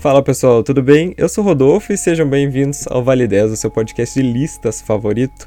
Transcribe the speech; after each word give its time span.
Fala 0.00 0.22
pessoal, 0.22 0.62
tudo 0.62 0.82
bem? 0.82 1.12
Eu 1.18 1.28
sou 1.28 1.44
Rodolfo 1.44 1.92
e 1.92 1.98
sejam 1.98 2.26
bem-vindos 2.26 2.86
ao 2.88 3.04
Vale 3.04 3.28
10, 3.28 3.52
o 3.52 3.56
seu 3.56 3.70
podcast 3.70 4.18
de 4.18 4.26
listas 4.26 4.80
favorito. 4.80 5.46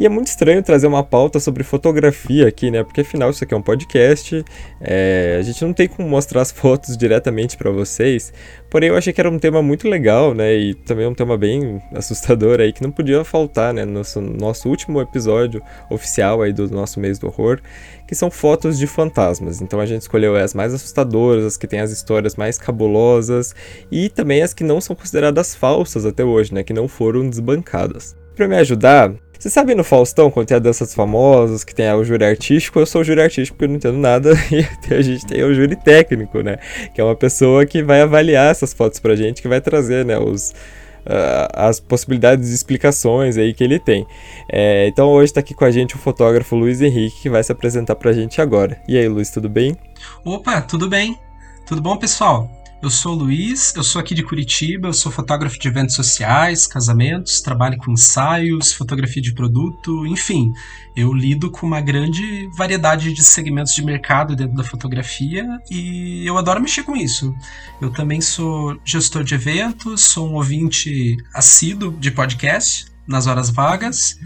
E 0.00 0.06
é 0.06 0.08
muito 0.08 0.28
estranho 0.28 0.62
trazer 0.62 0.86
uma 0.86 1.04
pauta 1.04 1.38
sobre 1.38 1.62
fotografia 1.62 2.48
aqui, 2.48 2.70
né? 2.70 2.82
Porque 2.82 3.02
afinal 3.02 3.28
isso 3.28 3.44
aqui 3.44 3.52
é 3.52 3.56
um 3.58 3.60
podcast, 3.60 4.42
é... 4.80 5.36
a 5.38 5.42
gente 5.42 5.62
não 5.62 5.74
tem 5.74 5.86
como 5.86 6.08
mostrar 6.08 6.40
as 6.40 6.50
fotos 6.50 6.96
diretamente 6.96 7.54
para 7.54 7.70
vocês. 7.70 8.32
Porém, 8.70 8.88
eu 8.88 8.96
achei 8.96 9.12
que 9.12 9.20
era 9.20 9.28
um 9.28 9.38
tema 9.38 9.60
muito 9.60 9.86
legal, 9.86 10.32
né? 10.32 10.54
E 10.54 10.72
também 10.72 11.06
um 11.06 11.12
tema 11.12 11.36
bem 11.36 11.82
assustador 11.94 12.60
aí 12.60 12.72
que 12.72 12.82
não 12.82 12.90
podia 12.90 13.22
faltar, 13.24 13.74
né? 13.74 13.84
No 13.84 13.92
nosso, 13.92 14.22
nosso 14.22 14.70
último 14.70 15.02
episódio 15.02 15.62
oficial 15.90 16.40
aí 16.40 16.54
do 16.54 16.66
nosso 16.70 16.98
mês 16.98 17.18
do 17.18 17.26
horror, 17.26 17.60
que 18.08 18.14
são 18.14 18.30
fotos 18.30 18.78
de 18.78 18.86
fantasmas. 18.86 19.60
Então 19.60 19.80
a 19.80 19.84
gente 19.84 20.00
escolheu 20.00 20.34
as 20.34 20.54
mais 20.54 20.72
assustadoras, 20.72 21.44
as 21.44 21.56
que 21.58 21.66
têm 21.66 21.80
as 21.80 21.90
histórias 21.90 22.36
mais 22.36 22.56
cabulosas 22.56 23.54
e 23.92 24.08
também 24.08 24.40
as 24.40 24.54
que 24.54 24.64
não 24.64 24.80
são 24.80 24.96
consideradas 24.96 25.54
falsas 25.54 26.06
até 26.06 26.24
hoje, 26.24 26.54
né? 26.54 26.62
Que 26.64 26.72
não 26.72 26.88
foram 26.88 27.28
desbancadas. 27.28 28.18
Para 28.34 28.48
me 28.48 28.56
ajudar, 28.56 29.12
você 29.40 29.48
sabe 29.48 29.74
no 29.74 29.82
Faustão, 29.82 30.30
quando 30.30 30.48
tem 30.48 30.56
a 30.58 30.60
dança 30.60 30.84
dos 30.84 30.92
famosos, 30.92 31.64
que 31.64 31.74
tem 31.74 31.90
o 31.92 32.04
júri 32.04 32.24
artístico, 32.24 32.78
eu 32.78 32.84
sou 32.84 33.00
o 33.00 33.04
júri 33.04 33.22
artístico 33.22 33.56
porque 33.56 33.64
eu 33.64 33.68
não 33.70 33.76
entendo 33.76 33.96
nada, 33.96 34.34
e 34.52 34.94
a 34.94 35.00
gente 35.00 35.24
tem 35.26 35.42
o 35.42 35.54
júri 35.54 35.76
técnico, 35.76 36.42
né? 36.42 36.58
Que 36.94 37.00
é 37.00 37.04
uma 37.04 37.16
pessoa 37.16 37.64
que 37.64 37.82
vai 37.82 38.02
avaliar 38.02 38.50
essas 38.50 38.74
fotos 38.74 39.00
pra 39.00 39.16
gente, 39.16 39.40
que 39.40 39.48
vai 39.48 39.60
trazer, 39.60 40.04
né, 40.04 40.18
os, 40.18 40.52
Uh, 41.00 41.48
as 41.54 41.80
possibilidades 41.80 42.50
de 42.50 42.54
explicações 42.54 43.38
aí 43.38 43.54
que 43.54 43.64
ele 43.64 43.78
tem. 43.78 44.06
É, 44.52 44.86
então 44.86 45.08
hoje 45.08 45.30
está 45.30 45.40
aqui 45.40 45.54
com 45.54 45.64
a 45.64 45.70
gente 45.70 45.94
o 45.94 45.98
fotógrafo 45.98 46.54
Luiz 46.54 46.82
Henrique, 46.82 47.22
que 47.22 47.30
vai 47.30 47.42
se 47.42 47.50
apresentar 47.50 47.96
para 47.96 48.10
a 48.10 48.12
gente 48.12 48.38
agora. 48.38 48.78
E 48.86 48.98
aí, 48.98 49.08
Luiz, 49.08 49.30
tudo 49.30 49.48
bem? 49.48 49.74
Opa, 50.22 50.60
tudo 50.60 50.90
bem? 50.90 51.18
Tudo 51.66 51.80
bom, 51.80 51.96
pessoal? 51.96 52.59
Eu 52.82 52.88
sou 52.88 53.14
Luiz, 53.14 53.74
eu 53.76 53.84
sou 53.84 54.00
aqui 54.00 54.14
de 54.14 54.22
Curitiba, 54.22 54.88
eu 54.88 54.94
sou 54.94 55.12
fotógrafo 55.12 55.58
de 55.58 55.68
eventos 55.68 55.94
sociais, 55.94 56.66
casamentos, 56.66 57.42
trabalho 57.42 57.76
com 57.76 57.92
ensaios, 57.92 58.72
fotografia 58.72 59.20
de 59.20 59.34
produto, 59.34 60.06
enfim, 60.06 60.50
eu 60.96 61.12
lido 61.12 61.50
com 61.50 61.66
uma 61.66 61.82
grande 61.82 62.48
variedade 62.56 63.12
de 63.12 63.22
segmentos 63.22 63.74
de 63.74 63.84
mercado 63.84 64.34
dentro 64.34 64.56
da 64.56 64.64
fotografia 64.64 65.46
e 65.70 66.26
eu 66.26 66.38
adoro 66.38 66.58
mexer 66.58 66.82
com 66.82 66.96
isso. 66.96 67.34
Eu 67.82 67.90
também 67.92 68.22
sou 68.22 68.80
gestor 68.82 69.24
de 69.24 69.34
eventos, 69.34 70.06
sou 70.06 70.30
um 70.30 70.34
ouvinte 70.36 71.18
assíduo 71.34 71.92
de 71.98 72.10
podcast 72.10 72.86
nas 73.06 73.26
horas 73.26 73.50
vagas 73.50 74.18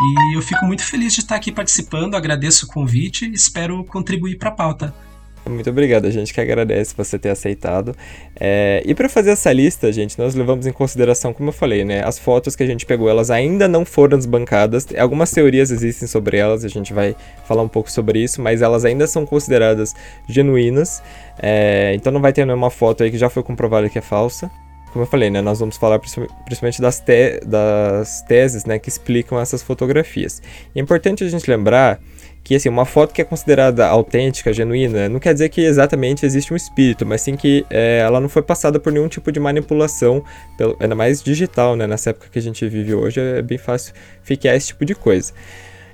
e 0.00 0.36
eu 0.36 0.40
fico 0.40 0.64
muito 0.64 0.82
feliz 0.82 1.12
de 1.12 1.20
estar 1.20 1.36
aqui 1.36 1.52
participando, 1.52 2.14
agradeço 2.14 2.64
o 2.64 2.68
convite 2.68 3.26
e 3.26 3.34
espero 3.34 3.84
contribuir 3.84 4.38
para 4.38 4.48
a 4.48 4.52
pauta. 4.52 5.09
Muito 5.48 5.70
obrigado, 5.70 6.06
a 6.06 6.10
gente 6.10 6.32
que 6.34 6.40
agradece 6.40 6.94
você 6.96 7.18
ter 7.18 7.30
aceitado. 7.30 7.96
É, 8.38 8.82
e 8.84 8.94
para 8.94 9.08
fazer 9.08 9.30
essa 9.30 9.52
lista, 9.52 9.90
gente, 9.90 10.18
nós 10.18 10.34
levamos 10.34 10.66
em 10.66 10.72
consideração, 10.72 11.32
como 11.32 11.48
eu 11.48 11.52
falei, 11.52 11.84
né, 11.84 12.04
as 12.04 12.18
fotos 12.18 12.54
que 12.54 12.62
a 12.62 12.66
gente 12.66 12.84
pegou, 12.84 13.08
elas 13.08 13.30
ainda 13.30 13.66
não 13.66 13.84
foram 13.84 14.18
desbancadas. 14.18 14.86
Algumas 14.98 15.30
teorias 15.30 15.70
existem 15.70 16.06
sobre 16.06 16.36
elas, 16.36 16.64
a 16.64 16.68
gente 16.68 16.92
vai 16.92 17.16
falar 17.48 17.62
um 17.62 17.68
pouco 17.68 17.90
sobre 17.90 18.22
isso, 18.22 18.40
mas 18.40 18.62
elas 18.62 18.84
ainda 18.84 19.06
são 19.06 19.24
consideradas 19.24 19.94
genuínas. 20.28 21.02
É, 21.42 21.92
então 21.94 22.12
não 22.12 22.20
vai 22.20 22.32
ter 22.32 22.44
nenhuma 22.44 22.70
foto 22.70 23.02
aí 23.02 23.10
que 23.10 23.18
já 23.18 23.30
foi 23.30 23.42
comprovada 23.42 23.88
que 23.88 23.98
é 23.98 24.02
falsa. 24.02 24.50
Como 24.92 25.04
eu 25.04 25.06
falei, 25.08 25.30
né, 25.30 25.40
nós 25.40 25.60
vamos 25.60 25.76
falar 25.76 25.98
principalmente 26.00 26.82
das, 26.82 27.00
te 27.00 27.40
das 27.46 28.22
teses 28.22 28.64
né, 28.64 28.78
que 28.78 28.88
explicam 28.88 29.40
essas 29.40 29.62
fotografias. 29.62 30.42
É 30.74 30.80
importante 30.80 31.24
a 31.24 31.28
gente 31.28 31.48
lembrar 31.48 32.00
que 32.42 32.54
assim, 32.54 32.68
uma 32.68 32.84
foto 32.84 33.12
que 33.12 33.20
é 33.20 33.24
considerada 33.24 33.86
autêntica, 33.86 34.52
genuína, 34.52 35.08
não 35.08 35.20
quer 35.20 35.32
dizer 35.32 35.48
que 35.50 35.60
exatamente 35.60 36.24
existe 36.24 36.52
um 36.52 36.56
espírito, 36.56 37.06
mas 37.06 37.20
sim 37.20 37.36
que 37.36 37.64
é, 37.70 38.00
ela 38.04 38.20
não 38.20 38.28
foi 38.28 38.42
passada 38.42 38.80
por 38.80 38.92
nenhum 38.92 39.08
tipo 39.08 39.30
de 39.30 39.38
manipulação, 39.38 40.24
pelo, 40.56 40.76
ainda 40.80 40.94
mais 40.94 41.22
digital, 41.22 41.76
né? 41.76 41.86
Nessa 41.86 42.10
época 42.10 42.28
que 42.30 42.38
a 42.38 42.42
gente 42.42 42.66
vive 42.68 42.94
hoje 42.94 43.20
é 43.20 43.42
bem 43.42 43.58
fácil 43.58 43.94
ficar 44.22 44.54
esse 44.56 44.68
tipo 44.68 44.84
de 44.84 44.94
coisa. 44.94 45.32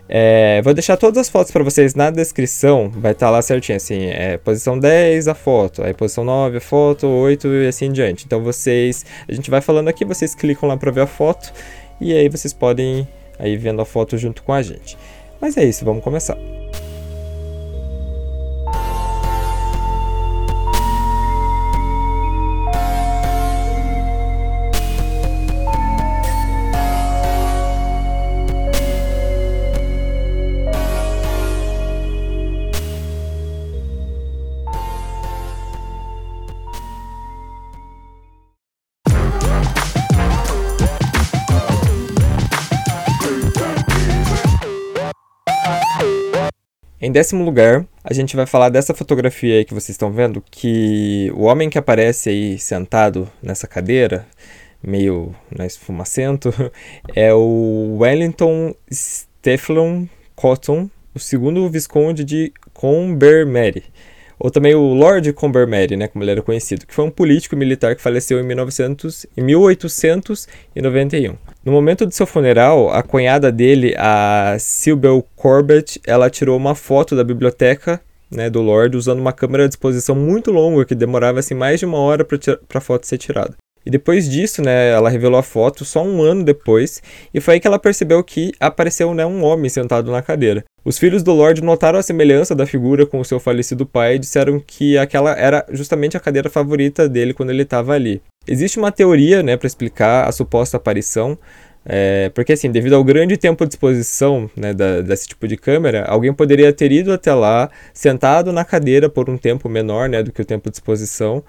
É, 0.08 0.62
vou 0.62 0.72
deixar 0.72 0.96
todas 0.96 1.18
as 1.18 1.28
fotos 1.28 1.50
para 1.50 1.64
vocês 1.64 1.94
na 1.94 2.10
descrição, 2.10 2.88
vai 2.90 3.10
estar 3.10 3.26
tá 3.26 3.30
lá 3.30 3.42
certinho, 3.42 3.76
assim, 3.76 4.06
é, 4.06 4.38
posição 4.38 4.78
10 4.78 5.26
a 5.26 5.34
foto, 5.34 5.82
aí 5.82 5.92
posição 5.92 6.24
9 6.24 6.58
a 6.58 6.60
foto, 6.60 7.08
8 7.08 7.48
e 7.48 7.66
assim 7.66 7.86
em 7.86 7.92
diante. 7.92 8.24
Então 8.24 8.40
vocês, 8.42 9.04
a 9.28 9.32
gente 9.32 9.50
vai 9.50 9.60
falando 9.60 9.88
aqui, 9.88 10.04
vocês 10.04 10.34
clicam 10.34 10.68
lá 10.68 10.76
para 10.76 10.92
ver 10.92 11.00
a 11.00 11.06
foto 11.06 11.52
e 12.00 12.12
aí 12.12 12.28
vocês 12.28 12.52
podem 12.52 13.06
aí 13.38 13.56
vendo 13.56 13.82
a 13.82 13.84
foto 13.84 14.16
junto 14.16 14.42
com 14.42 14.52
a 14.52 14.62
gente. 14.62 14.96
Mas 15.40 15.56
é 15.56 15.64
isso, 15.64 15.84
vamos 15.84 16.02
começar. 16.02 16.36
Décimo 47.16 47.42
lugar, 47.42 47.86
a 48.04 48.12
gente 48.12 48.36
vai 48.36 48.44
falar 48.44 48.68
dessa 48.68 48.92
fotografia 48.92 49.54
aí 49.54 49.64
que 49.64 49.72
vocês 49.72 49.94
estão 49.94 50.12
vendo, 50.12 50.44
que 50.50 51.32
o 51.34 51.44
homem 51.44 51.70
que 51.70 51.78
aparece 51.78 52.28
aí 52.28 52.58
sentado 52.58 53.26
nessa 53.42 53.66
cadeira, 53.66 54.26
meio 54.82 55.34
né, 55.50 55.64
esfumacento, 55.64 56.52
é 57.16 57.32
o 57.32 57.96
Wellington 57.98 58.74
Stefflon 58.92 60.04
Cotton, 60.34 60.90
o 61.14 61.18
segundo 61.18 61.66
Visconde 61.70 62.22
de 62.22 62.52
Combermere 62.74 63.84
ou 64.38 64.50
também 64.50 64.74
o 64.74 64.92
Lord 64.92 65.32
Combermere, 65.32 65.96
né, 65.96 66.08
como 66.08 66.22
ele 66.22 66.32
era 66.32 66.42
conhecido, 66.42 66.86
que 66.86 66.94
foi 66.94 67.06
um 67.06 67.10
político 67.10 67.56
militar 67.56 67.96
que 67.96 68.02
faleceu 68.02 68.38
em, 68.38 68.42
1900, 68.42 69.26
em 69.36 69.42
1891. 69.42 71.36
No 71.66 71.72
momento 71.72 72.06
de 72.06 72.14
seu 72.14 72.28
funeral, 72.28 72.90
a 72.90 73.02
cunhada 73.02 73.50
dele, 73.50 73.92
a 73.98 74.56
Sybel 74.56 75.26
Corbett, 75.34 76.00
ela 76.06 76.30
tirou 76.30 76.56
uma 76.56 76.76
foto 76.76 77.16
da 77.16 77.24
biblioteca 77.24 78.00
né, 78.30 78.48
do 78.48 78.60
Lord 78.60 78.96
usando 78.96 79.18
uma 79.18 79.32
câmera 79.32 79.66
de 79.66 79.74
exposição 79.74 80.14
muito 80.14 80.52
longa 80.52 80.84
que 80.84 80.94
demorava 80.94 81.40
assim, 81.40 81.54
mais 81.54 81.80
de 81.80 81.84
uma 81.84 81.98
hora 81.98 82.24
para 82.24 82.78
a 82.78 82.80
foto 82.80 83.04
ser 83.04 83.18
tirada. 83.18 83.56
E 83.84 83.90
depois 83.90 84.28
disso, 84.28 84.62
né, 84.62 84.90
ela 84.90 85.10
revelou 85.10 85.38
a 85.38 85.42
foto 85.42 85.84
só 85.84 86.04
um 86.04 86.22
ano 86.22 86.44
depois, 86.44 87.02
e 87.34 87.40
foi 87.40 87.54
aí 87.54 87.60
que 87.60 87.66
ela 87.66 87.80
percebeu 87.80 88.22
que 88.22 88.52
apareceu 88.60 89.12
né, 89.12 89.26
um 89.26 89.44
homem 89.44 89.68
sentado 89.68 90.10
na 90.12 90.22
cadeira. 90.22 90.64
Os 90.84 90.98
filhos 90.98 91.24
do 91.24 91.32
Lord 91.32 91.62
notaram 91.62 91.98
a 91.98 92.02
semelhança 92.02 92.54
da 92.54 92.64
figura 92.64 93.04
com 93.06 93.18
o 93.18 93.24
seu 93.24 93.40
falecido 93.40 93.84
pai 93.84 94.14
e 94.14 94.18
disseram 94.20 94.60
que 94.64 94.96
aquela 94.96 95.32
era 95.32 95.66
justamente 95.70 96.16
a 96.16 96.20
cadeira 96.20 96.48
favorita 96.48 97.08
dele 97.08 97.34
quando 97.34 97.50
ele 97.50 97.62
estava 97.62 97.92
ali. 97.92 98.22
Existe 98.48 98.78
uma 98.78 98.92
teoria 98.92 99.42
né, 99.42 99.56
para 99.56 99.66
explicar 99.66 100.28
a 100.28 100.32
suposta 100.32 100.76
aparição, 100.76 101.36
é, 101.88 102.30
porque 102.34 102.52
assim, 102.52 102.70
devido 102.70 102.94
ao 102.94 103.04
grande 103.04 103.36
tempo 103.36 103.64
de 103.64 103.74
exposição 103.74 104.50
né, 104.56 104.74
da, 104.74 105.00
desse 105.00 105.28
tipo 105.28 105.46
de 105.46 105.56
câmera, 105.56 106.04
alguém 106.04 106.32
poderia 106.32 106.72
ter 106.72 106.90
ido 106.90 107.12
até 107.12 107.32
lá, 107.32 107.70
sentado 107.94 108.52
na 108.52 108.64
cadeira 108.64 109.08
por 109.08 109.30
um 109.30 109.38
tempo 109.38 109.68
menor 109.68 110.08
né, 110.08 110.20
do 110.22 110.32
que 110.32 110.42
o 110.42 110.44
tempo 110.44 110.68
de 110.68 110.76
exposição, 110.76 111.44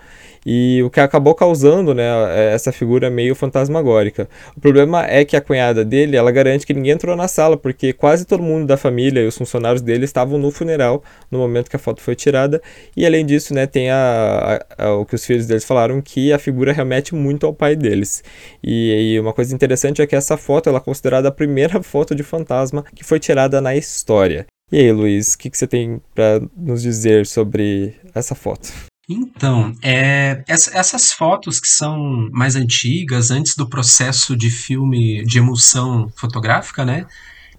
e 0.49 0.81
o 0.81 0.89
que 0.89 1.01
acabou 1.01 1.35
causando 1.35 1.93
né, 1.93 2.05
é, 2.29 2.53
essa 2.53 2.71
figura 2.71 3.09
meio 3.09 3.35
fantasmagórica. 3.35 4.29
O 4.55 4.61
problema 4.61 5.05
é 5.05 5.25
que 5.25 5.35
a 5.35 5.41
cunhada 5.41 5.83
dele, 5.83 6.15
ela 6.15 6.31
garante 6.31 6.65
que 6.65 6.73
ninguém 6.73 6.93
entrou 6.93 7.17
na 7.17 7.27
sala, 7.27 7.57
porque 7.57 7.91
quase 7.91 8.23
todo 8.25 8.41
mundo 8.41 8.65
da 8.65 8.77
família 8.77 9.19
e 9.19 9.27
os 9.27 9.37
funcionários 9.37 9.81
dele 9.81 10.05
estavam 10.05 10.39
no 10.39 10.49
funeral 10.49 11.03
no 11.29 11.37
momento 11.37 11.69
que 11.69 11.75
a 11.75 11.79
foto 11.79 12.01
foi 12.01 12.15
tirada, 12.15 12.61
e 12.95 13.05
além 13.05 13.25
disso, 13.25 13.53
né, 13.53 13.67
tem 13.67 13.89
a, 13.89 14.63
a, 14.77 14.85
a, 14.85 14.93
o 14.93 15.05
que 15.05 15.15
os 15.15 15.25
filhos 15.25 15.45
deles 15.45 15.65
falaram, 15.65 16.01
que 16.01 16.31
a 16.31 16.39
figura 16.39 16.71
remete 16.71 17.13
muito 17.13 17.45
ao 17.45 17.53
pai 17.53 17.75
deles. 17.75 18.23
E, 18.63 19.15
e 19.15 19.19
uma 19.19 19.33
coisa 19.33 19.53
interessante 19.53 20.01
é 20.01 20.07
que 20.07 20.15
essa 20.15 20.37
foto 20.37 20.69
ela 20.69 20.77
é 20.77 20.81
considerada 20.81 21.27
a 21.27 21.31
primeira 21.31 21.83
foto 21.83 22.15
de 22.15 22.23
fantasma 22.23 22.85
que 22.95 23.03
foi 23.03 23.19
tirada 23.19 23.59
na 23.59 23.75
história. 23.75 24.45
E 24.71 24.79
aí, 24.79 24.91
Luiz, 24.93 25.33
o 25.33 25.37
que, 25.37 25.49
que 25.49 25.57
você 25.57 25.67
tem 25.67 26.01
para 26.15 26.41
nos 26.55 26.81
dizer 26.81 27.25
sobre 27.25 27.95
essa 28.15 28.33
foto? 28.33 28.69
Então, 29.09 29.73
é, 29.81 30.43
essas 30.47 31.13
fotos 31.13 31.61
que 31.61 31.67
são 31.67 32.29
mais 32.31 32.57
antigas, 32.57 33.31
antes 33.31 33.55
do 33.55 33.67
processo 33.67 34.35
de 34.35 34.49
filme 34.49 35.23
de 35.23 35.37
emulsão 35.37 36.11
fotográfica, 36.17 36.83
né? 36.83 37.05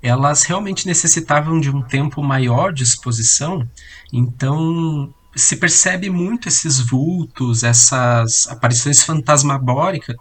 Elas 0.03 0.43
realmente 0.43 0.87
necessitavam 0.87 1.59
de 1.59 1.71
um 1.71 1.83
tempo 1.83 2.23
maior 2.23 2.73
de 2.73 2.83
exposição, 2.83 3.67
então 4.13 5.13
se 5.35 5.57
percebe 5.57 6.11
muito 6.11 6.49
esses 6.49 6.81
vultos, 6.81 7.63
essas 7.63 8.47
aparições 8.49 9.03
fantasmagóricas, 9.03 10.17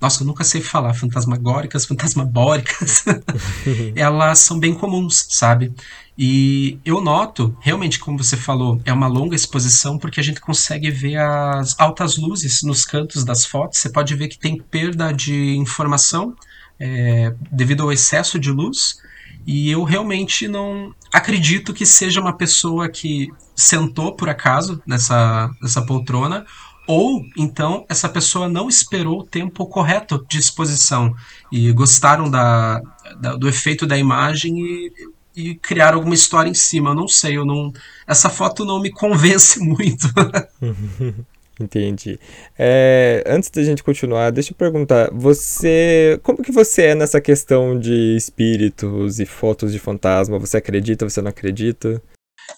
nossa, 0.00 0.22
eu 0.22 0.26
nunca 0.26 0.42
sei 0.44 0.62
falar, 0.62 0.94
fantasmagóricas, 0.94 1.84
fantasmabóricas, 1.84 3.04
elas 3.94 4.38
são 4.38 4.58
bem 4.58 4.72
comuns, 4.72 5.26
sabe? 5.28 5.72
E 6.16 6.78
eu 6.84 7.00
noto, 7.00 7.56
realmente, 7.60 7.98
como 7.98 8.18
você 8.18 8.36
falou, 8.36 8.80
é 8.84 8.92
uma 8.92 9.06
longa 9.06 9.36
exposição 9.36 9.98
porque 9.98 10.20
a 10.20 10.22
gente 10.22 10.40
consegue 10.40 10.90
ver 10.90 11.16
as 11.16 11.78
altas 11.78 12.16
luzes 12.16 12.62
nos 12.62 12.84
cantos 12.84 13.24
das 13.24 13.44
fotos. 13.44 13.78
Você 13.78 13.90
pode 13.90 14.14
ver 14.14 14.28
que 14.28 14.38
tem 14.38 14.60
perda 14.60 15.12
de 15.12 15.56
informação 15.56 16.34
é, 16.78 17.34
devido 17.50 17.82
ao 17.82 17.92
excesso 17.92 18.38
de 18.38 18.50
luz. 18.50 18.98
E 19.46 19.70
eu 19.70 19.82
realmente 19.82 20.46
não 20.46 20.94
acredito 21.12 21.72
que 21.72 21.86
seja 21.86 22.20
uma 22.20 22.36
pessoa 22.36 22.88
que 22.88 23.28
sentou 23.56 24.14
por 24.14 24.28
acaso 24.28 24.82
nessa, 24.86 25.50
nessa 25.62 25.82
poltrona 25.82 26.46
ou 26.86 27.24
então 27.36 27.84
essa 27.88 28.08
pessoa 28.08 28.48
não 28.48 28.68
esperou 28.68 29.20
o 29.20 29.24
tempo 29.24 29.66
correto 29.66 30.24
de 30.28 30.38
exposição 30.38 31.14
e 31.50 31.70
gostaram 31.72 32.30
da, 32.30 32.80
da 33.20 33.36
do 33.36 33.48
efeito 33.48 33.86
da 33.86 33.96
imagem 33.96 34.58
e, 34.58 34.92
e 35.36 35.54
criaram 35.54 35.98
alguma 35.98 36.14
história 36.14 36.48
em 36.48 36.54
cima. 36.54 36.90
Eu 36.90 36.94
não 36.94 37.08
sei, 37.08 37.36
eu 37.36 37.44
não. 37.44 37.72
Essa 38.06 38.28
foto 38.28 38.64
não 38.64 38.80
me 38.80 38.90
convence 38.92 39.60
muito. 39.60 40.06
Entendi. 41.60 42.18
É, 42.58 43.22
antes 43.26 43.50
da 43.50 43.62
gente 43.62 43.84
continuar, 43.84 44.30
deixa 44.30 44.52
eu 44.52 44.56
perguntar, 44.56 45.10
você, 45.12 46.18
como 46.22 46.42
que 46.42 46.50
você 46.50 46.86
é 46.86 46.94
nessa 46.94 47.20
questão 47.20 47.78
de 47.78 48.16
espíritos 48.16 49.20
e 49.20 49.26
fotos 49.26 49.70
de 49.70 49.78
fantasma? 49.78 50.38
Você 50.38 50.56
acredita, 50.56 51.06
você 51.06 51.20
não 51.20 51.28
acredita? 51.28 52.02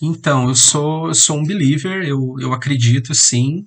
Então, 0.00 0.48
eu 0.48 0.54
sou, 0.54 1.08
eu 1.08 1.14
sou 1.14 1.36
um 1.36 1.44
believer, 1.44 2.04
eu, 2.06 2.36
eu 2.40 2.52
acredito 2.52 3.12
sim. 3.12 3.64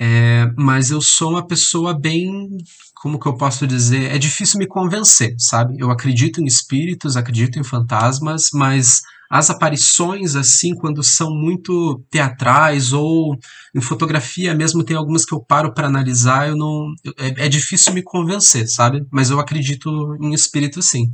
É, 0.00 0.46
mas 0.56 0.90
eu 0.90 1.00
sou 1.00 1.30
uma 1.30 1.46
pessoa 1.46 1.98
bem. 1.98 2.48
Como 2.94 3.18
que 3.18 3.26
eu 3.26 3.36
posso 3.36 3.66
dizer? 3.66 4.12
É 4.12 4.18
difícil 4.18 4.58
me 4.58 4.66
convencer, 4.66 5.34
sabe? 5.38 5.74
Eu 5.78 5.90
acredito 5.90 6.40
em 6.40 6.46
espíritos, 6.46 7.16
acredito 7.16 7.58
em 7.58 7.64
fantasmas, 7.64 8.50
mas 8.52 9.00
as 9.30 9.50
aparições, 9.50 10.34
assim, 10.34 10.74
quando 10.74 11.02
são 11.02 11.30
muito 11.30 12.02
teatrais 12.10 12.92
ou 12.92 13.36
em 13.74 13.80
fotografia 13.80 14.54
mesmo, 14.54 14.82
tem 14.82 14.96
algumas 14.96 15.24
que 15.24 15.34
eu 15.34 15.40
paro 15.40 15.74
para 15.74 15.86
analisar, 15.86 16.48
eu 16.48 16.56
não. 16.56 16.94
É, 17.18 17.46
é, 17.46 17.48
difícil 17.48 17.92
me 17.92 18.02
convencer, 18.02 18.66
sabe? 18.68 19.04
Mas 19.10 19.30
eu 19.30 19.38
acredito 19.38 20.16
em 20.20 20.32
espírito 20.32 20.80
sim. 20.80 21.10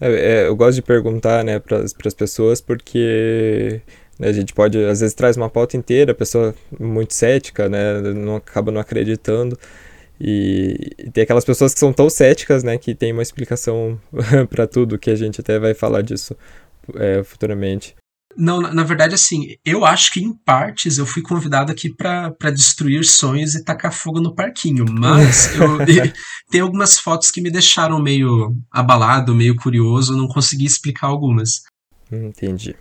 É, 0.00 0.42
é, 0.42 0.46
eu 0.46 0.54
gosto 0.54 0.76
de 0.76 0.82
perguntar, 0.82 1.42
né, 1.42 1.58
para 1.58 1.82
as 1.82 2.14
pessoas, 2.14 2.60
porque? 2.60 3.82
A 4.20 4.32
gente 4.32 4.54
pode, 4.54 4.78
às 4.84 5.00
vezes, 5.00 5.14
traz 5.14 5.36
uma 5.36 5.50
pauta 5.50 5.76
inteira, 5.76 6.12
a 6.12 6.14
pessoa 6.14 6.54
muito 6.78 7.12
cética, 7.12 7.68
né? 7.68 8.00
Não 8.00 8.36
acaba 8.36 8.72
não 8.72 8.80
acreditando. 8.80 9.58
E, 10.18 10.94
e 10.98 11.10
tem 11.10 11.24
aquelas 11.24 11.44
pessoas 11.44 11.74
que 11.74 11.80
são 11.80 11.92
tão 11.92 12.08
céticas, 12.08 12.62
né? 12.62 12.78
Que 12.78 12.94
tem 12.94 13.12
uma 13.12 13.22
explicação 13.22 14.00
para 14.48 14.66
tudo, 14.66 14.98
que 14.98 15.10
a 15.10 15.16
gente 15.16 15.40
até 15.40 15.58
vai 15.58 15.74
falar 15.74 16.02
disso 16.02 16.34
é, 16.94 17.22
futuramente. 17.22 17.94
Não, 18.36 18.60
na, 18.60 18.72
na, 18.72 18.84
verdade, 18.84 19.14
assim, 19.14 19.56
eu 19.64 19.84
acho 19.84 20.12
que 20.12 20.20
em 20.20 20.32
partes 20.32 20.98
eu 20.98 21.06
fui 21.06 21.22
convidado 21.22 21.72
aqui 21.72 21.88
para 21.94 22.50
destruir 22.52 23.02
sonhos 23.04 23.54
e 23.54 23.64
tacar 23.64 23.92
fogo 23.92 24.20
no 24.20 24.34
parquinho, 24.34 24.84
mas 24.90 25.48
eu, 25.56 25.78
tem 26.50 26.60
algumas 26.60 26.98
fotos 26.98 27.30
que 27.30 27.40
me 27.40 27.50
deixaram 27.50 28.02
meio 28.02 28.54
abalado, 28.70 29.34
meio 29.34 29.56
curioso, 29.56 30.16
não 30.16 30.28
consegui 30.28 30.66
explicar 30.66 31.06
algumas. 31.06 31.62
Entendi. 32.12 32.76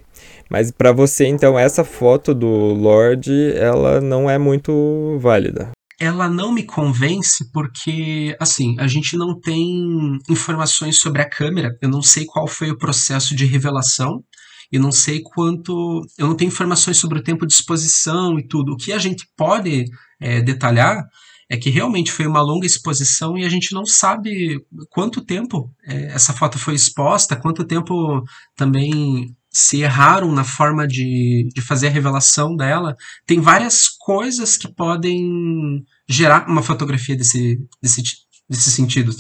Mas 0.49 0.71
para 0.71 0.91
você, 0.91 1.25
então, 1.25 1.57
essa 1.57 1.83
foto 1.83 2.33
do 2.33 2.47
Lorde, 2.47 3.51
ela 3.55 3.99
não 3.99 4.29
é 4.29 4.37
muito 4.37 5.17
válida. 5.19 5.71
Ela 5.99 6.29
não 6.29 6.51
me 6.51 6.63
convence 6.63 7.49
porque, 7.51 8.35
assim, 8.39 8.75
a 8.79 8.87
gente 8.87 9.15
não 9.15 9.39
tem 9.39 10.19
informações 10.29 10.99
sobre 10.99 11.21
a 11.21 11.29
câmera. 11.29 11.75
Eu 11.81 11.89
não 11.89 12.01
sei 12.01 12.25
qual 12.25 12.47
foi 12.47 12.69
o 12.69 12.77
processo 12.77 13.35
de 13.35 13.45
revelação. 13.45 14.23
E 14.71 14.79
não 14.79 14.91
sei 14.91 15.21
quanto. 15.21 16.01
Eu 16.17 16.27
não 16.27 16.35
tenho 16.35 16.49
informações 16.49 16.97
sobre 16.97 17.19
o 17.19 17.23
tempo 17.23 17.45
de 17.45 17.53
exposição 17.53 18.37
e 18.39 18.47
tudo. 18.47 18.73
O 18.73 18.77
que 18.77 18.91
a 18.91 18.97
gente 18.97 19.25
pode 19.37 19.85
é, 20.19 20.41
detalhar 20.41 21.03
é 21.49 21.57
que 21.57 21.69
realmente 21.69 22.11
foi 22.11 22.25
uma 22.25 22.41
longa 22.41 22.65
exposição 22.65 23.37
e 23.37 23.45
a 23.45 23.49
gente 23.49 23.73
não 23.73 23.85
sabe 23.85 24.59
quanto 24.89 25.23
tempo 25.23 25.71
é, 25.87 26.07
essa 26.07 26.33
foto 26.33 26.57
foi 26.57 26.73
exposta, 26.73 27.35
quanto 27.35 27.63
tempo 27.63 28.23
também 28.55 29.35
se 29.55 29.81
erraram 29.81 30.33
na 30.33 30.43
forma 30.43 30.85
de, 30.85 31.47
de 31.53 31.61
fazer 31.61 31.87
a 31.87 31.91
revelação 31.91 32.55
dela. 32.57 32.93
Tem 33.25 33.39
várias 33.39 33.87
coisas 33.87 34.57
que 34.57 34.67
podem 34.67 35.81
gerar 36.07 36.45
uma 36.49 36.61
fotografia 36.61 37.15
desse, 37.15 37.57
desse, 37.81 38.03
desse 38.49 38.69
sentido. 38.69 39.15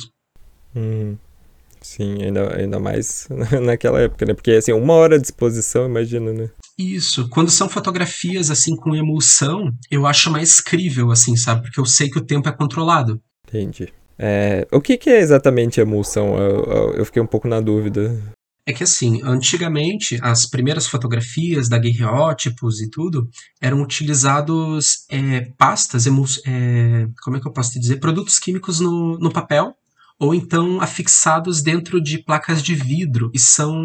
Hum, 0.75 1.15
sim, 1.81 2.21
ainda, 2.21 2.53
ainda 2.53 2.79
mais 2.79 3.29
naquela 3.63 4.01
época, 4.01 4.25
né? 4.25 4.33
Porque 4.33 4.51
assim, 4.51 4.73
uma 4.73 4.93
hora 4.93 5.17
de 5.17 5.25
exposição, 5.25 5.85
imagina, 5.85 6.33
né? 6.33 6.49
Isso. 6.77 7.29
Quando 7.29 7.49
são 7.49 7.69
fotografias 7.69 8.51
assim 8.51 8.75
com 8.75 8.93
emulsão, 8.93 9.71
eu 9.89 10.05
acho 10.05 10.29
mais 10.29 10.59
crível, 10.59 11.11
assim, 11.11 11.37
sabe? 11.37 11.61
Porque 11.61 11.79
eu 11.79 11.85
sei 11.85 12.09
que 12.09 12.17
o 12.17 12.25
tempo 12.25 12.49
é 12.49 12.51
controlado. 12.51 13.21
Entendi. 13.47 13.87
É, 14.17 14.67
o 14.71 14.81
que, 14.81 14.97
que 14.97 15.09
é 15.09 15.19
exatamente 15.19 15.79
emulsão? 15.79 16.37
Eu, 16.37 16.93
eu, 16.93 17.05
fiquei 17.05 17.21
um 17.21 17.27
pouco 17.27 17.47
na 17.47 17.59
dúvida. 17.59 18.17
É 18.67 18.73
que 18.73 18.83
assim, 18.83 19.21
antigamente 19.23 20.17
as 20.23 20.47
primeiras 20.47 20.87
fotografias 20.87 21.69
da 21.69 21.77
daguerreótipos 21.77 22.81
e 22.81 22.89
tudo 22.89 23.29
eram 23.61 23.81
utilizados 23.83 25.05
é, 25.09 25.41
pastas, 25.55 26.07
é, 26.07 27.07
como 27.21 27.37
é 27.37 27.39
que 27.39 27.47
eu 27.47 27.53
posso 27.53 27.73
te 27.73 27.79
dizer, 27.79 27.99
produtos 27.99 28.39
químicos 28.39 28.79
no, 28.79 29.19
no 29.19 29.31
papel 29.31 29.75
ou 30.19 30.33
então 30.33 30.81
afixados 30.81 31.61
dentro 31.61 32.01
de 32.01 32.17
placas 32.23 32.63
de 32.63 32.73
vidro 32.73 33.29
e 33.33 33.39
são 33.39 33.83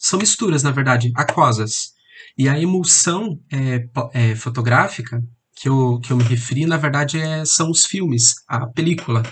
são 0.00 0.18
misturas 0.18 0.62
na 0.62 0.70
verdade 0.70 1.10
aquosas. 1.16 1.92
E 2.36 2.48
a 2.48 2.60
emulsão 2.60 3.40
é, 3.50 3.84
é, 4.12 4.34
fotográfica 4.36 5.20
que 5.56 5.68
eu, 5.68 5.98
que 6.00 6.12
eu 6.12 6.16
me 6.16 6.22
referi 6.22 6.66
na 6.66 6.76
verdade 6.76 7.18
é, 7.18 7.44
são 7.44 7.70
os 7.70 7.84
filmes 7.84 8.34
a 8.46 8.66
película. 8.66 9.22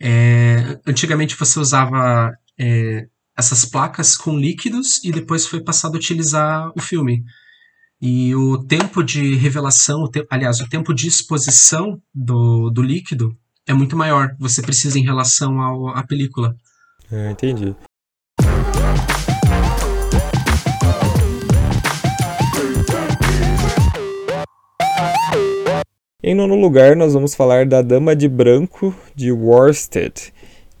É, 0.00 0.80
antigamente 0.86 1.36
você 1.36 1.58
usava 1.58 2.32
é, 2.58 3.06
essas 3.36 3.64
placas 3.64 4.16
com 4.16 4.38
líquidos 4.38 5.02
e 5.04 5.10
depois 5.10 5.46
foi 5.46 5.62
passado 5.62 5.94
a 5.94 5.98
utilizar 5.98 6.70
o 6.76 6.80
filme. 6.80 7.24
E 8.00 8.34
o 8.34 8.58
tempo 8.64 9.02
de 9.02 9.36
revelação, 9.36 10.02
o 10.02 10.10
te 10.10 10.26
aliás, 10.28 10.60
o 10.60 10.68
tempo 10.68 10.92
de 10.92 11.06
exposição 11.06 12.00
do, 12.12 12.68
do 12.70 12.82
líquido 12.82 13.36
é 13.66 13.72
muito 13.72 13.96
maior. 13.96 14.34
Você 14.38 14.60
precisa 14.60 14.98
em 14.98 15.04
relação 15.04 15.60
ao, 15.60 15.88
à 15.88 16.02
película. 16.02 16.54
É, 17.10 17.30
entendi. 17.30 17.76
Em 26.24 26.34
nono 26.34 26.54
lugar, 26.54 26.94
nós 26.94 27.14
vamos 27.14 27.34
falar 27.34 27.66
da 27.66 27.82
Dama 27.82 28.14
de 28.14 28.28
Branco 28.28 28.94
de 29.14 29.32
Worsted 29.32 30.32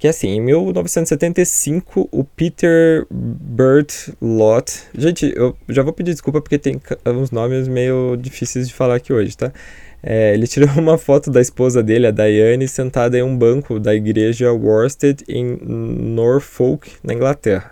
que 0.02 0.08
assim, 0.08 0.30
em 0.30 0.40
1975, 0.40 2.08
o 2.10 2.24
Peter 2.24 3.06
Burt 3.08 4.08
Lott. 4.20 4.82
Gente, 4.98 5.32
eu 5.36 5.56
já 5.68 5.84
vou 5.84 5.92
pedir 5.92 6.10
desculpa 6.10 6.40
porque 6.40 6.58
tem 6.58 6.82
uns 7.06 7.30
nomes 7.30 7.68
meio 7.68 8.16
difíceis 8.16 8.66
de 8.66 8.74
falar 8.74 8.96
aqui 8.96 9.12
hoje, 9.12 9.36
tá? 9.36 9.52
É, 10.02 10.34
ele 10.34 10.48
tirou 10.48 10.68
uma 10.76 10.98
foto 10.98 11.30
da 11.30 11.40
esposa 11.40 11.84
dele, 11.84 12.08
a 12.08 12.10
Diane, 12.10 12.66
sentada 12.66 13.16
em 13.16 13.22
um 13.22 13.38
banco 13.38 13.78
da 13.78 13.94
igreja 13.94 14.52
Worsted 14.52 15.22
em 15.28 15.56
Norfolk, 15.64 16.90
na 17.04 17.14
Inglaterra. 17.14 17.70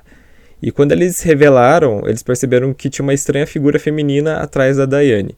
E 0.62 0.70
quando 0.70 0.92
eles 0.92 1.22
revelaram, 1.22 2.02
eles 2.06 2.22
perceberam 2.22 2.72
que 2.72 2.88
tinha 2.88 3.02
uma 3.02 3.12
estranha 3.12 3.44
figura 3.44 3.76
feminina 3.76 4.36
atrás 4.36 4.76
da 4.76 4.86
Diane. 4.86 5.36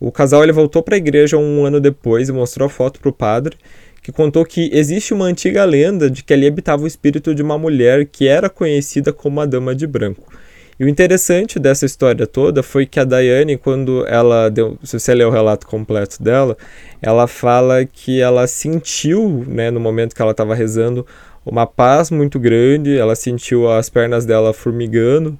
O 0.00 0.10
casal 0.10 0.42
ele 0.42 0.50
voltou 0.50 0.82
para 0.82 0.96
a 0.96 0.98
igreja 0.98 1.38
um 1.38 1.64
ano 1.64 1.80
depois 1.80 2.28
e 2.28 2.32
mostrou 2.32 2.66
a 2.66 2.68
foto 2.68 2.98
para 2.98 3.10
o 3.10 3.12
padre 3.12 3.56
que 4.02 4.10
contou 4.10 4.44
que 4.44 4.68
existe 4.72 5.14
uma 5.14 5.26
antiga 5.26 5.64
lenda 5.64 6.10
de 6.10 6.24
que 6.24 6.32
ali 6.32 6.46
habitava 6.46 6.82
o 6.82 6.86
espírito 6.86 7.34
de 7.34 7.42
uma 7.42 7.56
mulher 7.56 8.06
que 8.06 8.26
era 8.26 8.50
conhecida 8.50 9.12
como 9.12 9.40
a 9.40 9.46
Dama 9.46 9.74
de 9.74 9.86
Branco. 9.86 10.32
E 10.80 10.84
o 10.84 10.88
interessante 10.88 11.60
dessa 11.60 11.86
história 11.86 12.26
toda 12.26 12.62
foi 12.62 12.84
que 12.84 12.98
a 12.98 13.04
Daiane, 13.04 13.56
quando 13.56 14.04
ela 14.06 14.48
deu, 14.48 14.76
se 14.82 14.98
você 14.98 15.14
ler 15.14 15.26
o 15.26 15.30
relato 15.30 15.66
completo 15.66 16.20
dela, 16.20 16.56
ela 17.00 17.28
fala 17.28 17.84
que 17.84 18.20
ela 18.20 18.46
sentiu, 18.48 19.44
né, 19.46 19.70
no 19.70 19.78
momento 19.78 20.16
que 20.16 20.20
ela 20.20 20.32
estava 20.32 20.54
rezando, 20.54 21.06
uma 21.46 21.66
paz 21.66 22.10
muito 22.10 22.40
grande, 22.40 22.96
ela 22.96 23.14
sentiu 23.14 23.70
as 23.70 23.88
pernas 23.88 24.24
dela 24.24 24.52
formigando, 24.52 25.38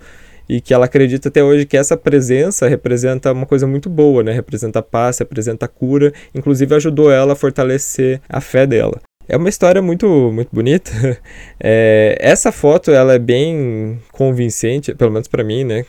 e 0.52 0.60
que 0.60 0.74
ela 0.74 0.84
acredita 0.84 1.30
até 1.30 1.42
hoje 1.42 1.64
que 1.64 1.78
essa 1.78 1.96
presença 1.96 2.68
representa 2.68 3.32
uma 3.32 3.46
coisa 3.46 3.66
muito 3.66 3.88
boa, 3.88 4.22
né? 4.22 4.32
Representa 4.32 4.82
paz, 4.82 5.16
representa 5.16 5.66
cura, 5.66 6.12
inclusive 6.34 6.74
ajudou 6.74 7.10
ela 7.10 7.32
a 7.32 7.36
fortalecer 7.36 8.20
a 8.28 8.38
fé 8.38 8.66
dela. 8.66 9.00
É 9.26 9.34
uma 9.34 9.48
história 9.48 9.80
muito, 9.80 10.06
muito 10.30 10.50
bonita. 10.52 10.90
É, 11.64 12.18
essa 12.20 12.50
foto 12.50 12.90
ela 12.90 13.14
é 13.14 13.18
bem 13.18 14.00
convincente, 14.10 14.94
pelo 14.94 15.12
menos 15.12 15.28
para 15.28 15.44
mim, 15.44 15.62
né? 15.64 15.86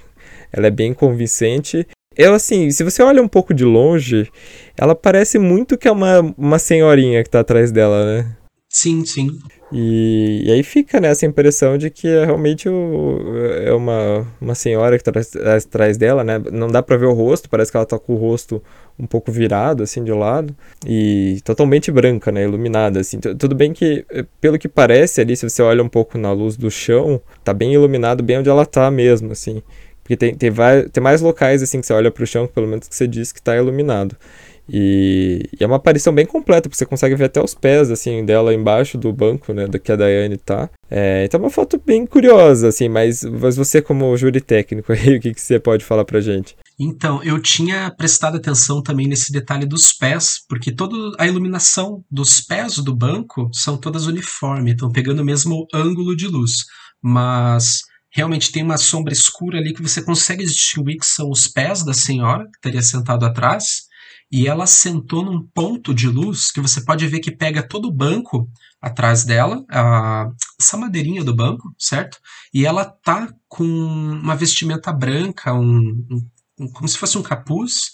Ela 0.52 0.68
é 0.68 0.72
bem 0.72 0.94
convincente. 0.94 1.86
Eu, 2.16 2.36
assim, 2.36 2.70
se 2.70 2.84
você 2.84 3.02
olha 3.02 3.24
um 3.24 3.28
pouco 3.28 3.56
de 3.56 3.66
longe, 3.66 4.30
ela 4.78 4.94
parece 4.94 5.40
muito 5.40 5.78
que 5.78 5.88
é 5.88 5.92
uma, 5.92 6.22
uma 6.38 6.60
senhorinha 6.60 7.24
que 7.24 7.30
tá 7.30 7.40
atrás 7.40 7.72
dela, 7.72 8.06
né? 8.06 8.36
Sim, 8.76 9.06
sim. 9.06 9.38
E, 9.72 10.46
e, 10.48 10.52
aí 10.52 10.64
fica 10.64 11.00
né, 11.00 11.10
essa 11.10 11.28
impressão 11.28 11.78
de 11.78 11.92
que 11.92 12.08
é 12.08 12.26
realmente 12.26 12.68
o, 12.68 13.20
é 13.64 13.72
uma, 13.72 14.28
uma 14.42 14.56
senhora 14.56 14.98
que 14.98 15.08
está 15.08 15.56
atrás 15.56 15.96
dela, 15.96 16.24
né? 16.24 16.42
Não 16.52 16.68
dá 16.68 16.82
para 16.82 16.98
ver 16.98 17.06
o 17.06 17.14
rosto, 17.14 17.48
parece 17.48 17.70
que 17.70 17.78
ela 17.78 17.84
está 17.84 18.00
com 18.00 18.16
o 18.16 18.18
rosto 18.18 18.64
um 18.98 19.06
pouco 19.06 19.32
virado, 19.32 19.84
assim, 19.84 20.04
de 20.04 20.12
lado. 20.12 20.56
E 20.88 21.40
totalmente 21.44 21.92
branca, 21.92 22.32
né? 22.32 22.44
Iluminada, 22.46 23.00
assim. 23.00 23.20
Tudo 23.20 23.54
bem 23.54 23.74
que, 23.74 24.04
eh, 24.10 24.26
pelo 24.42 24.58
que 24.58 24.68
parece 24.68 25.22
ali, 25.22 25.36
se 25.38 25.48
você 25.48 25.62
olha 25.62 25.84
um 25.84 25.90
pouco 25.90 26.18
na 26.18 26.32
luz 26.32 26.58
do 26.58 26.72
chão, 26.72 27.22
tá 27.44 27.54
bem 27.54 27.76
iluminado, 27.76 28.24
bem 28.24 28.40
onde 28.40 28.50
ela 28.50 28.66
tá 28.66 28.90
mesmo, 28.90 29.32
assim. 29.32 29.62
Porque 30.02 30.18
tem, 30.18 30.34
tem, 30.36 30.50
vai, 30.50 30.90
tem 30.90 31.02
mais 31.02 31.22
locais, 31.22 31.62
assim, 31.62 31.80
que 31.80 31.86
você 31.86 31.94
olha 31.94 32.10
para 32.10 32.24
o 32.24 32.28
chão, 32.28 32.48
pelo 32.48 32.68
menos 32.68 32.88
que 32.88 32.96
você 32.96 33.08
diz 33.08 33.32
que 33.32 33.40
está 33.40 33.56
iluminado. 33.56 34.18
E, 34.68 35.50
e, 35.60 35.64
é 35.64 35.68
uma 35.68 35.76
aparição 35.76 36.14
bem 36.14 36.26
completa, 36.26 36.70
porque 36.70 36.78
você 36.78 36.86
consegue 36.86 37.16
ver 37.16 37.26
até 37.26 37.44
os 37.44 37.54
pés, 37.54 37.92
assim, 37.92 38.26
dela 38.26 38.54
embaixo 38.54 38.98
do 38.98 39.12
banco, 39.12 39.54
né, 39.54 39.68
que 39.68 39.92
a 39.92 39.96
Daiane 39.96 40.38
tá. 40.38 40.70
É, 40.90 41.26
então 41.26 41.40
é 41.40 41.44
uma 41.44 41.50
foto 41.50 41.82
bem 41.84 42.06
curiosa, 42.06 42.70
assim, 42.70 42.88
mas, 42.88 43.24
mas 43.24 43.56
você 43.56 43.82
como 43.82 44.16
júri 44.16 44.40
técnico 44.40 44.92
aí, 44.94 45.18
o 45.18 45.20
que, 45.20 45.34
que 45.34 45.42
você 45.42 45.60
pode 45.60 45.84
falar 45.84 46.06
pra 46.06 46.22
gente? 46.22 46.56
Então, 46.80 47.24
eu 47.24 47.40
tinha 47.40 47.92
prestado 47.92 48.38
atenção 48.38 48.82
também 48.82 49.08
nesse 49.08 49.32
detalhe 49.32 49.66
dos 49.66 49.92
pés, 49.92 50.40
porque 50.48 50.72
toda 50.72 50.96
a 51.20 51.28
iluminação 51.28 52.04
dos 52.10 52.42
pés 52.42 52.76
do 52.78 52.96
banco 52.96 53.50
são 53.54 53.78
todas 53.78 54.08
uniformes, 54.08 54.74
estão 54.74 54.92
pegando 54.92 55.22
o 55.22 55.26
mesmo 55.26 55.68
ângulo 55.74 56.16
de 56.16 56.28
luz, 56.28 56.66
mas 57.02 57.82
realmente 58.12 58.52
tem 58.52 58.64
uma 58.64 58.78
sombra 58.78 59.14
escura 59.14 59.58
ali 59.58 59.74
que 59.74 59.82
você 59.82 60.02
consegue 60.02 60.44
distinguir 60.46 60.98
que 61.00 61.06
são 61.06 61.30
os 61.30 61.48
pés 61.48 61.84
da 61.84 61.94
senhora, 61.94 62.46
que 62.46 62.58
estaria 62.58 62.82
sentado 62.82 63.26
atrás, 63.26 63.84
e 64.34 64.48
ela 64.48 64.66
sentou 64.66 65.24
num 65.24 65.46
ponto 65.54 65.94
de 65.94 66.08
luz 66.08 66.50
que 66.52 66.60
você 66.60 66.84
pode 66.84 67.06
ver 67.06 67.20
que 67.20 67.30
pega 67.30 67.62
todo 67.62 67.88
o 67.88 67.94
banco 67.94 68.50
atrás 68.82 69.24
dela, 69.24 69.64
a, 69.70 70.28
essa 70.60 70.76
madeirinha 70.76 71.24
do 71.24 71.36
banco, 71.36 71.72
certo? 71.78 72.18
E 72.52 72.66
ela 72.66 72.84
tá 72.84 73.32
com 73.48 73.64
uma 73.64 74.36
vestimenta 74.36 74.92
branca, 74.92 75.54
um, 75.54 76.20
um 76.60 76.68
como 76.68 76.88
se 76.88 76.98
fosse 76.98 77.16
um 77.16 77.22
capuz, 77.22 77.92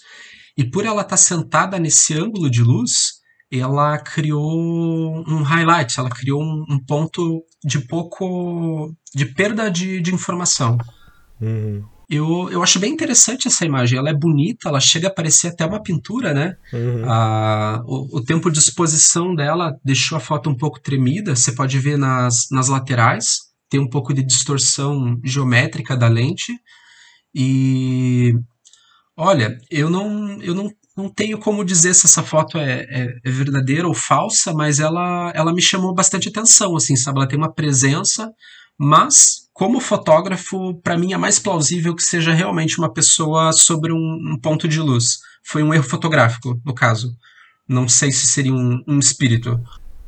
e 0.56 0.64
por 0.64 0.86
ela 0.86 1.02
estar 1.02 1.10
tá 1.10 1.16
sentada 1.18 1.78
nesse 1.78 2.14
ângulo 2.14 2.48
de 2.50 2.62
luz, 2.62 3.20
ela 3.52 3.98
criou 3.98 5.22
um 5.28 5.42
highlight, 5.42 6.00
ela 6.00 6.08
criou 6.08 6.42
um, 6.42 6.64
um 6.70 6.78
ponto 6.82 7.44
de 7.62 7.80
pouco 7.80 8.96
de 9.14 9.26
perda 9.26 9.70
de, 9.70 10.00
de 10.00 10.14
informação. 10.14 10.78
Uhum. 11.38 11.99
Eu, 12.10 12.50
eu 12.50 12.60
acho 12.60 12.80
bem 12.80 12.92
interessante 12.92 13.46
essa 13.46 13.64
imagem. 13.64 13.96
Ela 13.96 14.10
é 14.10 14.14
bonita, 14.14 14.68
ela 14.68 14.80
chega 14.80 15.06
a 15.06 15.14
parecer 15.14 15.46
até 15.46 15.64
uma 15.64 15.80
pintura, 15.80 16.34
né? 16.34 16.56
Uhum. 16.72 17.04
O, 17.86 18.18
o, 18.18 18.24
tempo 18.24 18.50
de 18.50 18.58
exposição 18.58 19.32
dela 19.32 19.78
deixou 19.84 20.18
a 20.18 20.20
foto 20.20 20.50
um 20.50 20.56
pouco 20.56 20.80
tremida. 20.80 21.36
Você 21.36 21.52
pode 21.52 21.78
ver 21.78 21.96
nas, 21.96 22.48
nas 22.50 22.66
laterais, 22.66 23.38
tem 23.68 23.78
um 23.78 23.88
pouco 23.88 24.12
de 24.12 24.24
distorção 24.24 25.20
geométrica 25.22 25.96
da 25.96 26.08
lente. 26.08 26.52
E 27.32 28.34
olha, 29.16 29.56
eu 29.70 29.88
não, 29.88 30.42
eu 30.42 30.52
não, 30.52 30.68
não 30.96 31.08
tenho 31.08 31.38
como 31.38 31.64
dizer 31.64 31.94
se 31.94 32.06
essa 32.06 32.24
foto 32.24 32.58
é, 32.58 32.86
é, 32.90 33.20
é 33.24 33.30
verdadeira 33.30 33.86
ou 33.86 33.94
falsa, 33.94 34.52
mas 34.52 34.80
ela, 34.80 35.32
ela 35.32 35.54
me 35.54 35.62
chamou 35.62 35.94
bastante 35.94 36.28
atenção, 36.28 36.74
assim, 36.74 36.96
sabe? 36.96 37.20
Ela 37.20 37.28
tem 37.28 37.38
uma 37.38 37.54
presença, 37.54 38.28
mas 38.76 39.48
como 39.60 39.78
fotógrafo, 39.78 40.80
para 40.82 40.96
mim 40.96 41.12
é 41.12 41.18
mais 41.18 41.38
plausível 41.38 41.94
que 41.94 42.02
seja 42.02 42.32
realmente 42.32 42.78
uma 42.78 42.90
pessoa 42.90 43.52
sobre 43.52 43.92
um, 43.92 44.32
um, 44.32 44.38
ponto 44.40 44.66
de 44.66 44.80
luz. 44.80 45.18
Foi 45.44 45.62
um 45.62 45.74
erro 45.74 45.84
fotográfico, 45.84 46.58
no 46.64 46.72
caso. 46.72 47.14
Não 47.68 47.86
sei 47.86 48.10
se 48.10 48.26
seria 48.26 48.54
um, 48.54 48.82
um 48.88 48.98
espírito. 48.98 49.60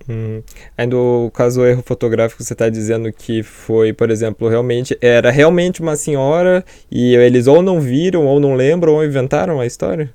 Hum. 0.09 0.42
Aí 0.75 0.87
no 0.87 1.30
caso 1.35 1.61
do 1.61 1.66
erro 1.66 1.85
fotográfico, 1.87 2.42
você 2.42 2.54
está 2.54 2.71
dizendo 2.71 3.12
que 3.12 3.42
foi, 3.42 3.92
por 3.92 4.11
exemplo, 4.11 4.49
realmente 4.49 4.97
era 5.02 5.30
realmente 5.30 5.82
uma 5.82 5.97
senhora 5.97 6.64
e 6.90 7.14
eles 7.14 7.47
ou 7.47 7.61
não 7.61 7.78
viram, 7.78 8.25
ou 8.25 8.40
não 8.40 8.54
lembram, 8.54 8.94
ou 8.94 9.04
inventaram 9.04 9.61
a 9.61 9.66
história? 9.66 10.14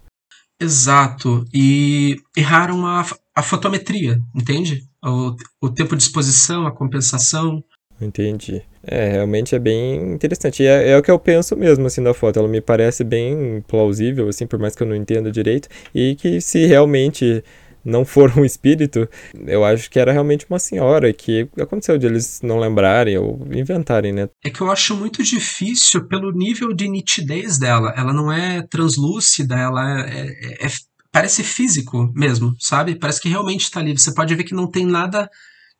Exato. 0.60 1.46
E 1.54 2.16
erraram 2.36 2.88
a, 2.88 3.06
a 3.36 3.44
fotometria, 3.44 4.20
entende? 4.34 4.84
O, 5.06 5.36
o 5.62 5.70
tempo 5.70 5.96
de 5.96 6.02
exposição, 6.02 6.66
a 6.66 6.72
compensação. 6.72 7.64
Entendi. 8.00 8.62
É, 8.84 9.10
realmente 9.10 9.56
é 9.56 9.60
bem 9.60 10.14
interessante. 10.14 10.66
É, 10.66 10.90
é, 10.90 10.98
o 10.98 11.02
que 11.02 11.12
eu 11.12 11.20
penso 11.20 11.56
mesmo, 11.56 11.86
assim, 11.88 12.02
da 12.02 12.14
foto. 12.14 12.40
Ela 12.40 12.48
me 12.48 12.62
parece 12.62 13.04
bem 13.04 13.64
plausível, 13.68 14.30
assim, 14.30 14.46
por 14.46 14.60
mais 14.60 14.76
que 14.76 14.84
eu 14.84 14.88
não 14.88 14.96
entenda 14.96 15.32
direito. 15.32 15.68
E 15.94 16.16
que 16.16 16.40
se 16.40 16.66
realmente 16.66 17.44
não 17.84 18.06
for 18.06 18.38
um 18.38 18.46
espírito, 18.46 19.08
eu 19.46 19.64
acho 19.64 19.90
que 19.90 20.00
era 20.00 20.12
realmente 20.12 20.46
uma 20.50 20.60
senhora. 20.60 21.12
Que 21.12 21.50
aconteceu 21.60 21.98
de 21.98 22.06
eles 22.06 22.40
não 22.44 22.60
lembrarem 22.60 23.18
ou 23.18 23.48
inventarem, 23.52 24.14
né? 24.14 24.30
É 24.44 24.50
que 24.50 24.62
eu 24.62 24.70
acho 24.70 24.96
muito 24.96 25.24
difícil 25.24 26.08
pelo 26.08 26.32
nível 26.32 26.74
de 26.74 26.88
nitidez 26.88 27.58
dela. 27.58 27.94
Ela 27.98 28.14
não 28.14 28.32
é 28.32 28.62
translúcida, 28.70 29.56
ela 29.56 30.08
é, 30.08 30.28
é, 30.28 30.68
é 30.68 30.70
parece 31.12 31.44
físico 31.44 32.12
mesmo, 32.16 32.54
sabe? 32.60 32.96
Parece 33.00 33.22
que 33.22 33.30
realmente 33.30 33.64
está 33.64 33.80
ali. 33.80 33.98
Você 33.98 34.14
pode 34.14 34.36
ver 34.36 34.44
que 34.44 34.54
não 34.54 34.70
tem 34.70 34.86
nada 34.86 35.28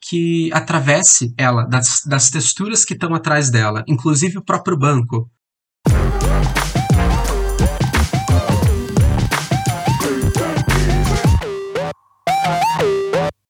que 0.02 0.50
atravesse 0.54 1.34
ela, 1.38 1.64
das, 1.64 2.02
das 2.06 2.30
texturas 2.30 2.86
que 2.86 2.94
estão 2.94 3.14
atrás 3.14 3.50
dela, 3.50 3.84
inclusive 3.88 4.38
o 4.38 4.44
próprio 4.44 4.78
banco. 4.78 5.30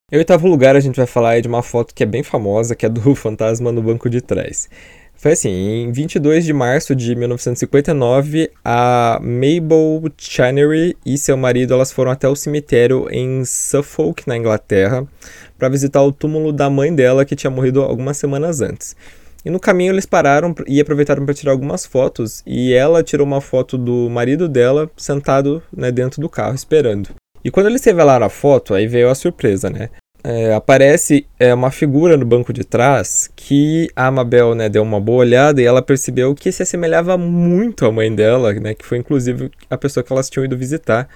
Em 0.10 0.18
oitavo 0.18 0.48
lugar, 0.48 0.74
a 0.74 0.80
gente 0.80 0.96
vai 0.96 1.06
falar 1.06 1.42
de 1.42 1.50
uma 1.50 1.62
foto 1.62 1.94
que 1.94 2.02
é 2.02 2.06
bem 2.06 2.24
famosa, 2.24 2.74
que 2.76 2.86
é 2.86 2.90
do 2.90 3.14
fantasma 3.16 3.74
no 3.74 3.82
banco 3.82 4.10
de 4.10 4.22
trás. 4.22 4.70
Foi 5.20 5.32
assim, 5.32 5.50
em 5.50 5.92
22 5.92 6.46
de 6.46 6.54
março 6.54 6.96
de 6.96 7.16
1959, 7.16 8.52
a 8.64 9.20
Mabel 9.20 10.04
Channery 10.16 10.96
e 11.04 11.18
seu 11.18 11.36
marido 11.36 11.74
elas 11.74 11.92
foram 11.92 12.12
até 12.12 12.30
o 12.30 12.36
cemitério 12.36 13.08
em 13.10 13.44
Suffolk, 13.44 14.28
na 14.28 14.38
Inglaterra, 14.38 15.08
para 15.58 15.70
visitar 15.70 16.04
o 16.04 16.12
túmulo 16.12 16.54
da 16.54 16.70
mãe 16.70 16.94
dela 16.94 17.26
que 17.26 17.36
tinha 17.36 17.50
morrido 17.50 17.82
algumas 17.82 18.18
semanas 18.18 18.62
antes. 18.62 18.96
E 19.44 19.50
no 19.50 19.60
caminho 19.60 19.92
eles 19.92 20.06
pararam 20.06 20.54
e 20.68 20.80
aproveitaram 20.80 21.26
para 21.26 21.34
tirar 21.34 21.52
algumas 21.52 21.84
fotos, 21.84 22.44
e 22.46 22.74
ela 22.74 23.02
tirou 23.02 23.26
uma 23.26 23.42
foto 23.42 23.76
do 23.76 24.08
marido 24.12 24.48
dela 24.48 24.88
sentado 24.96 25.64
né, 25.76 25.92
dentro 25.92 26.22
do 26.22 26.30
carro 26.30 26.54
esperando. 26.54 27.10
E 27.44 27.50
quando 27.50 27.68
eles 27.68 27.84
revelaram 27.84 28.26
a 28.28 28.30
foto, 28.30 28.76
aí 28.76 28.86
veio 28.86 29.10
a 29.10 29.16
surpresa, 29.16 29.68
né? 29.68 29.90
É, 30.24 30.54
aparece 30.54 31.26
é, 31.40 31.54
uma 31.54 31.72
figura 31.72 32.18
no 32.18 32.26
banco 32.26 32.52
de 32.52 32.64
trás 32.64 33.30
que 33.36 33.90
a 33.96 34.08
Amabel 34.08 34.56
né, 34.56 34.68
deu 34.68 34.84
uma 34.84 35.00
boa 35.00 35.20
olhada 35.20 35.62
e 35.62 35.66
ela 35.66 35.82
percebeu 35.82 36.34
que 36.36 36.52
se 36.52 36.64
assemelhava 36.64 37.18
muito 37.18 37.86
à 37.86 37.92
mãe 37.92 38.14
dela, 38.14 38.54
né, 38.54 38.74
que 38.74 38.86
foi 38.86 38.98
inclusive 38.98 39.52
a 39.70 39.78
pessoa 39.78 40.04
que 40.04 40.12
elas 40.12 40.30
tinham 40.30 40.46
ido 40.46 40.58
visitar 40.58 41.08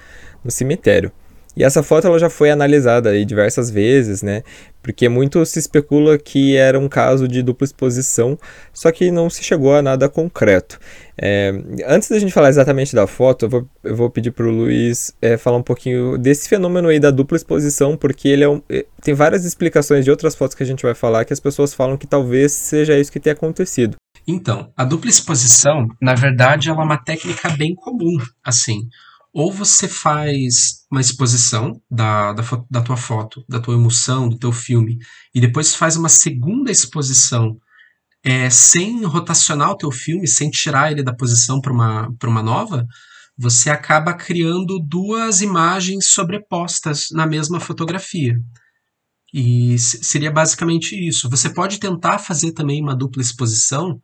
no 0.44 0.50
cemitério. 0.50 1.12
E 1.56 1.62
essa 1.62 1.82
foto 1.82 2.06
ela 2.06 2.18
já 2.18 2.30
foi 2.30 2.50
analisada 2.50 3.10
aí 3.10 3.24
diversas 3.24 3.70
vezes, 3.70 4.22
né? 4.22 4.42
Porque 4.82 5.08
muito 5.08 5.44
se 5.46 5.58
especula 5.58 6.18
que 6.18 6.56
era 6.56 6.78
um 6.78 6.88
caso 6.88 7.28
de 7.28 7.42
dupla 7.42 7.64
exposição, 7.64 8.38
só 8.72 8.90
que 8.90 9.10
não 9.10 9.30
se 9.30 9.44
chegou 9.44 9.74
a 9.74 9.82
nada 9.82 10.08
concreto. 10.08 10.80
É, 11.16 11.52
antes 11.86 12.08
da 12.08 12.18
gente 12.18 12.32
falar 12.32 12.48
exatamente 12.48 12.94
da 12.94 13.06
foto, 13.06 13.44
eu 13.44 13.50
vou, 13.50 13.68
eu 13.84 13.94
vou 13.94 14.10
pedir 14.10 14.32
para 14.32 14.46
o 14.46 14.50
Luiz 14.50 15.14
é, 15.20 15.36
falar 15.36 15.58
um 15.58 15.62
pouquinho 15.62 16.16
desse 16.16 16.48
fenômeno 16.48 16.88
aí 16.88 16.98
da 16.98 17.10
dupla 17.10 17.36
exposição, 17.36 17.96
porque 17.96 18.28
ele 18.28 18.44
é 18.44 18.48
um, 18.48 18.62
é, 18.68 18.86
tem 19.02 19.14
várias 19.14 19.44
explicações 19.44 20.04
de 20.04 20.10
outras 20.10 20.34
fotos 20.34 20.56
que 20.56 20.62
a 20.62 20.66
gente 20.66 20.82
vai 20.82 20.94
falar 20.94 21.24
que 21.24 21.32
as 21.32 21.40
pessoas 21.40 21.74
falam 21.74 21.96
que 21.96 22.06
talvez 22.06 22.52
seja 22.52 22.98
isso 22.98 23.12
que 23.12 23.20
tenha 23.20 23.34
acontecido. 23.34 23.96
Então, 24.26 24.72
a 24.76 24.84
dupla 24.84 25.10
exposição, 25.10 25.86
na 26.00 26.14
verdade, 26.14 26.70
ela 26.70 26.80
é 26.80 26.84
uma 26.84 26.98
técnica 26.98 27.50
bem 27.50 27.74
comum, 27.74 28.16
assim 28.42 28.88
ou 29.32 29.50
você 29.52 29.88
faz 29.88 30.84
uma 30.90 31.00
exposição 31.00 31.80
da, 31.90 32.32
da, 32.32 32.42
da, 32.70 32.82
tua 32.82 32.96
foto, 32.96 33.44
da 33.48 33.58
tua 33.58 33.74
emoção, 33.74 34.28
do 34.28 34.38
teu 34.38 34.52
filme, 34.52 34.98
e 35.34 35.40
depois 35.40 35.74
faz 35.74 35.96
uma 35.96 36.08
segunda 36.08 36.70
exposição 36.70 37.56
é, 38.22 38.50
sem 38.50 39.02
rotacionar 39.04 39.70
o 39.70 39.76
teu 39.76 39.90
filme, 39.90 40.28
sem 40.28 40.50
tirar 40.50 40.92
ele 40.92 41.02
da 41.02 41.14
posição 41.14 41.60
para 41.60 41.72
uma, 41.72 42.14
uma 42.24 42.42
nova, 42.42 42.86
você 43.36 43.70
acaba 43.70 44.14
criando 44.14 44.78
duas 44.78 45.40
imagens 45.40 46.08
sobrepostas 46.08 47.08
na 47.10 47.26
mesma 47.26 47.58
fotografia. 47.58 48.38
E 49.32 49.78
seria 49.78 50.30
basicamente 50.30 50.94
isso. 50.94 51.28
Você 51.30 51.48
pode 51.48 51.80
tentar 51.80 52.18
fazer 52.18 52.52
também 52.52 52.82
uma 52.82 52.94
dupla 52.94 53.22
exposição, 53.22 54.00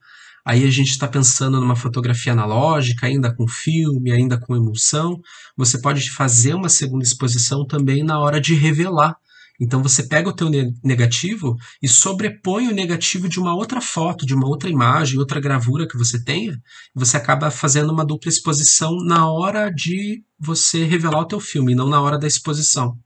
Aí 0.48 0.64
a 0.64 0.70
gente 0.70 0.92
está 0.92 1.06
pensando 1.06 1.60
numa 1.60 1.76
fotografia 1.76 2.32
analógica, 2.32 3.06
ainda 3.06 3.30
com 3.30 3.46
filme, 3.46 4.10
ainda 4.10 4.40
com 4.40 4.56
emulsão. 4.56 5.20
Você 5.54 5.78
pode 5.78 6.10
fazer 6.10 6.54
uma 6.54 6.70
segunda 6.70 7.04
exposição 7.04 7.66
também 7.66 8.02
na 8.02 8.18
hora 8.18 8.40
de 8.40 8.54
revelar. 8.54 9.14
Então 9.60 9.82
você 9.82 10.04
pega 10.04 10.30
o 10.30 10.32
teu 10.32 10.48
negativo 10.82 11.54
e 11.82 11.86
sobrepõe 11.86 12.66
o 12.66 12.74
negativo 12.74 13.28
de 13.28 13.38
uma 13.38 13.54
outra 13.54 13.82
foto, 13.82 14.24
de 14.24 14.34
uma 14.34 14.48
outra 14.48 14.70
imagem, 14.70 15.18
outra 15.18 15.38
gravura 15.38 15.86
que 15.86 15.98
você 15.98 16.24
tenha, 16.24 16.58
você 16.94 17.18
acaba 17.18 17.50
fazendo 17.50 17.92
uma 17.92 18.06
dupla 18.06 18.30
exposição 18.30 18.96
na 19.04 19.30
hora 19.30 19.68
de 19.68 20.24
você 20.40 20.82
revelar 20.86 21.20
o 21.20 21.28
teu 21.28 21.40
filme, 21.40 21.74
não 21.74 21.90
na 21.90 22.00
hora 22.00 22.18
da 22.18 22.26
exposição. 22.26 22.98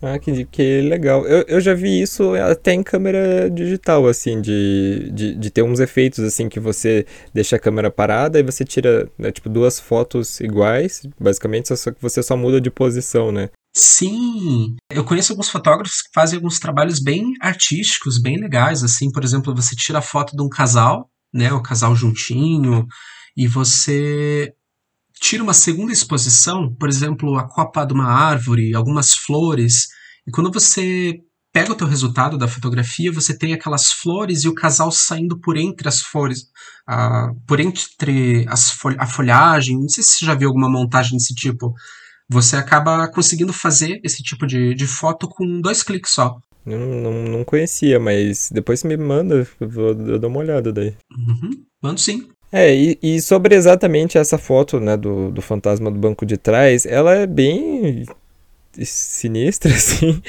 Ah, 0.00 0.18
que, 0.18 0.44
que 0.44 0.80
legal. 0.82 1.26
Eu, 1.26 1.44
eu 1.48 1.60
já 1.60 1.74
vi 1.74 2.00
isso 2.00 2.34
até 2.34 2.72
em 2.72 2.84
câmera 2.84 3.50
digital, 3.50 4.06
assim, 4.06 4.40
de, 4.40 5.10
de, 5.12 5.34
de 5.34 5.50
ter 5.50 5.62
uns 5.62 5.80
efeitos, 5.80 6.20
assim, 6.20 6.48
que 6.48 6.60
você 6.60 7.04
deixa 7.34 7.56
a 7.56 7.58
câmera 7.58 7.90
parada 7.90 8.38
e 8.38 8.42
você 8.44 8.64
tira, 8.64 9.10
né, 9.18 9.32
tipo, 9.32 9.48
duas 9.48 9.80
fotos 9.80 10.38
iguais, 10.40 11.02
basicamente, 11.18 11.76
só 11.76 11.90
que 11.90 12.00
você 12.00 12.22
só 12.22 12.36
muda 12.36 12.60
de 12.60 12.70
posição, 12.70 13.32
né? 13.32 13.50
Sim, 13.76 14.76
eu 14.90 15.04
conheço 15.04 15.32
alguns 15.32 15.48
fotógrafos 15.48 16.02
que 16.02 16.10
fazem 16.14 16.36
alguns 16.36 16.58
trabalhos 16.60 17.00
bem 17.00 17.34
artísticos, 17.40 18.20
bem 18.20 18.38
legais, 18.38 18.84
assim, 18.84 19.10
por 19.10 19.24
exemplo, 19.24 19.54
você 19.54 19.74
tira 19.74 19.98
a 19.98 20.02
foto 20.02 20.36
de 20.36 20.42
um 20.42 20.48
casal, 20.48 21.10
né, 21.34 21.52
o 21.52 21.62
casal 21.62 21.94
juntinho, 21.94 22.86
e 23.36 23.46
você 23.48 24.52
tira 25.20 25.42
uma 25.42 25.54
segunda 25.54 25.92
exposição, 25.92 26.74
por 26.74 26.88
exemplo, 26.88 27.36
a 27.36 27.48
copa 27.48 27.84
de 27.84 27.92
uma 27.92 28.06
árvore, 28.06 28.74
algumas 28.74 29.14
flores, 29.14 29.88
e 30.26 30.30
quando 30.30 30.52
você 30.52 31.20
pega 31.52 31.72
o 31.72 31.74
teu 31.74 31.86
resultado 31.86 32.36
da 32.36 32.46
fotografia, 32.46 33.10
você 33.10 33.36
tem 33.36 33.52
aquelas 33.52 33.90
flores 33.90 34.44
e 34.44 34.48
o 34.48 34.54
casal 34.54 34.92
saindo 34.92 35.40
por 35.40 35.56
entre 35.56 35.88
as 35.88 36.00
flores, 36.00 36.42
uh, 36.88 37.34
por 37.46 37.58
entre 37.58 38.46
as 38.48 38.70
fol 38.70 38.92
a 38.98 39.06
folhagem, 39.06 39.78
não 39.78 39.88
sei 39.88 40.04
se 40.04 40.18
você 40.18 40.26
já 40.26 40.34
viu 40.34 40.48
alguma 40.48 40.70
montagem 40.70 41.16
desse 41.16 41.34
tipo, 41.34 41.72
você 42.30 42.56
acaba 42.56 43.08
conseguindo 43.08 43.52
fazer 43.52 44.00
esse 44.04 44.22
tipo 44.22 44.46
de, 44.46 44.74
de 44.74 44.86
foto 44.86 45.28
com 45.28 45.60
dois 45.60 45.82
cliques 45.82 46.12
só. 46.12 46.36
Não, 46.64 46.78
não, 46.78 47.24
não 47.24 47.44
conhecia, 47.44 47.98
mas 47.98 48.50
depois 48.52 48.84
me 48.84 48.96
manda, 48.96 49.48
eu 49.58 49.68
vou 49.68 49.88
eu 49.88 50.18
dou 50.18 50.28
uma 50.28 50.40
olhada 50.40 50.70
daí. 50.70 50.94
Uhum, 51.10 51.50
mando 51.82 51.98
sim. 51.98 52.28
É, 52.50 52.74
e, 52.74 52.98
e, 53.02 53.20
sobre 53.20 53.54
exatamente 53.54 54.16
essa 54.16 54.38
foto, 54.38 54.80
né, 54.80 54.96
do, 54.96 55.30
do 55.30 55.42
fantasma 55.42 55.90
do 55.90 55.98
banco 55.98 56.24
de 56.24 56.38
trás, 56.38 56.86
ela 56.86 57.14
é 57.14 57.26
bem 57.26 58.06
sinistra, 58.84 59.70
assim. 59.74 60.22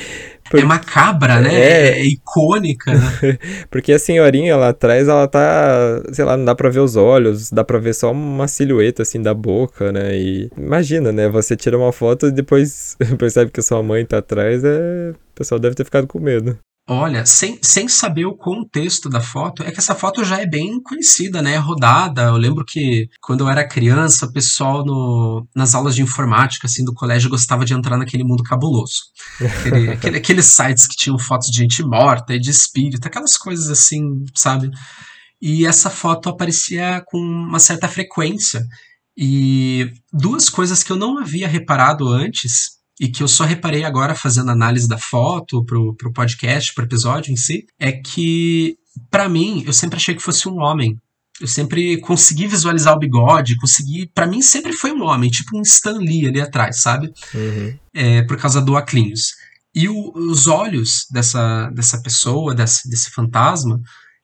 Por... 0.50 0.60
É 0.60 0.64
macabra, 0.64 1.40
né? 1.40 1.54
É, 1.54 2.00
é 2.00 2.06
icônica. 2.06 2.94
Né? 2.94 3.38
Porque 3.70 3.94
a 3.94 4.00
senhorinha 4.00 4.56
lá 4.58 4.70
atrás, 4.70 5.08
ela 5.08 5.28
tá, 5.28 6.02
sei 6.12 6.26
lá, 6.26 6.36
não 6.36 6.46
dá 6.46 6.56
pra 6.56 6.70
ver 6.70 6.80
os 6.80 6.96
olhos, 6.96 7.52
dá 7.52 7.64
pra 7.64 7.78
ver 7.78 7.94
só 7.94 8.12
uma 8.12 8.48
silhueta, 8.48 9.04
assim, 9.04 9.22
da 9.22 9.34
boca, 9.34 9.92
né? 9.92 10.18
E 10.18 10.50
imagina, 10.58 11.12
né? 11.12 11.30
Você 11.30 11.56
tira 11.56 11.78
uma 11.78 11.92
foto 11.92 12.28
e 12.28 12.32
depois 12.32 12.98
percebe 13.18 13.52
que 13.52 13.62
sua 13.62 13.84
mãe 13.84 14.06
tá 14.06 14.18
atrás, 14.18 14.64
é... 14.64 15.12
o 15.12 15.36
pessoal 15.36 15.60
deve 15.60 15.76
ter 15.76 15.86
ficado 15.86 16.08
com 16.08 16.20
medo. 16.20 16.58
Olha, 16.92 17.24
sem, 17.24 17.60
sem 17.62 17.88
saber 17.88 18.26
o 18.26 18.36
contexto 18.36 19.12
da 19.12 19.22
foto, 19.22 19.62
é 19.62 19.72
que 19.72 19.78
essa 19.78 19.94
foto 19.94 20.24
já 20.24 20.42
é 20.42 20.46
bem 20.48 20.82
conhecida, 20.82 21.40
né? 21.40 21.54
É 21.54 21.58
rodada. 21.58 22.24
Eu 22.24 22.36
lembro 22.36 22.66
que 22.66 23.08
quando 23.22 23.42
eu 23.42 23.50
era 23.50 23.68
criança, 23.68 24.26
o 24.26 24.34
pessoal 24.34 24.84
no, 24.84 25.48
nas 25.56 25.76
aulas 25.76 25.94
de 25.94 26.02
informática, 26.02 26.66
assim, 26.66 26.84
do 26.84 26.92
colégio 26.92 27.30
gostava 27.30 27.64
de 27.64 27.76
entrar 27.76 27.96
naquele 27.96 28.24
mundo 28.24 28.42
cabuloso. 28.42 29.04
Aquele, 29.40 29.92
aquele, 29.94 30.18
aqueles 30.18 30.48
sites 30.48 30.88
que 30.88 30.96
tinham 30.96 31.20
fotos 31.20 31.50
de 31.50 31.60
gente 31.60 31.84
morta 31.84 32.34
e 32.34 32.40
de 32.40 32.50
espírito, 32.50 33.08
aquelas 33.08 33.38
coisas 33.38 33.70
assim, 33.70 34.26
sabe? 34.34 34.72
E 35.40 35.68
essa 35.68 35.92
foto 35.92 36.28
aparecia 36.28 37.04
com 37.06 37.20
uma 37.20 37.60
certa 37.60 37.88
frequência. 37.88 38.66
E 39.16 39.92
duas 40.12 40.50
coisas 40.50 40.82
que 40.82 40.92
eu 40.92 40.98
não 40.98 41.20
havia 41.20 41.48
reparado 41.48 42.08
antes 42.08 42.79
e 43.00 43.08
que 43.08 43.24
eu 43.24 43.28
só 43.28 43.46
reparei 43.46 43.86
agora 43.86 44.14
fazendo 44.14 44.52
análise 44.52 44.88
da 44.88 44.98
foto 44.98 45.64
pro, 45.64 45.96
pro 45.96 46.12
podcast, 46.12 46.74
pro 46.74 46.84
episódio 46.84 47.32
em 47.32 47.38
si, 47.38 47.66
é 47.80 47.94
que, 47.94 48.78
para 49.10 49.30
mim, 49.30 49.64
eu 49.66 49.72
sempre 49.72 49.96
achei 49.96 50.14
que 50.14 50.22
fosse 50.22 50.50
um 50.50 50.60
homem. 50.60 51.00
Eu 51.40 51.48
sempre 51.48 51.98
consegui 52.02 52.48
visualizar 52.48 52.94
o 52.94 53.00
bigode, 53.00 53.56
consegui. 53.56 54.12
para 54.14 54.28
mim 54.28 54.42
sempre 54.42 54.74
foi 54.74 54.92
um 54.92 55.04
homem, 55.04 55.30
tipo 55.30 55.58
um 55.58 55.62
Stan 55.62 55.98
Lee 55.98 56.28
ali 56.28 56.42
atrás, 56.42 56.82
sabe? 56.82 57.10
Uhum. 57.34 57.80
É, 57.94 58.22
por 58.24 58.36
causa 58.36 58.62
do 58.62 58.76
Aclinhos. 58.76 59.36
E 59.74 59.88
o, 59.88 60.12
os 60.16 60.48
olhos 60.48 61.06
dessa, 61.10 61.70
dessa 61.70 62.02
pessoa, 62.02 62.54
desse, 62.54 62.90
desse 62.90 63.10
fantasma, 63.12 63.80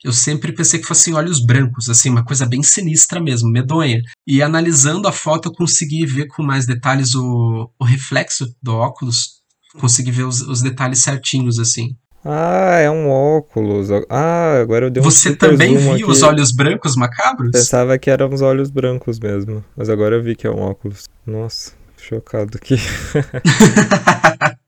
eu 0.06 0.14
sempre 0.14 0.52
pensei 0.52 0.80
que 0.80 0.86
fossem 0.86 1.16
olhos 1.16 1.44
brancos, 1.44 1.90
assim, 1.90 2.12
uma 2.12 2.24
coisa 2.24 2.46
bem 2.46 2.62
sinistra 2.62 3.20
mesmo, 3.20 3.50
medonha. 3.50 4.04
E 4.28 4.40
analisando 4.40 5.08
a 5.08 5.12
foto, 5.12 5.50
eu 5.50 5.52
consegui 5.52 6.06
ver 6.06 6.28
com 6.28 6.44
mais 6.44 6.68
detalhes 6.68 7.16
o, 7.16 7.72
o 7.80 7.84
reflexo 7.84 8.46
do 8.62 8.76
óculos, 8.76 9.42
consegui 9.80 10.12
ver 10.12 10.26
os, 10.26 10.42
os 10.42 10.62
detalhes 10.62 11.02
certinhos, 11.02 11.58
assim. 11.58 11.96
Ah, 12.24 12.78
é 12.78 12.90
um 12.90 13.10
óculos. 13.10 13.90
Ah, 14.08 14.60
agora 14.62 14.86
eu 14.86 14.92
dei 14.92 15.02
um 15.02 15.04
Você 15.04 15.36
também 15.36 15.76
viu 15.76 16.08
os 16.08 16.22
olhos 16.22 16.52
brancos 16.52 16.96
macabros? 16.96 17.50
Pensava 17.52 17.98
que 17.98 18.12
eram 18.12 18.30
os 18.30 18.44
olhos 18.44 18.70
brancos 18.70 19.20
mesmo, 19.20 19.66
mas 19.76 19.90
agora 19.90 20.18
eu 20.18 20.24
vi 20.24 20.36
que 20.36 20.46
é 20.46 20.52
um 20.52 20.62
óculos. 20.62 21.06
Nossa, 21.26 21.72
chocado 21.98 22.60
aqui. 22.60 22.76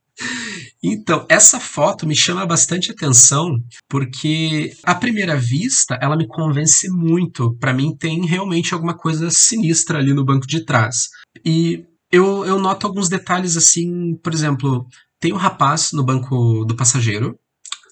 Então, 0.83 1.25
essa 1.27 1.59
foto 1.59 2.05
me 2.05 2.15
chama 2.15 2.45
bastante 2.45 2.91
atenção 2.91 3.49
porque, 3.89 4.73
à 4.83 4.93
primeira 4.93 5.35
vista, 5.35 5.97
ela 6.01 6.15
me 6.15 6.27
convence 6.27 6.87
muito. 6.89 7.55
Para 7.57 7.73
mim, 7.73 7.95
tem 7.97 8.25
realmente 8.25 8.73
alguma 8.73 8.95
coisa 8.95 9.29
sinistra 9.31 9.97
ali 9.97 10.13
no 10.13 10.25
banco 10.25 10.45
de 10.45 10.63
trás. 10.63 11.07
E 11.43 11.83
eu, 12.11 12.45
eu 12.45 12.59
noto 12.59 12.85
alguns 12.85 13.09
detalhes 13.09 13.57
assim, 13.57 14.15
por 14.23 14.33
exemplo, 14.33 14.85
tem 15.19 15.33
um 15.33 15.37
rapaz 15.37 15.91
no 15.91 16.03
banco 16.03 16.63
do 16.65 16.75
passageiro. 16.75 17.35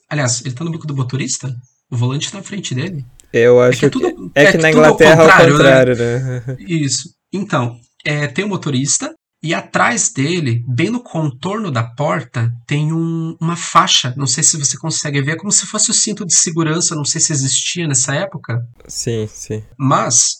Aliás, 0.09 0.41
ele 0.45 0.53
tá 0.53 0.63
no 0.63 0.71
banco 0.71 0.87
do 0.87 0.95
motorista? 0.95 1.53
O 1.89 1.97
volante 1.97 2.31
tá 2.31 2.37
na 2.37 2.43
frente 2.43 2.75
dele? 2.75 3.05
Eu 3.33 3.59
acho 3.59 3.77
é 3.77 3.79
que, 3.79 3.85
é 3.85 3.89
tudo, 3.89 4.31
é, 4.35 4.43
é 4.43 4.45
que, 4.45 4.51
que 4.53 4.57
na 4.59 4.71
Inglaterra 4.71 5.23
é 5.23 5.25
o 5.25 5.51
contrário, 5.51 5.97
né? 5.97 6.43
né? 6.47 6.57
Isso. 6.59 7.09
Então, 7.33 7.77
é, 8.03 8.27
tem 8.27 8.45
o 8.45 8.47
um 8.47 8.51
motorista, 8.51 9.13
e 9.45 9.53
atrás 9.53 10.11
dele, 10.11 10.65
bem 10.67 10.89
no 10.89 11.03
contorno 11.03 11.69
da 11.69 11.83
porta, 11.83 12.51
tem 12.65 12.91
um, 12.91 13.37
uma 13.39 13.55
faixa. 13.55 14.11
Não 14.17 14.25
sei 14.25 14.43
se 14.43 14.57
você 14.57 14.75
consegue 14.75 15.21
ver, 15.21 15.37
como 15.37 15.51
se 15.51 15.67
fosse 15.67 15.91
o 15.91 15.93
cinto 15.93 16.25
de 16.25 16.33
segurança. 16.33 16.95
Não 16.95 17.05
sei 17.05 17.21
se 17.21 17.31
existia 17.31 17.87
nessa 17.87 18.15
época. 18.15 18.59
Sim, 18.87 19.27
sim. 19.27 19.63
Mas 19.77 20.37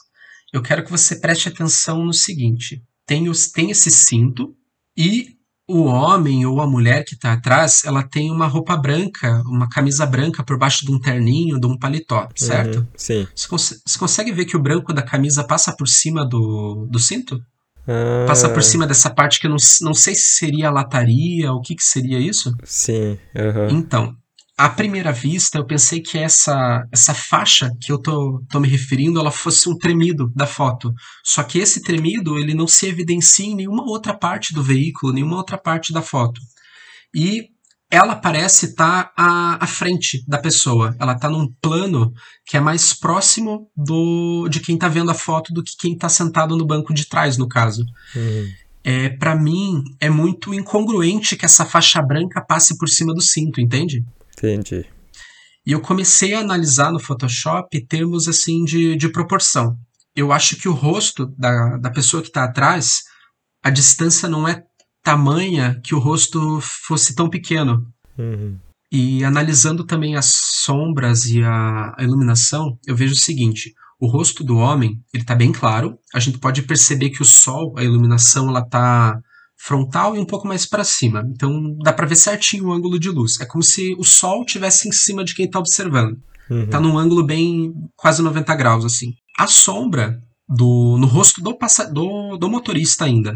eu 0.52 0.60
quero 0.60 0.84
que 0.84 0.90
você 0.90 1.18
preste 1.18 1.48
atenção 1.48 2.04
no 2.04 2.14
seguinte: 2.14 2.82
tem, 3.06 3.30
os, 3.30 3.52
tem 3.52 3.70
esse 3.70 3.92
cinto 3.92 4.56
e 4.98 5.36
o 5.68 5.84
homem 5.84 6.44
ou 6.48 6.60
a 6.60 6.68
mulher 6.68 7.06
que 7.06 7.14
está 7.14 7.34
atrás, 7.34 7.84
ela 7.86 8.02
tem 8.02 8.32
uma 8.32 8.48
roupa 8.48 8.76
branca, 8.76 9.44
uma 9.46 9.70
camisa 9.70 10.08
branca 10.08 10.44
por 10.44 10.58
baixo 10.58 10.84
de 10.84 10.92
um 10.92 11.00
terninho, 11.00 11.60
de 11.60 11.68
um 11.68 11.78
paletó, 11.78 12.28
certo? 12.36 12.80
Uhum, 12.80 12.88
sim. 12.96 13.28
Você, 13.36 13.48
cons 13.48 13.82
você, 13.86 14.00
consegue 14.00 14.32
ver 14.32 14.46
que 14.46 14.58
o 14.58 14.62
branco 14.62 14.92
da 14.92 15.04
camisa 15.04 15.44
passa 15.44 15.76
por 15.76 15.88
cima 15.88 16.28
do, 16.28 16.88
do 16.90 16.98
cinto? 16.98 17.40
Ah. 17.88 18.26
Passa 18.28 18.50
por 18.50 18.64
cima 18.64 18.88
dessa 18.88 19.10
parte 19.10 19.40
que 19.40 19.48
eu 19.48 19.52
não, 19.52 19.58
não 19.82 19.94
sei 19.94 20.16
se 20.16 20.38
seria 20.38 20.70
a 20.70 20.72
lataria, 20.72 21.52
o 21.52 21.62
que, 21.62 21.76
que 21.76 21.84
seria 21.84 22.20
isso? 22.20 22.54
Sim. 22.64 23.18
Uhum. 23.36 23.70
Então, 23.70 24.16
à 24.58 24.70
primeira 24.70 25.12
vista, 25.12 25.58
eu 25.58 25.66
pensei 25.66 26.02
que 26.02 26.18
essa, 26.18 26.88
essa 26.92 27.14
faixa 27.14 27.70
que 27.82 27.92
eu 27.92 28.02
tô, 28.02 28.42
tô 28.50 28.60
me 28.60 28.68
referindo, 28.68 29.20
ela 29.20 29.32
fosse 29.32 29.70
um 29.70 29.78
tremido 29.78 30.32
da 30.36 30.48
foto. 30.48 30.94
Só 31.24 31.44
que 31.44 31.60
esse 31.60 31.82
tremido, 31.82 32.38
ele 32.38 32.54
não 32.54 32.68
se 32.68 32.88
evidencia 32.88 33.46
em 33.46 33.56
nenhuma 33.56 33.84
outra 33.84 34.14
parte 34.14 34.54
do 34.54 34.64
veículo, 34.64 35.14
nenhuma 35.14 35.36
outra 35.36 35.58
parte 35.58 35.92
da 35.92 36.02
foto. 36.02 36.40
E 37.14 37.50
ela 37.96 38.16
parece 38.16 38.68
estar 38.68 39.06
tá 39.06 39.14
à, 39.18 39.64
à 39.64 39.68
frente 39.68 40.24
da 40.28 40.38
pessoa. 40.38 40.96
Ela 41.00 41.14
está 41.14 41.30
num 41.30 41.52
plano 41.62 42.14
que 42.46 42.58
é 42.58 42.60
mais 42.60 42.94
próximo 42.94 43.70
do 43.76 44.48
de 44.50 44.60
quem 44.60 44.76
está 44.76 44.88
vendo 44.88 45.12
a 45.12 45.16
foto 45.16 45.54
do 45.54 45.64
que 45.64 45.78
quem 45.78 45.94
está 45.94 46.10
sentado 46.10 46.56
no 46.58 46.66
banco 46.66 46.94
de 46.94 47.08
trás, 47.08 47.38
no 47.38 47.48
caso. 47.48 47.86
Uhum. 48.16 48.48
É, 48.84 49.10
para 49.10 49.36
mim, 49.36 49.84
é 50.00 50.10
muito 50.10 50.54
incongruente 50.54 51.36
que 51.36 51.46
essa 51.46 51.66
faixa 51.66 52.02
branca 52.02 52.40
passe 52.40 52.78
por 52.78 52.88
cima 52.88 53.14
do 53.14 53.22
cinto, 53.22 53.60
entende? 53.60 54.06
Entendi. 54.38 54.86
E 55.66 55.72
eu 55.72 55.82
comecei 55.82 56.36
a 56.36 56.42
analisar 56.42 56.92
no 56.92 57.00
Photoshop 57.00 57.82
termos 57.88 58.28
assim 58.28 58.64
de, 58.64 58.96
de 58.96 59.10
proporção. 59.10 59.76
Eu 60.16 60.32
acho 60.32 60.56
que 60.58 60.70
o 60.70 60.74
rosto 60.74 61.26
da, 61.38 61.78
da 61.78 61.90
pessoa 61.90 62.22
que 62.22 62.30
está 62.30 62.44
atrás, 62.44 63.02
a 63.64 63.72
distância 63.72 64.30
não 64.30 64.48
é 64.48 64.64
tamanha 65.06 65.80
que 65.84 65.94
o 65.94 66.00
rosto 66.00 66.60
fosse 66.60 67.14
tão 67.14 67.30
pequeno. 67.30 67.86
Uhum. 68.18 68.58
E 68.92 69.24
analisando 69.24 69.86
também 69.86 70.16
as 70.16 70.32
sombras 70.64 71.26
e 71.28 71.44
a, 71.44 71.94
a, 71.96 72.04
iluminação, 72.04 72.78
eu 72.88 72.96
vejo 72.96 73.14
o 73.14 73.18
seguinte: 73.18 73.72
o 74.00 74.08
rosto 74.08 74.44
do 74.44 74.58
homem 74.58 75.00
ele 75.14 75.24
está 75.24 75.36
bem 75.36 75.52
claro. 75.52 75.98
A 76.14 76.20
gente 76.20 76.40
pode 76.40 76.64
perceber 76.64 77.12
que 77.12 77.22
o 77.22 77.26
sol, 77.26 77.76
a 77.78 77.84
iluminação, 77.84 78.50
ela 78.50 78.62
está 78.62 79.20
frontal 79.58 80.16
e 80.16 80.20
um 80.20 80.26
pouco 80.26 80.48
mais 80.48 80.66
para 80.66 80.84
cima. 80.84 81.24
Então 81.32 81.78
dá 81.84 81.94
para 81.94 82.08
ver 82.08 82.16
certinho 82.16 82.68
o 82.68 82.74
ângulo 82.74 83.00
de 83.00 83.10
luz. 83.10 83.40
É 83.40 83.46
como 83.46 83.64
se 83.64 83.94
o 84.00 84.04
sol 84.04 84.44
tivesse 84.44 84.88
em 84.88 84.92
cima 84.92 85.24
de 85.24 85.36
quem 85.36 85.46
está 85.46 85.60
observando. 85.60 86.18
Uhum. 86.50 86.68
Tá 86.68 86.80
num 86.80 86.98
ângulo 86.98 87.24
bem 87.24 87.74
quase 87.96 88.22
90 88.24 88.56
graus 88.56 88.86
assim. 88.86 89.14
A 89.38 89.46
sombra 89.46 90.20
do 90.48 90.98
no 91.00 91.08
rosto 91.08 91.42
do, 91.42 91.58
do, 91.92 92.38
do 92.38 92.50
motorista 92.50 93.06
ainda 93.06 93.36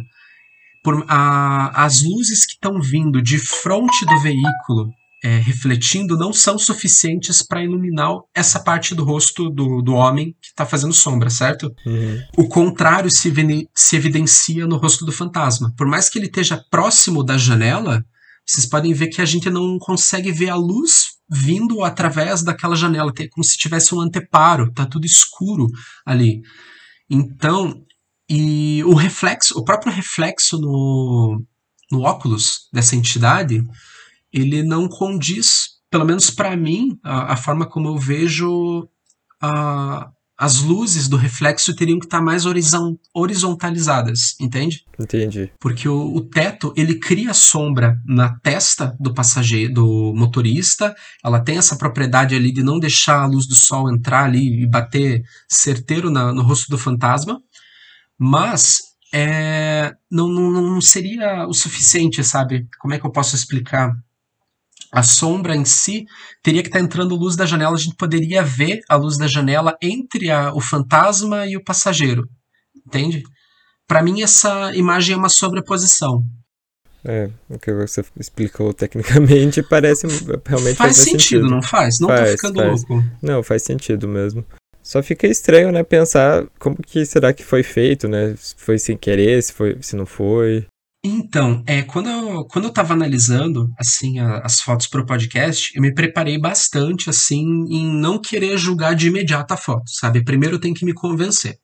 por, 0.89 1.05
a, 1.07 1.85
as 1.85 2.01
luzes 2.01 2.47
que 2.47 2.53
estão 2.53 2.81
vindo 2.81 3.21
de 3.21 3.37
frente 3.37 4.05
do 4.07 4.19
veículo 4.21 4.89
é, 5.23 5.37
refletindo 5.37 6.17
não 6.17 6.33
são 6.33 6.57
suficientes 6.57 7.43
para 7.43 7.63
iluminar 7.63 8.09
essa 8.33 8.59
parte 8.59 8.95
do 8.95 9.03
rosto 9.03 9.51
do, 9.51 9.83
do 9.83 9.93
homem 9.93 10.35
que 10.41 10.47
está 10.47 10.65
fazendo 10.65 10.93
sombra, 10.93 11.29
certo? 11.29 11.71
Uhum. 11.85 12.19
O 12.37 12.47
contrário 12.47 13.11
se, 13.11 13.31
se 13.75 13.95
evidencia 13.95 14.65
no 14.65 14.77
rosto 14.77 15.05
do 15.05 15.11
fantasma. 15.11 15.71
Por 15.77 15.85
mais 15.85 16.09
que 16.09 16.17
ele 16.17 16.25
esteja 16.25 16.59
próximo 16.71 17.23
da 17.23 17.37
janela, 17.37 18.03
vocês 18.43 18.65
podem 18.65 18.91
ver 18.91 19.09
que 19.09 19.21
a 19.21 19.25
gente 19.25 19.47
não 19.51 19.77
consegue 19.77 20.31
ver 20.31 20.49
a 20.49 20.55
luz 20.55 21.19
vindo 21.29 21.83
através 21.83 22.41
daquela 22.41 22.75
janela, 22.75 23.13
é 23.19 23.27
como 23.27 23.43
se 23.43 23.59
tivesse 23.59 23.93
um 23.93 24.01
anteparo, 24.01 24.71
tá 24.73 24.87
tudo 24.87 25.05
escuro 25.05 25.67
ali. 26.03 26.41
Então, 27.07 27.83
e 28.29 28.83
o 28.83 28.93
reflexo, 28.93 29.57
o 29.57 29.63
próprio 29.63 29.91
reflexo 29.91 30.59
no, 30.59 31.43
no 31.91 32.01
óculos 32.01 32.69
dessa 32.71 32.95
entidade, 32.95 33.63
ele 34.31 34.61
não 34.61 34.87
condiz, 34.87 35.79
pelo 35.89 36.05
menos 36.05 36.29
para 36.29 36.55
mim, 36.55 36.99
a, 37.03 37.33
a, 37.33 37.35
forma 37.35 37.65
como 37.65 37.87
eu 37.87 37.97
vejo 37.97 38.87
a, 39.41 40.11
as 40.37 40.61
luzes 40.61 41.07
do 41.09 41.17
reflexo 41.17 41.75
teriam 41.75 41.97
que 41.97 42.05
estar 42.05 42.19
tá 42.19 42.23
mais 42.23 42.45
horizontalizadas, 43.13 44.35
entende? 44.39 44.85
Entendi. 44.99 45.51
Porque 45.59 45.89
o, 45.89 46.15
o, 46.15 46.21
teto, 46.21 46.71
ele 46.77 46.99
cria 46.99 47.33
sombra 47.33 47.99
na 48.05 48.37
testa 48.39 48.95
do 48.99 49.11
passageiro, 49.11 49.73
do 49.73 50.13
motorista, 50.15 50.95
ela 51.25 51.41
tem 51.41 51.57
essa 51.57 51.75
propriedade 51.75 52.35
ali 52.35 52.53
de 52.53 52.61
não 52.61 52.79
deixar 52.79 53.23
a 53.23 53.25
luz 53.25 53.47
do 53.47 53.55
sol 53.55 53.91
entrar 53.91 54.25
ali 54.25 54.61
e 54.61 54.67
bater 54.67 55.23
certeiro 55.47 56.11
na, 56.11 56.31
no 56.31 56.43
rosto 56.43 56.69
do 56.69 56.77
fantasma, 56.77 57.41
mas 58.19 58.79
é, 59.13 59.93
não, 60.11 60.27
não, 60.27 60.51
não 60.51 60.81
seria 60.81 61.47
o 61.47 61.53
suficiente, 61.53 62.23
sabe? 62.23 62.67
Como 62.79 62.93
é 62.93 62.99
que 62.99 63.05
eu 63.05 63.11
posso 63.11 63.35
explicar? 63.35 63.91
a 64.91 65.03
sombra 65.03 65.55
em 65.55 65.65
si 65.65 66.05
teria 66.43 66.61
que 66.61 66.69
estar 66.69 66.79
tá 66.79 66.85
entrando 66.85 67.15
luz 67.15 67.35
da 67.35 67.45
janela, 67.45 67.75
a 67.75 67.79
gente 67.79 67.95
poderia 67.95 68.43
ver 68.43 68.81
a 68.89 68.95
luz 68.95 69.17
da 69.17 69.27
janela 69.27 69.77
entre 69.81 70.31
a, 70.31 70.53
o 70.53 70.59
fantasma 70.59 71.45
e 71.45 71.55
o 71.55 71.63
passageiro. 71.63 72.27
Entende? 72.85 73.23
Para 73.87 74.01
mim, 74.01 74.21
essa 74.21 74.73
imagem 74.75 75.13
é 75.13 75.17
uma 75.17 75.29
sobreposição. 75.29 76.23
É, 77.03 77.29
o 77.49 77.57
que 77.57 77.71
você 77.71 78.03
explicou 78.19 78.73
tecnicamente 78.73 79.63
parece 79.69 80.05
realmente 80.45 80.75
faz 80.75 80.97
sentido, 80.97 81.19
sentido, 81.19 81.49
não 81.49 81.61
faz? 81.61 81.99
Não 81.99 82.09
faz, 82.09 82.31
tô 82.31 82.35
ficando 82.35 82.55
faz. 82.55 82.67
louco. 82.67 83.05
Não, 83.21 83.43
faz 83.43 83.63
sentido 83.63 84.07
mesmo. 84.07 84.45
Só 84.89 85.03
fica 85.03 85.27
estranho, 85.27 85.71
né, 85.71 85.83
pensar 85.83 86.47
como 86.57 86.75
que 86.77 87.05
será 87.05 87.31
que 87.31 87.43
foi 87.43 87.61
feito, 87.61 88.07
né? 88.07 88.35
Se 88.35 88.55
foi 88.57 88.79
sem 88.79 88.97
querer, 88.97 89.39
se 89.43 89.53
foi, 89.53 89.77
se 89.83 89.95
não 89.95 90.03
foi. 90.03 90.65
Então, 91.05 91.63
é, 91.67 91.83
quando 91.83 92.09
eu, 92.09 92.43
quando 92.45 92.65
eu 92.65 92.73
tava 92.73 92.95
analisando, 92.95 93.69
assim, 93.77 94.17
a, 94.17 94.39
as 94.39 94.59
fotos 94.59 94.87
pro 94.87 95.05
podcast, 95.05 95.71
eu 95.75 95.81
me 95.83 95.93
preparei 95.93 96.39
bastante, 96.39 97.07
assim, 97.07 97.43
em 97.69 97.85
não 97.85 98.19
querer 98.19 98.57
julgar 98.57 98.95
de 98.95 99.09
imediato 99.09 99.53
a 99.53 99.57
foto, 99.57 99.91
sabe? 99.91 100.23
Primeiro 100.23 100.55
eu 100.55 100.59
tenho 100.59 100.73
que 100.73 100.85
me 100.85 100.93
convencer. 100.95 101.59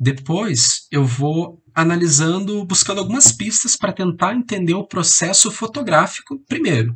Depois 0.00 0.86
eu 0.90 1.04
vou 1.04 1.62
analisando, 1.74 2.64
buscando 2.64 3.00
algumas 3.00 3.30
pistas 3.30 3.76
para 3.76 3.92
tentar 3.92 4.34
entender 4.34 4.72
o 4.72 4.86
processo 4.86 5.50
fotográfico 5.50 6.42
primeiro. 6.48 6.94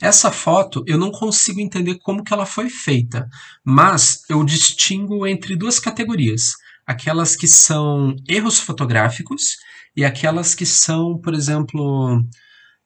Essa 0.00 0.30
foto 0.30 0.84
eu 0.86 0.96
não 0.96 1.10
consigo 1.10 1.60
entender 1.60 1.98
como 1.98 2.22
que 2.22 2.32
ela 2.32 2.46
foi 2.46 2.70
feita, 2.70 3.28
mas 3.64 4.22
eu 4.28 4.44
distingo 4.44 5.26
entre 5.26 5.56
duas 5.56 5.78
categorias. 5.78 6.52
Aquelas 6.86 7.36
que 7.36 7.46
são 7.46 8.14
erros 8.28 8.58
fotográficos 8.60 9.56
e 9.96 10.04
aquelas 10.04 10.54
que 10.54 10.64
são, 10.64 11.18
por 11.18 11.34
exemplo, 11.34 12.22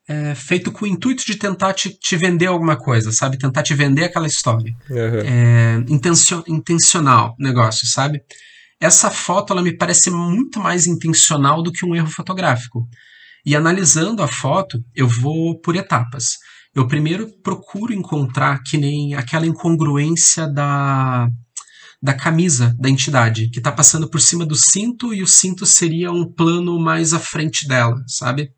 é, 0.08 0.34
feito 0.34 0.72
com 0.72 0.84
o 0.84 0.88
intuito 0.88 1.24
de 1.24 1.36
tentar 1.36 1.74
te, 1.74 1.90
te, 1.90 2.16
vender 2.16 2.46
alguma 2.46 2.76
coisa, 2.76 3.12
sabe? 3.12 3.38
Tentar 3.38 3.62
te 3.62 3.74
vender 3.74 4.04
aquela 4.04 4.26
história. 4.26 4.74
Uhum. 4.90 5.20
É, 5.24 5.84
intencio, 5.88 6.42
intencional 6.48 7.36
negócio, 7.38 7.86
sabe? 7.86 8.22
Essa 8.80 9.10
foto 9.10 9.52
ela 9.52 9.62
me 9.62 9.76
parece 9.76 10.10
muito 10.10 10.58
mais 10.58 10.86
intencional 10.86 11.62
do 11.62 11.70
que 11.70 11.86
um 11.86 11.94
erro 11.94 12.08
fotográfico. 12.08 12.88
E 13.44 13.54
analisando 13.54 14.22
a 14.22 14.28
foto, 14.28 14.82
eu 14.94 15.06
vou 15.06 15.60
por 15.60 15.76
etapas. 15.76 16.38
Eu 16.74 16.88
primeiro 16.88 17.28
procuro 17.42 17.92
encontrar 17.92 18.62
que 18.62 18.78
nem 18.78 19.14
aquela 19.14 19.46
incongruência 19.46 20.46
da 20.48 21.28
da 22.02 22.12
camisa 22.12 22.74
da 22.80 22.90
entidade, 22.90 23.48
que 23.48 23.58
está 23.58 23.70
passando 23.70 24.10
por 24.10 24.20
cima 24.20 24.44
do 24.44 24.56
cinto 24.56 25.14
e 25.14 25.22
o 25.22 25.26
cinto 25.26 25.64
seria 25.64 26.10
um 26.10 26.24
plano 26.24 26.80
mais 26.80 27.12
à 27.12 27.20
frente 27.20 27.68
dela, 27.68 28.02
sabe? 28.08 28.50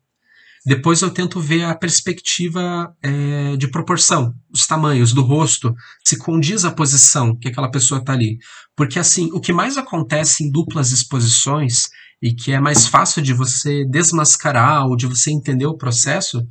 Depois 0.65 1.03
eu 1.03 1.11
tento 1.11 1.39
ver 1.39 1.63
a 1.63 1.75
perspectiva 1.75 2.91
é, 3.03 3.55
de 3.55 3.67
proporção, 3.67 4.33
os 4.51 4.65
tamanhos 4.65 5.13
do 5.13 5.21
rosto, 5.21 5.75
se 6.03 6.17
condiz 6.17 6.65
a 6.65 6.71
posição 6.71 7.37
que 7.37 7.47
aquela 7.47 7.69
pessoa 7.69 7.99
está 7.99 8.13
ali. 8.13 8.39
Porque 8.75 8.97
assim, 8.97 9.29
o 9.31 9.39
que 9.39 9.53
mais 9.53 9.77
acontece 9.77 10.43
em 10.43 10.51
duplas 10.51 10.91
exposições 10.91 11.83
e 12.19 12.33
que 12.33 12.51
é 12.51 12.59
mais 12.59 12.87
fácil 12.87 13.21
de 13.21 13.31
você 13.31 13.85
desmascarar 13.85 14.87
ou 14.87 14.95
de 14.95 15.05
você 15.05 15.29
entender 15.29 15.67
o 15.67 15.77
processo 15.77 16.41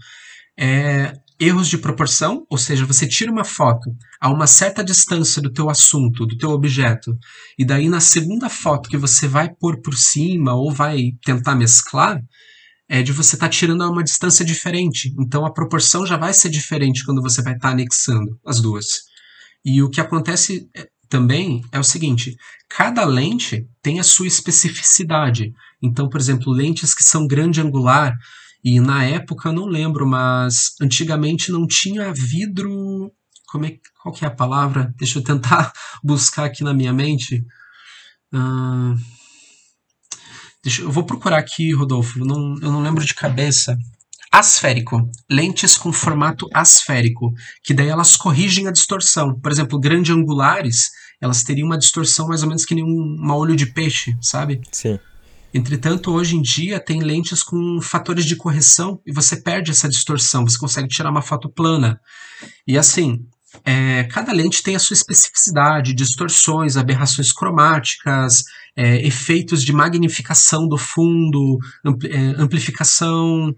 é 0.56 1.12
erros 1.44 1.68
de 1.68 1.78
proporção, 1.78 2.46
ou 2.48 2.58
seja, 2.58 2.86
você 2.86 3.06
tira 3.06 3.30
uma 3.30 3.44
foto 3.44 3.90
a 4.20 4.30
uma 4.30 4.46
certa 4.46 4.82
distância 4.82 5.40
do 5.40 5.52
teu 5.52 5.68
assunto, 5.68 6.26
do 6.26 6.36
teu 6.36 6.50
objeto, 6.50 7.16
e 7.58 7.64
daí 7.64 7.88
na 7.88 8.00
segunda 8.00 8.48
foto 8.48 8.88
que 8.88 8.96
você 8.96 9.28
vai 9.28 9.48
pôr 9.48 9.80
por 9.80 9.94
cima 9.94 10.54
ou 10.54 10.72
vai 10.72 11.12
tentar 11.24 11.54
mesclar, 11.54 12.20
é 12.88 13.02
de 13.02 13.12
você 13.12 13.36
estar 13.36 13.46
tá 13.46 13.50
tirando 13.50 13.82
a 13.82 13.90
uma 13.90 14.04
distância 14.04 14.44
diferente. 14.44 15.14
Então 15.18 15.44
a 15.44 15.52
proporção 15.52 16.06
já 16.06 16.16
vai 16.16 16.32
ser 16.32 16.48
diferente 16.48 17.04
quando 17.04 17.22
você 17.22 17.42
vai 17.42 17.54
estar 17.54 17.68
tá 17.68 17.72
anexando 17.72 18.38
as 18.44 18.60
duas. 18.60 18.86
E 19.64 19.82
o 19.82 19.88
que 19.88 20.00
acontece 20.00 20.68
é, 20.76 20.86
também 21.08 21.62
é 21.72 21.78
o 21.78 21.84
seguinte: 21.84 22.36
cada 22.68 23.04
lente 23.04 23.66
tem 23.82 23.98
a 23.98 24.04
sua 24.04 24.26
especificidade. 24.26 25.52
Então, 25.82 26.08
por 26.08 26.20
exemplo, 26.20 26.52
lentes 26.52 26.94
que 26.94 27.02
são 27.02 27.26
grande 27.26 27.60
angular, 27.60 28.14
e 28.64 28.80
na 28.80 29.04
época 29.04 29.50
eu 29.50 29.52
não 29.52 29.66
lembro, 29.66 30.06
mas 30.06 30.74
antigamente 30.80 31.52
não 31.52 31.66
tinha 31.66 32.14
vidro. 32.14 33.12
Como 33.46 33.66
é, 33.66 33.78
qual 34.02 34.14
que 34.14 34.24
é 34.24 34.28
a 34.28 34.30
palavra? 34.30 34.94
Deixa 34.96 35.18
eu 35.18 35.22
tentar 35.22 35.70
buscar 36.02 36.46
aqui 36.46 36.64
na 36.64 36.72
minha 36.72 36.92
mente. 36.92 37.44
Uh, 38.32 38.96
deixa, 40.62 40.80
eu 40.80 40.90
vou 40.90 41.04
procurar 41.04 41.36
aqui, 41.36 41.74
Rodolfo. 41.74 42.18
Eu 42.18 42.24
não, 42.24 42.54
eu 42.62 42.72
não 42.72 42.82
lembro 42.82 43.04
de 43.04 43.12
cabeça. 43.12 43.76
Asférico. 44.32 45.10
Lentes 45.30 45.76
com 45.76 45.92
formato 45.92 46.48
asférico. 46.54 47.34
Que 47.62 47.74
daí 47.74 47.88
elas 47.88 48.16
corrigem 48.16 48.66
a 48.66 48.72
distorção. 48.72 49.38
Por 49.38 49.52
exemplo, 49.52 49.78
grande 49.78 50.10
angulares, 50.10 50.90
elas 51.20 51.42
teriam 51.42 51.66
uma 51.66 51.78
distorção 51.78 52.28
mais 52.28 52.42
ou 52.42 52.48
menos 52.48 52.64
que 52.64 52.74
nem 52.74 52.82
um, 52.82 53.18
um 53.20 53.30
olho 53.30 53.54
de 53.54 53.66
peixe, 53.66 54.16
sabe? 54.22 54.62
Sim. 54.72 54.98
Entretanto, 55.54 56.12
hoje 56.12 56.36
em 56.36 56.42
dia 56.42 56.80
tem 56.80 57.00
lentes 57.00 57.40
com 57.44 57.80
fatores 57.80 58.26
de 58.26 58.34
correção 58.34 59.00
e 59.06 59.12
você 59.12 59.40
perde 59.40 59.70
essa 59.70 59.88
distorção, 59.88 60.44
você 60.44 60.58
consegue 60.58 60.88
tirar 60.88 61.10
uma 61.10 61.22
foto 61.22 61.48
plana. 61.48 62.00
E 62.66 62.76
assim, 62.76 63.24
é, 63.64 64.02
cada 64.04 64.32
lente 64.32 64.64
tem 64.64 64.74
a 64.74 64.80
sua 64.80 64.94
especificidade, 64.94 65.94
distorções, 65.94 66.76
aberrações 66.76 67.30
cromáticas, 67.30 68.42
é, 68.74 69.06
efeitos 69.06 69.62
de 69.62 69.72
magnificação 69.72 70.66
do 70.66 70.76
fundo, 70.76 71.58
ampli 71.84 72.10
é, 72.10 72.18
amplificação. 72.36 73.54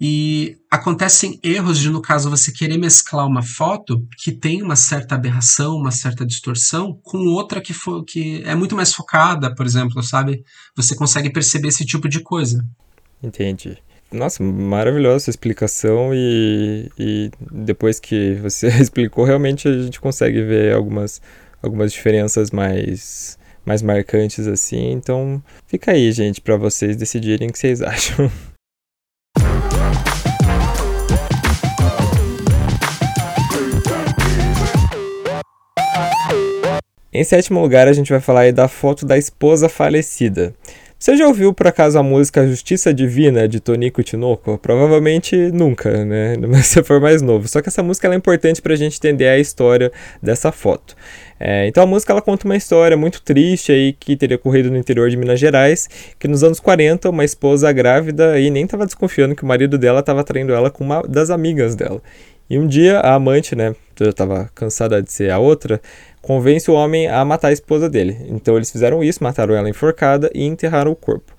E 0.00 0.56
acontecem 0.70 1.38
erros 1.42 1.78
de, 1.78 1.90
no 1.90 2.00
caso, 2.00 2.30
você 2.30 2.50
querer 2.50 2.78
mesclar 2.78 3.26
uma 3.26 3.42
foto 3.42 4.02
que 4.16 4.32
tem 4.32 4.62
uma 4.62 4.74
certa 4.74 5.14
aberração, 5.14 5.76
uma 5.76 5.90
certa 5.90 6.24
distorção, 6.24 6.98
com 7.02 7.18
outra 7.26 7.60
que, 7.60 7.74
for, 7.74 8.02
que 8.02 8.42
é 8.46 8.54
muito 8.54 8.74
mais 8.74 8.94
focada, 8.94 9.54
por 9.54 9.66
exemplo, 9.66 10.02
sabe? 10.02 10.42
Você 10.74 10.96
consegue 10.96 11.30
perceber 11.30 11.68
esse 11.68 11.84
tipo 11.84 12.08
de 12.08 12.20
coisa. 12.20 12.64
Entendi. 13.22 13.76
Nossa, 14.10 14.42
maravilhosa 14.42 15.16
essa 15.16 15.30
explicação 15.30 16.12
e, 16.14 16.90
e 16.98 17.30
depois 17.50 18.00
que 18.00 18.34
você 18.36 18.68
explicou, 18.80 19.24
realmente 19.24 19.68
a 19.68 19.82
gente 19.82 20.00
consegue 20.00 20.42
ver 20.42 20.74
algumas, 20.74 21.20
algumas 21.62 21.92
diferenças 21.92 22.50
mais, 22.50 23.38
mais 23.66 23.82
marcantes 23.82 24.46
assim. 24.46 24.92
Então, 24.92 25.42
fica 25.66 25.92
aí, 25.92 26.10
gente, 26.10 26.40
para 26.40 26.56
vocês 26.56 26.96
decidirem 26.96 27.50
o 27.50 27.52
que 27.52 27.58
vocês 27.58 27.82
acham. 27.82 28.30
Em 37.12 37.24
sétimo 37.24 37.60
lugar, 37.60 37.88
a 37.88 37.92
gente 37.92 38.12
vai 38.12 38.20
falar 38.20 38.42
aí 38.42 38.52
da 38.52 38.68
foto 38.68 39.04
da 39.04 39.18
esposa 39.18 39.68
falecida. 39.68 40.54
Você 40.96 41.16
já 41.16 41.26
ouviu 41.26 41.52
por 41.52 41.66
acaso 41.66 41.98
a 41.98 42.04
música 42.04 42.46
Justiça 42.46 42.94
Divina 42.94 43.48
de 43.48 43.58
Tonico 43.58 44.00
Tinoco? 44.00 44.56
Provavelmente 44.58 45.34
nunca, 45.50 46.04
né? 46.04 46.36
Mas 46.46 46.66
se 46.66 46.80
for 46.84 47.00
mais 47.00 47.20
novo. 47.20 47.48
Só 47.48 47.60
que 47.60 47.68
essa 47.68 47.82
música 47.82 48.06
é 48.06 48.14
importante 48.14 48.62
para 48.62 48.74
a 48.74 48.76
gente 48.76 48.98
entender 48.98 49.26
a 49.26 49.38
história 49.38 49.90
dessa 50.22 50.52
foto. 50.52 50.94
É, 51.40 51.66
então 51.66 51.82
a 51.82 51.86
música 51.86 52.12
ela 52.12 52.20
conta 52.22 52.44
uma 52.44 52.54
história 52.54 52.96
muito 52.96 53.22
triste 53.22 53.72
aí 53.72 53.92
que 53.94 54.14
teria 54.14 54.36
ocorrido 54.36 54.70
no 54.70 54.76
interior 54.76 55.08
de 55.08 55.16
Minas 55.16 55.40
Gerais, 55.40 55.88
que 56.18 56.28
nos 56.28 56.44
anos 56.44 56.60
40 56.60 57.08
uma 57.08 57.24
esposa 57.24 57.72
grávida 57.72 58.38
e 58.38 58.50
nem 58.50 58.64
estava 58.64 58.84
desconfiando 58.84 59.34
que 59.34 59.42
o 59.42 59.46
marido 59.46 59.78
dela 59.78 60.00
estava 60.00 60.22
traindo 60.22 60.52
ela 60.52 60.70
com 60.70 60.84
uma 60.84 61.02
das 61.02 61.30
amigas 61.30 61.74
dela. 61.74 62.00
E 62.50 62.58
um 62.58 62.66
dia 62.66 62.98
a 62.98 63.14
amante, 63.14 63.54
né, 63.54 63.76
já 63.96 64.10
estava 64.10 64.50
cansada 64.52 65.00
de 65.00 65.12
ser 65.12 65.30
a 65.30 65.38
outra, 65.38 65.80
convence 66.20 66.68
o 66.68 66.74
homem 66.74 67.06
a 67.06 67.24
matar 67.24 67.48
a 67.48 67.52
esposa 67.52 67.88
dele. 67.88 68.26
Então 68.28 68.56
eles 68.56 68.72
fizeram 68.72 69.04
isso, 69.04 69.22
mataram 69.22 69.54
ela 69.54 69.70
enforcada 69.70 70.28
e 70.34 70.44
enterraram 70.44 70.90
o 70.90 70.96
corpo. 70.96 71.32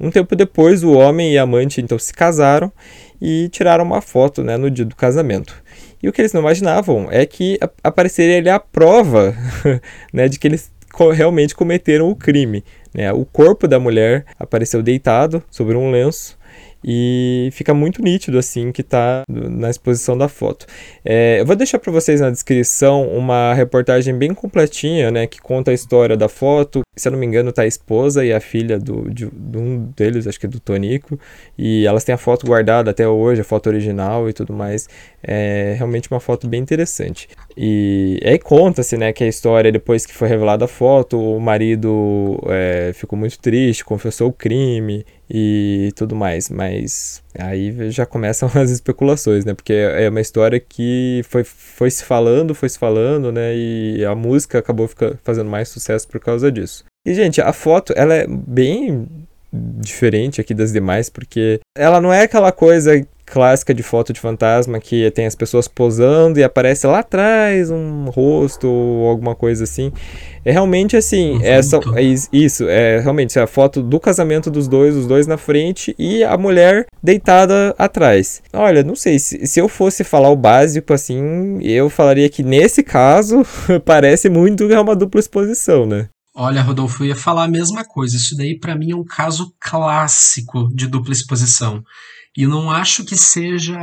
Um 0.00 0.10
tempo 0.10 0.34
depois, 0.34 0.82
o 0.82 0.92
homem 0.92 1.34
e 1.34 1.38
a 1.38 1.42
amante 1.42 1.82
então 1.82 1.98
se 1.98 2.12
casaram 2.12 2.72
e 3.20 3.50
tiraram 3.50 3.84
uma 3.84 4.00
foto 4.00 4.42
né, 4.42 4.56
no 4.56 4.70
dia 4.70 4.86
do 4.86 4.96
casamento. 4.96 5.62
E 6.02 6.08
o 6.08 6.12
que 6.12 6.22
eles 6.22 6.32
não 6.32 6.40
imaginavam 6.40 7.08
é 7.10 7.26
que 7.26 7.58
apareceria 7.84 8.38
ali 8.38 8.48
a 8.48 8.58
prova 8.58 9.34
né, 10.10 10.26
de 10.26 10.38
que 10.38 10.48
eles 10.48 10.70
realmente 11.12 11.54
cometeram 11.54 12.08
o 12.08 12.16
crime. 12.16 12.64
Né? 12.94 13.12
O 13.12 13.26
corpo 13.26 13.68
da 13.68 13.78
mulher 13.78 14.24
apareceu 14.38 14.82
deitado 14.82 15.42
sobre 15.50 15.76
um 15.76 15.90
lenço 15.90 16.38
e 16.84 17.48
fica 17.52 17.74
muito 17.74 18.02
nítido 18.02 18.38
assim 18.38 18.70
que 18.70 18.80
está 18.80 19.22
na 19.28 19.70
exposição 19.70 20.16
da 20.16 20.28
foto. 20.28 20.66
É, 21.04 21.40
eu 21.40 21.46
vou 21.46 21.56
deixar 21.56 21.78
para 21.78 21.92
vocês 21.92 22.20
na 22.20 22.30
descrição 22.30 23.08
uma 23.08 23.54
reportagem 23.54 24.16
bem 24.16 24.32
completinha, 24.34 25.10
né, 25.10 25.26
que 25.26 25.40
conta 25.40 25.70
a 25.70 25.74
história 25.74 26.16
da 26.16 26.28
foto. 26.28 26.82
Se 26.96 27.08
eu 27.08 27.12
não 27.12 27.18
me 27.18 27.26
engano, 27.26 27.52
tá 27.52 27.62
a 27.62 27.66
esposa 27.66 28.24
e 28.24 28.32
a 28.32 28.40
filha 28.40 28.78
do, 28.78 29.10
de, 29.10 29.28
de 29.30 29.58
um 29.58 29.90
deles, 29.96 30.26
acho 30.26 30.40
que 30.40 30.46
é 30.46 30.48
do 30.48 30.60
Tonico, 30.60 31.18
e 31.58 31.86
elas 31.86 32.04
têm 32.04 32.14
a 32.14 32.18
foto 32.18 32.46
guardada 32.46 32.90
até 32.90 33.06
hoje, 33.06 33.40
a 33.40 33.44
foto 33.44 33.68
original 33.68 34.28
e 34.28 34.32
tudo 34.32 34.52
mais. 34.52 34.88
É 35.22 35.74
realmente 35.76 36.10
uma 36.10 36.20
foto 36.20 36.46
bem 36.46 36.60
interessante. 36.60 37.28
E 37.56 38.20
aí 38.24 38.38
conta-se, 38.38 38.96
né, 38.96 39.12
que 39.12 39.24
a 39.24 39.28
história 39.28 39.70
depois 39.72 40.06
que 40.06 40.14
foi 40.14 40.28
revelada 40.28 40.64
a 40.64 40.68
foto, 40.68 41.18
o 41.20 41.40
marido 41.40 42.38
é, 42.46 42.92
ficou 42.94 43.18
muito 43.18 43.38
triste, 43.38 43.84
confessou 43.84 44.28
o 44.28 44.32
crime 44.32 45.04
e 45.28 45.90
tudo 45.96 46.14
mais, 46.14 46.48
mas 46.48 47.22
aí 47.38 47.90
já 47.90 48.06
começam 48.06 48.48
as 48.54 48.70
especulações, 48.70 49.44
né? 49.44 49.54
Porque 49.54 49.72
é 49.72 50.08
uma 50.08 50.20
história 50.20 50.60
que 50.60 51.22
foi, 51.28 51.44
foi 51.44 51.90
se 51.90 52.04
falando, 52.04 52.54
foi 52.54 52.68
se 52.68 52.78
falando, 52.78 53.32
né? 53.32 53.54
E 53.56 54.04
a 54.04 54.14
música 54.14 54.58
acabou 54.58 54.86
fica, 54.88 55.18
fazendo 55.24 55.50
mais 55.50 55.68
sucesso 55.68 56.06
por 56.08 56.20
causa 56.20 56.50
disso. 56.50 56.84
E, 57.04 57.14
gente, 57.14 57.40
a 57.40 57.52
foto, 57.52 57.92
ela 57.96 58.14
é 58.14 58.26
bem 58.26 59.06
diferente 59.52 60.40
aqui 60.40 60.52
das 60.52 60.72
demais, 60.72 61.08
porque 61.08 61.60
ela 61.76 62.00
não 62.00 62.12
é 62.12 62.22
aquela 62.22 62.52
coisa 62.52 63.06
clássica 63.26 63.74
de 63.74 63.82
foto 63.82 64.12
de 64.12 64.20
fantasma 64.20 64.78
que 64.78 65.10
tem 65.10 65.26
as 65.26 65.34
pessoas 65.34 65.66
posando 65.66 66.38
e 66.38 66.44
aparece 66.44 66.86
lá 66.86 67.00
atrás 67.00 67.70
um 67.70 68.04
rosto 68.04 68.68
ou 68.68 69.08
alguma 69.08 69.34
coisa 69.34 69.64
assim. 69.64 69.92
É 70.44 70.52
realmente 70.52 70.96
assim, 70.96 71.40
é, 71.42 71.58
é 71.58 72.02
isso, 72.32 72.68
é 72.68 73.00
realmente 73.00 73.36
é 73.36 73.42
a 73.42 73.46
foto 73.48 73.82
do 73.82 73.98
casamento 73.98 74.48
dos 74.48 74.68
dois, 74.68 74.94
os 74.94 75.06
dois 75.06 75.26
na 75.26 75.36
frente 75.36 75.94
e 75.98 76.22
a 76.22 76.38
mulher 76.38 76.86
deitada 77.02 77.74
atrás. 77.76 78.40
Olha, 78.52 78.84
não 78.84 78.94
sei, 78.94 79.18
se, 79.18 79.44
se 79.44 79.60
eu 79.60 79.68
fosse 79.68 80.04
falar 80.04 80.30
o 80.30 80.36
básico 80.36 80.94
assim, 80.94 81.58
eu 81.60 81.90
falaria 81.90 82.30
que 82.30 82.44
nesse 82.44 82.82
caso 82.82 83.44
parece 83.84 84.28
muito 84.30 84.68
que 84.68 84.74
é 84.74 84.80
uma 84.80 84.94
dupla 84.94 85.18
exposição, 85.18 85.84
né? 85.84 86.08
Olha, 86.38 86.60
Rodolfo, 86.60 87.02
eu 87.02 87.08
ia 87.08 87.16
falar 87.16 87.44
a 87.44 87.48
mesma 87.48 87.82
coisa. 87.82 88.14
Isso 88.14 88.36
daí 88.36 88.58
para 88.58 88.76
mim 88.76 88.92
é 88.92 88.94
um 88.94 89.04
caso 89.04 89.54
clássico 89.58 90.68
de 90.74 90.86
dupla 90.86 91.12
exposição. 91.12 91.82
E 92.36 92.46
não 92.46 92.70
acho 92.70 93.04
que 93.04 93.16
seja 93.16 93.76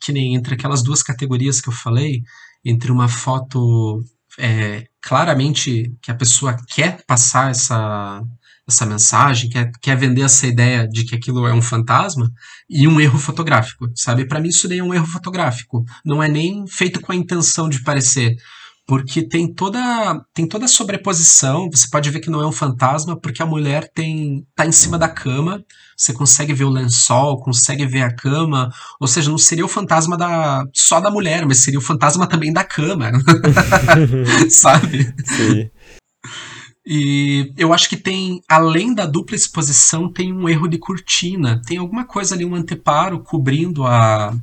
que 0.00 0.12
nem 0.12 0.34
entre 0.34 0.54
aquelas 0.54 0.82
duas 0.82 1.02
categorias 1.02 1.60
que 1.60 1.68
eu 1.68 1.72
falei, 1.72 2.22
entre 2.64 2.90
uma 2.90 3.08
foto 3.08 4.02
é, 4.38 4.86
claramente 5.00 5.92
que 6.00 6.10
a 6.10 6.14
pessoa 6.14 6.56
quer 6.68 7.04
passar 7.06 7.50
essa, 7.50 8.22
essa 8.66 8.86
mensagem, 8.86 9.50
quer, 9.50 9.70
quer 9.80 9.96
vender 9.96 10.22
essa 10.22 10.46
ideia 10.46 10.88
de 10.88 11.04
que 11.04 11.14
aquilo 11.14 11.46
é 11.46 11.52
um 11.52 11.60
fantasma, 11.60 12.30
e 12.68 12.88
um 12.88 13.00
erro 13.00 13.18
fotográfico, 13.18 13.90
sabe? 13.94 14.26
Para 14.26 14.40
mim 14.40 14.48
isso 14.48 14.68
daí 14.68 14.78
é 14.78 14.84
um 14.84 14.94
erro 14.94 15.06
fotográfico. 15.06 15.84
Não 16.04 16.22
é 16.22 16.28
nem 16.28 16.66
feito 16.66 17.00
com 17.00 17.12
a 17.12 17.16
intenção 17.16 17.68
de 17.68 17.82
parecer 17.82 18.34
porque 18.92 19.26
tem 19.26 19.50
toda 19.50 20.22
tem 20.34 20.46
toda 20.46 20.66
a 20.66 20.68
sobreposição. 20.68 21.66
Você 21.70 21.88
pode 21.90 22.10
ver 22.10 22.20
que 22.20 22.28
não 22.28 22.42
é 22.42 22.46
um 22.46 22.52
fantasma 22.52 23.18
porque 23.18 23.42
a 23.42 23.46
mulher 23.46 23.90
tem 23.94 24.46
tá 24.54 24.66
em 24.66 24.72
cima 24.72 24.98
da 24.98 25.08
cama. 25.08 25.64
Você 25.96 26.12
consegue 26.12 26.52
ver 26.52 26.64
o 26.64 26.68
lençol, 26.68 27.40
consegue 27.40 27.86
ver 27.86 28.02
a 28.02 28.14
cama. 28.14 28.70
Ou 29.00 29.08
seja, 29.08 29.30
não 29.30 29.38
seria 29.38 29.64
o 29.64 29.68
fantasma 29.68 30.14
da 30.14 30.66
só 30.74 31.00
da 31.00 31.10
mulher, 31.10 31.46
mas 31.46 31.62
seria 31.62 31.78
o 31.78 31.82
fantasma 31.82 32.26
também 32.26 32.52
da 32.52 32.64
cama, 32.64 33.12
sabe? 34.50 35.14
Sim. 35.24 35.70
E 36.84 37.50
eu 37.56 37.72
acho 37.72 37.88
que 37.88 37.96
tem, 37.96 38.42
além 38.46 38.94
da 38.94 39.06
dupla 39.06 39.36
exposição, 39.36 40.12
tem 40.12 40.34
um 40.34 40.46
erro 40.50 40.68
de 40.68 40.76
cortina. 40.76 41.62
Tem 41.66 41.78
alguma 41.78 42.04
coisa 42.04 42.34
ali, 42.34 42.44
um 42.44 42.54
anteparo 42.54 43.20
cobrindo 43.20 43.86
a, 43.86 44.36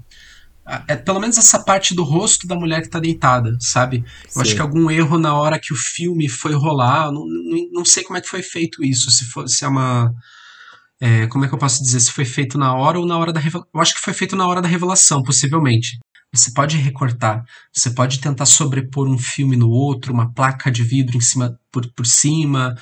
é 0.87 0.95
pelo 0.95 1.19
menos 1.19 1.37
essa 1.37 1.59
parte 1.59 1.95
do 1.95 2.03
rosto 2.03 2.45
da 2.45 2.55
mulher 2.55 2.81
que 2.81 2.89
tá 2.89 2.99
deitada, 2.99 3.57
sabe? 3.59 4.03
Eu 4.25 4.31
Sim. 4.31 4.41
acho 4.41 4.55
que 4.55 4.61
algum 4.61 4.89
erro 4.91 5.17
na 5.17 5.33
hora 5.33 5.59
que 5.59 5.73
o 5.73 5.75
filme 5.75 6.29
foi 6.29 6.53
rolar, 6.53 7.11
não, 7.11 7.25
não, 7.25 7.69
não 7.71 7.85
sei 7.85 8.03
como 8.03 8.17
é 8.17 8.21
que 8.21 8.29
foi 8.29 8.43
feito 8.43 8.83
isso, 8.83 9.09
se, 9.09 9.25
for, 9.25 9.47
se 9.47 9.65
é 9.65 9.67
uma. 9.67 10.13
É, 11.01 11.27
como 11.27 11.45
é 11.45 11.47
que 11.47 11.53
eu 11.53 11.59
posso 11.59 11.81
dizer? 11.81 11.99
Se 11.99 12.11
foi 12.11 12.25
feito 12.25 12.57
na 12.57 12.75
hora 12.75 12.99
ou 12.99 13.05
na 13.05 13.17
hora 13.17 13.33
da 13.33 13.39
revelação. 13.39 13.69
Eu 13.73 13.81
acho 13.81 13.95
que 13.95 14.01
foi 14.01 14.13
feito 14.13 14.35
na 14.35 14.47
hora 14.47 14.61
da 14.61 14.67
revelação, 14.67 15.23
possivelmente. 15.23 15.97
Você 16.31 16.51
pode 16.51 16.77
recortar, 16.77 17.43
você 17.73 17.89
pode 17.89 18.19
tentar 18.19 18.45
sobrepor 18.45 19.09
um 19.09 19.17
filme 19.17 19.55
no 19.55 19.69
outro, 19.69 20.13
uma 20.13 20.31
placa 20.31 20.69
de 20.71 20.83
vidro 20.83 21.17
em 21.17 21.21
cima 21.21 21.59
por, 21.71 21.91
por 21.93 22.05
cima, 22.05 22.75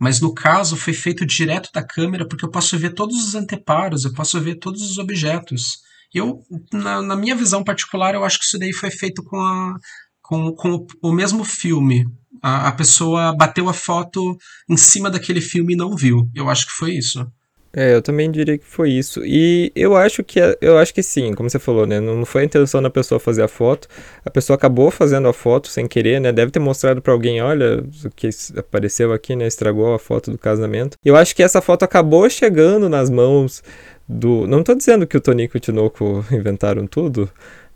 mas 0.00 0.20
no 0.20 0.32
caso 0.32 0.76
foi 0.76 0.94
feito 0.94 1.26
direto 1.26 1.70
da 1.72 1.82
câmera 1.82 2.26
porque 2.26 2.44
eu 2.44 2.50
posso 2.50 2.78
ver 2.78 2.94
todos 2.94 3.16
os 3.22 3.34
anteparos, 3.34 4.04
eu 4.04 4.14
posso 4.14 4.40
ver 4.40 4.54
todos 4.54 4.80
os 4.82 4.98
objetos. 4.98 5.83
Eu, 6.14 6.40
na, 6.72 7.02
na, 7.02 7.16
minha 7.16 7.34
visão 7.34 7.64
particular, 7.64 8.14
eu 8.14 8.24
acho 8.24 8.38
que 8.38 8.44
isso 8.44 8.58
daí 8.58 8.72
foi 8.72 8.90
feito 8.90 9.22
com, 9.24 9.36
a, 9.36 9.74
com, 10.22 10.52
com 10.52 10.86
o 11.02 11.12
mesmo 11.12 11.44
filme. 11.44 12.06
A, 12.40 12.68
a 12.68 12.72
pessoa 12.72 13.34
bateu 13.36 13.68
a 13.68 13.74
foto 13.74 14.36
em 14.70 14.76
cima 14.76 15.10
daquele 15.10 15.40
filme 15.40 15.74
e 15.74 15.76
não 15.76 15.96
viu. 15.96 16.30
Eu 16.34 16.48
acho 16.48 16.66
que 16.66 16.72
foi 16.72 16.92
isso. 16.92 17.26
É, 17.76 17.94
eu 17.94 18.00
também 18.00 18.30
diria 18.30 18.56
que 18.56 18.64
foi 18.64 18.90
isso. 18.90 19.24
E 19.24 19.72
eu 19.74 19.96
acho 19.96 20.22
que 20.22 20.40
é, 20.40 20.56
eu 20.60 20.78
acho 20.78 20.94
que 20.94 21.02
sim, 21.02 21.34
como 21.34 21.50
você 21.50 21.58
falou, 21.58 21.86
né? 21.86 21.98
Não 21.98 22.24
foi 22.24 22.42
a 22.42 22.44
intenção 22.44 22.80
da 22.80 22.88
pessoa 22.88 23.18
fazer 23.18 23.42
a 23.42 23.48
foto. 23.48 23.88
A 24.24 24.30
pessoa 24.30 24.54
acabou 24.54 24.90
fazendo 24.90 25.26
a 25.26 25.32
foto 25.32 25.68
sem 25.68 25.88
querer, 25.88 26.20
né? 26.20 26.30
Deve 26.30 26.52
ter 26.52 26.60
mostrado 26.60 27.02
para 27.02 27.12
alguém, 27.12 27.42
olha, 27.42 27.84
o 28.04 28.10
que 28.10 28.28
apareceu 28.56 29.12
aqui, 29.12 29.34
né? 29.34 29.46
Estragou 29.46 29.92
a 29.92 29.98
foto 29.98 30.30
do 30.30 30.38
casamento. 30.38 30.96
Eu 31.04 31.16
acho 31.16 31.34
que 31.34 31.42
essa 31.42 31.60
foto 31.60 31.82
acabou 31.82 32.30
chegando 32.30 32.88
nas 32.88 33.10
mãos 33.10 33.62
do. 34.08 34.46
Não 34.46 34.60
estou 34.60 34.74
dizendo 34.74 35.06
que 35.06 35.16
o 35.16 35.20
Tonico 35.20 35.56
e 35.56 35.58
o 35.58 35.60
Tinoco 35.60 36.24
inventaram 36.30 36.86
tudo, 36.86 37.28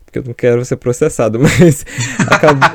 porque 0.09 0.19
eu 0.19 0.23
não 0.23 0.33
quero 0.33 0.65
ser 0.65 0.75
processado, 0.77 1.39
mas 1.39 1.85
acabou... 2.27 2.67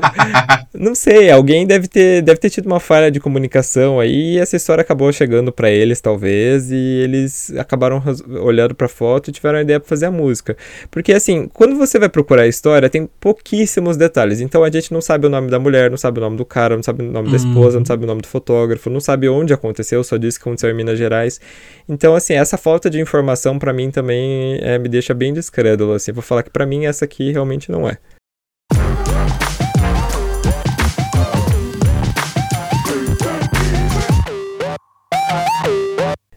não 0.73 0.95
sei, 0.95 1.31
alguém 1.31 1.67
deve 1.67 1.89
ter, 1.89 2.23
deve 2.23 2.39
ter 2.39 2.49
tido 2.49 2.67
uma 2.67 2.79
falha 2.79 3.11
de 3.11 3.19
comunicação 3.19 3.99
aí 3.99 4.35
e 4.35 4.39
essa 4.39 4.57
história 4.57 4.83
acabou 4.83 5.13
chegando 5.13 5.53
para 5.53 5.69
eles 5.69 6.01
talvez 6.01 6.71
e 6.71 6.77
eles 6.77 7.53
acabaram 7.57 8.03
olhando 8.41 8.75
para 8.75 8.89
foto 8.89 9.29
e 9.29 9.33
tiveram 9.33 9.59
a 9.59 9.63
ideia 9.63 9.81
para 9.81 9.89
fazer 9.89 10.07
a 10.07 10.11
música. 10.11 10.57
Porque 10.91 11.13
assim, 11.13 11.49
quando 11.53 11.77
você 11.77 11.99
vai 11.99 12.09
procurar 12.09 12.43
a 12.43 12.47
história, 12.47 12.89
tem 12.89 13.09
pouquíssimos 13.21 13.97
detalhes. 13.97 14.41
Então 14.41 14.63
a 14.63 14.71
gente 14.71 14.93
não 14.93 15.01
sabe 15.01 15.27
o 15.27 15.31
nome 15.31 15.51
da 15.51 15.59
mulher, 15.59 15.91
não 15.91 15.97
sabe 15.97 16.19
o 16.19 16.23
nome 16.23 16.37
do 16.37 16.45
cara, 16.45 16.77
não 16.77 16.83
sabe 16.83 17.03
o 17.03 17.11
nome 17.11 17.31
da 17.31 17.37
esposa, 17.37 17.75
não 17.75 17.81
uhum. 17.81 17.87
sabe 17.87 18.05
o 18.05 18.07
nome 18.07 18.23
do 18.23 18.29
fotógrafo, 18.29 18.89
não 18.89 19.01
sabe 19.01 19.29
onde 19.29 19.53
aconteceu, 19.53 20.05
só 20.05 20.17
disse 20.17 20.39
que 20.39 20.43
aconteceu 20.49 20.71
em 20.71 20.75
Minas 20.75 20.99
Gerais. 20.99 21.41
Então 21.89 22.15
assim, 22.15 22.35
essa 22.35 22.57
falta 22.57 22.89
de 22.89 23.01
informação 23.01 23.59
para 23.59 23.73
mim 23.73 23.91
também 23.91 24.59
é, 24.63 24.79
me 24.79 24.89
deixa 24.89 25.13
bem 25.13 25.33
descrédulo 25.33 25.93
assim. 25.95 26.13
Vou 26.13 26.23
falar 26.23 26.43
que 26.43 26.51
para 26.51 26.65
mim 26.65 26.87
essa 26.87 27.05
aqui 27.05 27.24
realmente 27.33 27.71
não 27.71 27.89
é. 27.89 27.99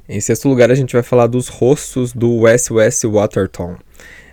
Em 0.10 0.22
sexto 0.22 0.48
lugar, 0.48 0.72
a 0.72 0.76
gente 0.76 0.94
vai 0.94 1.04
falar 1.04 1.28
dos 1.28 1.48
rostos 1.48 2.14
do 2.14 2.44
SOS 2.58 3.04
Watertown. 3.04 3.78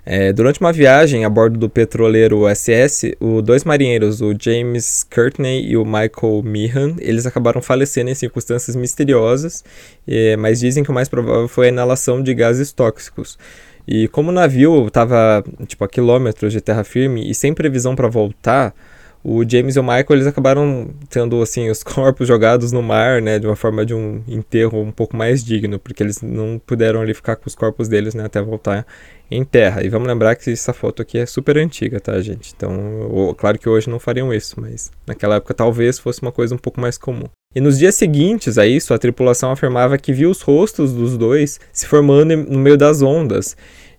É, 0.06 0.32
durante 0.32 0.60
uma 0.60 0.72
viagem 0.72 1.24
a 1.24 1.30
bordo 1.30 1.58
do 1.58 1.68
petroleiro 1.68 2.42
SS, 2.54 3.16
os 3.18 3.42
dois 3.42 3.64
marinheiros, 3.64 4.20
o 4.20 4.34
James 4.38 5.02
Courtney 5.02 5.66
e 5.66 5.76
o 5.78 5.84
Michael 5.84 6.42
Meehan, 6.44 6.94
eles 7.00 7.24
acabaram 7.26 7.62
falecendo 7.62 8.10
em 8.10 8.14
circunstâncias 8.14 8.76
misteriosas, 8.76 9.64
é, 10.06 10.36
mas 10.36 10.60
dizem 10.60 10.84
que 10.84 10.90
o 10.90 10.94
mais 10.94 11.08
provável 11.08 11.48
foi 11.48 11.66
a 11.66 11.68
inalação 11.70 12.22
de 12.22 12.34
gases 12.34 12.70
tóxicos. 12.70 13.38
E 13.87 14.09
como 14.09 14.31
o 14.31 14.33
navio 14.33 14.87
estava 14.87 15.44
tipo 15.66 15.85
a 15.85 15.88
quilômetros 15.88 16.53
de 16.53 16.61
terra 16.61 16.85
firme 16.85 17.31
e 17.31 17.35
sem 17.35 17.53
previsão 17.53 17.94
para 17.94 18.09
voltar, 18.09 18.75
o 19.24 19.42
James 19.48 19.74
e 19.74 19.80
o 19.80 19.82
Michael 19.82 20.06
eles 20.10 20.26
acabaram 20.26 20.90
tendo 21.08 21.40
assim 21.40 21.70
os 21.70 21.82
corpos 21.82 22.28
jogados 22.28 22.70
no 22.70 22.82
mar, 22.82 23.22
né, 23.22 23.38
de 23.38 23.46
uma 23.46 23.56
forma 23.56 23.84
de 23.84 23.94
um 23.94 24.22
enterro 24.28 24.82
um 24.82 24.92
pouco 24.92 25.16
mais 25.16 25.42
digno, 25.42 25.78
porque 25.78 26.02
eles 26.02 26.20
não 26.20 26.60
puderam 26.64 27.00
ali 27.00 27.14
ficar 27.14 27.37
com 27.37 27.46
os 27.46 27.54
corpos 27.54 27.88
deles, 27.88 28.14
né, 28.14 28.26
até 28.26 28.42
voltar 28.42 28.87
em 29.30 29.42
terra. 29.42 29.82
E 29.82 29.88
vamos 29.88 30.06
lembrar 30.06 30.37
que 30.37 30.50
essa 30.50 30.74
foto 30.74 31.00
aqui 31.00 31.16
é 31.16 31.24
super 31.24 31.56
antiga, 31.56 31.98
tá, 31.98 32.20
gente? 32.20 32.52
Então, 32.54 33.34
claro 33.38 33.58
que 33.58 33.68
hoje 33.68 33.88
não 33.88 33.98
fariam 33.98 34.32
isso, 34.32 34.60
mas 34.60 34.92
naquela 35.06 35.37
época 35.37 35.54
talvez 35.54 35.98
fosse 35.98 36.20
uma 36.20 36.30
coisa 36.30 36.54
um 36.54 36.58
pouco 36.58 36.78
mais 36.78 36.98
comum. 36.98 37.24
E 37.54 37.60
nos 37.60 37.78
dias 37.78 37.94
seguintes 37.94 38.58
a 38.58 38.66
isso, 38.66 38.92
a 38.92 38.98
tripulação 38.98 39.50
afirmava 39.50 39.96
que 39.96 40.12
viu 40.12 40.28
os 40.28 40.42
rostos 40.42 40.92
dos 40.92 41.16
dois 41.16 41.60
se 41.72 41.87
formando 41.87 42.37
no 42.37 42.58
meio 42.58 42.76
das 42.76 43.00
ondas. 43.00 43.56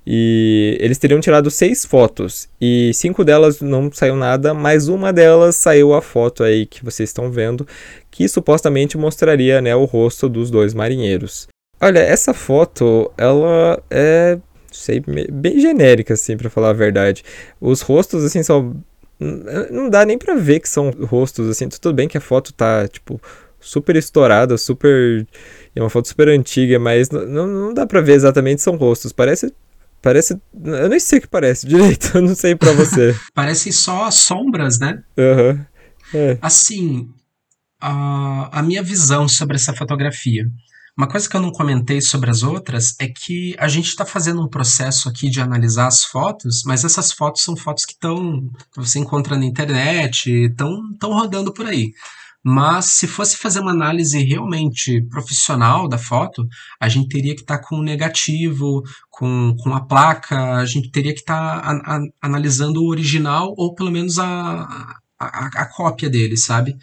E 0.07 0.77
eles 0.79 0.99
teriam 0.99 1.19
tirado 1.19 1.49
seis 1.49 1.83
fotos 1.83 2.47
e 2.61 2.91
cinco 2.93 3.23
delas 3.23 3.59
não 3.59 3.91
saiu 3.91 4.15
nada, 4.15 4.53
mas 4.53 4.87
uma 4.87 5.11
delas 5.11 5.55
saiu 5.55 5.95
a 5.95 6.01
foto 6.01 6.43
aí 6.43 6.67
que 6.67 6.85
vocês 6.85 7.09
estão 7.09 7.31
vendo, 7.31 7.67
que 8.11 8.27
supostamente 8.27 8.97
mostraria 8.97 9.61
né, 9.61 9.75
o 9.75 9.85
rosto 9.85 10.29
dos 10.29 10.51
dois 10.51 10.75
marinheiros. 10.75 11.47
Olha, 11.81 11.99
essa 11.99 12.33
foto, 12.33 13.11
ela 13.17 13.81
é, 13.89 14.37
sei, 14.71 15.03
bem 15.31 15.59
genérica, 15.59 16.13
assim, 16.13 16.37
pra 16.37 16.49
falar 16.49 16.69
a 16.69 16.73
verdade. 16.73 17.23
Os 17.59 17.81
rostos, 17.81 18.23
assim, 18.23 18.43
são... 18.43 18.75
Não 19.71 19.89
dá 19.89 20.05
nem 20.05 20.17
pra 20.17 20.35
ver 20.35 20.59
que 20.59 20.69
são 20.69 20.91
rostos, 20.91 21.49
assim. 21.49 21.67
Tudo 21.69 21.93
bem 21.93 22.07
que 22.07 22.17
a 22.17 22.21
foto 22.21 22.53
tá, 22.53 22.87
tipo, 22.87 23.21
super 23.59 23.95
estourada, 23.95 24.57
super... 24.57 25.25
É 25.75 25.81
uma 25.81 25.89
foto 25.89 26.07
super 26.07 26.29
antiga, 26.29 26.79
mas 26.79 27.09
não, 27.09 27.47
não 27.47 27.73
dá 27.73 27.85
pra 27.85 28.01
ver 28.01 28.13
exatamente 28.13 28.61
são 28.61 28.77
rostos. 28.77 29.11
Parece 29.11 29.53
Parece. 30.05 30.39
Eu 30.63 30.87
nem 30.87 30.99
sei 30.99 31.17
o 31.17 31.21
que 31.23 31.27
parece 31.27 31.65
direito, 31.65 32.11
eu 32.13 32.21
não 32.21 32.35
sei 32.35 32.55
para 32.55 32.71
você. 32.73 33.19
Parecem 33.33 33.71
só 33.71 34.11
sombras, 34.11 34.77
né? 34.77 35.01
Uhum. 35.17 35.65
É. 36.13 36.37
Assim, 36.39 37.09
a, 37.81 38.59
a 38.59 38.61
minha 38.61 38.83
visão 38.83 39.27
sobre 39.27 39.55
essa 39.55 39.73
fotografia. 39.73 40.45
Uma 40.95 41.07
coisa 41.07 41.27
que 41.27 41.35
eu 41.35 41.41
não 41.41 41.51
comentei 41.51 42.01
sobre 42.01 42.29
as 42.29 42.43
outras 42.43 42.93
é 42.99 43.07
que 43.07 43.55
a 43.57 43.67
gente 43.67 43.87
está 43.87 44.05
fazendo 44.05 44.43
um 44.43 44.47
processo 44.47 45.09
aqui 45.09 45.27
de 45.27 45.41
analisar 45.41 45.87
as 45.87 46.03
fotos, 46.03 46.61
mas 46.67 46.85
essas 46.85 47.11
fotos 47.11 47.41
são 47.41 47.57
fotos 47.57 47.83
que 47.83 47.93
estão 47.93 48.47
você 48.75 48.99
encontra 48.99 49.35
na 49.35 49.43
internet, 49.43 50.29
estão 50.29 50.83
rodando 51.03 51.51
por 51.51 51.65
aí. 51.65 51.91
Mas 52.47 52.85
se 52.85 53.07
fosse 53.07 53.37
fazer 53.37 53.59
uma 53.59 53.71
análise 53.71 54.23
realmente 54.23 55.01
profissional 55.09 55.87
da 55.87 55.97
foto, 55.97 56.47
a 56.79 56.87
gente 56.87 57.09
teria 57.09 57.33
que 57.33 57.41
estar 57.41 57.57
tá 57.57 57.67
com 57.67 57.77
o 57.77 57.83
negativo, 57.83 58.83
com, 59.09 59.55
com 59.57 59.73
a 59.73 59.83
placa, 59.83 60.57
a 60.57 60.65
gente 60.65 60.91
teria 60.91 61.11
que 61.11 61.21
estar 61.21 61.61
tá 61.63 61.99
analisando 62.21 62.83
o 62.83 62.87
original 62.87 63.51
ou 63.57 63.73
pelo 63.73 63.89
menos 63.89 64.19
a, 64.19 64.61
a, 65.19 65.47
a 65.55 65.65
cópia 65.73 66.07
dele, 66.07 66.37
sabe? 66.37 66.75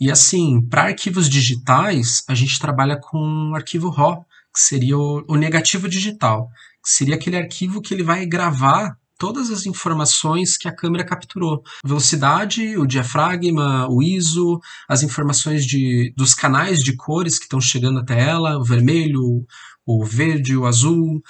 E 0.00 0.10
assim, 0.10 0.66
para 0.66 0.84
arquivos 0.84 1.28
digitais, 1.28 2.22
a 2.26 2.34
gente 2.34 2.58
trabalha 2.58 2.98
com 2.98 3.50
o 3.50 3.54
arquivo 3.54 3.90
RAW, 3.90 4.24
que 4.54 4.60
seria 4.60 4.96
o, 4.96 5.22
o 5.28 5.36
negativo 5.36 5.90
digital, 5.90 6.48
que 6.82 6.88
seria 6.88 7.16
aquele 7.16 7.36
arquivo 7.36 7.82
que 7.82 7.92
ele 7.92 8.02
vai 8.02 8.24
gravar 8.24 8.96
todas 9.22 9.52
as 9.52 9.66
informações 9.66 10.56
que 10.56 10.66
a 10.66 10.74
câmera 10.74 11.06
capturou. 11.06 11.62
Velocidade, 11.84 12.76
o 12.76 12.84
diafragma, 12.84 13.86
o 13.88 14.02
ISO, 14.02 14.58
as 14.88 15.04
informações 15.04 15.64
de, 15.64 16.12
dos 16.16 16.34
canais 16.34 16.80
de 16.80 16.96
cores 16.96 17.38
que 17.38 17.44
estão 17.44 17.60
chegando 17.60 18.00
até 18.00 18.20
ela, 18.20 18.58
o 18.58 18.64
vermelho, 18.64 19.46
o 19.86 20.04
verde, 20.04 20.56
o 20.56 20.66
azul, 20.66 21.22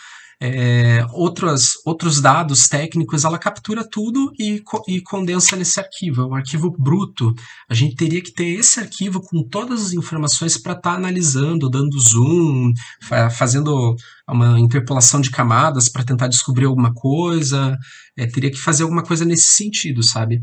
é, 0.45 1.07
outros, 1.13 1.75
outros 1.87 2.21
dados 2.21 2.67
técnicos, 2.67 3.25
ela 3.25 3.39
captura 3.39 3.89
tudo 3.89 4.33
e, 4.37 4.61
e 4.89 5.01
condensa 5.01 5.55
nesse 5.55 5.79
arquivo. 5.79 6.23
É 6.23 6.27
um 6.27 6.35
arquivo 6.35 6.69
bruto. 6.77 7.33
A 7.71 7.75
gente 7.75 7.95
teria 7.95 8.21
que 8.21 8.33
ter 8.33 8.59
esse 8.59 8.81
arquivo 8.81 9.21
com 9.21 9.45
todas 9.49 9.81
as 9.81 9.93
informações 9.93 10.59
para 10.59 10.73
estar 10.73 10.91
tá 10.91 10.97
analisando, 10.97 11.71
dando 11.71 11.97
zoom, 11.97 12.73
fa 13.01 13.31
fazendo 13.31 13.95
uma 14.29 14.59
interpolação 14.59 15.21
de 15.21 15.31
camadas 15.31 15.89
para 15.89 16.05
tentar 16.05 16.27
descobrir 16.27 16.65
alguma 16.65 16.93
coisa. 16.93 17.79
É, 18.17 18.27
teria 18.27 18.51
que 18.51 18.59
fazer 18.59 18.83
alguma 18.83 19.05
coisa 19.05 19.25
nesse 19.25 19.55
sentido, 19.55 20.03
sabe? 20.03 20.43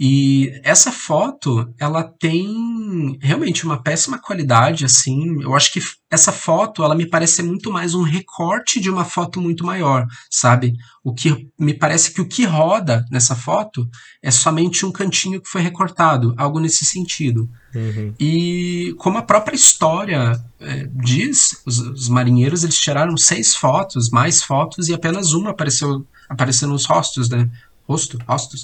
E 0.00 0.60
essa 0.64 0.90
foto, 0.90 1.72
ela 1.78 2.02
tem 2.02 3.18
realmente 3.20 3.64
uma 3.64 3.80
péssima 3.80 4.18
qualidade, 4.18 4.84
assim. 4.84 5.40
Eu 5.40 5.54
acho 5.54 5.72
que 5.72 5.80
essa 6.10 6.32
foto, 6.32 6.82
ela 6.82 6.94
me 6.94 7.06
parece 7.06 7.42
muito 7.42 7.70
mais 7.70 7.94
um 7.94 8.02
recorte 8.02 8.80
de 8.80 8.90
uma 8.90 9.04
foto 9.04 9.40
muito 9.40 9.64
maior, 9.64 10.06
sabe? 10.30 10.74
O 11.04 11.14
que 11.14 11.48
me 11.58 11.72
parece 11.72 12.12
que 12.12 12.20
o 12.20 12.28
que 12.28 12.44
roda 12.44 13.04
nessa 13.10 13.34
foto 13.36 13.88
é 14.22 14.30
somente 14.30 14.84
um 14.84 14.92
cantinho 14.92 15.40
que 15.40 15.48
foi 15.48 15.62
recortado, 15.62 16.34
algo 16.36 16.58
nesse 16.58 16.84
sentido. 16.84 17.48
Uhum. 17.74 18.14
E 18.18 18.94
como 18.98 19.18
a 19.18 19.22
própria 19.22 19.56
história 19.56 20.38
é, 20.60 20.88
diz, 20.92 21.62
os, 21.64 21.78
os, 21.78 22.08
marinheiros 22.08 22.62
eles 22.62 22.78
tiraram 22.78 23.16
seis 23.16 23.54
fotos, 23.54 24.10
mais 24.10 24.42
fotos 24.42 24.88
e 24.88 24.94
apenas 24.94 25.32
uma 25.32 25.50
apareceu 25.50 26.06
apareceu 26.28 26.68
nos 26.68 26.86
rostos, 26.86 27.28
né? 27.28 27.48
Rosto, 27.88 28.18
rostos. 28.26 28.62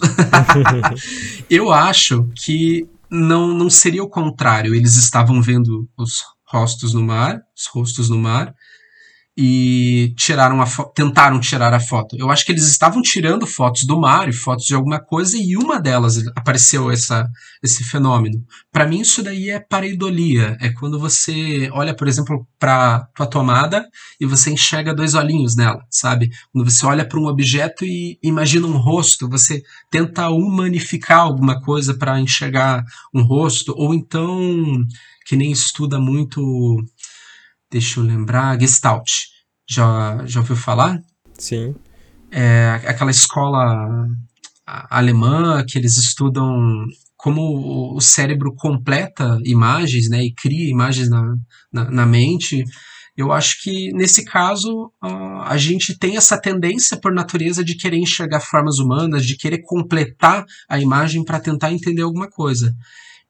eu 1.51 1.73
acho 1.73 2.29
que 2.35 2.89
não, 3.11 3.49
não 3.49 3.71
seria 3.71 4.03
o 4.03 4.09
contrário. 4.09 4.75
Eles 4.75 4.97
estavam 4.97 5.41
vendo 5.43 5.89
os 5.97 6.23
rostos 6.47 6.95
no 6.95 7.03
mar, 7.03 7.41
os 7.57 7.67
rostos 7.67 8.09
no 8.09 8.19
mar, 8.19 8.55
e 9.41 10.13
tiraram 10.17 10.61
a 10.61 10.67
tentaram 10.93 11.39
tirar 11.39 11.73
a 11.73 11.79
foto. 11.79 12.17
Eu 12.19 12.29
acho 12.29 12.45
que 12.45 12.51
eles 12.51 12.67
estavam 12.67 13.01
tirando 13.01 13.47
fotos 13.47 13.85
do 13.85 13.97
mar 13.97 14.29
e 14.29 14.33
fotos 14.33 14.65
de 14.65 14.75
alguma 14.75 14.99
coisa 14.99 15.39
e 15.39 15.57
uma 15.57 15.81
delas 15.81 16.19
apareceu 16.35 16.91
essa, 16.91 17.25
esse 17.63 17.85
fenômeno. 17.85 18.45
Para 18.73 18.85
mim 18.85 18.99
isso 18.99 19.23
daí 19.23 19.49
é 19.49 19.61
pareidolia, 19.61 20.57
é 20.61 20.71
quando 20.71 20.99
você 20.99 21.71
olha, 21.73 21.95
por 21.95 22.09
exemplo, 22.09 22.45
para 22.59 23.07
tua 23.15 23.29
tomada 23.29 23.87
e 24.21 24.27
você 24.27 24.51
enxerga 24.51 24.93
dois 24.93 25.15
olhinhos 25.15 25.55
nela, 25.55 25.85
sabe? 25.89 26.31
Quando 26.53 26.69
você 26.69 26.85
olha 26.85 27.07
para 27.07 27.21
um 27.21 27.27
objeto 27.27 27.85
e 27.85 28.19
imagina 28.21 28.67
um 28.67 28.77
rosto, 28.77 29.29
você 29.29 29.63
tenta 29.89 30.29
humanificar 30.31 31.21
alguma 31.21 31.61
coisa 31.61 31.97
para 31.97 32.19
enxergar 32.19 32.83
um 33.15 33.23
rosto 33.23 33.73
ou 33.77 33.95
então 33.95 34.85
que 35.29 35.37
nem 35.37 35.53
estuda 35.53 36.01
muito 36.01 36.41
deixa 37.71 38.01
eu 38.01 38.05
lembrar, 38.05 38.59
Gestalt. 38.59 39.11
Já, 39.69 40.25
já 40.27 40.41
ouviu 40.41 40.57
falar? 40.57 40.99
Sim. 41.39 41.75
É 42.31 42.81
aquela 42.87 43.11
escola 43.11 44.07
alemã 44.67 45.65
que 45.67 45.79
eles 45.79 45.97
estudam 45.97 46.87
como 47.17 47.97
o 47.97 48.01
cérebro 48.01 48.55
completa 48.55 49.39
imagens, 49.45 50.09
né, 50.09 50.23
e 50.25 50.33
cria 50.33 50.71
imagens 50.71 51.11
na, 51.11 51.35
na, 51.73 51.91
na 51.91 52.07
mente. 52.07 52.65
Eu 53.17 53.33
acho 53.33 53.61
que 53.63 53.93
nesse 53.93 54.25
caso 54.25 54.93
a 55.45 55.57
gente 55.57 55.99
tem 55.99 56.17
essa 56.17 56.41
tendência 56.41 56.97
por 56.97 57.13
natureza 57.13 57.65
de 57.65 57.75
querer 57.75 57.97
enxergar 57.97 58.39
formas 58.39 58.79
humanas, 58.79 59.27
de 59.27 59.37
querer 59.37 59.63
completar 59.63 60.45
a 60.69 60.79
imagem 60.79 61.25
para 61.25 61.41
tentar 61.41 61.73
entender 61.73 62.03
alguma 62.03 62.31
coisa. 62.31 62.73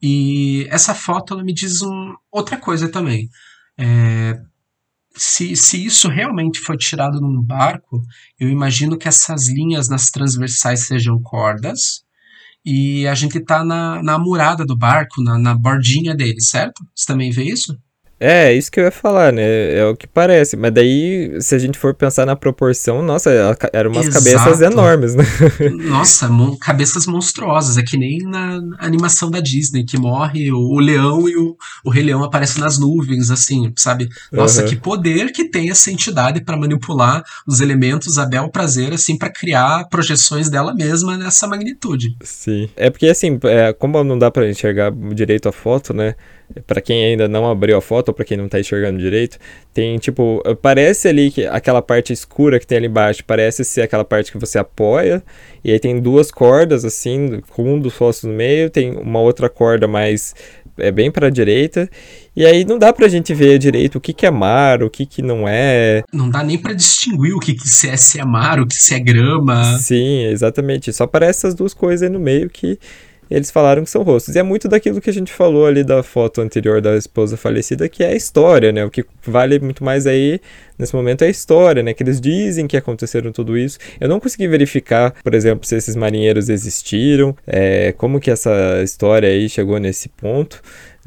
E 0.01 0.67
essa 0.69 0.95
foto 0.95 1.33
ela 1.33 1.43
me 1.43 1.55
diz 1.55 1.81
um, 1.81 2.15
outra 2.31 2.59
coisa 2.59 2.91
também. 2.91 3.31
É, 3.79 4.41
se, 5.17 5.57
se 5.57 5.85
isso 5.85 6.09
realmente 6.09 6.61
foi 6.61 6.77
tirado 6.77 7.21
num 7.21 7.43
barco, 7.43 8.03
eu 8.39 8.49
imagino 8.49 8.99
que 8.99 9.09
essas 9.09 9.49
linhas 9.49 9.89
nas 9.89 10.11
transversais 10.11 10.87
sejam 10.87 11.21
cordas 11.23 12.03
e 12.65 13.07
a 13.07 13.15
gente 13.15 13.39
está 13.39 13.65
na, 13.65 14.03
na 14.03 14.19
murada 14.19 14.65
do 14.65 14.77
barco, 14.77 15.23
na, 15.23 15.39
na 15.39 15.55
bordinha 15.55 16.15
dele, 16.15 16.41
certo? 16.41 16.85
Você 16.95 17.07
também 17.07 17.31
vê 17.31 17.45
isso? 17.45 17.77
É, 18.21 18.53
isso 18.53 18.71
que 18.71 18.81
eu 18.81 18.85
ia 18.85 18.91
falar, 18.91 19.33
né? 19.33 19.75
É 19.75 19.85
o 19.85 19.97
que 19.97 20.07
parece. 20.07 20.57
Mas 20.57 20.73
daí, 20.73 21.41
se 21.41 21.55
a 21.55 21.59
gente 21.59 21.79
for 21.79 21.95
pensar 21.95 22.27
na 22.27 22.35
proporção, 22.35 23.01
nossa, 23.03 23.31
eram 23.73 23.91
umas 23.91 24.09
Exato. 24.09 24.25
cabeças 24.25 24.61
enormes, 24.61 25.15
né? 25.15 25.25
Nossa, 25.89 26.29
mon 26.29 26.57
cabeças 26.57 27.07
monstruosas. 27.07 27.79
É 27.79 27.83
que 27.83 27.97
nem 27.97 28.19
na 28.19 28.61
animação 28.79 29.31
da 29.31 29.41
Disney, 29.41 29.85
que 29.85 29.97
morre 29.97 30.51
o, 30.51 30.59
o 30.59 30.79
leão 30.81 31.29
e 31.29 31.37
o, 31.37 31.57
o 31.85 31.91
Rei 31.91 32.03
Leão 32.03 32.25
aparece 32.25 32.59
nas 32.59 32.79
nuvens, 32.79 33.31
assim, 33.31 33.73
sabe? 33.77 34.09
Nossa, 34.33 34.63
uhum. 34.63 34.69
que 34.69 34.77
poder 34.77 35.31
que 35.33 35.45
tem 35.45 35.71
essa 35.71 35.91
entidade 35.91 36.41
para 36.41 36.57
manipular 36.57 37.23
os 37.47 37.61
elementos 37.61 38.19
a 38.19 38.27
bel 38.27 38.49
prazer, 38.51 38.93
assim, 38.93 39.17
para 39.17 39.31
criar 39.31 39.85
projeções 39.89 40.51
dela 40.51 40.75
mesma 40.75 41.17
nessa 41.17 41.47
magnitude. 41.47 42.17
Sim. 42.23 42.69
É 42.77 42.91
porque, 42.91 43.07
assim, 43.07 43.39
é, 43.45 43.73
como 43.73 44.03
não 44.03 44.19
dá 44.19 44.31
para 44.31 44.49
enxergar 44.49 44.93
direito 45.15 45.49
a 45.49 45.53
foto, 45.53 45.95
né? 45.95 46.15
Para 46.67 46.81
quem 46.81 47.05
ainda 47.05 47.29
não 47.29 47.49
abriu 47.51 47.77
a 47.77 47.81
foto 47.81 48.09
ou 48.09 48.15
para 48.15 48.25
quem 48.25 48.37
não 48.37 48.49
tá 48.49 48.59
enxergando 48.59 48.99
direito, 48.99 49.39
tem 49.73 49.99
tipo, 49.99 50.43
parece 50.63 51.09
ali 51.09 51.31
que 51.31 51.47
aquela 51.47 51.83
parte 51.83 52.13
escura 52.13 52.59
que 52.59 52.67
tem 52.67 52.79
ali 52.79 52.87
embaixo, 52.87 53.23
parece 53.27 53.65
ser 53.65 53.83
aquela 53.83 54.05
parte 54.05 54.33
que 54.33 54.39
você 54.39 54.59
apoia, 54.59 55.23
e 55.63 55.73
aí 55.73 55.79
tem 55.79 56.01
duas 56.01 56.31
cordas 56.31 56.85
assim, 56.85 57.41
com 57.51 57.75
um 57.75 57.79
dos 57.79 57.95
fósforos 57.95 58.33
no 58.33 58.37
meio, 58.37 58.71
tem 58.71 58.97
uma 58.97 59.21
outra 59.21 59.49
corda 59.49 59.87
mais 59.87 60.35
é 60.79 60.93
bem 60.93 61.11
para 61.11 61.27
a 61.27 61.31
direita, 61.31 61.91
e 62.37 62.47
aí 62.47 62.65
não 62.65 62.79
dá 62.79 62.93
pra 62.93 63.09
gente 63.09 63.35
ver 63.35 63.59
direito 63.59 63.97
o 63.97 64.01
que, 64.01 64.13
que 64.13 64.25
é 64.25 64.31
mar, 64.31 64.83
o 64.83 64.89
que, 64.89 65.05
que 65.05 65.21
não 65.21 65.47
é. 65.49 66.05
Não 66.13 66.31
dá 66.31 66.43
nem 66.43 66.57
para 66.57 66.73
distinguir 66.73 67.35
o 67.35 67.41
que, 67.41 67.53
que 67.53 67.69
se 67.69 67.89
é, 67.89 67.97
se 67.97 68.21
é 68.21 68.25
mar, 68.25 68.61
o 68.61 68.67
que 68.67 68.77
se 68.77 68.95
é 68.95 69.01
grama. 69.01 69.77
Sim, 69.79 70.27
exatamente. 70.27 70.93
Só 70.93 71.05
aparece 71.05 71.41
essas 71.41 71.55
duas 71.55 71.75
coisas 71.75 72.05
aí 72.05 72.09
no 72.09 72.21
meio 72.21 72.49
que 72.49 72.79
eles 73.31 73.51
falaram 73.51 73.85
que 73.85 73.91
são 73.91 74.03
rostos. 74.03 74.35
E 74.35 74.39
é 74.39 74.43
muito 74.43 74.69
daquilo 74.69 75.01
que 75.01 75.11
a 75.11 75.13
gente 75.13 75.33
falou 75.33 75.67
ali 75.67 75.85
da 75.85 76.03
foto 76.03 76.41
anterior 76.41 76.81
da 76.81 76.97
esposa 76.97 77.37
falecida, 77.37 77.89
que 77.89 78.03
é 78.03 78.09
a 78.09 78.15
história, 78.15 78.73
né? 78.73 78.85
O 78.85 78.91
que 78.91 79.05
vale 79.25 79.59
muito 79.59 79.85
mais 79.85 80.07
aí, 80.07 80.41
nesse 80.79 80.95
momento, 80.95 81.23
é 81.23 81.27
a 81.27 81.31
história, 81.31 81.83
né? 81.83 81.93
Que 81.93 82.03
eles 82.03 82.21
dizem 82.21 82.67
que 82.67 82.77
aconteceram 82.77 83.33
tudo 83.33 83.57
isso. 83.57 83.79
Eu 84.01 84.09
não 84.09 84.21
consegui 84.21 84.49
verificar, 84.49 85.15
por 85.23 85.35
exemplo, 85.35 85.67
se 85.67 85.77
esses 85.77 85.95
marinheiros 85.97 86.49
existiram, 86.49 87.37
é, 87.47 87.93
como 87.93 88.21
que 88.21 88.31
essa 88.31 88.83
história 88.83 89.29
aí 89.29 89.49
chegou 89.49 89.79
nesse 89.79 90.09
ponto. 90.09 90.63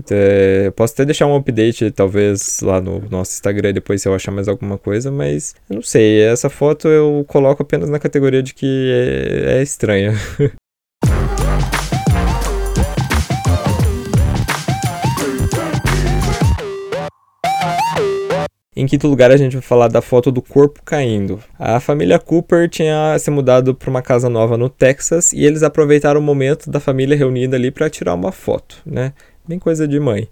É, 0.09 0.71
posso 0.71 0.93
até 0.93 1.05
deixar 1.05 1.27
um 1.27 1.35
update, 1.35 1.91
talvez, 1.91 2.59
lá 2.61 2.81
no 2.81 3.01
nosso 3.09 3.33
Instagram 3.33 3.73
depois 3.73 4.01
se 4.01 4.07
eu 4.07 4.15
achar 4.15 4.31
mais 4.31 4.47
alguma 4.47 4.77
coisa, 4.77 5.11
mas 5.11 5.53
eu 5.69 5.75
não 5.75 5.83
sei. 5.83 6.21
Essa 6.21 6.49
foto 6.49 6.87
eu 6.87 7.23
coloco 7.27 7.61
apenas 7.61 7.89
na 7.89 7.99
categoria 7.99 8.41
de 8.41 8.53
que 8.53 8.91
é, 9.45 9.59
é 9.59 9.61
estranha. 9.61 10.13
Em 18.81 18.87
quinto 18.87 19.07
lugar, 19.07 19.29
a 19.29 19.37
gente 19.37 19.53
vai 19.53 19.61
falar 19.61 19.89
da 19.89 20.01
foto 20.01 20.31
do 20.31 20.41
corpo 20.41 20.81
caindo. 20.83 21.39
A 21.59 21.79
família 21.79 22.17
Cooper 22.17 22.67
tinha 22.67 23.15
se 23.19 23.29
mudado 23.29 23.75
para 23.75 23.91
uma 23.91 24.01
casa 24.01 24.27
nova 24.27 24.57
no 24.57 24.69
Texas 24.69 25.33
e 25.33 25.45
eles 25.45 25.61
aproveitaram 25.61 26.19
o 26.19 26.23
momento 26.23 26.67
da 26.67 26.79
família 26.79 27.15
reunida 27.15 27.55
ali 27.55 27.69
para 27.69 27.91
tirar 27.91 28.15
uma 28.15 28.31
foto, 28.31 28.77
né? 28.83 29.13
Bem 29.47 29.59
coisa 29.59 29.87
de 29.87 29.99
mãe. 29.99 30.27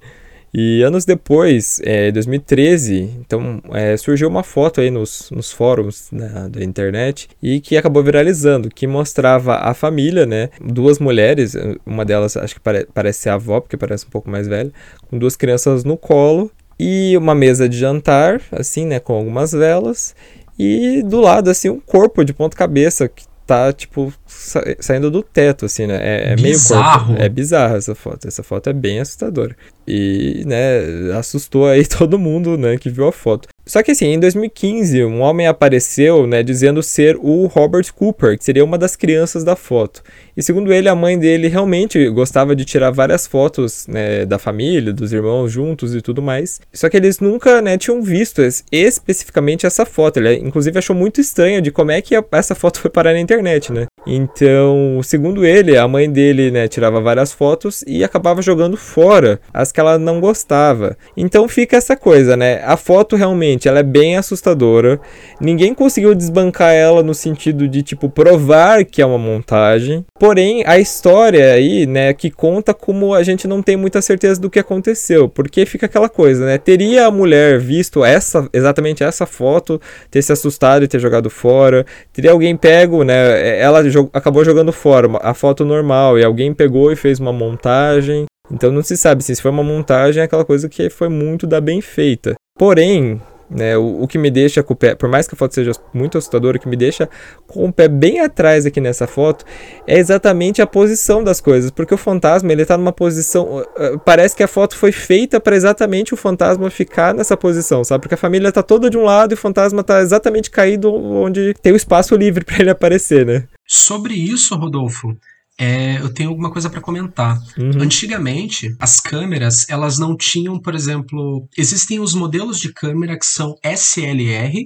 E 0.52 0.82
anos 0.82 1.06
depois, 1.06 1.80
é, 1.84 2.12
2013, 2.12 3.18
então 3.20 3.62
é, 3.72 3.96
surgiu 3.96 4.28
uma 4.28 4.42
foto 4.42 4.82
aí 4.82 4.90
nos, 4.90 5.30
nos 5.30 5.52
fóruns 5.52 6.10
né, 6.12 6.50
da 6.50 6.64
internet 6.64 7.30
e 7.40 7.60
que 7.60 7.78
acabou 7.78 8.02
viralizando, 8.02 8.68
que 8.68 8.88
mostrava 8.88 9.58
a 9.58 9.76
família, 9.76 10.26
né? 10.26 10.50
Duas 10.60 10.98
mulheres, 10.98 11.56
uma 11.86 12.04
delas 12.04 12.36
acho 12.36 12.56
que 12.56 12.62
pare, 12.62 12.88
parece 12.92 13.20
ser 13.20 13.30
a 13.30 13.36
avó, 13.36 13.62
porque 13.62 13.78
parece 13.78 14.08
um 14.08 14.10
pouco 14.10 14.28
mais 14.28 14.48
velha, 14.48 14.72
com 15.08 15.20
duas 15.20 15.36
crianças 15.36 15.84
no 15.84 15.96
colo 15.96 16.52
e 16.80 17.18
uma 17.18 17.36
mesa 17.36 17.68
de 17.68 17.78
jantar, 17.78 18.42
assim, 18.52 18.86
né, 18.86 19.00
com 19.00 19.14
algumas 19.14 19.52
velas. 19.52 20.16
E 20.58 21.04
do 21.04 21.20
lado, 21.20 21.50
assim, 21.50 21.70
um 21.70 21.80
corpo 21.80 22.24
de 22.24 22.34
ponta 22.34 22.56
cabeça 22.56 23.08
que 23.08 23.24
tá, 23.46 23.74
tipo, 23.74 24.14
sa 24.28 24.62
saindo 24.80 25.10
do 25.10 25.24
teto, 25.24 25.66
assim, 25.66 25.88
né? 25.88 25.98
É, 26.02 26.34
é 26.34 26.36
meio 26.36 26.58
corpo. 26.64 27.16
É 27.18 27.28
bizarro 27.28 27.76
essa 27.76 27.96
foto. 27.96 28.28
Essa 28.28 28.44
foto 28.44 28.70
é 28.70 28.74
bem 28.74 29.00
assustadora. 29.00 29.56
E, 29.88 30.44
né, 30.46 31.18
assustou 31.18 31.68
aí 31.68 31.86
todo 31.88 32.20
mundo, 32.20 32.58
né, 32.58 32.78
que 32.78 32.90
viu 32.90 33.08
a 33.08 33.12
foto. 33.12 33.50
Só 33.70 33.84
que 33.84 33.92
assim, 33.92 34.08
em 34.08 34.20
2015, 34.20 35.04
um 35.06 35.22
homem 35.22 35.46
apareceu, 35.46 36.26
né, 36.26 36.42
dizendo 36.42 36.82
ser 36.82 37.16
o 37.22 37.46
Robert 37.46 37.94
Cooper, 37.94 38.36
que 38.36 38.44
seria 38.44 38.66
uma 38.66 38.80
das 38.80 38.96
crianças 38.96 39.44
da 39.44 39.56
foto. 39.56 40.02
E 40.36 40.42
segundo 40.42 40.74
ele, 40.74 40.90
a 40.90 40.96
mãe 40.96 41.20
dele 41.20 41.48
realmente 41.48 42.10
gostava 42.10 42.56
de 42.56 42.66
tirar 42.66 42.90
várias 42.90 43.28
fotos, 43.28 43.86
né, 43.86 44.26
da 44.26 44.40
família, 44.40 44.92
dos 44.92 45.14
irmãos 45.14 45.52
juntos 45.52 45.94
e 45.94 46.02
tudo 46.02 46.20
mais. 46.20 46.60
Só 46.74 46.90
que 46.90 46.98
eles 46.98 47.20
nunca, 47.20 47.62
né, 47.62 47.78
tinham 47.78 48.02
visto 48.02 48.42
especificamente 48.72 49.68
essa 49.68 49.86
foto. 49.86 50.18
Ele 50.18 50.38
inclusive 50.38 50.80
achou 50.80 50.96
muito 50.96 51.22
estranho 51.22 51.62
de 51.62 51.70
como 51.70 51.92
é 51.92 52.02
que 52.02 52.16
essa 52.32 52.56
foto 52.56 52.80
foi 52.82 52.90
parar 52.90 53.14
na 53.14 53.20
internet, 53.20 53.72
né? 53.72 53.86
Então, 54.06 55.00
segundo 55.04 55.46
ele, 55.46 55.78
a 55.78 55.88
mãe 55.88 56.10
dele, 56.10 56.52
né, 56.52 56.68
tirava 56.68 57.02
várias 57.02 57.32
fotos 57.32 57.84
e 57.86 58.04
acabava 58.04 58.42
jogando 58.42 58.78
fora 58.78 59.40
as 59.54 59.72
que 59.72 59.80
ela 59.80 59.98
não 59.98 60.20
gostava. 60.20 60.98
Então 61.16 61.48
fica 61.48 61.78
essa 61.78 61.96
coisa, 61.96 62.36
né? 62.36 62.62
A 62.64 62.78
foto 62.78 63.16
realmente 63.16 63.68
ela 63.68 63.80
é 63.80 63.84
bem 63.84 64.18
assustadora. 64.18 65.00
Ninguém 65.40 65.74
conseguiu 65.74 66.16
desbancar 66.16 66.74
ela 66.74 67.04
no 67.04 67.14
sentido 67.14 67.68
de 67.68 67.84
tipo 67.84 68.10
provar 68.10 68.86
que 68.86 69.02
é 69.02 69.06
uma 69.06 69.18
montagem. 69.18 70.06
Porém, 70.20 70.64
a 70.66 70.80
história 70.80 71.54
aí, 71.54 71.86
né, 71.86 72.14
que 72.14 72.30
conta 72.30 72.74
como 72.74 73.14
a 73.14 73.24
gente 73.24 73.48
não 73.48 73.62
tem 73.62 73.76
muita 73.76 74.02
certeza 74.02 74.40
do 74.40 74.50
que 74.50 74.60
aconteceu, 74.60 75.30
porque 75.30 75.66
fica 75.66 75.86
aquela 75.86 76.10
coisa, 76.10 76.46
né? 76.46 76.58
Teria 76.58 77.06
a 77.06 77.12
mulher 77.12 77.60
visto 77.60 78.04
essa 78.04 78.48
exatamente 78.54 79.04
essa 79.04 79.26
foto, 79.26 79.80
ter 80.10 80.22
se 80.22 80.32
assustado 80.32 80.84
e 80.84 80.88
ter 80.88 81.00
jogado 81.00 81.30
fora? 81.30 81.86
Teria 82.14 82.32
alguém 82.32 82.56
pego, 82.56 83.04
né? 83.04 83.60
Ela 83.60 83.89
acabou 84.14 84.44
jogando 84.44 84.72
fora 84.72 85.10
a 85.22 85.34
foto 85.34 85.66
normal 85.66 86.18
e 86.18 86.24
alguém 86.24 86.54
pegou 86.54 86.92
e 86.92 86.96
fez 86.96 87.20
uma 87.20 87.34
montagem. 87.34 88.26
Então 88.52 88.72
não 88.72 88.82
se 88.82 88.98
sabe 88.98 89.24
se 89.24 89.36
foi 89.42 89.52
uma 89.52 89.64
montagem, 89.64 90.22
é 90.22 90.26
aquela 90.26 90.46
coisa 90.46 90.68
que 90.68 90.90
foi 90.90 91.10
muito 91.10 91.46
da 91.46 91.62
bem 91.62 91.82
feita. 91.82 92.34
Porém, 92.58 93.22
né, 93.50 93.76
o, 93.78 94.04
o, 94.04 94.08
que 94.08 94.18
me 94.18 94.30
deixa 94.30 94.62
com 94.62 94.74
o 94.74 94.76
pé, 94.76 94.94
por 94.94 95.10
mais 95.10 95.28
que 95.28 95.34
a 95.34 95.38
foto 95.38 95.56
seja 95.56 95.72
muito 95.94 96.18
assustadora, 96.18 96.58
o 96.58 96.60
que 96.60 96.68
me 96.68 96.76
deixa 96.76 97.10
com 97.48 97.66
o 97.66 97.74
pé 97.74 97.88
bem 97.88 98.20
atrás 98.20 98.66
aqui 98.66 98.80
nessa 98.80 99.08
foto 99.08 99.44
é 99.88 99.98
exatamente 99.98 100.62
a 100.62 100.68
posição 100.68 101.24
das 101.24 101.42
coisas, 101.42 101.72
porque 101.72 101.94
o 101.94 101.98
fantasma 101.98 102.52
ele 102.52 102.66
tá 102.66 102.78
numa 102.78 102.92
posição, 102.92 103.60
uh, 103.60 104.00
parece 104.06 104.36
que 104.36 104.44
a 104.44 104.48
foto 104.48 104.76
foi 104.76 104.92
feita 104.92 105.40
para 105.40 105.56
exatamente 105.56 106.14
o 106.14 106.18
fantasma 106.18 106.70
ficar 106.70 107.14
nessa 107.14 107.36
posição, 107.36 107.84
sabe? 107.84 108.02
Porque 108.02 108.16
a 108.16 108.18
família 108.18 108.52
tá 108.52 108.62
toda 108.62 108.90
de 108.90 108.98
um 108.98 109.04
lado 109.04 109.34
e 109.34 109.36
o 109.36 109.38
fantasma 109.38 109.84
tá 109.84 110.02
exatamente 110.02 110.52
caído 110.52 110.94
onde 110.94 111.54
tem 111.62 111.74
o 111.74 111.78
espaço 111.78 112.16
livre 112.16 112.44
para 112.46 112.60
ele 112.60 112.70
aparecer, 112.70 113.26
né? 113.26 113.46
Sobre 113.72 114.16
isso, 114.16 114.56
Rodolfo, 114.56 115.16
é, 115.56 116.02
eu 116.02 116.12
tenho 116.12 116.30
alguma 116.30 116.50
coisa 116.50 116.72
para 116.72 116.82
comentar. 116.82 117.40
Uhum. 117.56 117.84
Antigamente, 117.84 118.76
as 118.80 119.00
câmeras, 119.00 119.70
elas 119.70 120.00
não 120.00 120.18
tinham, 120.18 120.60
por 120.60 120.74
exemplo, 120.74 121.48
existem 121.56 122.00
os 122.00 122.16
modelos 122.16 122.60
de 122.60 122.74
câmera 122.74 123.16
que 123.16 123.28
são 123.28 123.54
SLR. 123.64 124.66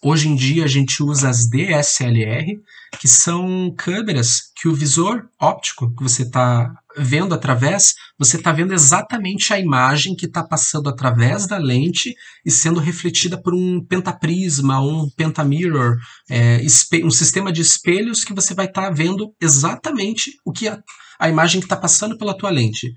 Hoje 0.00 0.28
em 0.28 0.36
dia 0.36 0.62
a 0.62 0.68
gente 0.68 1.02
usa 1.02 1.28
as 1.28 1.48
DSLR, 1.48 2.60
que 3.00 3.08
são 3.08 3.74
câmeras 3.76 4.52
que 4.54 4.68
o 4.68 4.74
visor 4.74 5.28
óptico 5.40 5.92
que 5.92 6.02
você 6.04 6.22
está 6.22 6.72
vendo 6.96 7.34
através, 7.34 7.94
você 8.16 8.36
está 8.36 8.52
vendo 8.52 8.72
exatamente 8.72 9.52
a 9.52 9.58
imagem 9.58 10.14
que 10.14 10.26
está 10.26 10.44
passando 10.44 10.88
através 10.88 11.48
da 11.48 11.58
lente 11.58 12.14
e 12.46 12.50
sendo 12.50 12.78
refletida 12.78 13.40
por 13.40 13.52
um 13.52 13.84
pentaprisma, 13.84 14.80
um 14.80 15.10
pentamirror, 15.16 15.96
é, 16.30 16.60
um 17.04 17.10
sistema 17.10 17.52
de 17.52 17.60
espelhos 17.60 18.24
que 18.24 18.34
você 18.34 18.54
vai 18.54 18.66
estar 18.66 18.82
tá 18.82 18.90
vendo 18.90 19.34
exatamente 19.40 20.30
o 20.44 20.52
que 20.52 20.68
a, 20.68 20.80
a 21.18 21.28
imagem 21.28 21.60
que 21.60 21.66
está 21.66 21.76
passando 21.76 22.16
pela 22.16 22.36
tua 22.38 22.50
lente. 22.50 22.94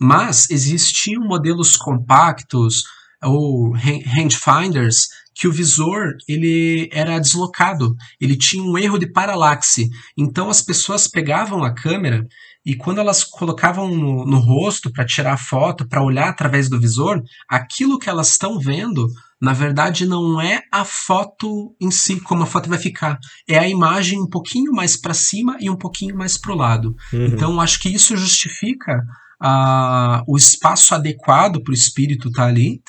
Mas 0.00 0.48
existiam 0.50 1.24
modelos 1.24 1.76
compactos 1.76 2.84
ou 3.22 3.72
rangefinders 3.72 5.08
que 5.36 5.46
o 5.46 5.52
visor 5.52 6.16
ele 6.26 6.88
era 6.90 7.18
deslocado, 7.18 7.94
ele 8.18 8.34
tinha 8.34 8.62
um 8.62 8.78
erro 8.78 8.98
de 8.98 9.06
paralaxe. 9.06 9.90
Então 10.16 10.48
as 10.48 10.62
pessoas 10.62 11.06
pegavam 11.06 11.62
a 11.62 11.74
câmera 11.74 12.26
e 12.64 12.74
quando 12.74 13.00
elas 13.00 13.22
colocavam 13.22 13.94
no, 13.94 14.24
no 14.24 14.38
rosto 14.38 14.90
para 14.90 15.04
tirar 15.04 15.34
a 15.34 15.36
foto, 15.36 15.86
para 15.86 16.02
olhar 16.02 16.30
através 16.30 16.70
do 16.70 16.80
visor, 16.80 17.22
aquilo 17.46 17.98
que 17.98 18.08
elas 18.08 18.30
estão 18.30 18.58
vendo, 18.58 19.06
na 19.40 19.52
verdade, 19.52 20.06
não 20.06 20.40
é 20.40 20.62
a 20.72 20.86
foto 20.86 21.76
em 21.78 21.90
si, 21.90 22.18
como 22.18 22.42
a 22.42 22.46
foto 22.46 22.70
vai 22.70 22.78
ficar. 22.78 23.18
É 23.46 23.58
a 23.58 23.68
imagem 23.68 24.18
um 24.18 24.28
pouquinho 24.28 24.72
mais 24.72 24.98
para 24.98 25.12
cima 25.12 25.58
e 25.60 25.68
um 25.68 25.76
pouquinho 25.76 26.16
mais 26.16 26.38
para 26.38 26.52
o 26.52 26.56
lado. 26.56 26.96
Uhum. 27.12 27.26
Então, 27.26 27.60
acho 27.60 27.78
que 27.78 27.90
isso 27.90 28.16
justifica 28.16 29.04
uh, 29.42 30.24
o 30.26 30.36
espaço 30.36 30.94
adequado 30.94 31.62
para 31.62 31.72
o 31.72 31.74
espírito 31.74 32.28
estar 32.28 32.44
tá 32.44 32.48
ali 32.48 32.80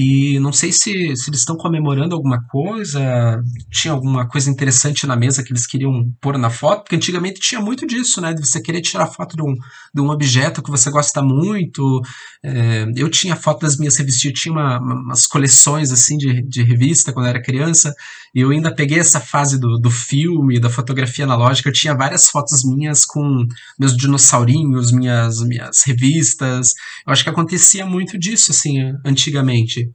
e 0.00 0.38
não 0.38 0.52
sei 0.52 0.70
se, 0.70 1.16
se 1.16 1.28
eles 1.28 1.40
estão 1.40 1.56
comemorando 1.56 2.14
alguma 2.14 2.40
coisa, 2.46 3.42
tinha 3.68 3.92
alguma 3.92 4.28
coisa 4.28 4.48
interessante 4.48 5.04
na 5.08 5.16
mesa 5.16 5.42
que 5.42 5.52
eles 5.52 5.66
queriam 5.66 6.04
pôr 6.20 6.38
na 6.38 6.50
foto, 6.50 6.82
porque 6.82 6.94
antigamente 6.94 7.40
tinha 7.40 7.60
muito 7.60 7.84
disso, 7.84 8.20
né? 8.20 8.32
De 8.32 8.46
você 8.46 8.62
querer 8.62 8.80
tirar 8.80 9.08
foto 9.08 9.34
de 9.34 9.42
um, 9.42 9.56
de 9.92 10.00
um 10.00 10.08
objeto 10.08 10.62
que 10.62 10.70
você 10.70 10.88
gosta 10.88 11.20
muito. 11.20 12.00
É, 12.44 12.86
eu 12.96 13.10
tinha 13.10 13.34
foto 13.34 13.62
das 13.62 13.76
minhas 13.76 13.96
revistas, 13.98 14.24
eu 14.24 14.32
tinha 14.32 14.52
uma, 14.52 14.78
umas 14.78 15.26
coleções 15.26 15.90
assim 15.90 16.16
de, 16.16 16.42
de 16.42 16.62
revista 16.62 17.12
quando 17.12 17.26
eu 17.26 17.30
era 17.30 17.42
criança, 17.42 17.92
eu 18.34 18.50
ainda 18.50 18.74
peguei 18.74 18.98
essa 18.98 19.20
fase 19.20 19.58
do, 19.58 19.78
do 19.78 19.90
filme, 19.90 20.60
da 20.60 20.70
fotografia 20.70 21.24
analógica. 21.24 21.68
Eu 21.68 21.72
tinha 21.72 21.94
várias 21.94 22.28
fotos 22.28 22.62
minhas 22.64 23.04
com 23.04 23.46
meus 23.78 23.96
dinossaurinhos, 23.96 24.92
minhas, 24.92 25.42
minhas 25.42 25.82
revistas. 25.84 26.72
Eu 27.06 27.12
acho 27.12 27.24
que 27.24 27.30
acontecia 27.30 27.86
muito 27.86 28.18
disso, 28.18 28.50
assim, 28.50 28.92
antigamente. 29.04 29.90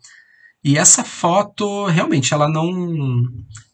E 0.63 0.77
essa 0.77 1.03
foto, 1.03 1.85
realmente, 1.87 2.33
ela 2.33 2.49
não, 2.49 3.23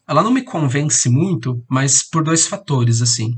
ela 0.08 0.22
não 0.22 0.32
me 0.32 0.42
convence 0.42 1.08
muito, 1.08 1.64
mas 1.68 2.02
por 2.02 2.22
dois 2.24 2.46
fatores, 2.46 3.00
assim. 3.00 3.36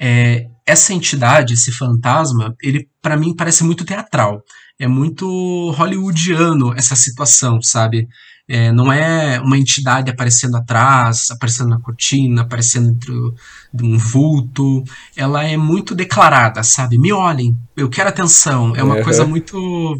É, 0.00 0.46
essa 0.66 0.92
entidade, 0.92 1.54
esse 1.54 1.70
fantasma, 1.72 2.54
ele 2.62 2.88
para 3.02 3.16
mim 3.16 3.34
parece 3.34 3.64
muito 3.64 3.84
teatral. 3.84 4.42
É 4.78 4.88
muito 4.88 5.70
hollywoodiano 5.72 6.72
essa 6.74 6.96
situação, 6.96 7.60
sabe? 7.62 8.08
É, 8.46 8.70
não 8.70 8.92
é 8.92 9.40
uma 9.40 9.56
entidade 9.56 10.10
aparecendo 10.10 10.56
atrás, 10.56 11.30
aparecendo 11.30 11.70
na 11.70 11.80
cortina, 11.80 12.42
aparecendo 12.42 12.92
dentro 12.92 13.34
de 13.72 13.84
um 13.84 13.96
vulto. 13.96 14.84
Ela 15.16 15.44
é 15.44 15.56
muito 15.56 15.94
declarada, 15.94 16.62
sabe? 16.62 16.98
Me 16.98 17.12
olhem, 17.12 17.56
eu 17.76 17.88
quero 17.88 18.10
atenção. 18.10 18.76
É 18.76 18.82
uma 18.82 18.96
uhum. 18.96 19.02
coisa 19.02 19.26
muito 19.26 19.98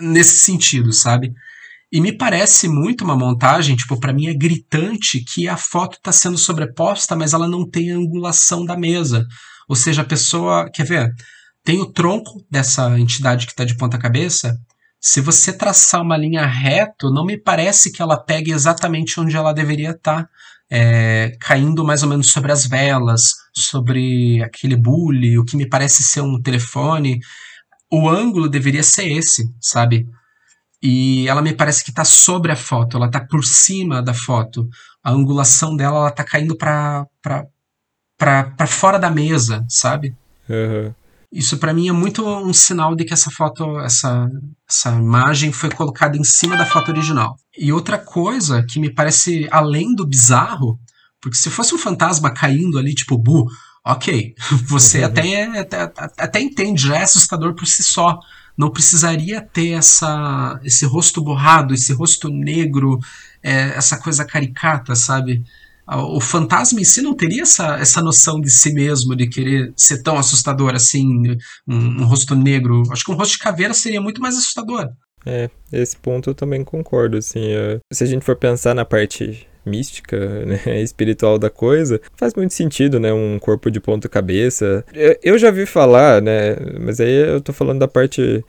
nesse 0.00 0.38
sentido, 0.38 0.92
sabe? 0.92 1.32
E 1.92 2.00
me 2.00 2.16
parece 2.16 2.68
muito 2.68 3.04
uma 3.04 3.16
montagem, 3.16 3.76
tipo, 3.76 4.00
para 4.00 4.14
mim 4.14 4.26
é 4.26 4.34
gritante 4.34 5.22
que 5.22 5.46
a 5.46 5.58
foto 5.58 5.98
está 5.98 6.10
sendo 6.10 6.38
sobreposta, 6.38 7.14
mas 7.14 7.34
ela 7.34 7.46
não 7.46 7.68
tem 7.68 7.92
a 7.92 7.96
angulação 7.96 8.64
da 8.64 8.74
mesa. 8.74 9.26
Ou 9.68 9.76
seja, 9.76 10.00
a 10.00 10.04
pessoa, 10.04 10.70
quer 10.72 10.86
ver? 10.86 11.10
Tem 11.62 11.80
o 11.80 11.92
tronco 11.92 12.42
dessa 12.50 12.98
entidade 12.98 13.44
que 13.46 13.52
está 13.52 13.64
de 13.64 13.76
ponta 13.76 13.98
cabeça. 13.98 14.58
Se 15.02 15.20
você 15.20 15.52
traçar 15.52 16.00
uma 16.00 16.16
linha 16.16 16.46
reto, 16.46 17.10
não 17.10 17.26
me 17.26 17.36
parece 17.36 17.90
que 17.90 18.00
ela 18.00 18.16
pegue 18.16 18.52
exatamente 18.52 19.18
onde 19.18 19.36
ela 19.36 19.52
deveria 19.52 19.90
estar. 19.90 20.24
Tá, 20.24 20.28
é, 20.70 21.36
caindo 21.38 21.84
mais 21.84 22.02
ou 22.02 22.08
menos 22.08 22.30
sobre 22.30 22.50
as 22.50 22.66
velas, 22.66 23.34
sobre 23.52 24.42
aquele 24.42 24.76
bule, 24.76 25.38
o 25.38 25.44
que 25.44 25.56
me 25.56 25.68
parece 25.68 26.02
ser 26.02 26.22
um 26.22 26.40
telefone. 26.40 27.20
O 27.90 28.08
ângulo 28.08 28.48
deveria 28.48 28.82
ser 28.82 29.10
esse, 29.10 29.52
sabe? 29.60 30.08
e 30.82 31.28
ela 31.28 31.40
me 31.40 31.54
parece 31.54 31.84
que 31.84 31.90
está 31.90 32.04
sobre 32.04 32.50
a 32.50 32.56
foto, 32.56 32.96
ela 32.96 33.06
está 33.06 33.20
por 33.20 33.44
cima 33.44 34.02
da 34.02 34.12
foto. 34.12 34.68
A 35.02 35.12
angulação 35.12 35.76
dela 35.76 35.98
ela 35.98 36.10
tá 36.10 36.24
caindo 36.24 36.56
para 36.56 37.06
para 38.18 38.66
fora 38.66 38.98
da 38.98 39.10
mesa, 39.10 39.64
sabe? 39.68 40.14
Uhum. 40.48 40.92
Isso 41.32 41.56
para 41.56 41.72
mim 41.72 41.88
é 41.88 41.92
muito 41.92 42.22
um 42.28 42.52
sinal 42.52 42.94
de 42.94 43.06
que 43.06 43.14
essa 43.14 43.30
foto, 43.30 43.80
essa, 43.80 44.28
essa 44.68 44.90
imagem 44.90 45.50
foi 45.50 45.70
colocada 45.70 46.18
em 46.18 46.24
cima 46.24 46.58
da 46.58 46.66
foto 46.66 46.90
original. 46.90 47.36
E 47.56 47.72
outra 47.72 47.96
coisa 47.96 48.62
que 48.62 48.78
me 48.78 48.92
parece 48.92 49.48
além 49.50 49.94
do 49.94 50.06
bizarro, 50.06 50.78
porque 51.22 51.38
se 51.38 51.48
fosse 51.48 51.74
um 51.74 51.78
fantasma 51.78 52.30
caindo 52.30 52.78
ali, 52.78 52.94
tipo, 52.94 53.16
bu, 53.16 53.46
ok, 53.82 54.34
você 54.68 54.98
uhum. 54.98 55.06
até, 55.06 55.58
até, 55.58 55.92
até 56.18 56.40
entende, 56.40 56.88
já 56.88 56.98
é 56.98 57.02
assustador 57.04 57.54
por 57.54 57.66
si 57.66 57.82
só. 57.82 58.18
Não 58.54 58.70
precisaria 58.70 59.40
ter 59.40 59.70
essa, 59.70 60.60
esse 60.62 60.84
rosto 60.84 61.22
borrado, 61.24 61.72
esse 61.72 61.94
rosto 61.94 62.28
negro, 62.28 62.98
é, 63.42 63.70
essa 63.70 63.96
coisa 63.96 64.26
caricata, 64.26 64.94
sabe? 64.94 65.42
O 65.96 66.20
fantasma 66.20 66.80
em 66.80 66.84
si 66.84 67.02
não 67.02 67.14
teria 67.14 67.42
essa, 67.42 67.76
essa 67.78 68.02
noção 68.02 68.40
de 68.40 68.50
si 68.50 68.72
mesmo, 68.72 69.16
de 69.16 69.28
querer 69.28 69.72
ser 69.76 70.02
tão 70.02 70.16
assustador 70.16 70.74
assim, 70.74 71.36
um, 71.66 72.02
um 72.02 72.04
rosto 72.04 72.34
negro. 72.34 72.82
Acho 72.90 73.04
que 73.04 73.12
um 73.12 73.16
rosto 73.16 73.32
de 73.32 73.38
caveira 73.38 73.74
seria 73.74 74.00
muito 74.00 74.20
mais 74.20 74.36
assustador. 74.36 74.88
É, 75.24 75.48
esse 75.72 75.96
ponto 75.96 76.30
eu 76.30 76.34
também 76.34 76.64
concordo, 76.64 77.16
assim, 77.16 77.40
se 77.92 78.02
a 78.02 78.06
gente 78.06 78.24
for 78.24 78.34
pensar 78.34 78.74
na 78.74 78.84
parte 78.84 79.46
mística, 79.64 80.18
né, 80.44 80.82
espiritual 80.82 81.38
da 81.38 81.50
coisa, 81.50 82.00
faz 82.16 82.34
muito 82.34 82.52
sentido, 82.54 82.98
né, 82.98 83.12
um 83.12 83.38
corpo 83.38 83.70
de 83.70 83.80
ponta 83.80 84.08
cabeça. 84.08 84.84
Eu, 84.92 85.16
eu 85.22 85.38
já 85.38 85.50
vi 85.50 85.66
falar, 85.66 86.20
né, 86.20 86.56
mas 86.80 87.00
aí 87.00 87.12
eu 87.12 87.40
tô 87.40 87.52
falando 87.52 87.78
da 87.78 87.88
parte 87.88 88.44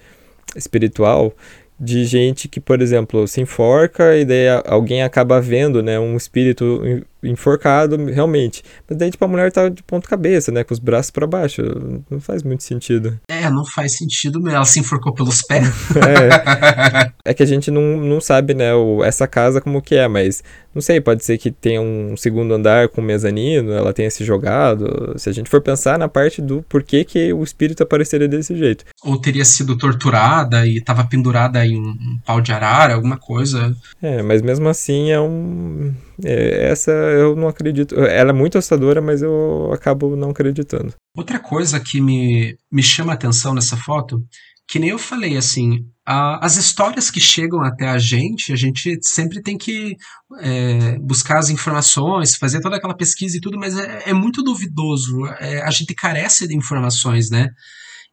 espiritual, 0.55 1.33
de 1.79 2.05
gente 2.05 2.47
que, 2.47 2.59
por 2.59 2.81
exemplo, 2.81 3.27
se 3.27 3.41
enforca 3.41 4.15
e 4.15 4.23
daí 4.23 4.47
alguém 4.65 5.03
acaba 5.03 5.41
vendo, 5.41 5.81
né, 5.81 5.99
um 5.99 6.15
espírito 6.15 6.81
enforcado 7.23 7.97
realmente. 8.05 8.63
Mas 8.87 8.97
daí, 8.97 9.11
tipo, 9.11 9.23
a 9.23 9.27
mulher 9.27 9.51
tá 9.51 9.69
de 9.69 9.81
ponta 9.83 10.07
cabeça, 10.07 10.51
né? 10.51 10.63
Com 10.63 10.73
os 10.73 10.79
braços 10.79 11.11
para 11.11 11.27
baixo. 11.27 11.61
Não 12.09 12.19
faz 12.19 12.43
muito 12.43 12.63
sentido. 12.63 13.19
É, 13.27 13.49
não 13.49 13.65
faz 13.65 13.97
sentido 13.97 14.39
mesmo. 14.39 14.57
Ela 14.57 14.65
se 14.65 14.79
enforcou 14.79 15.13
pelos 15.13 15.41
pés. 15.41 15.67
é. 15.97 17.11
é 17.31 17.33
que 17.33 17.43
a 17.43 17.45
gente 17.45 17.71
não, 17.71 17.97
não 17.97 18.21
sabe, 18.21 18.53
né, 18.53 18.73
o, 18.73 19.03
essa 19.03 19.27
casa 19.27 19.61
como 19.61 19.81
que 19.81 19.95
é, 19.95 20.07
mas 20.07 20.43
não 20.73 20.81
sei, 20.81 20.99
pode 20.99 21.23
ser 21.23 21.37
que 21.37 21.51
tenha 21.51 21.81
um 21.81 22.17
segundo 22.17 22.53
andar 22.53 22.89
com 22.89 23.01
mezanino, 23.01 23.71
ela 23.71 23.93
tenha 23.93 24.09
se 24.09 24.23
jogado. 24.25 25.13
Se 25.17 25.29
a 25.29 25.33
gente 25.33 25.49
for 25.49 25.61
pensar 25.61 25.99
na 25.99 26.07
parte 26.07 26.41
do 26.41 26.63
porquê 26.67 27.03
que 27.03 27.31
o 27.31 27.43
espírito 27.43 27.83
apareceria 27.83 28.27
desse 28.27 28.55
jeito. 28.55 28.85
Ou 29.03 29.19
teria 29.19 29.45
sido 29.45 29.77
torturada 29.77 30.65
e 30.65 30.77
estava 30.77 31.03
pendurada 31.03 31.65
em 31.65 31.79
um 31.79 32.17
pau 32.25 32.41
de 32.41 32.51
arara, 32.51 32.95
alguma 32.95 33.17
coisa. 33.17 33.75
É, 34.01 34.21
mas 34.23 34.41
mesmo 34.41 34.67
assim 34.67 35.11
é 35.11 35.19
um 35.19 35.93
essa 36.23 36.91
eu 36.91 37.35
não 37.35 37.47
acredito. 37.47 37.95
Ela 37.95 38.31
é 38.31 38.33
muito 38.33 38.57
assustadora, 38.57 39.01
mas 39.01 39.21
eu 39.21 39.71
acabo 39.73 40.15
não 40.15 40.31
acreditando. 40.31 40.93
Outra 41.15 41.39
coisa 41.39 41.79
que 41.79 42.01
me, 42.01 42.55
me 42.71 42.83
chama 42.83 43.13
a 43.13 43.15
atenção 43.15 43.53
nessa 43.53 43.77
foto, 43.77 44.21
que 44.67 44.79
nem 44.79 44.89
eu 44.89 44.99
falei, 44.99 45.37
assim, 45.37 45.85
a, 46.05 46.45
as 46.45 46.57
histórias 46.57 47.11
que 47.11 47.19
chegam 47.19 47.61
até 47.61 47.87
a 47.87 47.97
gente, 47.97 48.51
a 48.51 48.55
gente 48.55 48.97
sempre 49.01 49.41
tem 49.41 49.57
que 49.57 49.95
é, 50.39 50.97
buscar 50.99 51.39
as 51.39 51.49
informações, 51.49 52.35
fazer 52.35 52.61
toda 52.61 52.77
aquela 52.77 52.95
pesquisa 52.95 53.37
e 53.37 53.41
tudo, 53.41 53.57
mas 53.57 53.77
é, 53.77 54.09
é 54.09 54.13
muito 54.13 54.43
duvidoso. 54.43 55.25
É, 55.39 55.61
a 55.61 55.69
gente 55.71 55.93
carece 55.93 56.47
de 56.47 56.55
informações, 56.55 57.29
né? 57.29 57.49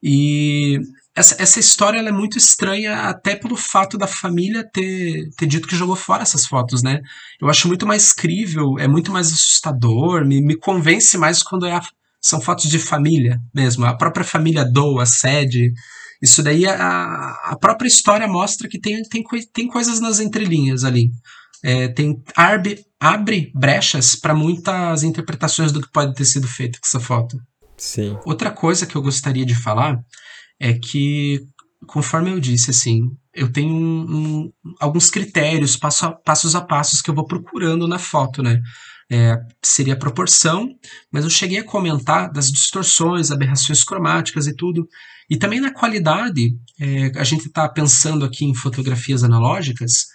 E 0.03 0.79
essa, 1.15 1.43
essa 1.43 1.59
história 1.59 1.99
é 1.99 2.13
muito 2.13 2.39
estranha 2.39 2.95
até 3.09 3.35
pelo 3.35 3.57
fato 3.57 3.99
da 3.99 4.07
família 4.07 4.69
ter, 4.73 5.29
ter 5.37 5.47
dito 5.47 5.67
que 5.67 5.77
jogou 5.77 5.97
fora 5.97 6.23
essas 6.23 6.47
fotos, 6.47 6.83
né? 6.83 7.01
Eu 7.41 7.49
acho 7.49 7.67
muito 7.67 7.87
mais 7.87 8.13
crível, 8.13 8.79
é 8.79 8.87
muito 8.87 9.11
mais 9.11 9.29
assustador, 9.29 10.25
me, 10.25 10.41
me 10.41 10.57
convence 10.57 11.19
mais 11.19 11.43
quando 11.43 11.67
é 11.67 11.73
a, 11.73 11.83
são 12.23 12.41
fotos 12.41 12.69
de 12.71 12.79
família 12.79 13.41
mesmo. 13.55 13.85
A 13.85 13.97
própria 13.97 14.25
família 14.25 14.65
doa, 14.65 15.05
cede. 15.05 15.73
Isso 16.23 16.43
daí, 16.43 16.67
a, 16.67 17.31
a 17.45 17.57
própria 17.59 17.89
história 17.89 18.29
mostra 18.29 18.69
que 18.69 18.79
tem, 18.79 19.03
tem, 19.03 19.25
tem 19.53 19.67
coisas 19.67 20.01
nas 20.01 20.21
entrelinhas 20.21 20.85
ali. 20.85 21.11
É, 21.63 21.89
tem 21.89 22.23
abre, 22.37 22.85
abre 22.99 23.51
brechas 23.55 24.15
para 24.15 24.35
muitas 24.35 25.03
interpretações 25.03 25.73
do 25.73 25.81
que 25.81 25.91
pode 25.91 26.15
ter 26.15 26.25
sido 26.25 26.47
feito 26.47 26.79
com 26.81 26.87
essa 26.87 27.01
foto. 27.01 27.37
Sim. 27.77 28.19
Outra 28.25 28.51
coisa 28.51 28.87
que 28.87 28.97
eu 28.97 29.03
gostaria 29.03 29.45
de 29.45 29.55
falar 29.55 29.99
é 30.61 30.75
que, 30.75 31.41
conforme 31.87 32.31
eu 32.31 32.39
disse, 32.39 32.71
assim, 32.71 33.11
eu 33.35 33.51
tenho 33.51 33.75
um, 33.75 34.03
um, 34.03 34.53
alguns 34.79 35.11
critérios, 35.11 35.77
passo 35.77 36.07
a, 36.07 36.13
passos 36.13 36.55
a 36.55 36.61
passos 36.61 37.01
que 37.01 37.09
eu 37.09 37.15
vou 37.15 37.27
procurando 37.27 37.89
na 37.89 37.99
foto, 37.99 38.43
né? 38.43 38.61
É, 39.13 39.37
seria 39.65 39.95
a 39.95 39.99
proporção, 39.99 40.69
mas 41.11 41.25
eu 41.25 41.31
cheguei 41.31 41.59
a 41.59 41.65
comentar 41.65 42.31
das 42.31 42.47
distorções, 42.47 43.33
aberrações 43.33 43.83
cromáticas 43.83 44.47
e 44.47 44.55
tudo. 44.55 44.87
E 45.29 45.37
também 45.37 45.61
na 45.61 45.73
qualidade, 45.73 46.57
é, 46.79 47.11
a 47.17 47.25
gente 47.25 47.47
está 47.47 47.69
pensando 47.69 48.25
aqui 48.25 48.45
em 48.45 48.55
fotografias 48.55 49.25
analógicas, 49.25 50.07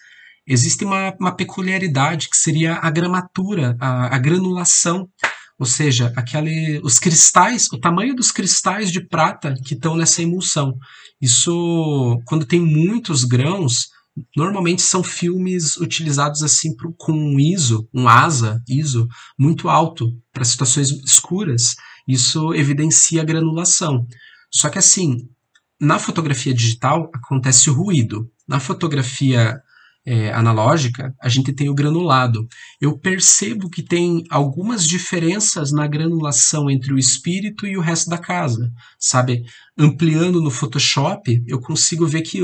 existe 0.48 0.86
uma, 0.86 1.14
uma 1.20 1.36
peculiaridade 1.36 2.30
que 2.30 2.38
seria 2.38 2.76
a 2.76 2.90
gramatura, 2.90 3.76
a, 3.82 4.16
a 4.16 4.20
granulação 4.20 5.10
ou 5.58 5.66
seja, 5.66 6.12
aquele, 6.16 6.80
os 6.84 7.00
cristais, 7.00 7.68
o 7.72 7.80
tamanho 7.80 8.16
dos 8.16 8.32
cristais 8.32 8.92
de 8.92 9.06
prata 9.08 9.54
que 9.66 9.74
estão 9.74 9.96
nessa 9.96 10.22
emulsão. 10.22 10.78
Isso, 11.22 12.22
quando 12.26 12.46
tem 12.46 12.60
muitos 12.60 13.24
grãos, 13.24 13.88
normalmente 14.36 14.82
são 14.82 15.02
filmes 15.04 15.78
utilizados 15.78 16.44
assim 16.44 16.76
pro, 16.76 16.94
com 16.98 17.14
um 17.14 17.40
ISO, 17.40 17.88
um 17.94 18.08
ASA, 18.08 18.62
ISO, 18.68 19.08
muito 19.38 19.70
alto 19.70 20.12
para 20.32 20.44
situações 20.44 20.90
escuras. 20.92 21.76
Isso 22.08 22.54
evidencia 22.54 23.22
a 23.22 23.26
granulação. 23.26 24.06
Só 24.52 24.70
que 24.70 24.78
assim, 24.78 25.28
na 25.80 26.00
fotografia 26.00 26.54
digital 26.54 27.10
acontece 27.14 27.70
o 27.70 27.74
ruído. 27.74 28.30
Na 28.48 28.60
fotografia 28.60 29.60
é, 30.06 30.32
analógica, 30.32 31.14
a 31.22 31.28
gente 31.28 31.52
tem 31.52 31.70
o 31.70 31.74
granulado. 31.74 32.48
Eu 32.80 32.98
percebo 32.98 33.70
que 33.70 33.82
tem 33.82 34.24
algumas 34.30 34.86
diferenças 34.86 35.72
na 35.72 35.88
granulação 35.88 36.70
entre 36.70 36.94
o 36.94 36.98
espírito 36.98 37.66
e 37.66 37.76
o 37.76 37.82
resto 37.82 38.10
da 38.10 38.18
casa, 38.18 38.72
sabe? 39.00 39.44
Ampliando 39.78 40.42
no 40.42 40.52
Photoshop, 40.52 41.44
eu 41.48 41.60
consigo 41.60 42.06
ver 42.06 42.22
que 42.22 42.40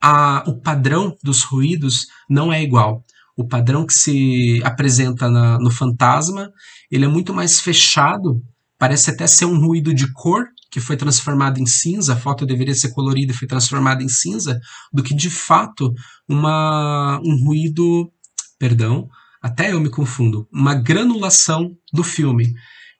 a, 0.00 0.44
o 0.46 0.60
padrão 0.60 1.16
dos 1.22 1.42
ruídos 1.42 2.06
não 2.28 2.52
é 2.52 2.62
igual. 2.62 3.02
O 3.36 3.46
padrão 3.46 3.86
que 3.86 3.94
se 3.94 4.60
apresenta 4.62 5.28
na, 5.30 5.58
no 5.58 5.70
fantasma, 5.70 6.50
ele 6.90 7.04
é 7.04 7.08
muito 7.08 7.34
mais 7.34 7.60
fechado, 7.60 8.42
parece 8.78 9.10
até 9.10 9.26
ser 9.26 9.46
um 9.46 9.58
ruído 9.58 9.94
de 9.94 10.10
cor 10.12 10.46
que 10.76 10.80
foi 10.80 10.94
transformada 10.94 11.58
em 11.58 11.64
cinza, 11.64 12.12
a 12.12 12.16
foto 12.18 12.44
deveria 12.44 12.74
ser 12.74 12.92
colorida 12.92 13.32
e 13.32 13.34
foi 13.34 13.48
transformada 13.48 14.02
em 14.02 14.10
cinza, 14.10 14.60
do 14.92 15.02
que 15.02 15.14
de 15.14 15.30
fato 15.30 15.90
uma, 16.28 17.18
um 17.24 17.42
ruído, 17.46 18.12
perdão, 18.58 19.08
até 19.40 19.72
eu 19.72 19.80
me 19.80 19.88
confundo, 19.88 20.46
uma 20.52 20.74
granulação 20.74 21.74
do 21.94 22.04
filme. 22.04 22.52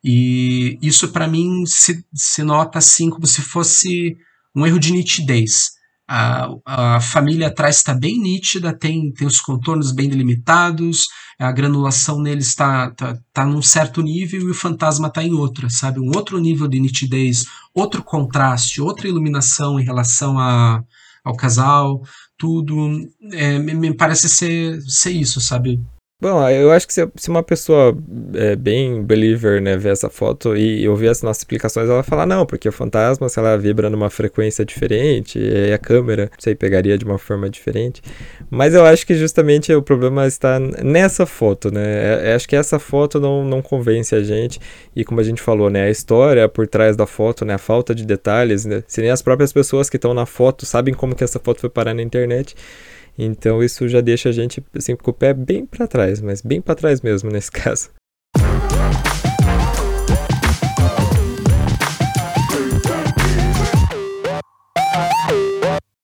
E 0.02 0.78
isso 0.80 1.08
para 1.08 1.28
mim 1.28 1.66
se, 1.66 2.02
se 2.14 2.42
nota 2.42 2.78
assim 2.78 3.10
como 3.10 3.26
se 3.26 3.42
fosse 3.42 4.16
um 4.54 4.66
erro 4.66 4.80
de 4.80 4.90
nitidez. 4.90 5.72
A, 6.08 6.48
a 6.64 7.00
família 7.00 7.48
atrás 7.48 7.78
está 7.78 7.92
bem 7.92 8.18
nítida, 8.20 8.76
tem, 8.76 9.12
tem 9.12 9.26
os 9.26 9.40
contornos 9.40 9.92
bem 9.92 10.08
delimitados, 10.08 11.06
a 11.38 11.50
granulação 11.50 12.20
nele 12.22 12.40
está 12.40 12.90
tá, 12.92 13.18
tá 13.32 13.44
num 13.44 13.60
certo 13.60 14.02
nível 14.02 14.40
e 14.40 14.50
o 14.50 14.54
fantasma 14.54 15.08
está 15.08 15.22
em 15.22 15.32
outra, 15.32 15.68
sabe? 15.68 15.98
Um 15.98 16.16
outro 16.16 16.38
nível 16.38 16.68
de 16.68 16.78
nitidez, 16.78 17.44
outro 17.74 18.02
contraste, 18.02 18.80
outra 18.80 19.08
iluminação 19.08 19.80
em 19.80 19.84
relação 19.84 20.38
a, 20.38 20.82
ao 21.24 21.36
casal, 21.36 22.00
tudo. 22.38 22.76
É, 23.32 23.58
me, 23.58 23.74
me 23.74 23.94
parece 23.94 24.28
ser, 24.28 24.80
ser 24.82 25.10
isso, 25.10 25.40
sabe? 25.40 25.80
Bom, 26.18 26.48
eu 26.48 26.72
acho 26.72 26.86
que 26.86 26.94
se, 26.94 27.06
se 27.14 27.28
uma 27.28 27.42
pessoa 27.42 27.94
é, 28.32 28.56
bem 28.56 29.02
believer, 29.02 29.60
né, 29.60 29.76
ver 29.76 29.90
essa 29.92 30.08
foto 30.08 30.56
e 30.56 30.88
ouvir 30.88 31.08
as 31.08 31.20
nossas 31.20 31.42
explicações, 31.42 31.90
ela 31.90 31.96
vai 31.96 32.02
falar, 32.04 32.24
não, 32.24 32.46
porque 32.46 32.66
o 32.66 32.72
fantasma, 32.72 33.28
se 33.28 33.38
ela 33.38 33.54
vibra 33.58 33.90
numa 33.90 34.08
frequência 34.08 34.64
diferente, 34.64 35.38
e 35.38 35.70
a 35.70 35.76
câmera, 35.76 36.30
sei, 36.38 36.54
pegaria 36.54 36.96
de 36.96 37.04
uma 37.04 37.18
forma 37.18 37.50
diferente. 37.50 38.00
Mas 38.48 38.72
eu 38.72 38.86
acho 38.86 39.06
que 39.06 39.14
justamente 39.14 39.70
o 39.74 39.82
problema 39.82 40.26
está 40.26 40.58
nessa 40.58 41.26
foto, 41.26 41.70
né? 41.70 41.84
É, 41.84 42.30
é, 42.30 42.34
acho 42.34 42.48
que 42.48 42.56
essa 42.56 42.78
foto 42.78 43.20
não, 43.20 43.44
não 43.44 43.60
convence 43.60 44.14
a 44.14 44.22
gente. 44.22 44.58
E 44.96 45.04
como 45.04 45.20
a 45.20 45.22
gente 45.22 45.42
falou, 45.42 45.68
né, 45.68 45.82
a 45.84 45.90
história 45.90 46.48
por 46.48 46.66
trás 46.66 46.96
da 46.96 47.06
foto, 47.06 47.44
né, 47.44 47.54
a 47.54 47.58
falta 47.58 47.94
de 47.94 48.06
detalhes, 48.06 48.64
né, 48.64 48.82
se 48.86 49.02
nem 49.02 49.10
as 49.10 49.20
próprias 49.20 49.52
pessoas 49.52 49.90
que 49.90 49.96
estão 49.96 50.14
na 50.14 50.24
foto 50.24 50.64
sabem 50.64 50.94
como 50.94 51.14
que 51.14 51.24
essa 51.24 51.38
foto 51.38 51.60
foi 51.60 51.68
parar 51.68 51.92
na 51.92 52.00
internet. 52.00 52.56
Então 53.18 53.62
isso 53.62 53.88
já 53.88 54.00
deixa 54.00 54.28
a 54.28 54.32
gente 54.32 54.64
assim, 54.74 54.96
com 54.96 55.10
o 55.10 55.14
pé 55.14 55.32
bem 55.32 55.64
para 55.64 55.86
trás, 55.86 56.20
mas 56.20 56.42
bem 56.42 56.60
para 56.60 56.74
trás 56.74 57.00
mesmo 57.00 57.30
nesse 57.30 57.50
caso. 57.52 57.90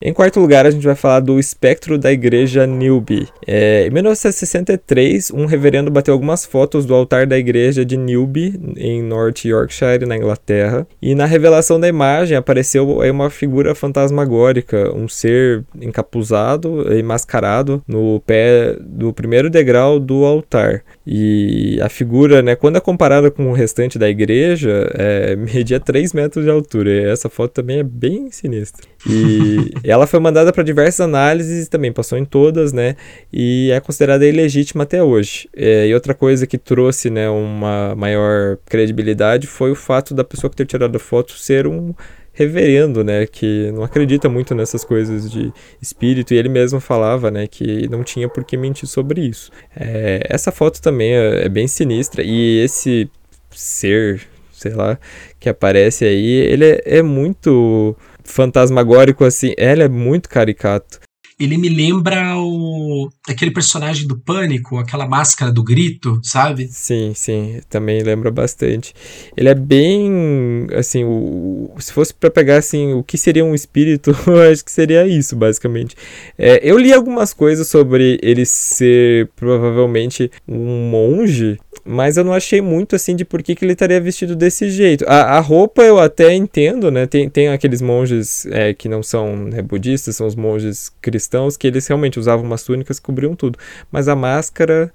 Em 0.04 0.12
quarto 0.12 0.40
lugar, 0.40 0.66
a 0.66 0.70
gente 0.72 0.84
vai 0.84 0.96
falar 0.96 1.20
do 1.20 1.38
espectro 1.38 1.96
da 1.96 2.10
igreja 2.10 2.66
Newby. 2.66 3.28
É, 3.46 3.86
em 3.86 3.90
1963, 3.90 5.30
um 5.30 5.46
reverendo 5.46 5.92
bateu 5.92 6.12
algumas 6.12 6.44
fotos 6.44 6.84
do 6.84 6.92
altar 6.92 7.24
da 7.24 7.38
igreja 7.38 7.84
de 7.84 7.96
Newby, 7.96 8.60
em 8.76 9.00
North 9.00 9.44
Yorkshire, 9.44 10.04
na 10.04 10.16
Inglaterra, 10.16 10.84
e 11.00 11.14
na 11.14 11.24
revelação 11.24 11.78
da 11.78 11.86
imagem 11.86 12.36
apareceu 12.36 12.98
uma 12.98 13.30
figura 13.30 13.76
fantasmagórica, 13.76 14.92
um 14.92 15.06
ser 15.06 15.64
encapuzado 15.80 16.92
e 16.92 17.00
mascarado 17.00 17.80
no 17.86 18.20
pé 18.26 18.74
do 18.80 19.12
primeiro 19.12 19.48
degrau 19.48 20.00
do 20.00 20.24
altar. 20.24 20.82
E 21.06 21.78
a 21.80 21.88
figura, 21.88 22.42
né, 22.42 22.56
quando 22.56 22.76
é 22.76 22.80
comparada 22.80 23.30
com 23.30 23.48
o 23.48 23.52
restante 23.52 24.00
da 24.00 24.08
igreja, 24.08 24.90
é, 24.94 25.36
media 25.54 25.78
3 25.78 26.12
metros 26.12 26.44
de 26.44 26.50
altura. 26.50 26.90
E 26.90 27.04
essa 27.04 27.28
foto 27.28 27.52
também 27.52 27.78
é 27.78 27.84
bem 27.84 28.32
sinistra. 28.32 28.84
E 29.08 29.70
ela 29.92 30.06
foi 30.06 30.18
mandada 30.18 30.52
para 30.52 30.62
diversas 30.62 31.00
análises, 31.00 31.68
também 31.68 31.92
passou 31.92 32.18
em 32.18 32.24
todas, 32.24 32.72
né? 32.72 32.96
E 33.32 33.70
é 33.72 33.80
considerada 33.80 34.26
ilegítima 34.26 34.84
até 34.84 35.02
hoje. 35.02 35.48
É, 35.54 35.86
e 35.86 35.94
outra 35.94 36.14
coisa 36.14 36.46
que 36.46 36.58
trouxe, 36.58 37.10
né, 37.10 37.28
uma 37.28 37.94
maior 37.94 38.58
credibilidade 38.66 39.46
foi 39.46 39.70
o 39.70 39.74
fato 39.74 40.14
da 40.14 40.24
pessoa 40.24 40.50
que 40.50 40.56
ter 40.56 40.66
tirado 40.66 40.96
a 40.96 40.98
foto 40.98 41.32
ser 41.32 41.66
um 41.66 41.94
reverendo, 42.32 43.04
né, 43.04 43.26
que 43.26 43.70
não 43.72 43.84
acredita 43.84 44.28
muito 44.28 44.54
nessas 44.54 44.84
coisas 44.84 45.30
de 45.30 45.52
espírito, 45.80 46.32
e 46.32 46.38
ele 46.38 46.48
mesmo 46.48 46.80
falava, 46.80 47.30
né, 47.30 47.46
que 47.46 47.86
não 47.90 48.02
tinha 48.02 48.28
por 48.28 48.42
que 48.42 48.56
mentir 48.56 48.88
sobre 48.88 49.20
isso. 49.20 49.50
É, 49.76 50.26
essa 50.30 50.50
foto 50.50 50.80
também 50.80 51.12
é, 51.12 51.44
é 51.44 51.48
bem 51.48 51.68
sinistra, 51.68 52.22
e 52.22 52.60
esse 52.60 53.10
ser, 53.50 54.22
sei 54.50 54.72
lá, 54.72 54.98
que 55.38 55.48
aparece 55.48 56.06
aí, 56.06 56.26
ele 56.26 56.64
é, 56.64 56.82
é 56.86 57.02
muito 57.02 57.94
fantasmagórico, 58.24 59.24
assim, 59.24 59.52
ele 59.56 59.82
é 59.82 59.88
muito 59.88 60.28
caricato 60.28 61.00
ele 61.44 61.56
me 61.56 61.68
lembra 61.68 62.36
o 62.36 63.08
aquele 63.28 63.50
personagem 63.50 64.06
do 64.06 64.18
Pânico, 64.18 64.78
aquela 64.78 65.08
máscara 65.08 65.50
do 65.50 65.62
grito, 65.62 66.20
sabe? 66.22 66.68
Sim, 66.70 67.12
sim, 67.14 67.60
também 67.68 68.02
lembra 68.02 68.30
bastante. 68.30 68.94
Ele 69.36 69.48
é 69.48 69.54
bem, 69.54 70.66
assim, 70.76 71.04
o, 71.04 71.74
se 71.78 71.92
fosse 71.92 72.14
para 72.14 72.30
pegar 72.30 72.58
assim, 72.58 72.92
o 72.94 73.02
que 73.02 73.18
seria 73.18 73.44
um 73.44 73.54
espírito, 73.54 74.16
eu 74.26 74.42
acho 74.50 74.64
que 74.64 74.70
seria 74.70 75.06
isso, 75.06 75.34
basicamente. 75.34 75.96
É, 76.38 76.60
eu 76.62 76.78
li 76.78 76.92
algumas 76.92 77.32
coisas 77.32 77.66
sobre 77.66 78.18
ele 78.22 78.44
ser 78.44 79.28
provavelmente 79.34 80.30
um 80.46 80.90
monge, 80.90 81.58
mas 81.84 82.16
eu 82.16 82.24
não 82.24 82.32
achei 82.32 82.60
muito 82.60 82.94
assim 82.94 83.16
de 83.16 83.24
por 83.24 83.42
que, 83.42 83.54
que 83.54 83.64
ele 83.64 83.72
estaria 83.72 84.00
vestido 84.00 84.36
desse 84.36 84.70
jeito. 84.70 85.04
A, 85.08 85.36
a 85.36 85.40
roupa 85.40 85.82
eu 85.82 85.98
até 85.98 86.32
entendo, 86.34 86.90
né? 86.90 87.06
Tem, 87.06 87.28
tem 87.28 87.48
aqueles 87.48 87.82
monges 87.82 88.46
é, 88.46 88.72
que 88.72 88.88
não 88.88 89.02
são 89.02 89.36
né, 89.36 89.62
budistas, 89.62 90.16
são 90.16 90.26
os 90.26 90.34
monges 90.36 90.92
cristãos, 91.00 91.56
que 91.56 91.66
eles 91.66 91.86
realmente 91.86 92.18
usavam 92.18 92.44
umas 92.44 92.62
túnicas 92.62 93.00
cobriam 93.00 93.34
tudo. 93.34 93.58
Mas 93.90 94.08
a 94.08 94.14
máscara, 94.14 94.92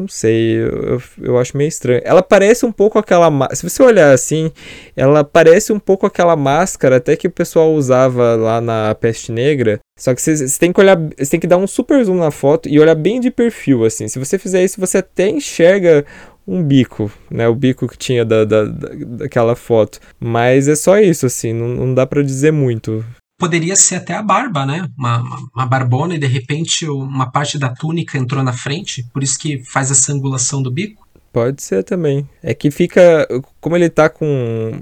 não 0.00 0.08
sei, 0.08 0.58
eu, 0.58 1.02
eu 1.20 1.38
acho 1.38 1.56
meio 1.56 1.68
estranho. 1.68 2.00
Ela 2.04 2.22
parece 2.22 2.64
um 2.64 2.72
pouco 2.72 2.98
aquela. 2.98 3.30
Se 3.54 3.68
você 3.68 3.82
olhar 3.82 4.12
assim, 4.12 4.50
ela 4.96 5.22
parece 5.22 5.72
um 5.72 5.78
pouco 5.78 6.06
aquela 6.06 6.34
máscara 6.34 6.96
até 6.96 7.16
que 7.16 7.26
o 7.26 7.30
pessoal 7.30 7.72
usava 7.74 8.34
lá 8.34 8.60
na 8.60 8.94
Peste 8.94 9.30
Negra. 9.30 9.78
Só 9.98 10.14
que 10.14 10.22
você, 10.22 10.58
tem 10.58 10.72
que 10.72 10.80
olhar, 10.80 10.96
você 11.18 11.30
tem 11.30 11.40
que 11.40 11.46
dar 11.46 11.58
um 11.58 11.66
super 11.66 12.02
zoom 12.02 12.16
na 12.16 12.30
foto 12.30 12.68
e 12.68 12.80
olhar 12.80 12.94
bem 12.94 13.20
de 13.20 13.30
perfil, 13.30 13.84
assim. 13.84 14.08
Se 14.08 14.18
você 14.18 14.38
fizer 14.38 14.64
isso, 14.64 14.80
você 14.80 14.98
até 14.98 15.28
enxerga 15.28 16.04
um 16.48 16.62
bico, 16.62 17.12
né? 17.30 17.46
O 17.46 17.54
bico 17.54 17.86
que 17.86 17.98
tinha 17.98 18.24
da, 18.24 18.44
da, 18.44 18.64
daquela 18.64 19.54
foto. 19.54 20.00
Mas 20.18 20.68
é 20.68 20.74
só 20.74 20.98
isso, 20.98 21.26
assim, 21.26 21.52
não, 21.52 21.68
não 21.68 21.94
dá 21.94 22.06
para 22.06 22.22
dizer 22.22 22.50
muito 22.50 23.04
poderia 23.40 23.74
ser 23.74 23.96
até 23.96 24.14
a 24.14 24.22
barba, 24.22 24.66
né? 24.66 24.88
Uma, 24.96 25.24
uma, 25.56 25.66
barbona 25.66 26.14
e 26.14 26.18
de 26.18 26.26
repente 26.26 26.86
uma 26.86 27.32
parte 27.32 27.58
da 27.58 27.70
túnica 27.70 28.18
entrou 28.18 28.44
na 28.44 28.52
frente, 28.52 29.02
por 29.12 29.22
isso 29.22 29.38
que 29.38 29.64
faz 29.64 29.90
essa 29.90 30.12
angulação 30.12 30.62
do 30.62 30.70
bico. 30.70 31.08
Pode 31.32 31.62
ser 31.62 31.82
também. 31.82 32.28
É 32.42 32.52
que 32.52 32.70
fica. 32.70 33.26
Como 33.60 33.76
ele 33.76 33.88
tá 33.88 34.08
com 34.08 34.72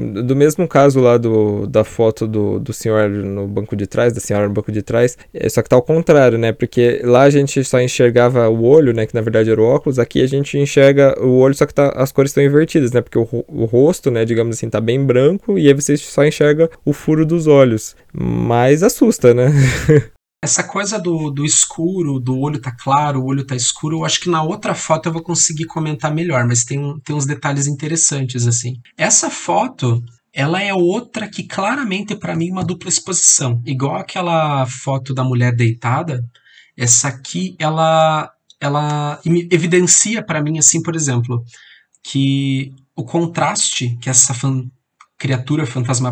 do 0.00 0.34
mesmo 0.34 0.66
caso 0.66 1.00
lá 1.00 1.16
do, 1.16 1.66
da 1.66 1.84
foto 1.84 2.26
do, 2.26 2.58
do 2.58 2.72
senhor 2.72 3.08
no 3.08 3.46
banco 3.46 3.76
de 3.76 3.86
trás, 3.86 4.12
da 4.12 4.20
senhora 4.20 4.48
no 4.48 4.54
banco 4.54 4.72
de 4.72 4.82
trás, 4.82 5.16
é, 5.32 5.48
só 5.48 5.62
que 5.62 5.68
tá 5.68 5.76
ao 5.76 5.82
contrário, 5.82 6.38
né? 6.38 6.52
Porque 6.52 7.00
lá 7.04 7.22
a 7.22 7.30
gente 7.30 7.62
só 7.64 7.80
enxergava 7.80 8.48
o 8.48 8.64
olho, 8.64 8.92
né? 8.92 9.06
Que 9.06 9.14
na 9.14 9.20
verdade 9.20 9.50
era 9.50 9.60
o 9.60 9.64
óculos, 9.64 9.98
aqui 9.98 10.22
a 10.22 10.26
gente 10.26 10.58
enxerga 10.58 11.16
o 11.20 11.38
olho, 11.38 11.54
só 11.54 11.66
que 11.66 11.74
tá, 11.74 11.92
as 11.96 12.12
cores 12.12 12.30
estão 12.30 12.42
invertidas, 12.42 12.92
né? 12.92 13.00
Porque 13.00 13.18
o, 13.18 13.28
o 13.48 13.64
rosto, 13.64 14.10
né, 14.10 14.24
digamos 14.24 14.56
assim, 14.56 14.68
tá 14.68 14.80
bem 14.80 15.04
branco 15.04 15.58
e 15.58 15.68
aí 15.68 15.74
você 15.74 15.96
só 15.96 16.24
enxerga 16.24 16.70
o 16.84 16.92
furo 16.92 17.26
dos 17.26 17.46
olhos. 17.46 17.96
Mas 18.12 18.82
assusta, 18.82 19.34
né? 19.34 19.52
Essa 20.42 20.64
coisa 20.64 20.98
do, 20.98 21.30
do 21.30 21.44
escuro, 21.44 22.18
do 22.18 22.38
olho 22.38 22.60
tá 22.60 22.72
claro, 22.72 23.20
o 23.20 23.26
olho 23.26 23.44
tá 23.44 23.54
escuro, 23.54 23.98
eu 23.98 24.04
acho 24.06 24.20
que 24.20 24.30
na 24.30 24.42
outra 24.42 24.74
foto 24.74 25.06
eu 25.06 25.12
vou 25.12 25.22
conseguir 25.22 25.66
comentar 25.66 26.14
melhor, 26.14 26.46
mas 26.46 26.64
tem, 26.64 26.98
tem 27.00 27.14
uns 27.14 27.26
detalhes 27.26 27.66
interessantes 27.66 28.46
assim. 28.46 28.80
Essa 28.96 29.28
foto, 29.28 30.02
ela 30.32 30.62
é 30.62 30.72
outra 30.72 31.28
que 31.28 31.42
claramente 31.42 32.16
para 32.16 32.34
mim 32.34 32.48
é 32.48 32.52
uma 32.52 32.64
dupla 32.64 32.88
exposição, 32.88 33.60
igual 33.66 33.96
aquela 33.96 34.64
foto 34.66 35.12
da 35.12 35.22
mulher 35.22 35.54
deitada. 35.54 36.24
Essa 36.76 37.08
aqui, 37.08 37.54
ela 37.58 38.32
ela 38.60 39.18
evidencia 39.24 40.22
para 40.22 40.42
mim 40.42 40.58
assim, 40.58 40.82
por 40.82 40.94
exemplo, 40.94 41.42
que 42.02 42.74
o 42.94 43.04
contraste 43.04 43.96
que 44.00 44.10
essa 44.10 44.34
fan 44.34 44.70
criatura 45.18 45.66
fantasma 45.66 46.10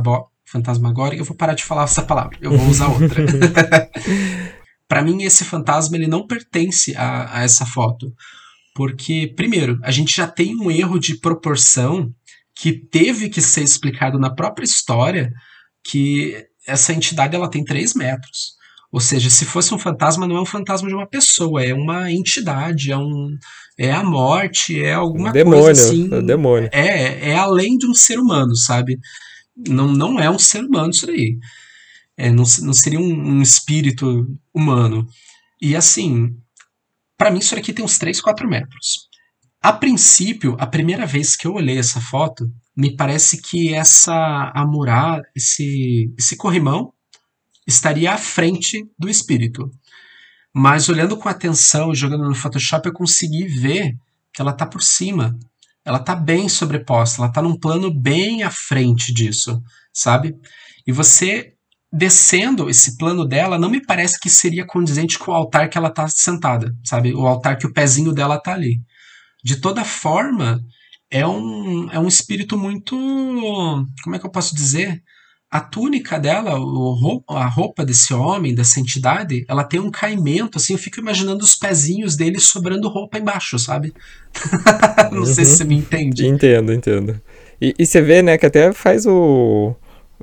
fantasmagórica, 0.51 1.21
eu 1.21 1.27
vou 1.27 1.37
parar 1.37 1.55
de 1.55 1.65
falar 1.65 1.85
essa 1.85 2.03
palavra, 2.03 2.39
eu 2.41 2.57
vou 2.57 2.69
usar 2.69 2.89
outra. 2.89 3.25
para 4.89 5.03
mim, 5.03 5.23
esse 5.23 5.45
fantasma 5.45 5.97
ele 5.97 6.07
não 6.07 6.27
pertence 6.27 6.97
a, 6.97 7.39
a 7.39 7.43
essa 7.43 7.67
foto. 7.67 8.13
Porque, 8.75 9.33
primeiro, 9.37 9.79
a 9.83 9.91
gente 9.91 10.15
já 10.17 10.27
tem 10.27 10.55
um 10.57 10.71
erro 10.71 10.99
de 10.99 11.19
proporção 11.19 12.13
que 12.55 12.73
teve 12.73 13.29
que 13.29 13.41
ser 13.41 13.63
explicado 13.63 14.19
na 14.19 14.35
própria 14.35 14.65
história 14.65 15.33
que 15.85 16.45
essa 16.67 16.93
entidade 16.93 17.35
ela 17.35 17.51
tem 17.51 17.65
3 17.65 17.95
metros. 17.95 18.57
Ou 18.91 19.01
seja, 19.01 19.29
se 19.29 19.45
fosse 19.45 19.75
um 19.75 19.79
fantasma, 19.79 20.27
não 20.27 20.37
é 20.37 20.41
um 20.41 20.47
fantasma 20.47 20.89
de 20.89 20.95
uma 20.95 21.07
pessoa, 21.07 21.63
é 21.63 21.75
uma 21.75 22.11
entidade, 22.11 22.91
é 22.91 22.97
um 22.97 23.37
é 23.79 23.93
a 23.93 24.03
morte, 24.03 24.83
é 24.83 24.93
alguma 24.93 25.31
demônio, 25.31 25.63
coisa 25.63 25.89
assim. 25.89 26.13
É 26.13 26.21
demônio. 26.21 26.69
É, 26.73 27.31
é 27.31 27.37
além 27.37 27.77
de 27.79 27.87
um 27.87 27.95
ser 27.95 28.19
humano, 28.19 28.57
sabe? 28.57 28.99
Não, 29.67 29.89
não 29.89 30.21
é 30.21 30.31
um 30.31 30.39
ser 30.39 30.65
humano 30.65 30.91
isso 30.91 31.07
daí. 31.07 31.39
É, 32.17 32.31
não, 32.31 32.45
não 32.63 32.73
seria 32.73 32.99
um, 32.99 33.39
um, 33.39 33.43
espírito 33.43 34.27
humano. 34.53 35.07
E 35.61 35.75
assim, 35.75 36.37
para 37.17 37.31
mim 37.31 37.39
isso 37.39 37.55
aqui 37.55 37.73
tem 37.73 37.85
uns 37.85 37.99
3, 37.99 38.21
4 38.21 38.49
metros. 38.49 39.09
A 39.61 39.73
princípio, 39.73 40.57
a 40.59 40.67
primeira 40.67 41.07
vez 41.07 41.35
que 41.35 41.47
eu 41.47 41.55
olhei 41.55 41.79
essa 41.79 42.01
foto, 42.01 42.51
me 42.77 42.95
parece 42.95 43.43
que 43.43 43.75
essa 43.75 44.53
amurá, 44.55 45.21
esse, 45.35 46.13
esse 46.17 46.37
corrimão, 46.37 46.93
estaria 47.67 48.13
à 48.13 48.19
frente 48.19 48.89
do 48.99 49.09
espírito. 49.09 49.71
Mas 50.55 50.89
olhando 50.89 51.17
com 51.17 51.29
atenção, 51.29 51.95
jogando 51.95 52.25
no 52.25 52.35
Photoshop, 52.35 52.87
eu 52.87 52.93
consegui 52.93 53.47
ver 53.47 53.97
que 54.33 54.41
ela 54.41 54.53
está 54.53 54.65
por 54.65 54.83
cima 54.83 55.37
ela 55.89 55.99
tá 55.99 56.15
bem 56.15 56.51
sobreposta, 56.51 57.23
ela 57.23 57.33
tá 57.33 57.41
num 57.41 57.59
plano 57.59 57.91
bem 57.93 58.43
à 58.43 58.51
frente 58.51 59.11
disso, 59.13 59.63
sabe? 59.93 60.35
E 60.87 60.93
você 60.93 61.55
descendo 61.91 62.69
esse 62.69 62.99
plano 62.99 63.27
dela, 63.27 63.59
não 63.59 63.71
me 63.71 63.83
parece 63.83 64.21
que 64.21 64.29
seria 64.29 64.67
condizente 64.67 65.19
com 65.19 65.31
o 65.31 65.35
altar 65.35 65.71
que 65.71 65.79
ela 65.79 65.89
tá 65.91 66.07
sentada, 66.07 66.75
sabe? 66.85 67.15
O 67.15 67.27
altar 67.27 67.57
que 67.57 67.67
o 67.67 67.73
pezinho 67.73 68.13
dela 68.13 68.39
tá 68.39 68.53
ali. 68.53 68.83
De 69.43 69.57
toda 69.57 69.83
forma, 69.83 70.61
é 71.11 71.27
um, 71.27 71.91
é 71.91 71.99
um 71.99 72.07
espírito 72.07 72.59
muito. 72.59 72.95
Como 74.05 74.15
é 74.15 74.19
que 74.19 74.27
eu 74.27 74.31
posso 74.31 74.55
dizer? 74.55 75.03
A 75.51 75.61
túnica 75.61 76.19
dela, 76.19 76.51
a 77.29 77.47
roupa 77.47 77.85
desse 77.85 78.13
homem, 78.13 78.55
dessa 78.55 78.79
entidade, 78.79 79.47
ela 79.49 79.65
tem 79.65 79.81
um 79.81 79.91
caimento, 79.91 80.59
assim, 80.59 80.75
eu 80.75 80.79
fico 80.79 81.01
imaginando 81.01 81.43
os 81.43 81.57
pezinhos 81.57 82.17
dele 82.17 82.39
sobrando 82.39 82.89
roupa 82.89 83.19
embaixo, 83.19 83.59
sabe? 83.59 83.95
Não 85.11 85.21
uhum. 85.21 85.27
sei 85.27 85.47
se 85.47 85.57
você 85.57 85.65
me 85.65 85.77
entende. 85.77 86.27
Entendo, 86.27 86.73
entendo. 86.73 87.21
E, 87.61 87.75
e, 87.79 87.87
você 87.87 88.03
vê, 88.03 88.21
né, 88.21 88.37
que 88.37 88.45
até 88.45 88.73
faz 88.73 89.07
o. 89.07 89.75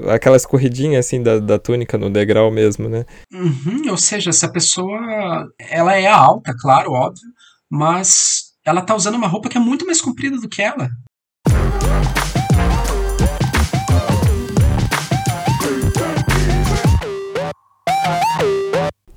aquela 0.07 0.37
escorridinha, 0.37 0.99
assim, 0.99 1.23
da, 1.23 1.39
da 1.39 1.57
túnica 1.57 1.97
no 1.97 2.09
degrau 2.09 2.51
mesmo, 2.51 2.87
né? 2.87 3.03
Uhum, 3.33 3.89
ou 3.89 3.97
seja, 3.97 4.29
essa 4.29 4.47
pessoa. 4.47 5.47
Ela 5.59 5.95
é 5.95 6.07
alta, 6.07 6.53
claro, 6.57 6.91
óbvio, 6.91 7.27
mas 7.69 8.53
ela 8.63 8.81
tá 8.81 8.95
usando 8.95 9.15
uma 9.15 9.27
roupa 9.27 9.49
que 9.49 9.57
é 9.57 9.61
muito 9.61 9.87
mais 9.87 9.99
comprida 9.99 10.37
do 10.37 10.47
que 10.47 10.61
ela. 10.61 10.87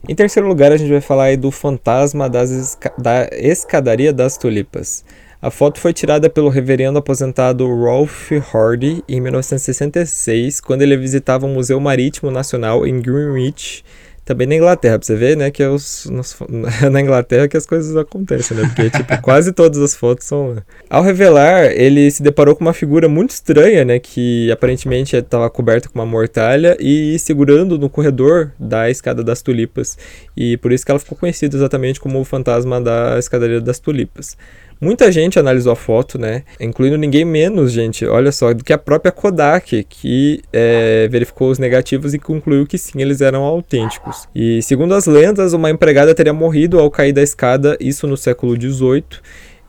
Em 0.08 0.14
terceiro 0.14 0.48
lugar, 0.48 0.72
a 0.72 0.76
gente 0.78 0.90
vai 0.90 1.02
falar 1.02 1.36
do 1.36 1.50
fantasma 1.50 2.30
das 2.30 2.50
esca 2.50 2.90
da 2.96 3.28
escadaria 3.30 4.10
das 4.10 4.38
tulipas. 4.38 5.04
A 5.40 5.50
foto 5.50 5.78
foi 5.78 5.92
tirada 5.92 6.30
pelo 6.30 6.48
reverendo 6.48 6.98
aposentado 6.98 7.66
Rolf 7.66 8.32
Hardy 8.50 9.04
em 9.06 9.20
1966, 9.20 10.60
quando 10.60 10.80
ele 10.80 10.96
visitava 10.96 11.44
o 11.44 11.50
Museu 11.50 11.78
Marítimo 11.78 12.30
Nacional 12.30 12.86
em 12.86 13.02
Greenwich, 13.02 13.84
também 14.28 14.46
na 14.46 14.56
Inglaterra, 14.56 14.98
pra 14.98 15.06
você 15.06 15.16
ver, 15.16 15.38
né, 15.38 15.50
que 15.50 15.62
é 15.62 15.70
os, 15.70 16.04
nos, 16.04 16.36
na 16.92 17.00
Inglaterra 17.00 17.48
que 17.48 17.56
as 17.56 17.64
coisas 17.64 17.96
acontecem, 17.96 18.58
né, 18.58 18.64
porque, 18.66 18.90
tipo, 18.90 19.16
quase 19.22 19.52
todas 19.54 19.78
as 19.80 19.96
fotos 19.96 20.26
são 20.26 20.54
lá. 20.54 20.62
Ao 20.90 21.02
revelar, 21.02 21.72
ele 21.72 22.10
se 22.10 22.22
deparou 22.22 22.54
com 22.54 22.62
uma 22.62 22.74
figura 22.74 23.08
muito 23.08 23.30
estranha, 23.30 23.86
né, 23.86 23.98
que 23.98 24.52
aparentemente 24.52 25.16
estava 25.16 25.48
coberta 25.48 25.88
com 25.88 25.98
uma 25.98 26.04
mortalha 26.04 26.76
e 26.78 27.18
segurando 27.18 27.78
no 27.78 27.88
corredor 27.88 28.52
da 28.58 28.90
Escada 28.90 29.24
das 29.24 29.40
Tulipas, 29.40 29.96
e 30.36 30.58
por 30.58 30.72
isso 30.72 30.84
que 30.84 30.90
ela 30.90 31.00
ficou 31.00 31.16
conhecida 31.16 31.56
exatamente 31.56 31.98
como 31.98 32.20
o 32.20 32.24
fantasma 32.24 32.78
da 32.82 33.18
Escadaria 33.18 33.62
das 33.62 33.78
Tulipas. 33.78 34.36
Muita 34.80 35.10
gente 35.10 35.38
analisou 35.38 35.72
a 35.72 35.76
foto, 35.76 36.18
né? 36.18 36.44
Incluindo 36.60 36.96
ninguém 36.96 37.24
menos, 37.24 37.72
gente, 37.72 38.06
olha 38.06 38.30
só, 38.30 38.52
do 38.54 38.62
que 38.62 38.72
a 38.72 38.78
própria 38.78 39.10
Kodak, 39.10 39.84
que 39.84 40.40
é, 40.52 41.08
verificou 41.10 41.50
os 41.50 41.58
negativos 41.58 42.14
e 42.14 42.18
concluiu 42.18 42.66
que 42.66 42.78
sim, 42.78 43.00
eles 43.00 43.20
eram 43.20 43.42
autênticos. 43.42 44.28
E 44.34 44.62
segundo 44.62 44.94
as 44.94 45.06
lendas, 45.06 45.52
uma 45.52 45.70
empregada 45.70 46.14
teria 46.14 46.32
morrido 46.32 46.78
ao 46.78 46.90
cair 46.90 47.12
da 47.12 47.22
escada, 47.22 47.76
isso 47.80 48.06
no 48.06 48.16
século 48.16 48.54
XVIII. 48.54 49.04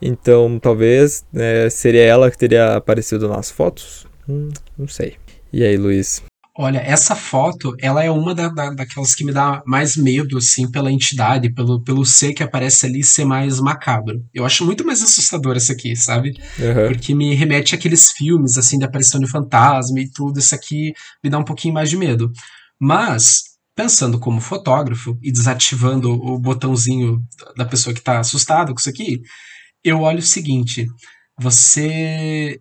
Então, 0.00 0.58
talvez 0.58 1.24
né, 1.32 1.68
seria 1.68 2.02
ela 2.02 2.30
que 2.30 2.38
teria 2.38 2.76
aparecido 2.76 3.28
nas 3.28 3.50
fotos? 3.50 4.06
Hum, 4.28 4.48
não 4.78 4.88
sei. 4.88 5.14
E 5.52 5.64
aí, 5.64 5.76
Luiz? 5.76 6.29
Olha, 6.62 6.76
essa 6.80 7.16
foto, 7.16 7.74
ela 7.80 8.04
é 8.04 8.10
uma 8.10 8.34
da, 8.34 8.50
da, 8.50 8.68
daquelas 8.74 9.14
que 9.14 9.24
me 9.24 9.32
dá 9.32 9.62
mais 9.66 9.96
medo, 9.96 10.36
assim, 10.36 10.70
pela 10.70 10.92
entidade, 10.92 11.50
pelo, 11.54 11.82
pelo 11.82 12.04
ser 12.04 12.34
que 12.34 12.42
aparece 12.42 12.84
ali 12.84 13.02
ser 13.02 13.24
mais 13.24 13.58
macabro. 13.60 14.22
Eu 14.34 14.44
acho 14.44 14.66
muito 14.66 14.84
mais 14.84 15.00
assustador 15.00 15.56
essa 15.56 15.72
aqui, 15.72 15.96
sabe? 15.96 16.34
Uhum. 16.58 16.88
Porque 16.88 17.14
me 17.14 17.34
remete 17.34 17.74
àqueles 17.74 18.10
filmes, 18.10 18.58
assim, 18.58 18.78
da 18.78 18.84
aparição 18.84 19.18
de 19.18 19.26
fantasma 19.26 20.00
e 20.00 20.10
tudo. 20.10 20.38
Isso 20.38 20.54
aqui 20.54 20.92
me 21.24 21.30
dá 21.30 21.38
um 21.38 21.44
pouquinho 21.44 21.72
mais 21.72 21.88
de 21.88 21.96
medo. 21.96 22.30
Mas, 22.78 23.40
pensando 23.74 24.20
como 24.20 24.38
fotógrafo 24.38 25.16
e 25.22 25.32
desativando 25.32 26.12
o 26.12 26.38
botãozinho 26.38 27.22
da 27.56 27.64
pessoa 27.64 27.94
que 27.94 28.02
tá 28.02 28.18
assustada 28.18 28.70
com 28.74 28.78
isso 28.78 28.90
aqui, 28.90 29.22
eu 29.82 30.00
olho 30.00 30.18
o 30.18 30.22
seguinte: 30.22 30.86
você 31.40 32.60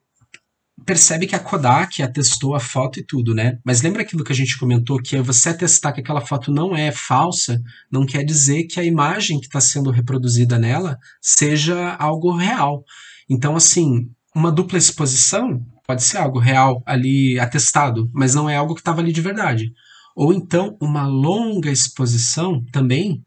percebe 0.89 1.27
que 1.27 1.35
a 1.35 1.39
Kodak 1.39 2.01
atestou 2.01 2.55
a 2.55 2.59
foto 2.59 2.99
e 2.99 3.03
tudo, 3.03 3.35
né? 3.35 3.59
Mas 3.63 3.83
lembra 3.83 4.01
aquilo 4.01 4.23
que 4.23 4.31
a 4.31 4.35
gente 4.35 4.57
comentou, 4.57 4.99
que 4.99 5.15
é 5.15 5.21
você 5.21 5.49
atestar 5.49 5.93
que 5.93 5.99
aquela 5.99 6.19
foto 6.19 6.51
não 6.51 6.75
é 6.75 6.91
falsa, 6.91 7.61
não 7.91 8.07
quer 8.07 8.23
dizer 8.23 8.63
que 8.63 8.79
a 8.79 8.83
imagem 8.83 9.39
que 9.39 9.45
está 9.45 9.61
sendo 9.61 9.91
reproduzida 9.91 10.57
nela 10.57 10.97
seja 11.21 11.93
algo 11.99 12.35
real. 12.35 12.83
Então, 13.29 13.55
assim, 13.55 14.09
uma 14.35 14.51
dupla 14.51 14.79
exposição 14.79 15.63
pode 15.85 16.01
ser 16.01 16.17
algo 16.17 16.39
real 16.39 16.81
ali 16.87 17.39
atestado, 17.39 18.09
mas 18.11 18.33
não 18.33 18.49
é 18.49 18.55
algo 18.55 18.73
que 18.73 18.81
estava 18.81 18.99
ali 18.99 19.13
de 19.13 19.21
verdade. 19.21 19.71
Ou 20.15 20.33
então, 20.33 20.75
uma 20.81 21.05
longa 21.05 21.69
exposição 21.69 22.65
também 22.71 23.23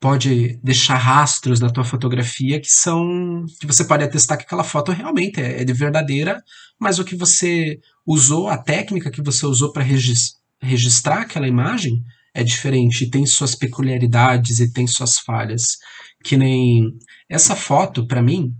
pode 0.00 0.60
deixar 0.62 0.96
rastros 0.96 1.60
na 1.60 1.70
tua 1.70 1.82
fotografia 1.82 2.60
que 2.60 2.70
são 2.70 3.46
que 3.58 3.66
você 3.66 3.84
pode 3.84 4.04
atestar 4.04 4.36
que 4.36 4.44
aquela 4.44 4.62
foto 4.62 4.92
realmente 4.92 5.40
é, 5.40 5.62
é 5.62 5.64
de 5.64 5.72
verdadeira, 5.72 6.42
mas 6.78 6.98
o 6.98 7.04
que 7.04 7.16
você 7.16 7.78
usou, 8.06 8.48
a 8.48 8.58
técnica 8.58 9.10
que 9.10 9.22
você 9.22 9.46
usou 9.46 9.72
para 9.72 9.82
regis, 9.82 10.34
registrar 10.60 11.22
aquela 11.22 11.48
imagem 11.48 12.02
é 12.34 12.42
diferente, 12.42 13.08
tem 13.08 13.24
suas 13.24 13.54
peculiaridades 13.54 14.58
e 14.58 14.72
tem 14.72 14.86
suas 14.86 15.18
falhas. 15.18 15.78
Que 16.22 16.36
nem 16.36 16.92
essa 17.28 17.54
foto, 17.54 18.06
para 18.06 18.22
mim, 18.22 18.52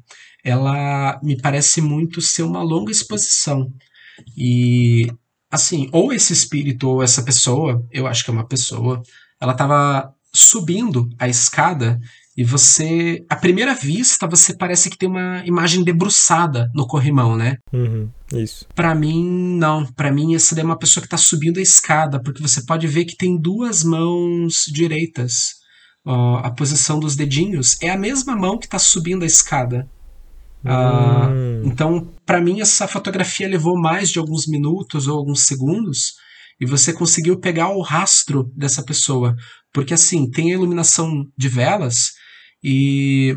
ela 0.45 1.19
me 1.23 1.37
parece 1.37 1.81
muito 1.81 2.21
ser 2.21 2.45
uma 2.45 2.62
longa 2.62 2.93
exposição. 2.93 3.73
E 4.37 5.11
assim, 5.51 5.89
ou 5.93 6.12
esse 6.12 6.33
espírito 6.33 6.89
ou 6.89 7.03
essa 7.03 7.23
pessoa, 7.23 7.85
eu 7.91 8.07
acho 8.07 8.25
que 8.25 8.31
é 8.31 8.33
uma 8.33 8.47
pessoa, 8.47 9.03
ela 9.41 9.53
estava 9.53 10.15
subindo 10.33 11.09
a 11.19 11.29
escada 11.29 12.01
e 12.37 12.43
você, 12.43 13.24
à 13.30 13.37
primeira 13.37 13.74
vista, 13.74 14.26
você 14.26 14.57
parece 14.57 14.91
que 14.91 14.99
tem 14.99 15.09
uma 15.09 15.47
imagem 15.47 15.85
debruçada 15.85 16.68
no 16.74 16.85
corrimão, 16.85 17.37
né? 17.37 17.59
Uhum, 17.72 18.11
isso. 18.32 18.66
Para 18.74 18.93
mim, 18.93 19.57
não. 19.57 19.87
Para 19.87 20.11
mim, 20.11 20.35
essa 20.35 20.59
é 20.61 20.64
uma 20.64 20.78
pessoa 20.78 21.03
que 21.03 21.09
tá 21.09 21.16
subindo 21.16 21.59
a 21.59 21.62
escada, 21.62 22.20
porque 22.20 22.43
você 22.43 22.64
pode 22.64 22.89
ver 22.89 23.05
que 23.05 23.16
tem 23.16 23.41
duas 23.41 23.85
mãos 23.85 24.64
direitas. 24.66 25.62
Uh, 26.05 26.37
a 26.43 26.51
posição 26.51 26.99
dos 26.99 27.14
dedinhos 27.14 27.80
é 27.80 27.89
a 27.89 27.97
mesma 27.97 28.37
mão 28.37 28.59
que 28.59 28.68
tá 28.68 28.80
subindo 28.80 29.22
a 29.22 29.26
escada. 29.26 29.89
Uh, 30.64 31.64
então, 31.64 32.11
para 32.26 32.41
mim, 32.41 32.61
essa 32.61 32.89
fotografia 32.89 33.49
levou 33.49 33.80
mais 33.80 34.11
de 34.11 34.18
alguns 34.18 34.49
minutos 34.49 35.07
ou 35.07 35.16
alguns 35.16 35.47
segundos 35.47 36.14
e 36.61 36.66
você 36.66 36.93
conseguiu 36.93 37.39
pegar 37.39 37.68
o 37.68 37.80
rastro 37.80 38.51
dessa 38.57 38.82
pessoa. 38.82 39.37
Porque 39.72 39.95
assim, 39.95 40.28
tem 40.28 40.51
a 40.51 40.55
iluminação 40.55 41.26
de 41.37 41.49
velas 41.49 42.12
e 42.65 43.37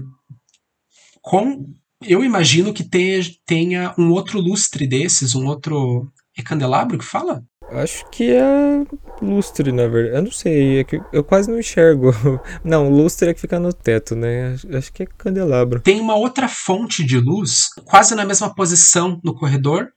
com 1.21 1.67
eu 2.05 2.23
imagino 2.23 2.73
que 2.73 2.87
tenha 3.45 3.93
um 3.97 4.11
outro 4.11 4.39
lustre 4.39 4.87
desses, 4.87 5.35
um 5.35 5.47
outro 5.47 6.11
é 6.37 6.43
candelabro 6.43 6.97
que 6.97 7.05
fala? 7.05 7.43
Acho 7.69 8.09
que 8.09 8.31
é 8.31 8.85
lustre, 9.21 9.71
na 9.71 9.87
verdade. 9.87 10.17
Eu 10.17 10.23
não 10.23 10.31
sei, 10.31 10.79
é 10.79 10.83
que 10.83 11.01
eu 11.11 11.23
quase 11.23 11.49
não 11.49 11.59
enxergo. 11.59 12.11
Não, 12.63 12.89
lustre 12.89 13.29
é 13.29 13.33
que 13.33 13.41
fica 13.41 13.59
no 13.59 13.73
teto, 13.73 14.15
né? 14.15 14.55
Acho 14.73 14.93
que 14.93 15.03
é 15.03 15.05
candelabro. 15.05 15.81
Tem 15.81 15.99
uma 15.99 16.15
outra 16.15 16.47
fonte 16.47 17.03
de 17.03 17.19
luz, 17.19 17.67
quase 17.83 18.15
na 18.15 18.25
mesma 18.25 18.53
posição 18.53 19.19
no 19.21 19.35
corredor, 19.35 19.89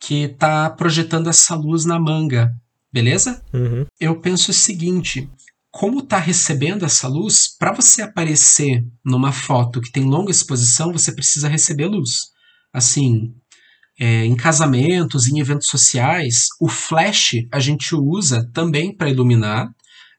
que 0.00 0.24
está 0.24 0.70
projetando 0.70 1.28
essa 1.28 1.54
luz 1.54 1.84
na 1.84 1.98
manga, 1.98 2.50
beleza? 2.90 3.42
Uhum. 3.52 3.84
Eu 4.00 4.18
penso 4.20 4.50
o 4.50 4.54
seguinte: 4.54 5.28
como 5.74 5.98
está 5.98 6.18
recebendo 6.18 6.84
essa 6.84 7.08
luz, 7.08 7.48
para 7.58 7.72
você 7.72 8.00
aparecer 8.00 8.84
numa 9.04 9.32
foto 9.32 9.80
que 9.80 9.90
tem 9.90 10.04
longa 10.04 10.30
exposição, 10.30 10.92
você 10.92 11.12
precisa 11.12 11.48
receber 11.48 11.86
luz. 11.86 12.10
Assim, 12.72 13.34
é, 13.98 14.24
em 14.24 14.36
casamentos, 14.36 15.26
em 15.26 15.40
eventos 15.40 15.66
sociais, 15.66 16.46
o 16.60 16.68
flash 16.68 17.32
a 17.52 17.58
gente 17.58 17.92
usa 17.92 18.48
também 18.54 18.96
para 18.96 19.10
iluminar. 19.10 19.68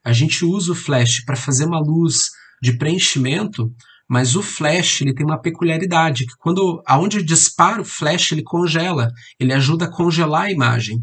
A 0.04 0.12
gente 0.12 0.44
usa 0.44 0.72
o 0.72 0.74
flash 0.74 1.24
para 1.24 1.36
fazer 1.36 1.64
uma 1.64 1.80
luz 1.80 2.16
de 2.62 2.76
preenchimento 2.76 3.72
mas 4.08 4.36
o 4.36 4.42
flash 4.42 5.00
ele 5.00 5.12
tem 5.12 5.26
uma 5.26 5.40
peculiaridade 5.40 6.26
que 6.26 6.36
quando 6.38 6.80
aonde 6.86 7.24
dispara 7.24 7.82
o 7.82 7.84
flash 7.84 8.30
ele 8.30 8.44
congela, 8.44 9.10
ele 9.40 9.52
ajuda 9.52 9.86
a 9.86 9.90
congelar 9.90 10.42
a 10.42 10.52
imagem. 10.52 10.98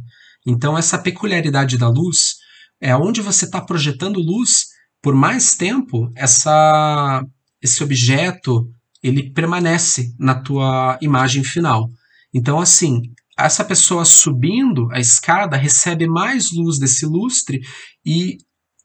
Então 0.47 0.77
essa 0.77 0.97
peculiaridade 0.97 1.77
da 1.77 1.89
luz 1.89 2.35
é 2.83 2.95
onde 2.95 3.21
você 3.21 3.45
está 3.45 3.61
projetando 3.61 4.19
luz 4.19 4.67
por 5.01 5.15
mais 5.15 5.55
tempo, 5.55 6.11
essa 6.15 7.23
esse 7.61 7.81
objeto 7.81 8.69
ele 9.01 9.31
permanece 9.31 10.13
na 10.19 10.35
tua 10.35 10.97
imagem 11.01 11.43
final. 11.45 11.89
Então 12.33 12.59
assim, 12.59 13.01
essa 13.39 13.63
pessoa 13.63 14.03
subindo 14.03 14.89
a 14.91 14.99
escada 14.99 15.55
recebe 15.55 16.07
mais 16.07 16.51
luz 16.51 16.77
desse 16.77 17.05
lustre 17.05 17.61
e 18.05 18.37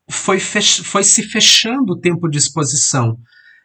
foi, 0.09 0.39
foi 0.39 1.03
se 1.03 1.25
fechando 1.25 1.95
o 1.95 2.01
tempo 2.01 2.29
de 2.29 2.39
exposição 2.39 3.19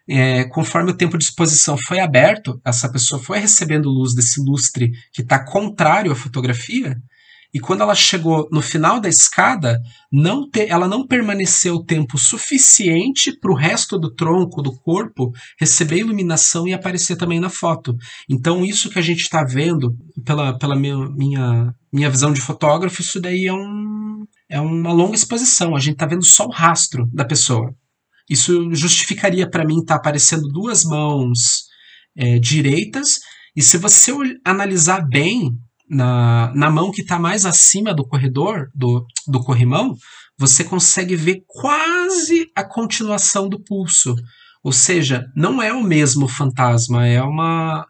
é, 0.07 0.43
conforme 0.45 0.91
o 0.91 0.97
tempo 0.97 1.17
de 1.17 1.23
exposição 1.23 1.77
foi 1.77 1.99
aberto, 1.99 2.59
essa 2.65 2.91
pessoa 2.91 3.21
foi 3.21 3.39
recebendo 3.39 3.89
luz 3.89 4.13
desse 4.13 4.41
lustre 4.41 4.91
que 5.13 5.21
está 5.21 5.43
contrário 5.43 6.11
à 6.11 6.15
fotografia, 6.15 6.97
e 7.53 7.59
quando 7.59 7.81
ela 7.81 7.93
chegou 7.93 8.49
no 8.51 8.61
final 8.61 8.99
da 8.99 9.07
escada, 9.07 9.79
não 10.11 10.49
te, 10.49 10.65
ela 10.67 10.87
não 10.87 11.05
permaneceu 11.05 11.83
tempo 11.83 12.17
suficiente 12.17 13.31
para 13.39 13.51
o 13.51 13.55
resto 13.55 13.99
do 13.99 14.13
tronco 14.13 14.61
do 14.61 14.73
corpo 14.73 15.31
receber 15.59 15.97
iluminação 15.97 16.67
e 16.67 16.73
aparecer 16.73 17.15
também 17.15 17.39
na 17.39 17.49
foto. 17.49 17.95
Então, 18.27 18.65
isso 18.65 18.89
que 18.89 18.97
a 18.97 19.03
gente 19.03 19.21
está 19.21 19.43
vendo, 19.43 19.95
pela, 20.25 20.57
pela 20.57 20.75
minha, 20.75 20.97
minha, 21.09 21.75
minha 21.91 22.09
visão 22.09 22.33
de 22.33 22.41
fotógrafo, 22.41 23.01
isso 23.01 23.21
daí 23.21 23.45
é, 23.45 23.53
um, 23.53 24.25
é 24.49 24.59
uma 24.59 24.91
longa 24.91 25.15
exposição. 25.15 25.75
A 25.75 25.79
gente 25.79 25.93
está 25.93 26.07
vendo 26.07 26.25
só 26.25 26.47
o 26.47 26.51
rastro 26.51 27.07
da 27.13 27.23
pessoa. 27.23 27.71
Isso 28.27 28.73
justificaria 28.73 29.47
para 29.47 29.65
mim 29.65 29.79
estar 29.79 29.95
tá 29.95 29.99
aparecendo 29.99 30.47
duas 30.47 30.83
mãos 30.83 31.65
é, 32.17 32.39
direitas, 32.39 33.19
e 33.55 33.61
se 33.61 33.77
você 33.77 34.11
analisar 34.43 35.07
bem 35.07 35.51
na, 35.89 36.51
na 36.55 36.69
mão 36.69 36.91
que 36.91 37.01
está 37.01 37.19
mais 37.19 37.45
acima 37.45 37.93
do 37.93 38.05
corredor, 38.05 38.69
do, 38.73 39.05
do 39.27 39.43
corrimão, 39.43 39.95
você 40.37 40.63
consegue 40.63 41.15
ver 41.15 41.43
quase 41.47 42.49
a 42.55 42.63
continuação 42.63 43.47
do 43.47 43.59
pulso. 43.59 44.15
Ou 44.63 44.71
seja, 44.71 45.25
não 45.35 45.61
é 45.61 45.73
o 45.73 45.83
mesmo 45.83 46.27
fantasma, 46.27 47.05
é 47.05 47.21
uma, 47.21 47.85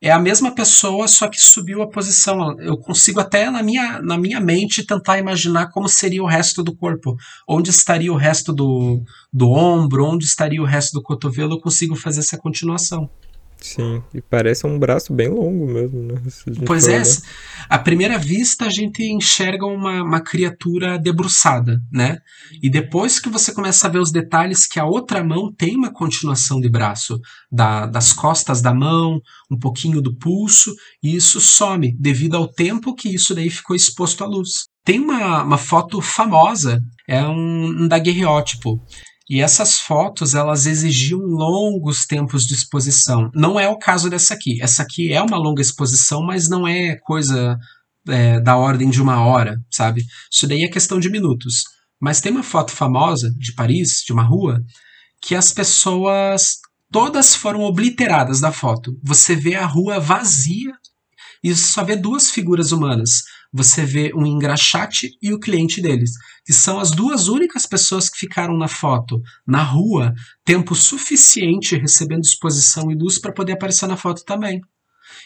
é 0.00 0.10
a 0.10 0.18
mesma 0.18 0.52
pessoa, 0.52 1.06
só 1.06 1.28
que 1.28 1.40
subiu 1.40 1.80
a 1.80 1.88
posição. 1.88 2.60
Eu 2.60 2.76
consigo 2.76 3.20
até 3.20 3.48
na 3.48 3.62
minha, 3.62 4.02
na 4.02 4.18
minha 4.18 4.40
mente 4.40 4.84
tentar 4.84 5.18
imaginar 5.18 5.70
como 5.70 5.88
seria 5.88 6.22
o 6.22 6.26
resto 6.26 6.62
do 6.62 6.74
corpo. 6.74 7.16
Onde 7.48 7.70
estaria 7.70 8.12
o 8.12 8.16
resto 8.16 8.52
do, 8.52 9.02
do 9.32 9.50
ombro, 9.50 10.04
onde 10.04 10.24
estaria 10.24 10.60
o 10.60 10.66
resto 10.66 10.94
do 10.94 11.02
cotovelo, 11.02 11.54
eu 11.54 11.60
consigo 11.60 11.94
fazer 11.94 12.18
essa 12.18 12.36
continuação. 12.36 13.08
Sim, 13.62 14.02
e 14.12 14.20
parece 14.20 14.66
um 14.66 14.76
braço 14.76 15.12
bem 15.12 15.28
longo 15.28 15.66
mesmo, 15.66 16.02
né? 16.02 16.14
Pois 16.66 16.88
é, 16.88 17.00
à 17.68 17.78
primeira 17.78 18.18
vista 18.18 18.66
a 18.66 18.68
gente 18.68 19.04
enxerga 19.04 19.64
uma, 19.64 20.02
uma 20.02 20.20
criatura 20.20 20.98
debruçada, 20.98 21.78
né? 21.90 22.18
E 22.60 22.68
depois 22.68 23.20
que 23.20 23.28
você 23.28 23.54
começa 23.54 23.86
a 23.86 23.90
ver 23.90 24.00
os 24.00 24.10
detalhes 24.10 24.66
que 24.66 24.80
a 24.80 24.84
outra 24.84 25.22
mão 25.22 25.52
tem 25.52 25.76
uma 25.76 25.92
continuação 25.92 26.60
de 26.60 26.68
braço, 26.68 27.20
da, 27.50 27.86
das 27.86 28.12
costas 28.12 28.60
da 28.60 28.74
mão, 28.74 29.20
um 29.48 29.58
pouquinho 29.58 30.02
do 30.02 30.16
pulso, 30.16 30.74
e 31.00 31.14
isso 31.14 31.40
some 31.40 31.96
devido 31.98 32.36
ao 32.36 32.48
tempo 32.48 32.94
que 32.94 33.14
isso 33.14 33.32
daí 33.32 33.48
ficou 33.48 33.76
exposto 33.76 34.24
à 34.24 34.26
luz. 34.26 34.66
Tem 34.84 34.98
uma, 34.98 35.44
uma 35.44 35.58
foto 35.58 36.00
famosa, 36.00 36.80
é 37.08 37.22
um, 37.24 37.84
um 37.84 37.88
daguerreótipo, 37.88 38.80
e 39.28 39.40
essas 39.40 39.78
fotos, 39.78 40.34
elas 40.34 40.66
exigiam 40.66 41.20
longos 41.20 42.04
tempos 42.06 42.44
de 42.44 42.54
exposição. 42.54 43.30
Não 43.34 43.58
é 43.58 43.68
o 43.68 43.78
caso 43.78 44.10
dessa 44.10 44.34
aqui. 44.34 44.60
Essa 44.60 44.82
aqui 44.82 45.12
é 45.12 45.22
uma 45.22 45.36
longa 45.36 45.62
exposição, 45.62 46.22
mas 46.22 46.48
não 46.48 46.66
é 46.66 46.96
coisa 46.96 47.58
é, 48.08 48.40
da 48.40 48.56
ordem 48.56 48.90
de 48.90 49.00
uma 49.00 49.24
hora, 49.24 49.60
sabe? 49.70 50.04
Isso 50.30 50.46
daí 50.46 50.64
é 50.64 50.68
questão 50.68 50.98
de 50.98 51.10
minutos. 51.10 51.64
Mas 52.00 52.20
tem 52.20 52.32
uma 52.32 52.42
foto 52.42 52.72
famosa 52.72 53.32
de 53.38 53.54
Paris, 53.54 54.02
de 54.04 54.12
uma 54.12 54.24
rua, 54.24 54.60
que 55.20 55.36
as 55.36 55.52
pessoas 55.52 56.58
todas 56.90 57.34
foram 57.34 57.60
obliteradas 57.60 58.40
da 58.40 58.50
foto. 58.50 58.98
Você 59.02 59.36
vê 59.36 59.54
a 59.54 59.64
rua 59.64 60.00
vazia 60.00 60.72
e 61.42 61.54
só 61.54 61.84
vê 61.84 61.96
duas 61.96 62.30
figuras 62.30 62.72
humanas 62.72 63.22
você 63.52 63.84
vê 63.84 64.12
um 64.14 64.24
engraxate 64.24 65.10
e 65.20 65.32
o 65.32 65.38
cliente 65.38 65.82
deles, 65.82 66.12
que 66.44 66.52
são 66.52 66.80
as 66.80 66.90
duas 66.90 67.28
únicas 67.28 67.66
pessoas 67.66 68.08
que 68.08 68.18
ficaram 68.18 68.56
na 68.56 68.68
foto, 68.68 69.20
na 69.46 69.62
rua, 69.62 70.14
tempo 70.44 70.74
suficiente 70.74 71.76
recebendo 71.76 72.22
exposição 72.22 72.90
e 72.90 72.94
luz 72.94 73.20
para 73.20 73.32
poder 73.32 73.52
aparecer 73.52 73.86
na 73.86 73.96
foto 73.96 74.24
também. 74.24 74.60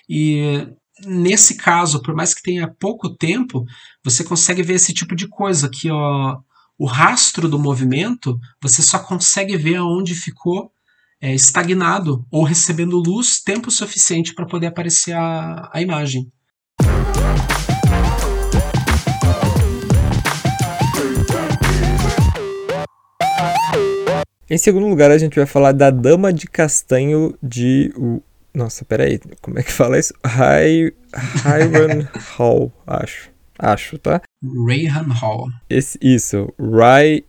E 0.09 0.67
nesse 1.05 1.57
caso, 1.57 2.03
por 2.03 2.15
mais 2.15 2.35
que 2.35 2.43
tenha 2.43 2.67
pouco 2.69 3.15
tempo, 3.15 3.65
você 4.03 4.25
consegue 4.25 4.63
ver 4.63 4.75
esse 4.75 4.93
tipo 4.93 5.15
de 5.15 5.29
coisa 5.29 5.69
que 5.69 5.91
ó, 5.91 6.39
o 6.79 6.87
rastro 6.87 7.49
do 7.49 7.59
movimento 7.59 8.39
você 8.61 8.83
só 8.83 8.99
consegue 8.99 9.57
ver 9.57 9.77
aonde 9.77 10.15
ficou 10.15 10.73
é, 11.21 11.35
estagnado 11.35 12.27
ou 12.31 12.45
recebendo 12.45 12.99
luz 12.99 13.41
tempo 13.41 13.71
suficiente 13.71 14.35
para 14.35 14.47
poder 14.47 14.67
aparecer 14.67 15.13
a, 15.13 15.71
a 15.73 15.81
imagem. 15.81 16.31
Em 24.49 24.59
segundo 24.59 24.87
lugar, 24.87 25.11
a 25.11 25.19
gente 25.19 25.35
vai 25.35 25.47
falar 25.47 25.73
da 25.73 25.91
Dama 25.91 26.33
de 26.33 26.47
Castanho 26.47 27.35
de. 27.43 27.93
Nossa, 28.55 28.85
peraí, 28.85 29.21
como 29.43 29.59
é 29.59 29.63
que 29.63 29.73
fala 29.73 29.99
isso? 29.99 30.15
Hiram 31.45 32.07
Hall, 32.37 32.73
acho. 32.87 33.31
Acho, 33.59 33.99
tá? 33.99 34.21
Rayhan 34.67 35.09
Hall. 35.21 35.49
Esse, 35.69 35.99
isso, 36.01 36.53
Ray. 36.59 37.25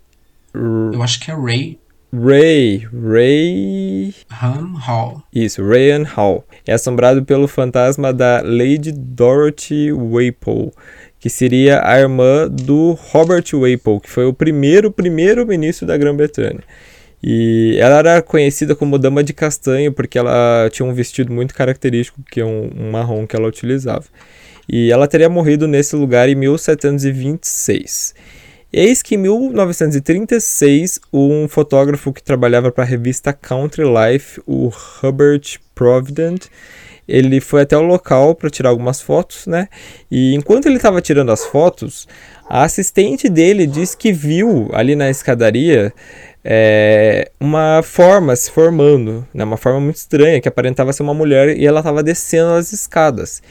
Eu 0.93 1.01
acho 1.01 1.19
que 1.19 1.31
é 1.31 1.33
Ray. 1.33 1.79
Ray, 2.13 2.87
Ray. 2.93 4.15
Han 4.31 4.77
Hall. 4.77 5.23
Isso, 5.33 5.67
Rayan 5.67 6.03
Hall. 6.03 6.45
É 6.65 6.73
assombrado 6.73 7.25
pelo 7.25 7.47
fantasma 7.47 8.13
da 8.13 8.41
Lady 8.41 8.91
Dorothy 8.91 9.91
Wapole, 9.91 10.71
que 11.19 11.29
seria 11.29 11.81
a 11.83 11.99
irmã 11.99 12.47
do 12.47 12.93
Robert 12.93 13.45
Wapole, 13.53 14.01
que 14.01 14.09
foi 14.09 14.25
o 14.25 14.33
primeiro 14.33 14.91
primeiro-ministro 14.91 15.85
da 15.87 15.97
Grã-Bretanha. 15.97 16.59
E 17.21 17.77
ela 17.79 17.97
era 17.97 18.21
conhecida 18.21 18.75
como 18.75 18.99
Dama 18.99 19.23
de 19.23 19.33
Castanho 19.33 19.91
porque 19.91 20.19
ela 20.19 20.69
tinha 20.71 20.85
um 20.85 20.93
vestido 20.93 21.33
muito 21.33 21.53
característico, 21.53 22.21
que 22.29 22.39
é 22.39 22.45
um, 22.45 22.69
um 22.75 22.91
marrom 22.91 23.25
que 23.25 23.35
ela 23.35 23.47
utilizava. 23.47 24.05
E 24.69 24.91
ela 24.91 25.07
teria 25.07 25.29
morrido 25.29 25.67
nesse 25.67 25.95
lugar 25.95 26.29
em 26.29 26.35
1726. 26.35 28.13
Eis 28.71 29.01
que 29.01 29.15
em 29.15 29.17
1936, 29.17 30.99
um 31.11 31.47
fotógrafo 31.47 32.11
que 32.11 32.21
trabalhava 32.21 32.69
para 32.71 32.83
a 32.83 32.87
revista 32.87 33.31
Country 33.31 33.85
Life, 33.85 34.41
o 34.45 34.69
Hubert 35.01 35.57
Provident, 35.73 36.47
ele 37.07 37.39
foi 37.39 37.61
até 37.61 37.77
o 37.77 37.81
local 37.81 38.35
para 38.35 38.49
tirar 38.49 38.69
algumas 38.69 39.01
fotos, 39.01 39.47
né? 39.47 39.69
E 40.11 40.35
enquanto 40.35 40.65
ele 40.65 40.75
estava 40.75 41.01
tirando 41.01 41.31
as 41.31 41.45
fotos, 41.45 42.05
a 42.49 42.63
assistente 42.63 43.29
dele 43.29 43.65
disse 43.65 43.95
que 43.95 44.11
viu 44.11 44.69
ali 44.73 44.95
na 44.95 45.09
escadaria 45.09 45.93
é, 46.49 47.29
uma 47.41 47.81
forma 47.83 48.33
se 48.33 48.49
formando, 48.49 49.27
né, 49.33 49.43
uma 49.43 49.57
forma 49.57 49.81
muito 49.81 49.97
estranha, 49.97 50.39
que 50.39 50.47
aparentava 50.47 50.93
ser 50.93 51.03
uma 51.03 51.13
mulher 51.13 51.57
e 51.57 51.67
ela 51.67 51.81
estava 51.81 52.01
descendo 52.01 52.53
as 52.53 52.71
escadas. 52.71 53.43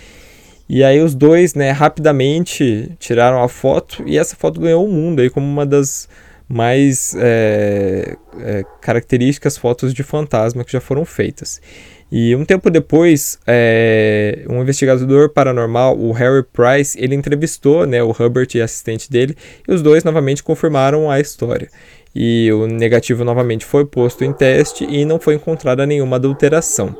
E 0.66 0.82
aí 0.82 0.98
os 1.02 1.14
dois, 1.14 1.54
né, 1.54 1.72
rapidamente 1.72 2.90
tiraram 2.98 3.42
a 3.42 3.48
foto 3.50 4.02
e 4.06 4.16
essa 4.16 4.34
foto 4.34 4.58
ganhou 4.58 4.82
o 4.82 4.90
mundo 4.90 5.20
aí 5.20 5.28
como 5.28 5.46
uma 5.46 5.66
das 5.66 6.08
mais 6.48 7.14
é, 7.18 8.16
é, 8.40 8.64
características 8.80 9.58
fotos 9.58 9.92
de 9.92 10.02
fantasma 10.02 10.64
que 10.64 10.72
já 10.72 10.80
foram 10.80 11.04
feitas. 11.04 11.60
E 12.10 12.34
um 12.34 12.44
tempo 12.46 12.70
depois, 12.70 13.38
é, 13.46 14.44
um 14.48 14.62
investigador 14.62 15.28
paranormal, 15.28 15.98
o 15.98 16.12
Harry 16.12 16.44
Price, 16.44 16.96
ele 16.98 17.14
entrevistou 17.14 17.84
né, 17.84 18.02
o 18.02 18.10
Hubbard 18.10 18.56
e 18.56 18.62
assistente 18.62 19.10
dele, 19.10 19.36
e 19.68 19.74
os 19.74 19.82
dois 19.82 20.04
novamente 20.04 20.42
confirmaram 20.42 21.10
a 21.10 21.20
história 21.20 21.68
e 22.18 22.50
o 22.50 22.66
negativo 22.66 23.22
novamente 23.24 23.66
foi 23.66 23.84
posto 23.84 24.24
em 24.24 24.32
teste 24.32 24.84
e 24.88 25.04
não 25.04 25.20
foi 25.20 25.34
encontrada 25.34 25.84
nenhuma 25.84 26.16
adulteração. 26.16 26.96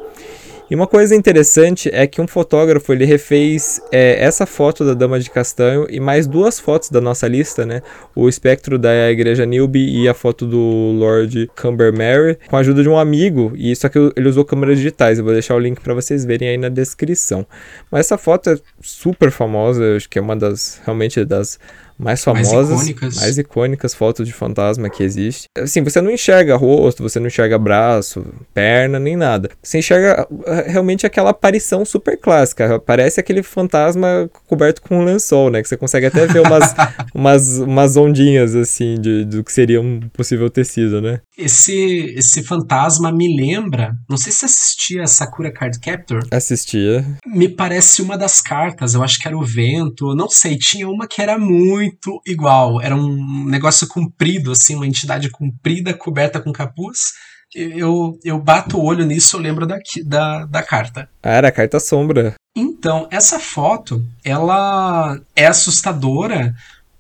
E 0.69 0.75
uma 0.75 0.87
coisa 0.87 1.15
interessante 1.15 1.89
é 1.93 2.09
que 2.09 2.21
um 2.21 2.27
fotógrafo 2.27 2.93
ele 2.93 3.05
refez 3.05 3.81
é, 3.93 4.17
essa 4.23 4.45
foto 4.45 4.85
da 4.85 4.95
Dama 4.95 5.21
de 5.21 5.31
Castanho 5.31 5.87
e 5.89 6.01
mais 6.01 6.27
duas 6.27 6.59
fotos 6.59 6.91
da 6.91 7.01
nossa 7.01 7.29
lista, 7.29 7.65
né? 7.65 7.83
O 8.17 8.29
espectro 8.29 8.77
da 8.77 9.09
Igreja 9.09 9.47
Newby 9.47 10.03
e 10.03 10.09
a 10.09 10.13
foto 10.13 10.45
do 10.45 10.59
Lord 10.99 11.49
Cumbermary, 11.55 12.37
com 12.49 12.57
a 12.57 12.61
ajuda 12.61 12.83
de 12.83 12.89
um 12.89 12.99
amigo. 12.99 13.53
E 13.55 13.77
só 13.77 13.89
que 13.89 13.97
ele 14.17 14.29
usou 14.29 14.45
câmeras 14.45 14.79
digitais. 14.79 15.19
Eu 15.19 15.25
vou 15.25 15.33
deixar 15.33 15.55
o 15.55 15.61
link 15.61 15.81
para 15.81 15.95
vocês 15.95 16.25
verem 16.25 16.49
aí 16.49 16.59
na 16.59 16.69
descrição. 16.69 17.47
Mas 17.89 18.07
essa 18.07 18.19
foto 18.19 18.51
é 18.51 18.59
super 18.83 19.31
famosa, 19.31 19.97
acho 19.97 20.09
que 20.09 20.19
é 20.19 20.23
uma 20.23 20.35
das 20.35 20.81
realmente 20.85 21.25
das 21.25 21.61
mais 21.99 22.23
famosas, 22.23 22.69
mais 22.71 22.89
icônicas. 22.89 23.17
mais 23.17 23.39
icônicas 23.39 23.95
fotos 23.95 24.27
de 24.27 24.33
fantasma 24.33 24.91
que 24.91 25.03
existe. 25.03 25.47
Assim, 25.57 25.83
você 25.83 26.01
não 26.01 26.11
enxerga 26.11 26.57
rosto, 26.57 27.03
você 27.03 27.19
não 27.19 27.27
enxerga 27.27 27.59
braço, 27.59 28.25
perna, 28.53 28.99
nem 28.99 29.17
nada. 29.17 29.51
Você 29.63 29.79
enxerga 29.79 30.27
eh, 30.47 30.67
realmente 30.69 31.07
aquela 31.07 31.31
aparição 31.31 31.85
super 31.85 32.17
clássica. 32.19 32.79
Parece 32.79 33.19
aquele 33.21 33.43
fantasma 33.43 34.29
coberto 34.47 34.83
com 34.83 34.99
um 34.99 35.05
lençol, 35.05 35.51
né? 35.51 35.63
Que 35.63 35.69
você 35.69 35.77
consegue 35.77 36.07
até 36.07 36.27
ver 36.27 36.41
umas, 36.41 36.75
umas, 37.15 37.59
umas 37.59 37.97
ondinhas, 37.97 38.55
assim, 38.55 39.01
de, 39.01 39.25
do 39.25 39.43
que 39.43 39.53
seria 39.53 39.81
um 39.81 40.01
possível 40.13 40.51
tecido, 40.51 41.01
né? 41.01 41.21
Esse, 41.37 42.15
esse 42.17 42.43
fantasma 42.43 43.11
me 43.11 43.37
lembra. 43.37 43.95
Não 44.09 44.17
sei 44.17 44.33
se 44.33 44.45
assistia 44.45 45.07
Sakura 45.07 45.53
Card 45.53 45.79
Captor. 45.81 46.21
Assistia. 46.31 47.05
Me 47.27 47.49
parece 47.49 48.03
uma 48.03 48.17
das 48.17 48.41
cartas, 48.41 48.95
eu 48.95 49.03
acho 49.03 49.19
que 49.19 49.29
era 49.29 49.37
o 49.37 49.45
vento. 49.45 50.15
Não 50.15 50.29
sei, 50.29 50.57
tinha 50.57 50.89
uma 50.89 51.07
que 51.07 51.21
era 51.23 51.39
muito 51.39 51.86
muito 51.87 52.21
igual. 52.27 52.81
Era 52.81 52.95
um 52.95 53.45
negócio 53.45 53.87
comprido, 53.89 54.53
assim, 54.53 54.75
uma 54.75 54.87
entidade 54.87 55.31
comprida, 55.31 55.95
coberta 55.95 56.41
com 56.41 56.53
capuz. 56.53 57.13
Eu, 57.55 58.19
eu 58.25 58.41
bato 58.41 58.77
o 58.77 58.85
olho 58.85 59.07
nisso, 59.07 59.37
eu 59.37 59.41
lembro 59.41 59.67
da, 59.67 59.79
da, 60.05 60.45
da 60.45 60.63
carta. 60.63 61.09
Ah, 61.23 61.31
era 61.31 61.49
a 61.49 61.53
carta 61.53 61.79
sombra. 61.79 62.35
Então, 62.57 63.09
essa 63.11 63.39
foto, 63.39 64.05
ela 64.25 65.19
é 65.35 65.47
assustadora 65.47 66.55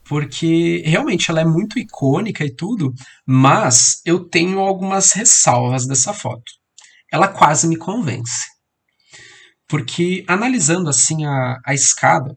porque 0.08 0.82
realmente 0.86 1.30
ela 1.30 1.40
é 1.40 1.44
muito 1.44 1.80
icônica 1.80 2.44
e 2.44 2.54
tudo, 2.54 2.94
mas 3.26 4.00
eu 4.04 4.20
tenho 4.20 4.60
algumas 4.60 5.12
ressalvas 5.12 5.84
dessa 5.84 6.12
foto. 6.12 6.44
Ela 7.12 7.26
quase 7.26 7.66
me 7.66 7.76
convence. 7.76 8.46
Porque 9.68 10.24
analisando 10.28 10.88
assim 10.88 11.24
a, 11.24 11.58
a 11.64 11.74
escada, 11.74 12.36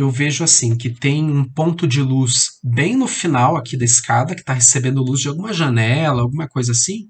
eu 0.00 0.10
vejo 0.10 0.42
assim 0.42 0.76
que 0.76 0.90
tem 0.90 1.24
um 1.30 1.44
ponto 1.44 1.86
de 1.86 2.00
luz 2.00 2.58
bem 2.64 2.96
no 2.96 3.06
final 3.06 3.56
aqui 3.56 3.76
da 3.76 3.84
escada, 3.84 4.34
que 4.34 4.40
está 4.40 4.54
recebendo 4.54 5.02
luz 5.02 5.20
de 5.20 5.28
alguma 5.28 5.52
janela, 5.52 6.22
alguma 6.22 6.48
coisa 6.48 6.72
assim. 6.72 7.08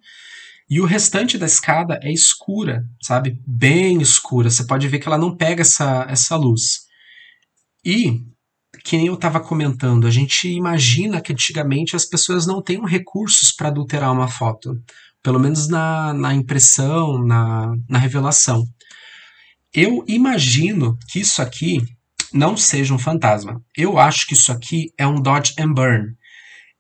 E 0.69 0.81
o 0.81 0.85
restante 0.85 1.39
da 1.39 1.47
escada 1.47 1.99
é 2.03 2.13
escura, 2.13 2.85
sabe? 3.03 3.41
Bem 3.47 4.01
escura. 4.01 4.51
Você 4.51 4.65
pode 4.65 4.87
ver 4.89 4.99
que 4.99 5.07
ela 5.07 5.19
não 5.19 5.37
pega 5.37 5.63
essa, 5.63 6.07
essa 6.09 6.37
luz. 6.37 6.81
E, 7.85 8.21
que 8.85 8.97
nem 8.97 9.07
eu 9.07 9.15
estava 9.15 9.41
comentando, 9.41 10.07
a 10.07 10.11
gente 10.11 10.49
imagina 10.49 11.21
que 11.21 11.33
antigamente 11.33 11.97
as 11.97 12.05
pessoas 12.05 12.47
não 12.47 12.63
tenham 12.63 12.85
recursos 12.85 13.53
para 13.53 13.69
adulterar 13.69 14.13
uma 14.13 14.29
foto. 14.29 14.75
Pelo 15.23 15.39
menos 15.39 15.69
na, 15.69 16.13
na 16.13 16.35
impressão, 16.35 17.25
na, 17.25 17.73
na 17.89 17.99
revelação. 17.99 18.65
Eu 19.73 20.05
imagino 20.09 20.99
que 21.09 21.21
isso 21.21 21.41
aqui 21.41 21.81
não 22.33 22.57
seja 22.57 22.95
um 22.95 22.99
fantasma. 22.99 23.63
Eu 23.77 23.99
acho 23.99 24.27
que 24.27 24.35
isso 24.35 24.53
aqui 24.53 24.93
é 24.99 25.07
um 25.07 25.21
Dodge 25.21 25.55
and 25.59 25.73
Burn. 25.73 26.15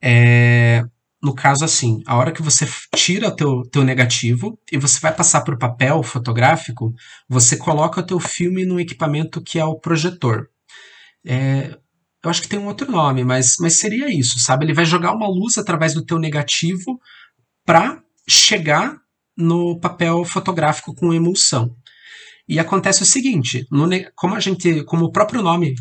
É... 0.02 0.82
no 1.22 1.34
caso 1.34 1.64
assim, 1.64 2.02
a 2.06 2.16
hora 2.16 2.32
que 2.32 2.42
você 2.42 2.66
tira 2.94 3.28
o 3.28 3.36
teu, 3.36 3.62
teu 3.70 3.84
negativo 3.84 4.58
e 4.72 4.78
você 4.78 4.98
vai 5.00 5.14
passar 5.14 5.42
para 5.42 5.54
o 5.54 5.58
papel 5.58 6.02
fotográfico, 6.02 6.94
você 7.28 7.56
coloca 7.56 8.00
o 8.00 8.06
teu 8.06 8.18
filme 8.18 8.64
no 8.64 8.80
equipamento 8.80 9.42
que 9.42 9.58
é 9.58 9.64
o 9.64 9.78
projetor. 9.78 10.48
É, 11.26 11.76
eu 12.22 12.30
acho 12.30 12.42
que 12.42 12.48
tem 12.48 12.58
um 12.58 12.66
outro 12.66 12.90
nome, 12.90 13.24
mas, 13.24 13.56
mas 13.60 13.78
seria 13.78 14.08
isso, 14.08 14.38
sabe? 14.38 14.64
Ele 14.64 14.74
vai 14.74 14.84
jogar 14.84 15.12
uma 15.12 15.28
luz 15.28 15.56
através 15.56 15.94
do 15.94 16.04
teu 16.04 16.18
negativo 16.18 17.00
para 17.64 18.02
chegar 18.28 18.96
no 19.36 19.78
papel 19.80 20.24
fotográfico 20.24 20.94
com 20.94 21.14
emulsão. 21.14 21.74
E 22.50 22.58
acontece 22.58 23.04
o 23.04 23.06
seguinte, 23.06 23.64
no, 23.70 23.88
como 24.16 24.34
a 24.34 24.40
gente, 24.40 24.82
como 24.82 25.04
o 25.04 25.12
próprio 25.12 25.40
nome 25.40 25.76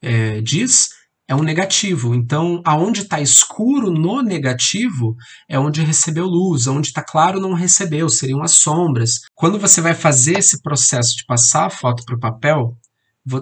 é, 0.00 0.40
diz, 0.40 0.90
é 1.26 1.34
um 1.34 1.42
negativo. 1.42 2.14
Então, 2.14 2.62
aonde 2.64 3.00
está 3.00 3.20
escuro 3.20 3.90
no 3.90 4.22
negativo 4.22 5.16
é 5.48 5.58
onde 5.58 5.82
recebeu 5.82 6.24
luz, 6.26 6.68
aonde 6.68 6.86
está 6.86 7.02
claro 7.02 7.40
não 7.40 7.54
recebeu, 7.54 8.08
seriam 8.08 8.40
as 8.40 8.52
sombras. 8.52 9.22
Quando 9.34 9.58
você 9.58 9.80
vai 9.80 9.94
fazer 9.94 10.38
esse 10.38 10.62
processo 10.62 11.16
de 11.16 11.26
passar 11.26 11.66
a 11.66 11.70
foto 11.70 12.04
para 12.04 12.14
o 12.14 12.20
papel, 12.20 12.78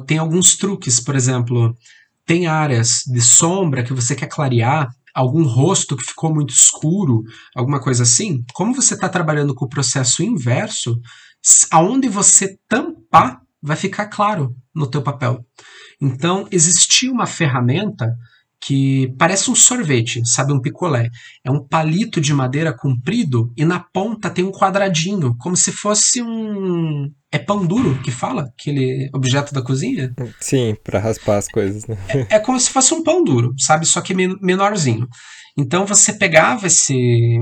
tem 0.07 0.16
alguns 0.16 0.57
truques, 0.57 1.01
por 1.01 1.14
exemplo, 1.14 1.76
tem 2.24 2.47
áreas 2.47 3.03
de 3.07 3.20
sombra 3.20 3.83
que 3.83 3.93
você 3.93 4.14
quer 4.14 4.28
clarear, 4.28 4.89
algum 5.14 5.45
rosto 5.45 5.99
que 5.99 6.05
ficou 6.05 6.33
muito 6.33 6.55
escuro, 6.55 7.24
alguma 7.55 7.78
coisa 7.78 8.05
assim. 8.05 8.43
Como 8.55 8.74
você 8.74 8.95
está 8.95 9.09
trabalhando 9.09 9.55
com 9.55 9.66
o 9.66 9.68
processo 9.68 10.22
inverso, 10.22 10.99
aonde 11.70 12.09
você 12.09 12.57
tampar 12.68 13.41
vai 13.62 13.76
ficar 13.76 14.07
claro 14.07 14.55
no 14.74 14.86
teu 14.86 15.03
papel. 15.03 15.45
Então, 16.01 16.49
existia 16.51 17.12
uma 17.12 17.26
ferramenta 17.26 18.16
que 18.62 19.14
parece 19.18 19.51
um 19.51 19.55
sorvete, 19.55 20.20
sabe, 20.26 20.53
um 20.53 20.61
picolé. 20.61 21.09
É 21.45 21.51
um 21.51 21.66
palito 21.66 22.20
de 22.20 22.34
madeira 22.34 22.76
comprido 22.76 23.51
e 23.57 23.64
na 23.64 23.80
ponta 23.80 24.28
tem 24.28 24.45
um 24.45 24.53
quadradinho, 24.53 25.34
como 25.38 25.57
se 25.57 25.72
fosse 25.72 26.22
um 26.22 27.11
é 27.32 27.38
pão 27.38 27.64
duro 27.64 28.01
que 28.03 28.11
fala, 28.11 28.43
aquele 28.43 29.09
objeto 29.14 29.55
da 29.55 29.62
cozinha? 29.62 30.12
Sim, 30.41 30.76
para 30.82 30.99
raspar 30.99 31.38
as 31.38 31.49
coisas, 31.49 31.86
né? 31.86 31.97
É, 32.09 32.36
é, 32.36 32.38
como 32.41 32.59
se 32.59 32.70
fosse 32.70 32.93
um 32.93 33.05
pão 33.05 33.22
duro, 33.22 33.55
sabe, 33.57 33.86
só 33.86 34.01
que 34.01 34.14
menorzinho. 34.14 35.09
Então 35.57 35.86
você 35.86 36.12
pegava 36.12 36.66
esse 36.66 37.41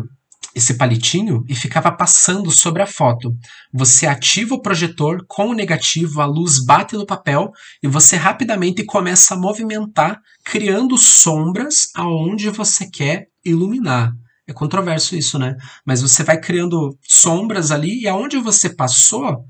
esse 0.54 0.74
palitinho 0.74 1.44
e 1.48 1.54
ficava 1.54 1.92
passando 1.92 2.50
sobre 2.50 2.82
a 2.82 2.86
foto. 2.86 3.34
Você 3.72 4.06
ativa 4.06 4.54
o 4.54 4.62
projetor 4.62 5.24
com 5.26 5.48
o 5.48 5.54
negativo, 5.54 6.20
a 6.20 6.26
luz 6.26 6.64
bate 6.64 6.96
no 6.96 7.06
papel 7.06 7.50
e 7.82 7.88
você 7.88 8.16
rapidamente 8.16 8.84
começa 8.84 9.34
a 9.34 9.38
movimentar, 9.38 10.20
criando 10.44 10.96
sombras 10.96 11.88
aonde 11.94 12.50
você 12.50 12.88
quer 12.90 13.28
iluminar. 13.44 14.12
É 14.46 14.52
controverso 14.52 15.14
isso, 15.14 15.38
né? 15.38 15.56
Mas 15.84 16.00
você 16.00 16.24
vai 16.24 16.40
criando 16.40 16.96
sombras 17.02 17.70
ali 17.70 18.00
e 18.00 18.08
aonde 18.08 18.38
você 18.38 18.74
passou, 18.74 19.44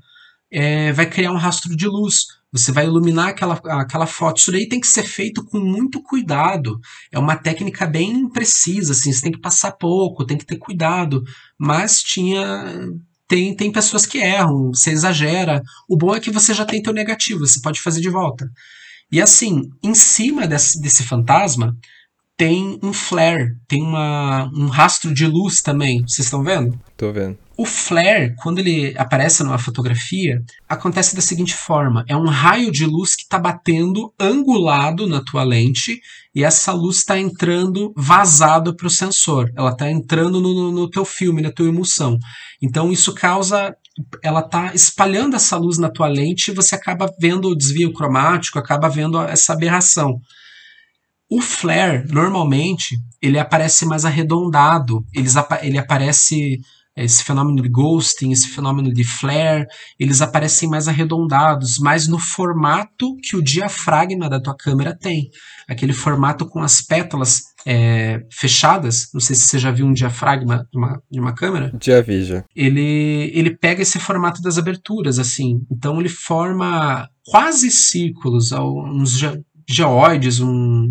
é, 0.51 0.91
vai 0.91 1.05
criar 1.05 1.31
um 1.31 1.37
rastro 1.37 1.75
de 1.75 1.87
luz. 1.87 2.25
Você 2.51 2.71
vai 2.71 2.85
iluminar 2.85 3.29
aquela, 3.29 3.61
aquela 3.79 4.07
foto. 4.07 4.37
Isso 4.37 4.51
daí 4.51 4.67
tem 4.67 4.79
que 4.79 4.87
ser 4.87 5.03
feito 5.03 5.43
com 5.45 5.59
muito 5.59 6.01
cuidado. 6.01 6.79
É 7.11 7.19
uma 7.19 7.35
técnica 7.35 7.85
bem 7.85 8.27
precisa, 8.29 8.93
assim, 8.93 9.13
você 9.13 9.21
tem 9.21 9.31
que 9.31 9.39
passar 9.39 9.73
pouco, 9.73 10.25
tem 10.25 10.37
que 10.37 10.45
ter 10.45 10.57
cuidado. 10.57 11.23
Mas 11.57 12.01
tinha. 12.01 12.89
Tem, 13.27 13.55
tem 13.55 13.71
pessoas 13.71 14.07
que 14.07 14.17
erram, 14.17 14.71
você 14.73 14.89
exagera. 14.89 15.61
O 15.87 15.95
bom 15.95 16.15
é 16.15 16.19
que 16.19 16.31
você 16.31 16.51
já 16.51 16.65
tem 16.65 16.81
teu 16.81 16.91
negativo, 16.91 17.45
você 17.45 17.61
pode 17.61 17.79
fazer 17.79 18.01
de 18.01 18.09
volta. 18.09 18.49
E 19.11 19.21
assim, 19.21 19.69
em 19.83 19.93
cima 19.93 20.47
desse, 20.47 20.81
desse 20.81 21.03
fantasma, 21.03 21.77
tem 22.35 22.79
um 22.81 22.93
flare, 22.93 23.55
tem 23.67 23.83
uma, 23.83 24.49
um 24.53 24.67
rastro 24.67 25.13
de 25.13 25.27
luz 25.27 25.61
também. 25.61 26.01
Vocês 26.01 26.25
estão 26.25 26.41
vendo? 26.41 26.79
Tô 26.97 27.11
vendo. 27.11 27.37
O 27.59 27.65
flare, 27.65 28.35
quando 28.37 28.59
ele 28.59 28.97
aparece 28.97 29.43
numa 29.43 29.57
fotografia, 29.57 30.41
acontece 30.65 31.13
da 31.13 31.21
seguinte 31.21 31.53
forma: 31.53 32.05
é 32.07 32.15
um 32.15 32.25
raio 32.25 32.71
de 32.71 32.85
luz 32.85 33.17
que 33.17 33.23
está 33.23 33.37
batendo 33.37 34.13
angulado 34.17 35.05
na 35.05 35.21
tua 35.21 35.43
lente 35.43 35.99
e 36.33 36.41
essa 36.41 36.71
luz 36.71 36.99
está 36.99 37.19
entrando 37.19 37.93
vazado 37.97 38.73
para 38.73 38.87
o 38.87 38.89
sensor. 38.89 39.51
Ela 39.57 39.71
está 39.71 39.91
entrando 39.91 40.39
no, 40.39 40.71
no 40.71 40.89
teu 40.89 41.03
filme, 41.03 41.41
na 41.41 41.51
tua 41.51 41.67
emulsão. 41.67 42.17
Então 42.61 42.93
isso 42.93 43.13
causa 43.13 43.75
ela 44.23 44.39
está 44.39 44.73
espalhando 44.73 45.35
essa 45.35 45.57
luz 45.57 45.77
na 45.77 45.89
tua 45.89 46.07
lente 46.07 46.51
e 46.51 46.55
você 46.55 46.75
acaba 46.75 47.13
vendo 47.19 47.49
o 47.49 47.57
desvio 47.57 47.91
cromático, 47.91 48.57
acaba 48.57 48.87
vendo 48.87 49.21
essa 49.21 49.51
aberração. 49.51 50.21
O 51.29 51.41
flare, 51.41 52.05
normalmente, 52.07 52.97
ele 53.21 53.37
aparece 53.37 53.85
mais 53.85 54.05
arredondado, 54.05 55.05
ele, 55.13 55.27
ele 55.61 55.77
aparece 55.77 56.61
esse 57.03 57.23
fenômeno 57.23 57.61
de 57.61 57.69
ghosting, 57.69 58.31
esse 58.31 58.47
fenômeno 58.49 58.93
de 58.93 59.03
flare, 59.03 59.65
eles 59.99 60.21
aparecem 60.21 60.69
mais 60.69 60.87
arredondados, 60.87 61.77
mais 61.77 62.07
no 62.07 62.19
formato 62.19 63.15
que 63.21 63.35
o 63.35 63.41
diafragma 63.41 64.29
da 64.29 64.39
tua 64.39 64.55
câmera 64.55 64.97
tem. 64.97 65.29
Aquele 65.67 65.93
formato 65.93 66.45
com 66.45 66.61
as 66.61 66.81
pétalas 66.81 67.49
é, 67.65 68.23
fechadas. 68.31 69.09
Não 69.13 69.21
sei 69.21 69.35
se 69.35 69.47
você 69.47 69.59
já 69.59 69.71
viu 69.71 69.85
um 69.85 69.93
diafragma 69.93 70.67
de 70.71 70.77
uma, 70.77 71.01
de 71.11 71.19
uma 71.19 71.33
câmera. 71.33 71.71
Já 71.81 72.01
vi, 72.01 72.23
já. 72.23 72.43
Ele, 72.55 73.31
ele 73.33 73.55
pega 73.55 73.81
esse 73.81 73.99
formato 73.99 74.41
das 74.41 74.57
aberturas, 74.57 75.19
assim. 75.19 75.61
Então 75.71 75.99
ele 75.99 76.09
forma 76.09 77.07
quase 77.25 77.69
círculos, 77.71 78.51
uns 78.51 79.17
ge 79.17 79.41
geoides, 79.67 80.39
um... 80.39 80.89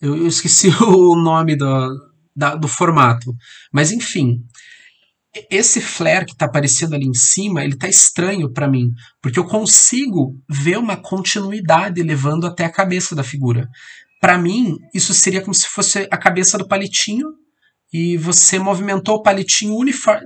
Eu, 0.00 0.16
eu 0.16 0.26
esqueci 0.26 0.68
o 0.84 1.16
nome 1.16 1.56
do, 1.56 1.96
da, 2.36 2.54
do 2.54 2.68
formato. 2.68 3.34
Mas 3.72 3.90
enfim, 3.90 4.42
esse 5.50 5.80
flare 5.80 6.26
que 6.26 6.32
está 6.32 6.46
aparecendo 6.46 6.94
ali 6.94 7.06
em 7.06 7.14
cima, 7.14 7.62
ele 7.62 7.76
tá 7.76 7.88
estranho 7.88 8.52
para 8.52 8.68
mim, 8.68 8.90
porque 9.22 9.38
eu 9.38 9.44
consigo 9.44 10.34
ver 10.48 10.76
uma 10.76 10.96
continuidade 10.96 12.02
levando 12.02 12.46
até 12.46 12.64
a 12.64 12.72
cabeça 12.72 13.14
da 13.14 13.22
figura. 13.22 13.68
Para 14.20 14.36
mim, 14.36 14.76
isso 14.92 15.14
seria 15.14 15.40
como 15.40 15.54
se 15.54 15.68
fosse 15.68 16.08
a 16.10 16.16
cabeça 16.16 16.58
do 16.58 16.66
palitinho 16.66 17.28
e 17.92 18.16
você 18.16 18.58
movimentou 18.58 19.16
o 19.16 19.22
palitinho 19.22 19.76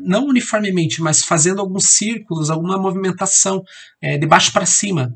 não 0.02 0.26
uniformemente, 0.26 1.00
mas 1.00 1.24
fazendo 1.24 1.60
alguns 1.60 1.90
círculos, 1.90 2.50
alguma 2.50 2.78
movimentação 2.78 3.62
é, 4.02 4.18
de 4.18 4.26
baixo 4.26 4.52
para 4.52 4.66
cima. 4.66 5.10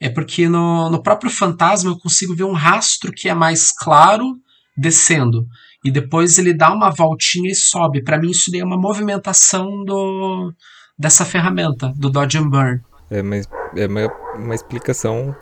É 0.00 0.08
porque 0.08 0.48
no, 0.48 0.90
no 0.90 1.02
próprio 1.02 1.30
fantasma 1.30 1.90
eu 1.90 1.98
consigo 1.98 2.34
ver 2.34 2.44
um 2.44 2.52
rastro 2.52 3.12
que 3.12 3.28
é 3.28 3.34
mais 3.34 3.70
claro 3.70 4.34
descendo 4.76 5.46
e 5.86 5.90
depois 5.90 6.36
ele 6.36 6.52
dá 6.52 6.72
uma 6.72 6.90
voltinha 6.90 7.48
e 7.48 7.54
sobe. 7.54 8.02
Para 8.02 8.18
mim 8.18 8.30
isso 8.30 8.50
daí 8.50 8.60
é 8.60 8.64
uma 8.64 8.76
movimentação 8.76 9.84
do 9.84 10.52
dessa 10.98 11.24
ferramenta 11.24 11.92
do 11.96 12.10
Dodge 12.10 12.38
and 12.38 12.48
Burn. 12.48 12.80
É, 13.08 13.22
mas 13.22 13.46
é 13.76 13.86
uma, 13.86 14.12
uma 14.34 14.54
explicação 14.54 15.36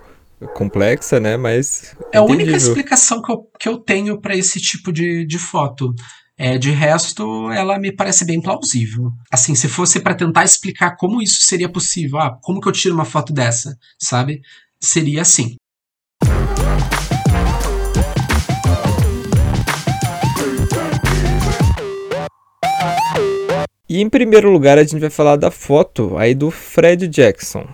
complexa, 0.52 1.18
né? 1.18 1.38
Mas 1.38 1.96
é 2.12 2.18
a 2.18 2.22
única 2.22 2.54
explicação 2.54 3.22
que 3.22 3.32
eu, 3.32 3.48
que 3.58 3.68
eu 3.68 3.78
tenho 3.78 4.20
para 4.20 4.36
esse 4.36 4.60
tipo 4.60 4.92
de, 4.92 5.24
de 5.24 5.38
foto. 5.38 5.94
É, 6.36 6.58
de 6.58 6.72
resto, 6.72 7.50
ela 7.52 7.78
me 7.78 7.92
parece 7.94 8.24
bem 8.26 8.42
plausível. 8.42 9.12
Assim, 9.30 9.54
se 9.54 9.68
fosse 9.68 10.00
para 10.00 10.16
tentar 10.16 10.44
explicar 10.44 10.96
como 10.96 11.22
isso 11.22 11.40
seria 11.42 11.70
possível, 11.70 12.18
ah, 12.18 12.36
como 12.42 12.60
que 12.60 12.68
eu 12.68 12.72
tiro 12.72 12.94
uma 12.94 13.04
foto 13.04 13.32
dessa, 13.32 13.78
sabe? 13.98 14.40
Seria 14.80 15.22
assim. 15.22 15.54
E 23.94 24.00
em 24.00 24.08
primeiro 24.08 24.50
lugar, 24.50 24.76
a 24.76 24.82
gente 24.82 24.98
vai 24.98 25.08
falar 25.08 25.36
da 25.36 25.52
foto 25.52 26.16
aí 26.18 26.34
do 26.34 26.50
Fred 26.50 27.06
Jackson. 27.06 27.64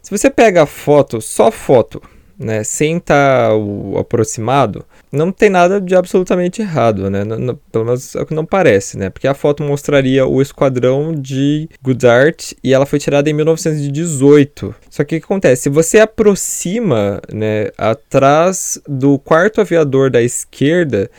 Se 0.00 0.10
você 0.10 0.30
pega 0.30 0.62
a 0.62 0.66
foto, 0.66 1.20
só 1.20 1.50
foto, 1.50 2.00
né, 2.38 2.64
sem 2.64 2.96
estar 2.96 3.50
tá 3.50 3.54
o 3.54 3.98
aproximado, 3.98 4.86
não 5.12 5.30
tem 5.30 5.50
nada 5.50 5.78
de 5.78 5.94
absolutamente 5.94 6.62
errado, 6.62 7.10
né? 7.10 7.24
pelo 7.70 7.84
menos 7.84 8.16
é 8.16 8.22
o 8.22 8.24
que 8.24 8.32
não 8.32 8.46
parece, 8.46 8.96
né? 8.96 9.10
Porque 9.10 9.28
a 9.28 9.34
foto 9.34 9.62
mostraria 9.62 10.26
o 10.26 10.40
esquadrão 10.40 11.14
de 11.14 11.68
Goodart 11.82 12.52
e 12.64 12.72
ela 12.72 12.86
foi 12.86 12.98
tirada 12.98 13.28
em 13.28 13.34
1918. 13.34 14.74
Só 14.88 15.04
que 15.04 15.16
o 15.16 15.20
que 15.20 15.26
acontece? 15.26 15.64
Se 15.64 15.68
você 15.68 15.98
aproxima, 15.98 17.20
né, 17.30 17.68
atrás 17.76 18.80
do 18.88 19.18
quarto 19.18 19.60
aviador 19.60 20.08
da 20.08 20.22
esquerda, 20.22 21.10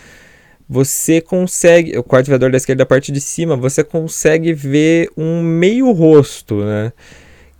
você 0.70 1.22
consegue, 1.22 1.98
o 1.98 2.04
quarto 2.04 2.38
da 2.38 2.58
esquerda, 2.58 2.84
a 2.84 2.86
parte 2.86 3.12
de 3.12 3.22
cima, 3.22 3.56
você 3.56 3.84
consegue 3.84 4.54
ver 4.54 5.10
um 5.16 5.42
meio 5.42 5.92
rosto, 5.92 6.64
né? 6.64 6.92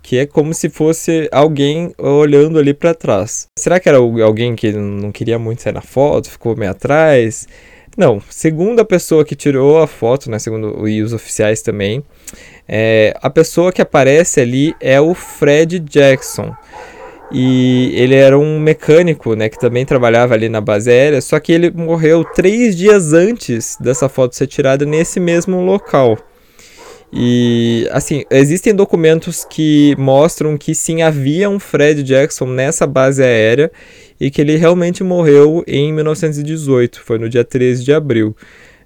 Que 0.02 0.18
é 0.18 0.26
como 0.26 0.54
se 0.54 0.68
fosse 0.68 1.28
alguém 1.32 1.92
olhando 1.98 2.58
ali 2.58 2.72
para 2.72 2.94
trás. 2.94 3.46
Será 3.58 3.80
que 3.80 3.88
era 3.88 3.98
alguém 3.98 4.54
que 4.54 4.72
não 4.72 5.10
queria 5.10 5.38
muito 5.38 5.62
sair 5.62 5.72
na 5.72 5.82
foto, 5.82 6.30
ficou 6.30 6.56
meio 6.56 6.70
atrás? 6.70 7.46
Não, 7.96 8.22
segundo 8.30 8.80
a 8.80 8.84
pessoa 8.84 9.24
que 9.24 9.34
tirou 9.34 9.78
a 9.82 9.86
foto, 9.86 10.30
né, 10.30 10.38
segundo 10.38 10.80
os 10.80 11.12
oficiais 11.12 11.62
também, 11.62 12.04
é, 12.68 13.12
a 13.20 13.28
pessoa 13.28 13.72
que 13.72 13.82
aparece 13.82 14.40
ali 14.40 14.72
é 14.80 15.00
o 15.00 15.14
Fred 15.14 15.80
Jackson. 15.80 16.54
E 17.30 17.92
ele 17.94 18.14
era 18.14 18.38
um 18.38 18.58
mecânico, 18.58 19.34
né, 19.34 19.48
que 19.48 19.58
também 19.58 19.84
trabalhava 19.84 20.34
ali 20.34 20.48
na 20.48 20.60
base 20.60 20.90
aérea, 20.90 21.20
só 21.20 21.38
que 21.38 21.52
ele 21.52 21.70
morreu 21.70 22.24
três 22.24 22.74
dias 22.74 23.12
antes 23.12 23.76
dessa 23.78 24.08
foto 24.08 24.34
ser 24.34 24.46
tirada 24.46 24.86
nesse 24.86 25.20
mesmo 25.20 25.60
local. 25.60 26.18
E, 27.12 27.88
assim, 27.90 28.24
existem 28.30 28.74
documentos 28.74 29.44
que 29.44 29.94
mostram 29.98 30.58
que 30.58 30.74
sim, 30.74 31.02
havia 31.02 31.48
um 31.48 31.58
Fred 31.58 32.02
Jackson 32.02 32.46
nessa 32.46 32.86
base 32.86 33.22
aérea 33.22 33.70
e 34.20 34.30
que 34.30 34.40
ele 34.40 34.56
realmente 34.56 35.02
morreu 35.02 35.64
em 35.66 35.92
1918, 35.92 37.00
foi 37.00 37.18
no 37.18 37.28
dia 37.28 37.44
13 37.44 37.84
de 37.84 37.92
abril. 37.92 38.36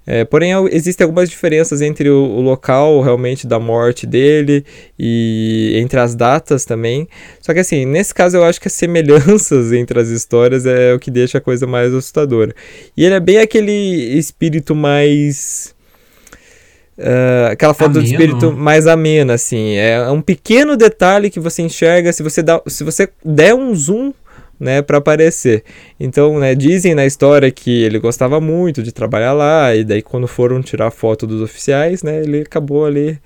É, 0.05 0.25
porém, 0.25 0.51
existem 0.71 1.05
algumas 1.05 1.29
diferenças 1.29 1.81
entre 1.81 2.09
o, 2.09 2.25
o, 2.25 2.41
local 2.41 3.01
realmente 3.01 3.47
da 3.47 3.57
morte 3.57 4.05
dele 4.05 4.65
e 4.99 5.73
entre 5.77 5.97
as 5.97 6.13
datas 6.13 6.65
também. 6.65 7.07
Só 7.39 7.53
que, 7.53 7.59
assim, 7.59 7.85
nesse 7.85 8.13
caso 8.13 8.35
eu 8.35 8.43
acho 8.43 8.59
que 8.59 8.67
as 8.67 8.73
semelhanças 8.73 9.71
entre 9.73 9.97
as 9.99 10.09
histórias 10.09 10.65
é 10.65 10.93
o 10.93 10.99
que 10.99 11.09
deixa 11.09 11.37
a 11.37 11.41
coisa 11.41 11.65
mais 11.65 11.93
assustadora. 11.93 12.53
E 12.97 13.05
ele 13.05 13.15
é 13.15 13.19
bem 13.19 13.37
aquele 13.37 13.71
espírito 13.71 14.75
mais. 14.75 15.73
Uh, 16.97 17.51
aquela 17.51 17.73
foto 17.73 17.93
do 17.93 18.03
espírito 18.03 18.51
mais 18.51 18.85
amena, 18.85 19.33
assim. 19.33 19.75
É 19.75 20.11
um 20.11 20.21
pequeno 20.21 20.75
detalhe 20.75 21.29
que 21.29 21.39
você 21.39 21.61
enxerga. 21.61 22.11
Se 22.11 22.21
você, 22.21 22.43
dá, 22.43 22.61
se 22.67 22.83
você 22.83 23.07
der 23.23 23.55
um 23.55 23.73
zoom 23.73 24.13
né, 24.59 24.81
para 24.81 24.97
aparecer. 24.97 25.63
Então, 25.99 26.39
né, 26.39 26.55
dizem 26.55 26.95
na 26.95 27.05
história 27.05 27.51
que 27.51 27.83
ele 27.83 27.99
gostava 27.99 28.39
muito 28.39 28.81
de 28.83 28.91
trabalhar 28.91 29.33
lá 29.33 29.75
e 29.75 29.83
daí 29.83 30.01
quando 30.01 30.27
foram 30.27 30.61
tirar 30.61 30.91
foto 30.91 31.25
dos 31.27 31.41
oficiais, 31.41 32.03
né, 32.03 32.21
ele 32.21 32.41
acabou 32.41 32.85
ali 32.85 33.19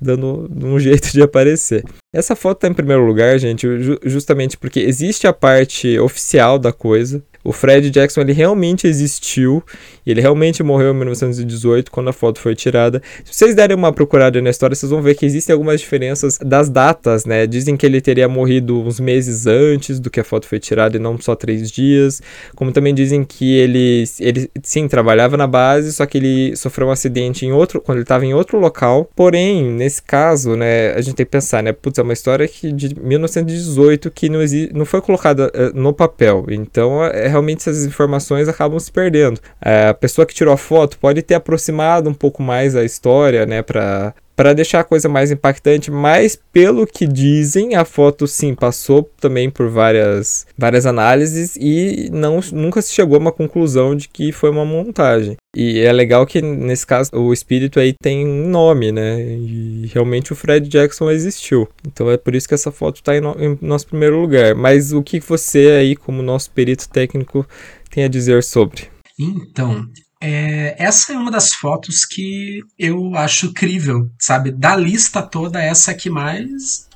dando 0.00 0.50
um 0.64 0.78
jeito 0.78 1.12
de 1.12 1.22
aparecer. 1.22 1.84
Essa 2.12 2.34
foto 2.34 2.56
está 2.56 2.66
em 2.66 2.74
primeiro 2.74 3.06
lugar, 3.06 3.38
gente, 3.38 3.68
justamente 4.02 4.58
porque 4.58 4.80
existe 4.80 5.28
a 5.28 5.32
parte 5.32 5.96
oficial 5.96 6.58
da 6.58 6.72
coisa, 6.72 7.22
o 7.42 7.52
Fred 7.52 7.90
Jackson 7.90 8.20
ele 8.20 8.32
realmente 8.32 8.86
existiu, 8.86 9.62
ele 10.06 10.20
realmente 10.20 10.62
morreu 10.62 10.92
em 10.92 10.96
1918 10.96 11.90
quando 11.90 12.08
a 12.08 12.12
foto 12.12 12.38
foi 12.38 12.54
tirada. 12.54 13.02
Se 13.24 13.32
vocês 13.32 13.54
derem 13.54 13.74
uma 13.74 13.92
procurada 13.92 14.40
na 14.42 14.50
história, 14.50 14.76
vocês 14.76 14.90
vão 14.90 15.00
ver 15.00 15.14
que 15.14 15.24
existem 15.24 15.54
algumas 15.54 15.80
diferenças 15.80 16.38
das 16.38 16.68
datas, 16.68 17.24
né? 17.24 17.46
Dizem 17.46 17.76
que 17.78 17.86
ele 17.86 18.00
teria 18.00 18.28
morrido 18.28 18.78
uns 18.80 19.00
meses 19.00 19.46
antes 19.46 19.98
do 19.98 20.10
que 20.10 20.20
a 20.20 20.24
foto 20.24 20.46
foi 20.46 20.58
tirada 20.58 20.96
e 20.96 21.00
não 21.00 21.18
só 21.18 21.34
três 21.34 21.70
dias. 21.70 22.20
Como 22.54 22.72
também 22.72 22.94
dizem 22.94 23.24
que 23.24 23.54
ele, 23.56 24.04
ele 24.18 24.50
sim 24.62 24.86
trabalhava 24.86 25.36
na 25.38 25.46
base, 25.46 25.94
só 25.94 26.04
que 26.04 26.18
ele 26.18 26.56
sofreu 26.56 26.88
um 26.88 26.90
acidente 26.90 27.46
em 27.46 27.52
outro 27.52 27.80
quando 27.80 27.98
ele 27.98 28.04
estava 28.04 28.26
em 28.26 28.34
outro 28.34 28.58
local. 28.58 29.08
Porém, 29.16 29.64
nesse 29.64 30.02
caso, 30.02 30.56
né, 30.56 30.92
a 30.92 31.00
gente 31.00 31.14
tem 31.14 31.24
que 31.24 31.32
pensar, 31.32 31.62
né? 31.62 31.72
Putz, 31.72 31.98
é 32.00 32.02
uma 32.02 32.12
história 32.12 32.46
que 32.48 32.72
de 32.72 32.94
1918 32.98 34.10
que 34.10 34.28
não, 34.28 34.40
não 34.72 34.84
foi 34.84 35.00
colocada 35.00 35.48
uh, 35.48 35.78
no 35.78 35.92
papel. 35.92 36.46
Então, 36.50 37.04
é 37.04 37.28
realmente 37.28 37.58
essas 37.58 37.84
informações 37.84 38.48
acabam 38.48 38.78
se 38.78 38.90
perdendo. 38.90 39.40
É, 39.60 39.88
a 39.88 39.94
pessoa 39.94 40.26
que 40.26 40.34
tirou 40.34 40.52
a 40.52 40.56
foto 40.56 40.98
pode 40.98 41.22
ter 41.22 41.34
aproximado 41.34 42.08
um 42.08 42.14
pouco 42.14 42.42
mais 42.42 42.74
a 42.74 42.84
história, 42.84 43.46
né, 43.46 43.62
para 43.62 44.14
para 44.34 44.54
deixar 44.54 44.80
a 44.80 44.84
coisa 44.84 45.08
mais 45.08 45.30
impactante, 45.30 45.90
mas 45.90 46.38
pelo 46.52 46.86
que 46.86 47.06
dizem, 47.06 47.74
a 47.74 47.84
foto 47.84 48.26
sim 48.26 48.54
passou 48.54 49.08
também 49.20 49.50
por 49.50 49.68
várias, 49.68 50.46
várias 50.56 50.86
análises 50.86 51.56
e 51.56 52.08
não, 52.10 52.40
nunca 52.52 52.80
se 52.80 52.92
chegou 52.92 53.16
a 53.16 53.20
uma 53.20 53.32
conclusão 53.32 53.94
de 53.94 54.08
que 54.08 54.32
foi 54.32 54.50
uma 54.50 54.64
montagem. 54.64 55.36
E 55.54 55.80
é 55.80 55.92
legal 55.92 56.24
que 56.26 56.40
nesse 56.40 56.86
caso 56.86 57.10
o 57.14 57.32
espírito 57.32 57.80
aí 57.80 57.92
tem 58.00 58.26
um 58.26 58.48
nome, 58.48 58.92
né? 58.92 59.20
E 59.20 59.90
realmente 59.92 60.32
o 60.32 60.36
Fred 60.36 60.68
Jackson 60.68 61.10
existiu. 61.10 61.68
Então 61.86 62.10
é 62.10 62.16
por 62.16 62.34
isso 62.34 62.48
que 62.48 62.54
essa 62.54 62.70
foto 62.70 62.96
está 62.96 63.16
em, 63.16 63.20
no, 63.20 63.36
em 63.38 63.58
nosso 63.60 63.88
primeiro 63.88 64.20
lugar. 64.20 64.54
Mas 64.54 64.92
o 64.92 65.02
que 65.02 65.18
você 65.18 65.72
aí, 65.78 65.96
como 65.96 66.22
nosso 66.22 66.50
perito 66.52 66.88
técnico, 66.88 67.44
tem 67.90 68.04
a 68.04 68.08
dizer 68.08 68.42
sobre? 68.44 68.88
Então, 69.18 69.86
é, 70.20 70.76
essa 70.78 71.12
é 71.14 71.16
uma 71.16 71.30
das 71.30 71.54
fotos 71.54 72.04
que 72.04 72.60
eu 72.78 73.14
acho 73.16 73.54
crível, 73.54 74.10
sabe? 74.18 74.50
Da 74.50 74.76
lista 74.76 75.22
toda, 75.22 75.62
essa 75.62 75.94
que 75.94 76.10
mais, 76.10 76.88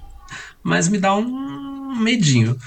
mais 0.63 0.89
me 0.89 0.99
dá 0.99 1.17
um 1.17 1.97
medinho. 1.97 2.59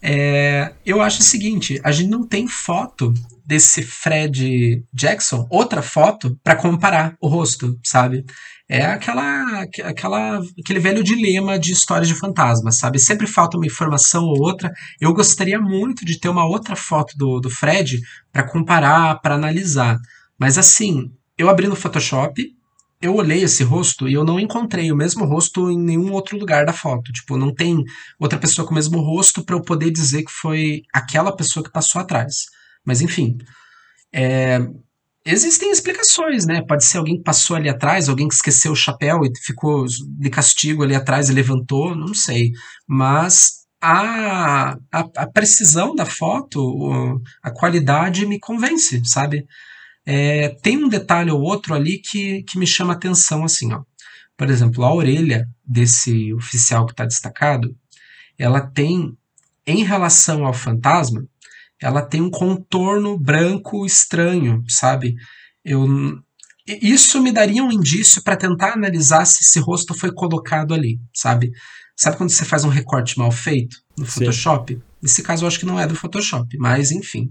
É, 0.00 0.72
eu 0.86 1.02
acho 1.02 1.20
o 1.20 1.24
seguinte: 1.24 1.80
a 1.82 1.90
gente 1.90 2.10
não 2.10 2.24
tem 2.24 2.46
foto 2.46 3.12
desse 3.44 3.82
Fred 3.82 4.84
Jackson, 4.92 5.46
outra 5.50 5.82
foto, 5.82 6.38
para 6.44 6.54
comparar 6.54 7.16
o 7.20 7.26
rosto, 7.26 7.78
sabe? 7.82 8.24
É 8.68 8.84
aquela, 8.84 9.62
aquela, 9.62 10.40
aquele 10.60 10.78
velho 10.78 11.02
dilema 11.02 11.58
de 11.58 11.72
histórias 11.72 12.06
de 12.06 12.14
fantasmas, 12.14 12.78
sabe? 12.78 12.98
Sempre 12.98 13.26
falta 13.26 13.56
uma 13.56 13.66
informação 13.66 14.24
ou 14.24 14.42
outra. 14.42 14.70
Eu 15.00 15.14
gostaria 15.14 15.58
muito 15.58 16.04
de 16.04 16.20
ter 16.20 16.28
uma 16.28 16.44
outra 16.44 16.76
foto 16.76 17.16
do, 17.16 17.40
do 17.40 17.48
Fred 17.48 17.98
para 18.30 18.42
comparar, 18.42 19.20
para 19.20 19.36
analisar. 19.36 19.98
Mas 20.38 20.58
assim, 20.58 21.10
eu 21.38 21.48
abri 21.48 21.66
no 21.66 21.74
Photoshop, 21.74 22.44
eu 23.00 23.14
olhei 23.14 23.42
esse 23.42 23.62
rosto 23.64 24.06
e 24.06 24.12
eu 24.12 24.24
não 24.24 24.38
encontrei 24.38 24.92
o 24.92 24.96
mesmo 24.96 25.24
rosto 25.24 25.70
em 25.70 25.78
nenhum 25.78 26.12
outro 26.12 26.36
lugar 26.36 26.66
da 26.66 26.72
foto. 26.72 27.10
Tipo, 27.10 27.38
não 27.38 27.54
tem 27.54 27.82
outra 28.18 28.38
pessoa 28.38 28.66
com 28.66 28.72
o 28.72 28.74
mesmo 28.74 29.00
rosto 29.00 29.42
para 29.42 29.56
eu 29.56 29.62
poder 29.62 29.90
dizer 29.90 30.24
que 30.24 30.32
foi 30.32 30.82
aquela 30.92 31.34
pessoa 31.34 31.64
que 31.64 31.72
passou 31.72 32.02
atrás. 32.02 32.46
Mas 32.84 33.00
enfim, 33.00 33.38
é, 34.12 34.58
Existem 35.30 35.70
explicações, 35.70 36.46
né? 36.46 36.62
Pode 36.66 36.86
ser 36.86 36.96
alguém 36.96 37.18
que 37.18 37.22
passou 37.22 37.54
ali 37.54 37.68
atrás, 37.68 38.08
alguém 38.08 38.26
que 38.26 38.34
esqueceu 38.34 38.72
o 38.72 38.76
chapéu 38.76 39.20
e 39.24 39.30
ficou 39.38 39.84
de 39.84 40.30
castigo 40.30 40.82
ali 40.82 40.94
atrás 40.94 41.28
e 41.28 41.34
levantou, 41.34 41.94
não 41.94 42.14
sei. 42.14 42.52
Mas 42.86 43.66
a, 43.78 44.70
a, 44.90 45.00
a 45.16 45.26
precisão 45.26 45.94
da 45.94 46.06
foto, 46.06 47.20
a 47.42 47.50
qualidade 47.50 48.24
me 48.24 48.40
convence, 48.40 49.02
sabe? 49.04 49.46
É, 50.06 50.48
tem 50.62 50.82
um 50.82 50.88
detalhe 50.88 51.30
ou 51.30 51.42
outro 51.42 51.74
ali 51.74 51.98
que, 51.98 52.42
que 52.44 52.58
me 52.58 52.66
chama 52.66 52.94
atenção, 52.94 53.44
assim, 53.44 53.70
ó. 53.74 53.82
Por 54.34 54.48
exemplo, 54.48 54.82
a 54.82 54.94
orelha 54.94 55.46
desse 55.62 56.32
oficial 56.32 56.86
que 56.86 56.92
está 56.92 57.04
destacado, 57.04 57.76
ela 58.38 58.62
tem, 58.62 59.14
em 59.66 59.84
relação 59.84 60.46
ao 60.46 60.54
fantasma, 60.54 61.22
ela 61.80 62.02
tem 62.02 62.20
um 62.20 62.30
contorno 62.30 63.18
branco 63.18 63.86
estranho, 63.86 64.62
sabe? 64.68 65.14
Eu, 65.64 65.86
isso 66.66 67.22
me 67.22 67.32
daria 67.32 67.62
um 67.62 67.72
indício 67.72 68.22
para 68.22 68.36
tentar 68.36 68.72
analisar 68.72 69.24
se 69.24 69.42
esse 69.42 69.58
rosto 69.58 69.94
foi 69.94 70.12
colocado 70.12 70.74
ali, 70.74 70.98
sabe? 71.14 71.50
Sabe 71.96 72.16
quando 72.16 72.30
você 72.30 72.44
faz 72.44 72.64
um 72.64 72.68
recorte 72.68 73.18
mal 73.18 73.30
feito 73.30 73.76
no 73.96 74.06
Photoshop? 74.06 74.74
Sim. 74.74 74.82
Nesse 75.02 75.22
caso 75.22 75.44
eu 75.44 75.48
acho 75.48 75.58
que 75.58 75.66
não 75.66 75.80
é 75.80 75.86
do 75.86 75.96
Photoshop, 75.96 76.56
mas 76.58 76.90
enfim. 76.90 77.28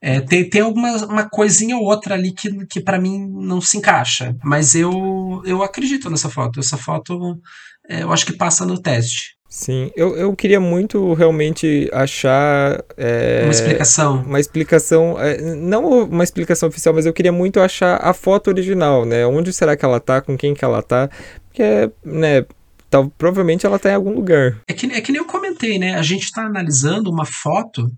É, 0.00 0.20
tem, 0.20 0.48
tem 0.48 0.60
alguma 0.60 0.96
uma 1.06 1.28
coisinha 1.28 1.76
ou 1.76 1.84
outra 1.84 2.14
ali 2.14 2.32
que, 2.32 2.66
que 2.66 2.80
para 2.80 3.00
mim 3.00 3.26
não 3.26 3.60
se 3.60 3.78
encaixa. 3.78 4.36
Mas 4.44 4.74
eu, 4.74 5.42
eu 5.46 5.62
acredito 5.62 6.10
nessa 6.10 6.28
foto. 6.28 6.60
Essa 6.60 6.76
foto 6.76 7.40
é, 7.88 8.02
eu 8.02 8.12
acho 8.12 8.26
que 8.26 8.36
passa 8.36 8.66
no 8.66 8.80
teste. 8.80 9.33
Sim, 9.54 9.92
eu, 9.94 10.16
eu 10.16 10.34
queria 10.34 10.58
muito 10.58 11.14
realmente 11.14 11.88
achar. 11.92 12.82
É, 12.96 13.42
uma 13.44 13.52
explicação. 13.52 14.22
Uma 14.24 14.40
explicação. 14.40 15.16
É, 15.16 15.54
não 15.54 16.02
uma 16.02 16.24
explicação 16.24 16.68
oficial, 16.68 16.92
mas 16.92 17.06
eu 17.06 17.12
queria 17.12 17.30
muito 17.30 17.60
achar 17.60 17.96
a 18.02 18.12
foto 18.12 18.48
original, 18.48 19.04
né? 19.04 19.24
Onde 19.24 19.52
será 19.52 19.76
que 19.76 19.84
ela 19.84 20.00
tá, 20.00 20.20
com 20.20 20.36
quem 20.36 20.54
que 20.54 20.64
ela 20.64 20.82
tá. 20.82 21.08
Porque, 21.46 21.62
né, 22.04 22.44
tal, 22.90 23.08
provavelmente 23.10 23.64
ela 23.64 23.78
tá 23.78 23.92
em 23.92 23.94
algum 23.94 24.12
lugar. 24.12 24.58
É 24.66 24.72
que, 24.72 24.86
é 24.86 25.00
que 25.00 25.12
nem 25.12 25.20
eu 25.20 25.26
comentei, 25.26 25.78
né? 25.78 25.94
A 25.94 26.02
gente 26.02 26.32
tá 26.32 26.42
analisando 26.42 27.08
uma 27.08 27.24
foto 27.24 27.88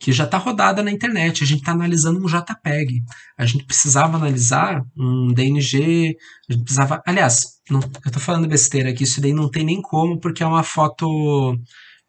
que 0.00 0.10
já 0.10 0.24
está 0.24 0.38
rodada 0.38 0.82
na 0.82 0.90
internet. 0.90 1.44
A 1.44 1.46
gente 1.46 1.60
está 1.60 1.72
analisando 1.72 2.18
um 2.18 2.26
JPEG. 2.26 3.02
A 3.36 3.44
gente 3.44 3.66
precisava 3.66 4.16
analisar 4.16 4.82
um 4.96 5.34
DNG. 5.34 6.16
A 6.48 6.52
gente 6.54 6.64
precisava. 6.64 7.02
Aliás, 7.06 7.53
não, 7.70 7.80
eu 7.80 8.06
estou 8.06 8.20
falando 8.20 8.48
besteira 8.48 8.90
aqui. 8.90 9.04
Isso 9.04 9.20
daí 9.20 9.32
não 9.32 9.50
tem 9.50 9.64
nem 9.64 9.80
como, 9.80 10.18
porque 10.20 10.42
é 10.42 10.46
uma 10.46 10.62
foto. 10.62 11.06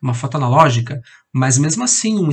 Uma 0.02 0.14
foto 0.14 0.36
analógica, 0.36 1.02
mas 1.34 1.58
mesmo 1.58 1.84
assim, 1.84 2.20
um, 2.20 2.30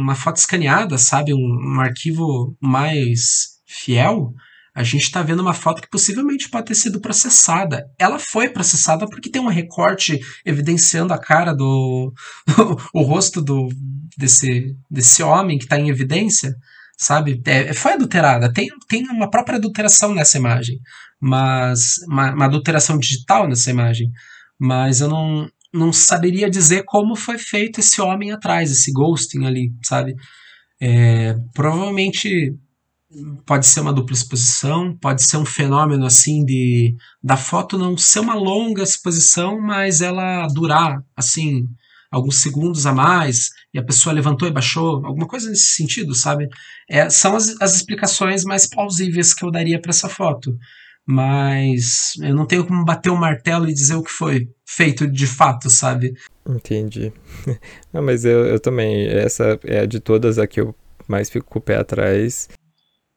uma 0.00 0.14
foto 0.14 0.36
escaneada, 0.36 0.96
sabe? 0.96 1.34
Um, 1.34 1.74
um 1.74 1.80
arquivo 1.80 2.56
mais 2.60 3.58
fiel, 3.66 4.32
a 4.74 4.82
gente 4.82 5.02
está 5.02 5.22
vendo 5.22 5.40
uma 5.40 5.52
foto 5.52 5.82
que 5.82 5.90
possivelmente 5.90 6.48
pode 6.48 6.66
ter 6.66 6.74
sido 6.74 7.00
processada. 7.00 7.84
Ela 7.98 8.18
foi 8.18 8.48
processada 8.48 9.06
porque 9.06 9.30
tem 9.30 9.42
um 9.42 9.48
recorte 9.48 10.18
evidenciando 10.46 11.12
a 11.12 11.18
cara 11.18 11.52
do. 11.52 12.12
o 12.94 13.02
rosto 13.02 13.42
do, 13.42 13.68
desse, 14.16 14.74
desse 14.90 15.22
homem 15.22 15.58
que 15.58 15.64
está 15.64 15.78
em 15.78 15.90
evidência, 15.90 16.54
sabe? 16.96 17.42
É, 17.44 17.74
foi 17.74 17.92
adulterada. 17.92 18.50
Tem, 18.50 18.68
tem 18.88 19.06
uma 19.08 19.28
própria 19.28 19.58
adulteração 19.58 20.14
nessa 20.14 20.38
imagem, 20.38 20.80
mas. 21.22 21.98
Uma, 22.08 22.34
uma 22.34 22.44
adulteração 22.46 22.98
digital 22.98 23.48
nessa 23.48 23.70
imagem. 23.70 24.10
Mas 24.58 25.00
eu 25.00 25.08
não, 25.08 25.48
não 25.72 25.92
saberia 25.92 26.50
dizer 26.50 26.84
como 26.84 27.16
foi 27.16 27.38
feito 27.38 27.80
esse 27.80 28.00
homem 28.00 28.32
atrás, 28.32 28.70
esse 28.70 28.92
ghosting 28.92 29.44
ali, 29.44 29.72
sabe? 29.82 30.14
É, 30.80 31.34
provavelmente 31.54 32.54
pode 33.46 33.66
ser 33.66 33.80
uma 33.80 33.92
dupla 33.92 34.16
exposição, 34.16 34.96
pode 34.98 35.22
ser 35.22 35.36
um 35.36 35.44
fenômeno 35.44 36.06
assim 36.06 36.44
de 36.44 36.96
da 37.22 37.36
foto 37.36 37.78
não 37.78 37.96
ser 37.96 38.20
uma 38.20 38.34
longa 38.34 38.82
exposição, 38.82 39.60
mas 39.60 40.00
ela 40.00 40.46
durar 40.48 41.02
assim 41.16 41.66
alguns 42.10 42.42
segundos 42.42 42.84
a 42.86 42.92
mais 42.92 43.50
e 43.72 43.78
a 43.78 43.84
pessoa 43.84 44.14
levantou 44.14 44.46
e 44.46 44.52
baixou, 44.52 45.04
alguma 45.06 45.26
coisa 45.26 45.48
nesse 45.48 45.74
sentido, 45.74 46.14
sabe? 46.14 46.46
É, 46.88 47.08
são 47.08 47.34
as, 47.34 47.60
as 47.60 47.74
explicações 47.76 48.44
mais 48.44 48.68
plausíveis 48.68 49.32
que 49.32 49.44
eu 49.44 49.50
daria 49.50 49.80
para 49.80 49.90
essa 49.90 50.08
foto. 50.08 50.56
Mas 51.06 52.12
eu 52.20 52.34
não 52.34 52.46
tenho 52.46 52.64
como 52.64 52.84
bater 52.84 53.10
o 53.10 53.16
martelo 53.16 53.68
e 53.68 53.74
dizer 53.74 53.96
o 53.96 54.02
que 54.02 54.10
foi 54.10 54.48
feito 54.64 55.06
de 55.06 55.26
fato, 55.26 55.68
sabe? 55.68 56.14
Entendi. 56.48 57.12
Não, 57.92 58.02
mas 58.02 58.24
eu, 58.24 58.46
eu 58.46 58.60
também. 58.60 59.08
Essa 59.08 59.58
é 59.64 59.86
de 59.86 59.98
todas 59.98 60.38
a 60.38 60.46
que 60.46 60.60
eu 60.60 60.74
mais 61.08 61.28
fico 61.28 61.46
com 61.46 61.58
o 61.58 61.62
pé 61.62 61.76
atrás. 61.76 62.48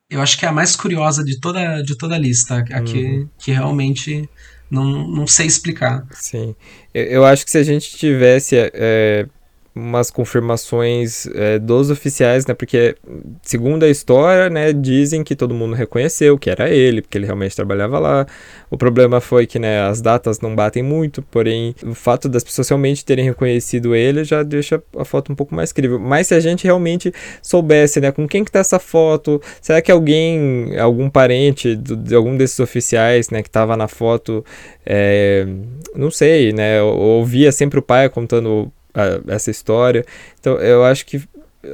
Eu 0.10 0.22
acho 0.22 0.38
que 0.38 0.46
é 0.46 0.50
a 0.50 0.52
mais 0.52 0.76
curiosa 0.76 1.24
de 1.24 1.40
toda, 1.40 1.82
de 1.82 1.98
toda 1.98 2.16
a 2.16 2.20
lista. 2.20 2.58
A 2.58 2.82
que, 2.82 3.04
uhum. 3.04 3.30
que 3.38 3.52
realmente 3.52 4.28
não, 4.70 5.08
não 5.08 5.28
sei 5.28 5.46
explicar. 5.46 6.06
Sim. 6.12 6.56
Eu, 6.94 7.04
eu 7.06 7.26
acho 7.26 7.46
que 7.46 7.52
se 7.52 7.58
a 7.58 7.64
gente 7.64 7.96
tivesse 7.98 8.56
é, 8.58 9.28
umas 9.76 10.10
confirmações 10.10 11.28
é, 11.36 11.60
dos 11.60 11.90
oficiais, 11.90 12.46
né? 12.46 12.54
Porque, 12.54 12.96
segundo 13.42 13.84
a 13.84 13.90
história, 13.90 14.50
né, 14.50 14.72
dizem 14.72 15.22
que 15.22 15.36
todo 15.36 15.54
mundo 15.54 15.76
reconheceu 15.76 16.38
que 16.38 16.50
era 16.50 16.70
ele, 16.70 17.02
porque 17.02 17.18
ele 17.18 17.26
realmente 17.26 17.54
trabalhava 17.54 18.00
lá. 18.00 18.26
O 18.72 18.78
problema 18.78 19.20
foi 19.20 19.46
que, 19.46 19.60
né, 19.60 19.82
as 19.82 20.00
datas 20.00 20.40
não 20.40 20.56
batem 20.56 20.82
muito, 20.82 21.22
porém, 21.22 21.76
o 21.84 21.94
fato 21.94 22.30
das 22.30 22.42
pessoas 22.42 22.70
realmente 22.70 23.04
terem 23.04 23.26
reconhecido 23.26 23.94
ele 23.94 24.24
já 24.24 24.44
deixa 24.44 24.82
a 24.98 25.04
foto 25.04 25.34
um 25.34 25.36
pouco 25.36 25.54
mais 25.54 25.74
crível. 25.74 26.00
Mas 26.00 26.28
se 26.28 26.34
a 26.34 26.40
gente 26.40 26.64
realmente 26.64 27.12
soubesse, 27.42 28.00
né, 28.00 28.14
com 28.14 28.26
quem 28.28 28.46
que 28.46 28.52
tá 28.52 28.60
essa 28.60 28.80
foto, 28.80 29.42
será 29.62 29.82
que 29.82 29.92
alguém, 29.92 30.80
algum 30.80 31.10
parente 31.10 31.76
do, 31.76 31.98
de 31.98 32.16
algum 32.16 32.38
desses 32.38 32.60
oficiais, 32.62 33.30
né, 33.30 33.44
que 33.44 33.50
tava 33.50 33.76
na 33.76 33.90
foto, 33.90 34.44
é, 34.86 35.46
não 35.94 36.10
sei, 36.10 36.54
né, 36.54 36.82
ouvia 36.82 37.52
sempre 37.52 37.80
o 37.80 37.82
pai 37.82 38.08
contando 38.08 38.72
a, 38.96 39.34
essa 39.34 39.52
história. 39.52 40.06
Então 40.40 40.58
eu 40.58 40.84
acho 40.84 41.06
que 41.06 41.22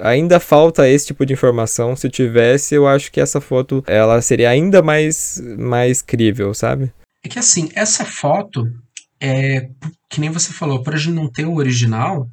ainda 0.02 0.40
falta 0.40 0.88
esse 0.88 1.08
tipo 1.08 1.26
de 1.26 1.34
informação. 1.34 1.96
Se 1.96 2.10
tivesse, 2.10 2.76
eu 2.76 2.88
acho 2.88 3.12
que 3.12 3.20
essa 3.20 3.40
foto 3.40 3.84
ela 3.88 4.22
seria 4.22 4.50
ainda 4.50 4.82
mais 4.82 5.42
mais 5.58 6.02
crível, 6.02 6.54
sabe? 6.54 6.92
É 7.24 7.30
que 7.30 7.40
assim, 7.40 7.70
essa 7.76 8.04
foto 8.04 8.68
é 9.20 9.70
que 10.10 10.20
nem 10.20 10.30
você 10.30 10.52
falou, 10.52 10.82
por 10.82 10.96
a 10.96 10.98
gente 10.98 11.14
não 11.14 11.32
ter 11.32 11.46
o 11.46 11.56
original, 11.56 12.28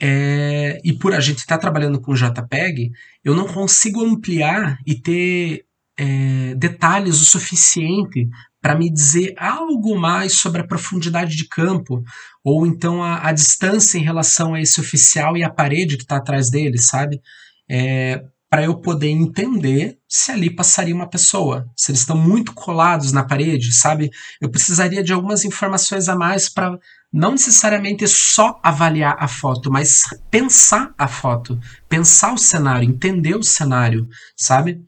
é, 0.00 0.80
e 0.82 0.92
por 0.92 1.14
a 1.14 1.20
gente 1.20 1.38
estar 1.38 1.56
tá 1.56 1.60
trabalhando 1.60 2.00
com 2.00 2.14
JPEG, 2.14 2.92
eu 3.22 3.34
não 3.34 3.46
consigo 3.46 4.04
ampliar 4.04 4.78
e 4.86 4.94
ter 4.94 5.64
é, 5.96 6.54
detalhes 6.56 7.20
o 7.20 7.24
suficiente 7.24 8.28
para 8.60 8.74
me 8.74 8.90
dizer 8.90 9.34
algo 9.36 9.96
mais 9.96 10.38
sobre 10.38 10.60
a 10.60 10.66
profundidade 10.66 11.36
de 11.36 11.46
campo, 11.46 12.02
ou 12.44 12.66
então 12.66 13.02
a, 13.02 13.26
a 13.28 13.32
distância 13.32 13.96
em 13.98 14.02
relação 14.02 14.54
a 14.54 14.60
esse 14.60 14.78
oficial 14.78 15.36
e 15.36 15.42
a 15.42 15.50
parede 15.50 15.96
que 15.96 16.02
está 16.02 16.16
atrás 16.16 16.50
dele, 16.50 16.78
sabe? 16.78 17.20
É, 17.68 18.22
para 18.50 18.64
eu 18.64 18.76
poder 18.76 19.08
entender 19.08 19.98
se 20.06 20.30
ali 20.30 20.48
passaria 20.48 20.94
uma 20.94 21.08
pessoa, 21.08 21.66
se 21.76 21.90
eles 21.90 22.02
estão 22.02 22.16
muito 22.16 22.52
colados 22.52 23.10
na 23.10 23.24
parede, 23.24 23.74
sabe? 23.74 24.10
Eu 24.40 24.48
precisaria 24.48 25.02
de 25.02 25.12
algumas 25.12 25.44
informações 25.44 26.08
a 26.08 26.14
mais 26.14 26.48
para 26.48 26.78
não 27.12 27.32
necessariamente 27.32 28.06
só 28.06 28.60
avaliar 28.62 29.16
a 29.18 29.26
foto, 29.26 29.72
mas 29.72 30.04
pensar 30.30 30.94
a 30.98 31.08
foto, 31.08 31.58
pensar 31.88 32.32
o 32.32 32.38
cenário, 32.38 32.88
entender 32.88 33.34
o 33.34 33.42
cenário, 33.42 34.06
sabe? 34.36 34.84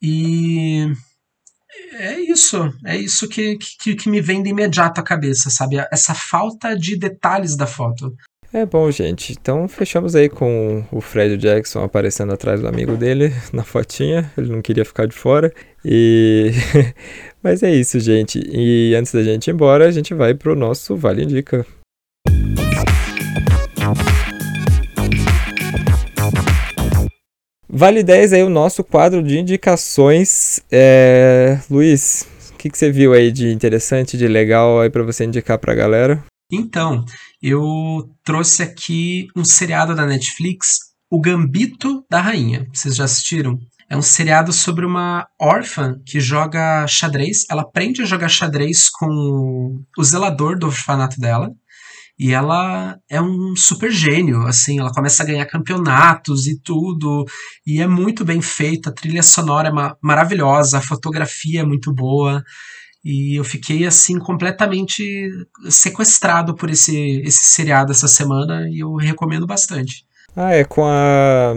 E 0.00 0.92
é 1.92 2.20
isso, 2.20 2.72
é 2.84 2.96
isso 2.96 3.28
que, 3.28 3.58
que, 3.80 3.94
que 3.94 4.08
me 4.08 4.20
vem 4.20 4.42
de 4.42 4.50
imediato 4.50 5.00
à 5.00 5.04
cabeça, 5.04 5.50
sabe? 5.50 5.76
Essa 5.90 6.14
falta 6.14 6.76
de 6.76 6.96
detalhes 6.96 7.56
da 7.56 7.66
foto. 7.66 8.14
É 8.52 8.66
bom, 8.66 8.90
gente. 8.90 9.32
Então 9.32 9.68
fechamos 9.68 10.16
aí 10.16 10.28
com 10.28 10.84
o 10.90 11.00
Fred 11.00 11.36
Jackson 11.36 11.84
aparecendo 11.84 12.32
atrás 12.32 12.60
do 12.60 12.66
amigo 12.66 12.96
dele 12.96 13.32
na 13.52 13.62
fotinha. 13.62 14.30
Ele 14.36 14.50
não 14.50 14.60
queria 14.60 14.84
ficar 14.84 15.06
de 15.06 15.14
fora. 15.14 15.52
E 15.84 16.50
mas 17.42 17.62
é 17.62 17.72
isso, 17.72 18.00
gente. 18.00 18.40
E 18.52 18.94
antes 18.94 19.12
da 19.12 19.22
gente 19.22 19.48
ir 19.48 19.52
embora, 19.52 19.86
a 19.86 19.90
gente 19.90 20.14
vai 20.14 20.34
pro 20.34 20.56
nosso 20.56 20.96
Vale 20.96 21.22
Indica. 21.22 21.64
Vale 27.72 28.02
10 28.02 28.32
aí 28.32 28.42
o 28.42 28.50
nosso 28.50 28.82
quadro 28.82 29.22
de 29.22 29.38
indicações. 29.38 30.60
É... 30.70 31.60
Luiz, 31.70 32.26
o 32.52 32.56
que, 32.56 32.68
que 32.68 32.76
você 32.76 32.90
viu 32.90 33.12
aí 33.12 33.30
de 33.30 33.52
interessante, 33.52 34.18
de 34.18 34.26
legal 34.26 34.80
aí 34.80 34.90
para 34.90 35.04
você 35.04 35.24
indicar 35.24 35.58
pra 35.58 35.74
galera? 35.74 36.24
Então, 36.52 37.04
eu 37.40 38.10
trouxe 38.24 38.62
aqui 38.62 39.28
um 39.36 39.44
seriado 39.44 39.94
da 39.94 40.04
Netflix, 40.04 40.78
O 41.08 41.20
Gambito 41.20 42.04
da 42.10 42.20
Rainha. 42.20 42.66
Vocês 42.72 42.96
já 42.96 43.04
assistiram? 43.04 43.56
É 43.88 43.96
um 43.96 44.02
seriado 44.02 44.52
sobre 44.52 44.84
uma 44.84 45.26
órfã 45.40 45.96
que 46.06 46.20
joga 46.20 46.86
xadrez. 46.88 47.44
Ela 47.50 47.62
aprende 47.62 48.02
a 48.02 48.04
jogar 48.04 48.28
xadrez 48.28 48.88
com 48.88 49.06
o 49.96 50.04
zelador 50.04 50.58
do 50.58 50.66
orfanato 50.66 51.20
dela. 51.20 51.50
E 52.22 52.32
ela 52.32 52.98
é 53.08 53.18
um 53.18 53.56
super 53.56 53.90
gênio, 53.90 54.42
assim, 54.42 54.78
ela 54.78 54.92
começa 54.92 55.22
a 55.22 55.26
ganhar 55.26 55.46
campeonatos 55.46 56.46
e 56.46 56.60
tudo, 56.62 57.24
e 57.66 57.80
é 57.80 57.86
muito 57.86 58.26
bem 58.26 58.42
feita, 58.42 58.90
a 58.90 58.92
trilha 58.92 59.22
sonora 59.22 59.68
é 59.68 59.72
ma 59.72 59.96
maravilhosa, 60.02 60.76
a 60.76 60.82
fotografia 60.82 61.60
é 61.62 61.64
muito 61.64 61.94
boa, 61.94 62.44
e 63.02 63.40
eu 63.40 63.42
fiquei, 63.42 63.86
assim, 63.86 64.18
completamente 64.18 65.30
sequestrado 65.70 66.54
por 66.54 66.68
esse, 66.68 67.22
esse 67.24 67.54
seriado 67.54 67.90
essa 67.90 68.06
semana, 68.06 68.68
e 68.68 68.80
eu 68.80 68.96
recomendo 68.96 69.46
bastante. 69.46 70.04
Ah, 70.36 70.52
é 70.52 70.62
com 70.62 70.84
a... 70.84 71.54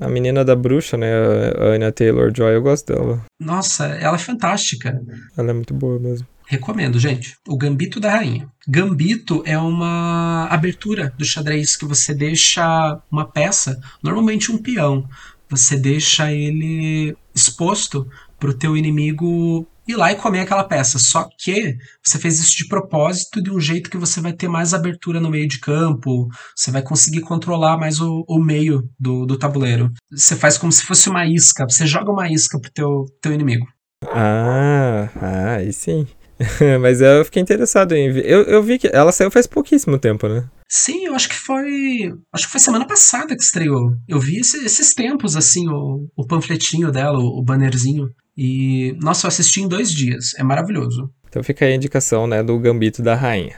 A 0.00 0.08
menina 0.08 0.42
da 0.42 0.56
bruxa, 0.56 0.96
né? 0.96 1.12
A 1.58 1.74
Anya 1.74 1.92
Taylor-Joy, 1.92 2.54
eu 2.54 2.62
gosto 2.62 2.94
dela. 2.94 3.20
Nossa, 3.38 3.84
ela 3.86 4.16
é 4.16 4.18
fantástica. 4.18 4.98
Ela 5.36 5.50
é 5.50 5.52
muito 5.52 5.74
boa 5.74 5.98
mesmo. 5.98 6.26
Recomendo, 6.52 6.98
gente. 6.98 7.38
O 7.48 7.56
Gambito 7.56 7.98
da 7.98 8.10
Rainha. 8.10 8.46
Gambito 8.68 9.42
é 9.46 9.56
uma 9.56 10.46
abertura 10.50 11.10
do 11.16 11.24
xadrez 11.24 11.74
que 11.74 11.86
você 11.86 12.12
deixa 12.12 13.00
uma 13.10 13.24
peça, 13.24 13.80
normalmente 14.02 14.52
um 14.52 14.58
peão, 14.58 15.08
você 15.48 15.78
deixa 15.78 16.30
ele 16.30 17.16
exposto 17.34 18.06
para 18.38 18.50
o 18.50 18.54
teu 18.54 18.76
inimigo 18.76 19.66
ir 19.88 19.96
lá 19.96 20.12
e 20.12 20.16
comer 20.16 20.40
aquela 20.40 20.62
peça. 20.62 20.98
Só 20.98 21.26
que 21.38 21.78
você 22.02 22.18
fez 22.18 22.38
isso 22.38 22.54
de 22.54 22.68
propósito, 22.68 23.42
de 23.42 23.50
um 23.50 23.58
jeito 23.58 23.88
que 23.88 23.96
você 23.96 24.20
vai 24.20 24.34
ter 24.34 24.46
mais 24.46 24.74
abertura 24.74 25.18
no 25.18 25.30
meio 25.30 25.48
de 25.48 25.58
campo, 25.58 26.28
você 26.54 26.70
vai 26.70 26.82
conseguir 26.82 27.22
controlar 27.22 27.78
mais 27.78 27.98
o, 27.98 28.26
o 28.28 28.38
meio 28.38 28.86
do, 29.00 29.24
do 29.24 29.38
tabuleiro. 29.38 29.90
Você 30.10 30.36
faz 30.36 30.58
como 30.58 30.70
se 30.70 30.84
fosse 30.84 31.08
uma 31.08 31.26
isca, 31.26 31.64
você 31.66 31.86
joga 31.86 32.12
uma 32.12 32.30
isca 32.30 32.60
pro 32.60 32.70
teu, 32.70 33.06
teu 33.22 33.32
inimigo. 33.32 33.66
Ah, 34.04 35.08
ah, 35.16 35.54
aí 35.54 35.72
sim. 35.72 36.06
Mas 36.80 37.00
eu 37.00 37.24
fiquei 37.24 37.42
interessado 37.42 37.92
em 37.92 38.10
ver. 38.10 38.24
Eu, 38.26 38.42
eu 38.42 38.62
vi 38.62 38.78
que 38.78 38.88
ela 38.92 39.12
saiu 39.12 39.30
faz 39.30 39.46
pouquíssimo 39.46 39.98
tempo, 39.98 40.28
né? 40.28 40.48
Sim, 40.68 41.06
eu 41.06 41.14
acho 41.14 41.28
que 41.28 41.34
foi. 41.34 42.12
Acho 42.32 42.46
que 42.46 42.52
foi 42.52 42.60
semana 42.60 42.86
passada 42.86 43.36
que 43.36 43.42
estreou. 43.42 43.94
Eu 44.08 44.18
vi 44.18 44.38
esse, 44.38 44.64
esses 44.64 44.94
tempos, 44.94 45.36
assim, 45.36 45.68
o, 45.68 46.08
o 46.16 46.26
panfletinho 46.26 46.90
dela, 46.90 47.18
o, 47.18 47.40
o 47.40 47.42
bannerzinho. 47.42 48.08
E, 48.36 48.96
nossa, 49.00 49.26
eu 49.26 49.28
assisti 49.28 49.60
em 49.60 49.68
dois 49.68 49.92
dias. 49.92 50.32
É 50.36 50.42
maravilhoso. 50.42 51.10
Então 51.28 51.42
fica 51.42 51.64
aí 51.64 51.72
a 51.72 51.76
indicação, 51.76 52.26
né, 52.26 52.42
do 52.42 52.58
Gambito 52.58 53.02
da 53.02 53.14
Rainha. 53.14 53.56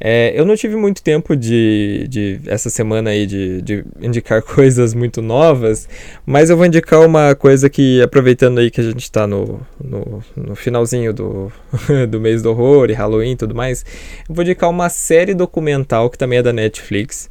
É, 0.00 0.32
eu 0.38 0.44
não 0.44 0.56
tive 0.56 0.76
muito 0.76 1.02
tempo 1.02 1.36
de, 1.36 2.06
de 2.08 2.40
essa 2.46 2.68
semana 2.68 3.10
aí 3.10 3.26
de, 3.26 3.62
de, 3.62 3.84
indicar 4.00 4.42
coisas 4.44 4.94
muito 4.94 5.22
novas, 5.22 5.88
mas 6.26 6.50
eu 6.50 6.56
vou 6.56 6.66
indicar 6.66 7.00
uma 7.00 7.34
coisa 7.34 7.70
que, 7.70 8.02
aproveitando 8.02 8.58
aí 8.58 8.70
que 8.70 8.80
a 8.80 8.84
gente 8.84 9.02
está 9.02 9.26
no, 9.26 9.60
no, 9.82 10.22
no, 10.36 10.54
finalzinho 10.54 11.12
do, 11.12 11.52
do 12.08 12.20
mês 12.20 12.42
do 12.42 12.50
horror 12.50 12.90
e 12.90 12.92
Halloween 12.92 13.32
e 13.32 13.36
tudo 13.36 13.54
mais, 13.54 13.84
eu 14.28 14.34
vou 14.34 14.42
indicar 14.42 14.68
uma 14.68 14.88
série 14.88 15.34
documental 15.34 16.10
que 16.10 16.18
também 16.18 16.38
é 16.38 16.42
da 16.42 16.52
Netflix, 16.52 17.30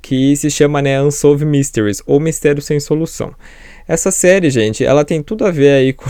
que 0.00 0.34
se 0.36 0.50
chama 0.50 0.80
né, 0.80 1.00
Unsolved 1.02 1.44
Mysteries, 1.44 2.02
ou 2.06 2.18
Mistério 2.18 2.62
Sem 2.62 2.80
Solução. 2.80 3.34
Essa 3.90 4.12
série, 4.12 4.50
gente, 4.50 4.84
ela 4.84 5.04
tem 5.04 5.20
tudo 5.20 5.44
a 5.44 5.50
ver 5.50 5.70
aí 5.70 5.90
com, 5.92 6.06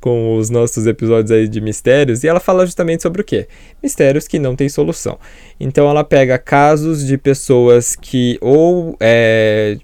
com 0.00 0.36
os 0.38 0.48
nossos 0.48 0.86
episódios 0.86 1.30
aí 1.30 1.46
de 1.46 1.60
mistérios 1.60 2.24
e 2.24 2.28
ela 2.28 2.40
fala 2.40 2.64
justamente 2.64 3.02
sobre 3.02 3.20
o 3.20 3.24
quê? 3.24 3.46
Mistérios 3.82 4.26
que 4.26 4.38
não 4.38 4.56
têm 4.56 4.70
solução. 4.70 5.18
Então 5.60 5.86
ela 5.90 6.02
pega 6.02 6.38
casos 6.38 7.06
de 7.06 7.18
pessoas 7.18 7.94
que 7.94 8.38
ou 8.40 8.96
é, 9.00 9.76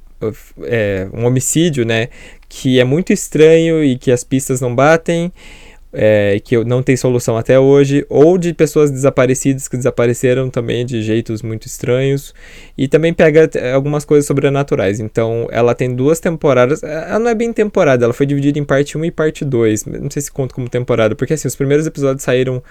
é 0.63 1.07
um 1.13 1.27
homicídio, 1.27 1.85
né, 1.85 2.09
que 2.49 2.81
é 2.81 2.85
muito 2.85 3.13
estranho 3.13 3.85
e 3.85 3.99
que 3.99 4.11
as 4.11 4.25
pistas 4.25 4.63
não 4.63 4.75
batem 4.75 5.31
é, 5.95 6.41
que 6.41 6.63
não 6.65 6.83
tem 6.83 6.97
solução 6.97 7.37
até 7.37 7.59
hoje, 7.59 8.05
ou 8.09 8.37
de 8.37 8.53
pessoas 8.53 8.91
desaparecidas 8.91 9.69
que 9.69 9.77
desapareceram 9.77 10.51
também 10.51 10.85
de 10.85 11.03
jeitos 11.03 11.41
muito 11.43 11.67
estranhos, 11.67 12.35
e 12.77 12.89
também 12.89 13.15
pega 13.15 13.49
algumas 13.75 14.05
coisas 14.05 14.27
sobrenaturais. 14.27 15.01
Então, 15.01 15.49
ela 15.51 15.75
tem 15.75 15.95
duas 15.95 16.21
temporadas, 16.21 16.83
é, 16.83 17.11
ela 17.11 17.19
não 17.19 17.31
é 17.31 17.35
bem 17.35 17.53
temporada, 17.53 18.05
ela 18.05 18.13
foi 18.13 18.27
dividida 18.27 18.59
em 18.59 18.65
parte 18.65 18.99
1 18.99 19.05
e 19.05 19.11
parte 19.11 19.45
2, 19.45 19.87
não 19.87 20.11
sei 20.11 20.23
se 20.23 20.31
conta 20.31 20.55
como 20.55 20.69
temporada, 20.69 21.15
porque 21.15 21.35
assim, 21.35 21.49
os 21.49 21.57
primeiros 21.57 21.87
episódios 21.87 22.25
saíram 22.25 22.63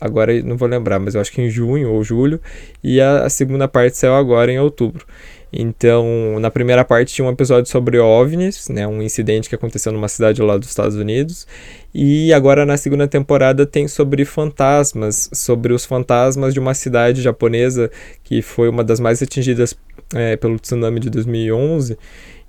agora 0.00 0.42
não 0.42 0.56
vou 0.56 0.68
lembrar, 0.68 0.98
mas 0.98 1.14
eu 1.14 1.20
acho 1.20 1.30
que 1.30 1.40
em 1.40 1.48
junho 1.48 1.90
ou 1.90 2.02
julho, 2.02 2.40
e 2.82 3.00
a, 3.00 3.24
a 3.24 3.30
segunda 3.30 3.68
parte 3.68 3.96
saiu 3.96 4.14
agora 4.14 4.50
em 4.50 4.58
outubro. 4.58 5.06
Então, 5.52 6.38
na 6.40 6.50
primeira 6.50 6.82
parte 6.82 7.12
tinha 7.12 7.26
um 7.26 7.30
episódio 7.30 7.70
sobre 7.70 7.98
OVNIs, 7.98 8.70
né, 8.70 8.86
um 8.86 9.02
incidente 9.02 9.48
que 9.48 9.54
aconteceu 9.54 9.92
numa 9.92 10.08
cidade 10.08 10.40
lá 10.40 10.56
dos 10.56 10.68
Estados 10.68 10.96
Unidos, 10.96 11.46
e 11.94 12.32
agora 12.32 12.64
na 12.64 12.78
segunda 12.78 13.06
temporada 13.06 13.66
tem 13.66 13.86
sobre 13.86 14.24
fantasmas, 14.24 15.28
sobre 15.34 15.74
os 15.74 15.84
fantasmas 15.84 16.54
de 16.54 16.60
uma 16.60 16.72
cidade 16.72 17.20
japonesa 17.20 17.90
que 18.24 18.40
foi 18.40 18.68
uma 18.70 18.82
das 18.82 18.98
mais 18.98 19.22
atingidas 19.22 19.76
é, 20.14 20.36
pelo 20.36 20.58
tsunami 20.58 21.00
de 21.00 21.10
2011. 21.10 21.98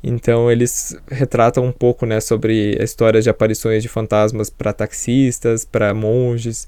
Então 0.02 0.52
eles 0.52 0.96
retratam 1.10 1.66
um 1.66 1.72
pouco, 1.72 2.06
né, 2.06 2.20
sobre 2.20 2.78
histórias 2.82 3.24
de 3.24 3.30
aparições 3.30 3.82
de 3.84 3.90
fantasmas 3.90 4.50
para 4.50 4.74
taxistas, 4.74 5.66
para 5.66 5.94
monges, 5.94 6.68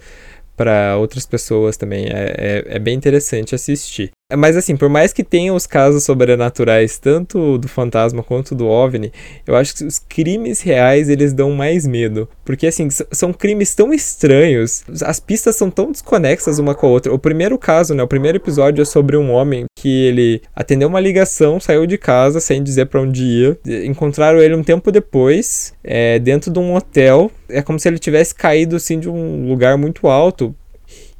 para 0.56 0.98
outras 0.98 1.26
pessoas 1.26 1.78
também. 1.78 2.06
É, 2.06 2.36
é, 2.38 2.64
é, 2.76 2.80
bem 2.80 2.96
interessante 2.96 3.54
assistir. 3.54 4.12
Mas 4.34 4.58
assim, 4.58 4.76
por 4.76 4.90
mais 4.90 5.14
que 5.14 5.24
tenha 5.24 5.54
os 5.54 5.68
casos 5.68 6.04
sobrenaturais, 6.04 6.98
tanto 6.98 7.60
do 7.60 7.68
fantasma 7.68 8.24
quanto 8.24 8.56
do 8.56 8.66
OVNI, 8.66 9.14
eu 9.46 9.56
acho 9.56 9.76
que 9.76 9.84
os 9.84 10.00
crimes 10.00 10.62
reais 10.62 11.10
eles 11.10 11.32
dão 11.32 11.52
mais 11.52 11.86
medo. 11.86 12.28
Porque 12.44 12.66
assim, 12.66 12.88
são 12.90 13.32
crimes 13.32 13.76
tão 13.76 13.94
estranhos, 13.94 14.84
as 15.04 15.20
pistas 15.20 15.56
são 15.56 15.70
tão 15.70 15.92
desconexas 15.92 16.58
uma 16.58 16.74
com 16.74 16.88
a 16.88 16.90
outra. 16.90 17.14
O 17.14 17.20
primeiro 17.20 17.56
caso, 17.60 17.94
né, 17.94 18.02
o 18.02 18.08
primeiro 18.08 18.40
episódio 18.40 18.82
é 18.82 18.86
sobre 18.86 19.16
um 19.16 19.30
homem 19.30 19.66
que 19.78 20.06
ele 20.06 20.42
atendeu 20.56 20.88
uma 20.88 21.00
ligação, 21.00 21.60
saiu 21.60 21.86
de 21.86 21.98
casa 21.98 22.40
sem 22.40 22.64
dizer 22.64 22.88
para 22.88 23.02
onde 23.02 23.24
ia. 23.24 23.60
Encontraram 23.86 24.40
ele 24.40 24.56
um 24.56 24.64
tempo 24.64 24.92
depois, 24.92 25.72
é, 25.84 26.18
dentro 26.18 26.50
de 26.50 26.58
um 26.58 26.74
hotel. 26.74 27.30
É 27.48 27.62
como 27.62 27.80
se 27.80 27.88
ele 27.88 28.00
tivesse 28.00 28.34
caído 28.34 28.76
assim 28.76 29.00
de 29.00 29.08
um 29.08 29.48
lugar 29.48 29.78
muito 29.78 30.08
alto 30.08 30.56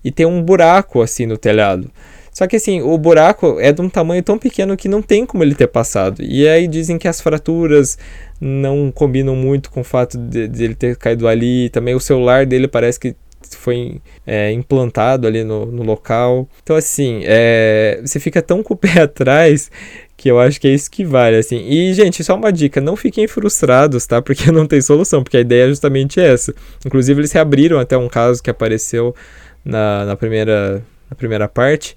e 0.04 0.12
tem 0.12 0.26
um 0.26 0.42
buraco 0.42 1.04
assim 1.04 1.28
no 1.28 1.38
telhado. 1.38 1.92
Só 2.36 2.46
que 2.48 2.58
assim, 2.58 2.82
o 2.82 2.98
buraco 2.98 3.58
é 3.62 3.72
de 3.72 3.82
um 3.82 3.90
tamanho 3.90 4.22
tão 4.22 4.38
pequeno 4.38 4.76
que 4.76 4.90
não 4.90 5.02
tem 5.02 5.26
como 5.26 5.42
ele 5.42 5.56
ter 5.56 5.68
passado. 5.68 6.22
E 6.22 6.46
aí 6.46 6.68
dizem 6.68 6.98
que 6.98 7.08
as 7.08 7.22
fraturas 7.22 7.98
não 8.42 8.92
combinam 8.92 9.36
muito 9.38 9.72
com 9.72 9.80
o 9.80 9.86
fato 9.86 10.18
de, 10.18 10.46
de 10.50 10.64
ele 10.66 10.76
ter 10.76 10.98
caído 10.98 11.30
ali. 11.30 11.70
Também 11.70 11.96
o 11.96 12.00
celular 12.00 12.46
dele 12.46 12.68
parece 12.68 13.00
que 13.00 13.16
foi 13.52 14.02
é, 14.28 14.52
implantado 14.52 15.26
ali 15.26 15.46
no, 15.46 15.66
no 15.66 15.82
local. 15.82 16.50
Então, 16.62 16.76
assim, 16.76 17.22
é, 17.24 18.02
você 18.04 18.20
fica 18.20 18.42
tão 18.42 18.62
com 18.62 18.74
o 18.74 18.78
pé 18.78 19.02
atrás 19.02 19.72
que 20.18 20.30
eu 20.30 20.40
acho 20.40 20.60
que 20.60 20.68
é 20.68 20.72
isso 20.72 20.92
que 20.92 21.06
vale, 21.06 21.38
assim. 21.38 21.66
E, 21.68 21.94
gente, 21.94 22.22
só 22.22 22.36
uma 22.36 22.52
dica, 22.52 22.82
não 22.82 22.98
fiquem 22.98 23.28
frustrados, 23.28 24.06
tá? 24.06 24.22
Porque 24.22 24.50
não 24.52 24.66
tem 24.68 24.82
solução, 24.82 25.24
porque 25.24 25.38
a 25.38 25.42
ideia 25.42 25.66
é 25.66 25.70
justamente 25.70 26.20
essa. 26.20 26.54
Inclusive, 26.86 27.22
eles 27.22 27.32
reabriram 27.32 27.80
até 27.80 27.98
um 27.98 28.10
caso 28.10 28.44
que 28.44 28.50
apareceu 28.50 29.16
na, 29.64 30.06
na, 30.06 30.16
primeira, 30.16 30.84
na 31.10 31.16
primeira 31.16 31.48
parte. 31.48 31.96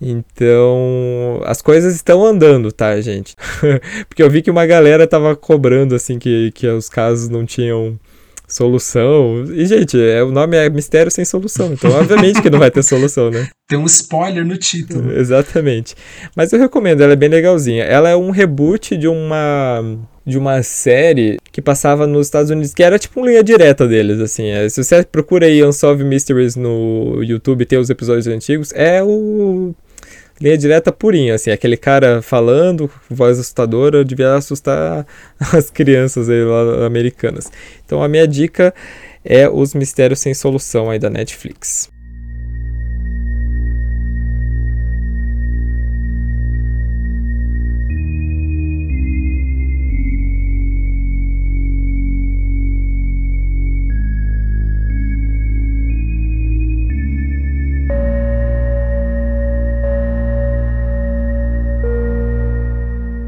Então, 0.00 1.40
as 1.44 1.62
coisas 1.62 1.94
estão 1.94 2.24
andando, 2.24 2.70
tá, 2.70 3.00
gente? 3.00 3.34
Porque 4.08 4.22
eu 4.22 4.28
vi 4.28 4.42
que 4.42 4.50
uma 4.50 4.66
galera 4.66 5.06
tava 5.06 5.34
cobrando, 5.34 5.94
assim, 5.94 6.18
que, 6.18 6.50
que 6.52 6.66
os 6.68 6.88
casos 6.88 7.28
não 7.28 7.46
tinham 7.46 7.98
solução. 8.46 9.44
E, 9.54 9.64
gente, 9.66 10.00
é, 10.00 10.22
o 10.22 10.30
nome 10.30 10.56
é 10.56 10.68
Mistério 10.68 11.10
Sem 11.10 11.24
Solução, 11.24 11.72
então 11.72 11.90
obviamente 11.92 12.40
que 12.40 12.50
não 12.50 12.58
vai 12.58 12.70
ter 12.70 12.82
solução, 12.82 13.30
né? 13.30 13.48
Tem 13.68 13.78
um 13.78 13.86
spoiler 13.86 14.44
no 14.44 14.56
título. 14.56 15.12
Exatamente. 15.12 15.96
Mas 16.36 16.52
eu 16.52 16.58
recomendo, 16.58 17.02
ela 17.02 17.14
é 17.14 17.16
bem 17.16 17.28
legalzinha. 17.28 17.82
Ela 17.82 18.08
é 18.08 18.16
um 18.16 18.30
reboot 18.30 18.96
de 18.96 19.08
uma 19.08 19.82
de 20.26 20.36
uma 20.36 20.60
série 20.62 21.38
que 21.52 21.62
passava 21.62 22.06
nos 22.06 22.26
Estados 22.26 22.50
Unidos, 22.50 22.74
que 22.74 22.82
era 22.82 22.98
tipo 22.98 23.20
uma 23.20 23.28
linha 23.28 23.44
direta 23.44 23.86
deles, 23.86 24.20
assim. 24.20 24.48
É, 24.48 24.68
se 24.68 24.82
você 24.82 25.04
procura 25.04 25.46
aí 25.46 25.64
Unsolved 25.64 26.04
Mysteries 26.04 26.56
no 26.56 27.22
YouTube, 27.22 27.64
tem 27.64 27.78
os 27.78 27.88
episódios 27.88 28.26
antigos, 28.26 28.72
é 28.74 29.02
o 29.02 29.72
linha 30.40 30.58
direta 30.58 30.92
purinha, 30.92 31.34
assim, 31.34 31.50
aquele 31.50 31.76
cara 31.76 32.20
falando, 32.20 32.90
voz 33.08 33.38
assustadora, 33.38 34.04
devia 34.04 34.34
assustar 34.34 35.06
as 35.38 35.70
crianças 35.70 36.28
aí 36.28 36.44
lá 36.44 36.84
americanas. 36.86 37.50
Então 37.84 38.02
a 38.02 38.08
minha 38.08 38.26
dica 38.26 38.74
é 39.24 39.48
Os 39.48 39.74
Mistérios 39.74 40.18
Sem 40.18 40.34
Solução 40.34 40.90
aí 40.90 40.98
da 40.98 41.08
Netflix. 41.08 41.88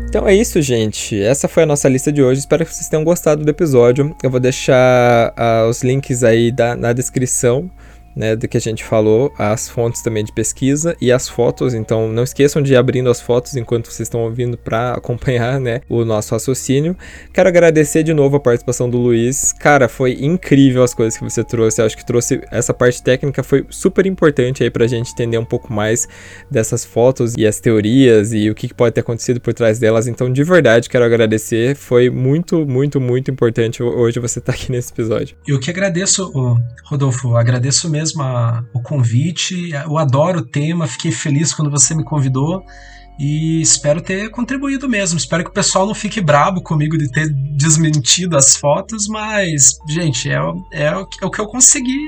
Então 0.09 0.27
é 0.27 0.35
isso, 0.35 0.63
gente. 0.63 1.21
Essa 1.21 1.47
foi 1.47 1.65
a 1.65 1.67
nossa 1.67 1.87
lista 1.87 2.11
de 2.11 2.23
hoje. 2.23 2.41
Espero 2.41 2.65
que 2.65 2.75
vocês 2.75 2.89
tenham 2.89 3.05
gostado 3.05 3.45
do 3.45 3.51
episódio. 3.51 4.17
Eu 4.23 4.31
vou 4.31 4.41
deixar 4.41 5.35
uh, 5.37 5.69
os 5.69 5.83
links 5.83 6.25
aí 6.25 6.51
da, 6.51 6.75
na 6.75 6.95
descrição 6.95 7.71
né, 8.19 8.35
do 8.35 8.49
que 8.49 8.57
a 8.57 8.61
gente 8.61 8.83
falou, 8.83 9.33
as 9.39 9.69
fontes 9.69 10.03
também 10.03 10.25
de 10.25 10.33
pesquisa 10.33 10.97
e 11.01 11.13
as 11.13 11.29
fotos. 11.29 11.73
Então, 11.73 12.09
não 12.09 12.25
esqueçam 12.25 12.61
de 12.61 12.73
ir 12.73 12.77
abrindo 12.77 13.09
as 13.09 13.21
fotos 13.21 13.55
enquanto 13.55 13.87
vocês 13.87 14.09
estão 14.09 14.23
ouvindo 14.23 14.59
para 14.59 14.95
acompanhar 14.99 15.61
né, 15.61 15.81
o 15.89 16.05
nosso 16.05 16.35
raciocínio. 16.35 16.97
Quero 17.33 17.49
agradecer 17.49 18.03
de 18.03 18.13
novo 18.13 18.37
a 18.37 18.41
participação 18.41 18.91
do 18.91 18.99
Luiz. 18.99 19.53
Cara, 19.53 19.89
foi 19.89 20.19
incrível 20.21 20.83
as 20.83 20.93
coisas 20.93 21.17
que 21.17 21.23
você 21.23 21.45
trouxe. 21.45 21.81
Eu 21.81 21.87
acho 21.87 21.97
que 21.97 22.05
trouxe 22.05 22.41
essa 22.51 22.75
parte 22.75 23.01
técnica 23.01 23.45
foi 23.45 23.65
super 23.71 24.05
importante 24.05 24.65
aí 24.65 24.71
para 24.71 24.85
a 24.85 24.89
gente 24.89 25.13
entender 25.13 25.39
um 25.39 25.45
pouco 25.45 25.73
mais 25.73 26.09
dessas 26.51 26.85
fotos 26.85 27.35
e 27.39 27.47
as 27.47 27.61
teorias 27.61 28.33
e 28.33 28.51
o 28.51 28.55
que 28.55 28.75
pode 28.75 28.95
ter 28.95 29.01
acontecido 29.03 29.41
por 29.41 29.55
trás 29.55 29.79
delas. 29.79 30.09
Então, 30.09 30.33
de 30.33 30.43
verdade, 30.43 30.89
quero 30.89 31.05
agradecer. 31.05 31.77
Foi 31.77 32.11
muito, 32.11 32.67
muito, 32.67 33.01
muito 33.01 33.31
importante 33.31 33.81
hoje 33.81 34.19
você 34.19 34.41
estar 34.41 34.53
tá 34.53 34.59
aqui 34.59 34.73
nesse 34.73 34.93
episódio. 34.93 35.37
Eu 35.47 35.61
que 35.61 35.71
agradeço, 35.71 36.33
Rodolfo. 36.85 37.37
Agradeço 37.37 37.89
mesmo 37.89 38.08
mesmo 38.09 38.23
a, 38.23 38.65
o 38.73 38.81
convite. 38.81 39.71
Eu 39.71 39.99
adoro 39.99 40.41
o 40.41 40.47
tema, 40.47 40.87
fiquei 40.87 41.11
feliz 41.11 41.53
quando 41.53 41.71
você 41.71 41.95
me 41.95 42.05
convidou 42.05 42.65
e 43.19 43.61
espero 43.61 44.01
ter 44.01 44.31
contribuído 44.31 44.89
mesmo. 44.89 45.19
Espero 45.19 45.43
que 45.43 45.51
o 45.51 45.53
pessoal 45.53 45.87
não 45.87 45.95
fique 45.95 46.21
brabo 46.21 46.63
comigo 46.63 46.97
de 46.97 47.11
ter 47.11 47.29
desmentido 47.57 48.37
as 48.37 48.57
fotos, 48.57 49.09
mas, 49.09 49.77
gente, 49.89 50.31
é, 50.31 50.39
é, 50.73 50.87
é 50.87 50.97
o 50.97 51.31
que 51.31 51.41
eu 51.41 51.47
consegui 51.47 51.99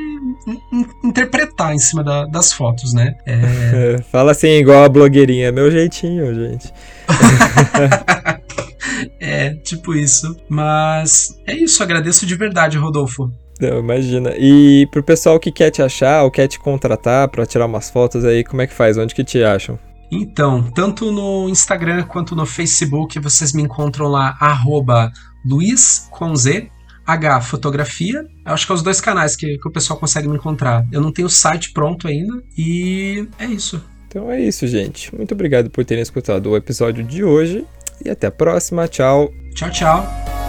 interpretar 1.02 1.74
em 1.74 1.81
cima 1.81 2.05
da, 2.05 2.27
das 2.27 2.52
fotos, 2.52 2.94
né? 2.94 3.16
É... 3.27 4.01
Fala 4.10 4.31
assim, 4.31 4.48
igual 4.48 4.85
a 4.85 4.89
blogueirinha, 4.89 5.51
meu 5.51 5.70
jeitinho, 5.70 6.32
gente. 6.32 6.72
é, 9.18 9.55
tipo 9.55 9.94
isso. 9.94 10.36
Mas 10.48 11.36
é 11.44 11.55
isso, 11.55 11.82
agradeço 11.82 12.24
de 12.24 12.36
verdade, 12.36 12.78
Rodolfo. 12.78 13.32
Não, 13.60 13.78
imagina. 13.78 14.34
E 14.38 14.86
pro 14.90 15.02
pessoal 15.02 15.38
que 15.38 15.52
quer 15.52 15.70
te 15.70 15.82
achar 15.82 16.22
ou 16.22 16.30
quer 16.30 16.48
te 16.48 16.58
contratar 16.58 17.28
para 17.28 17.44
tirar 17.44 17.66
umas 17.66 17.90
fotos 17.90 18.24
aí, 18.24 18.42
como 18.42 18.62
é 18.62 18.66
que 18.66 18.72
faz? 18.74 18.96
Onde 18.96 19.14
que 19.14 19.22
te 19.22 19.42
acham? 19.42 19.78
Então, 20.10 20.62
tanto 20.62 21.12
no 21.12 21.48
Instagram 21.48 22.02
quanto 22.04 22.34
no 22.34 22.44
Facebook, 22.44 23.18
vocês 23.20 23.52
me 23.52 23.62
encontram 23.62 24.08
lá, 24.08 24.36
arroba 24.40 25.12
Luiz 25.44 26.08
com 26.10 26.34
Z, 26.34 26.68
H 27.06 27.40
Fotografia. 27.42 28.24
Acho 28.44 28.66
que 28.66 28.72
é 28.72 28.74
os 28.74 28.82
dois 28.82 29.00
canais 29.00 29.36
que, 29.36 29.58
que 29.58 29.68
o 29.68 29.70
pessoal 29.70 29.98
consegue 29.98 30.28
me 30.28 30.36
encontrar. 30.36 30.84
Eu 30.90 31.00
não 31.00 31.12
tenho 31.12 31.26
o 31.26 31.30
site 31.30 31.72
pronto 31.72 32.08
ainda 32.08 32.42
e 32.56 33.28
é 33.38 33.46
isso. 33.46 33.82
Então 34.08 34.30
é 34.30 34.40
isso, 34.40 34.66
gente. 34.66 35.14
Muito 35.14 35.32
obrigado 35.32 35.70
por 35.70 35.84
terem 35.84 36.02
escutado 36.02 36.50
o 36.50 36.56
episódio 36.56 37.04
de 37.04 37.22
hoje 37.22 37.64
e 38.04 38.10
até 38.10 38.26
a 38.26 38.32
próxima. 38.32 38.88
Tchau. 38.88 39.30
Tchau, 39.54 39.70
tchau. 39.70 40.39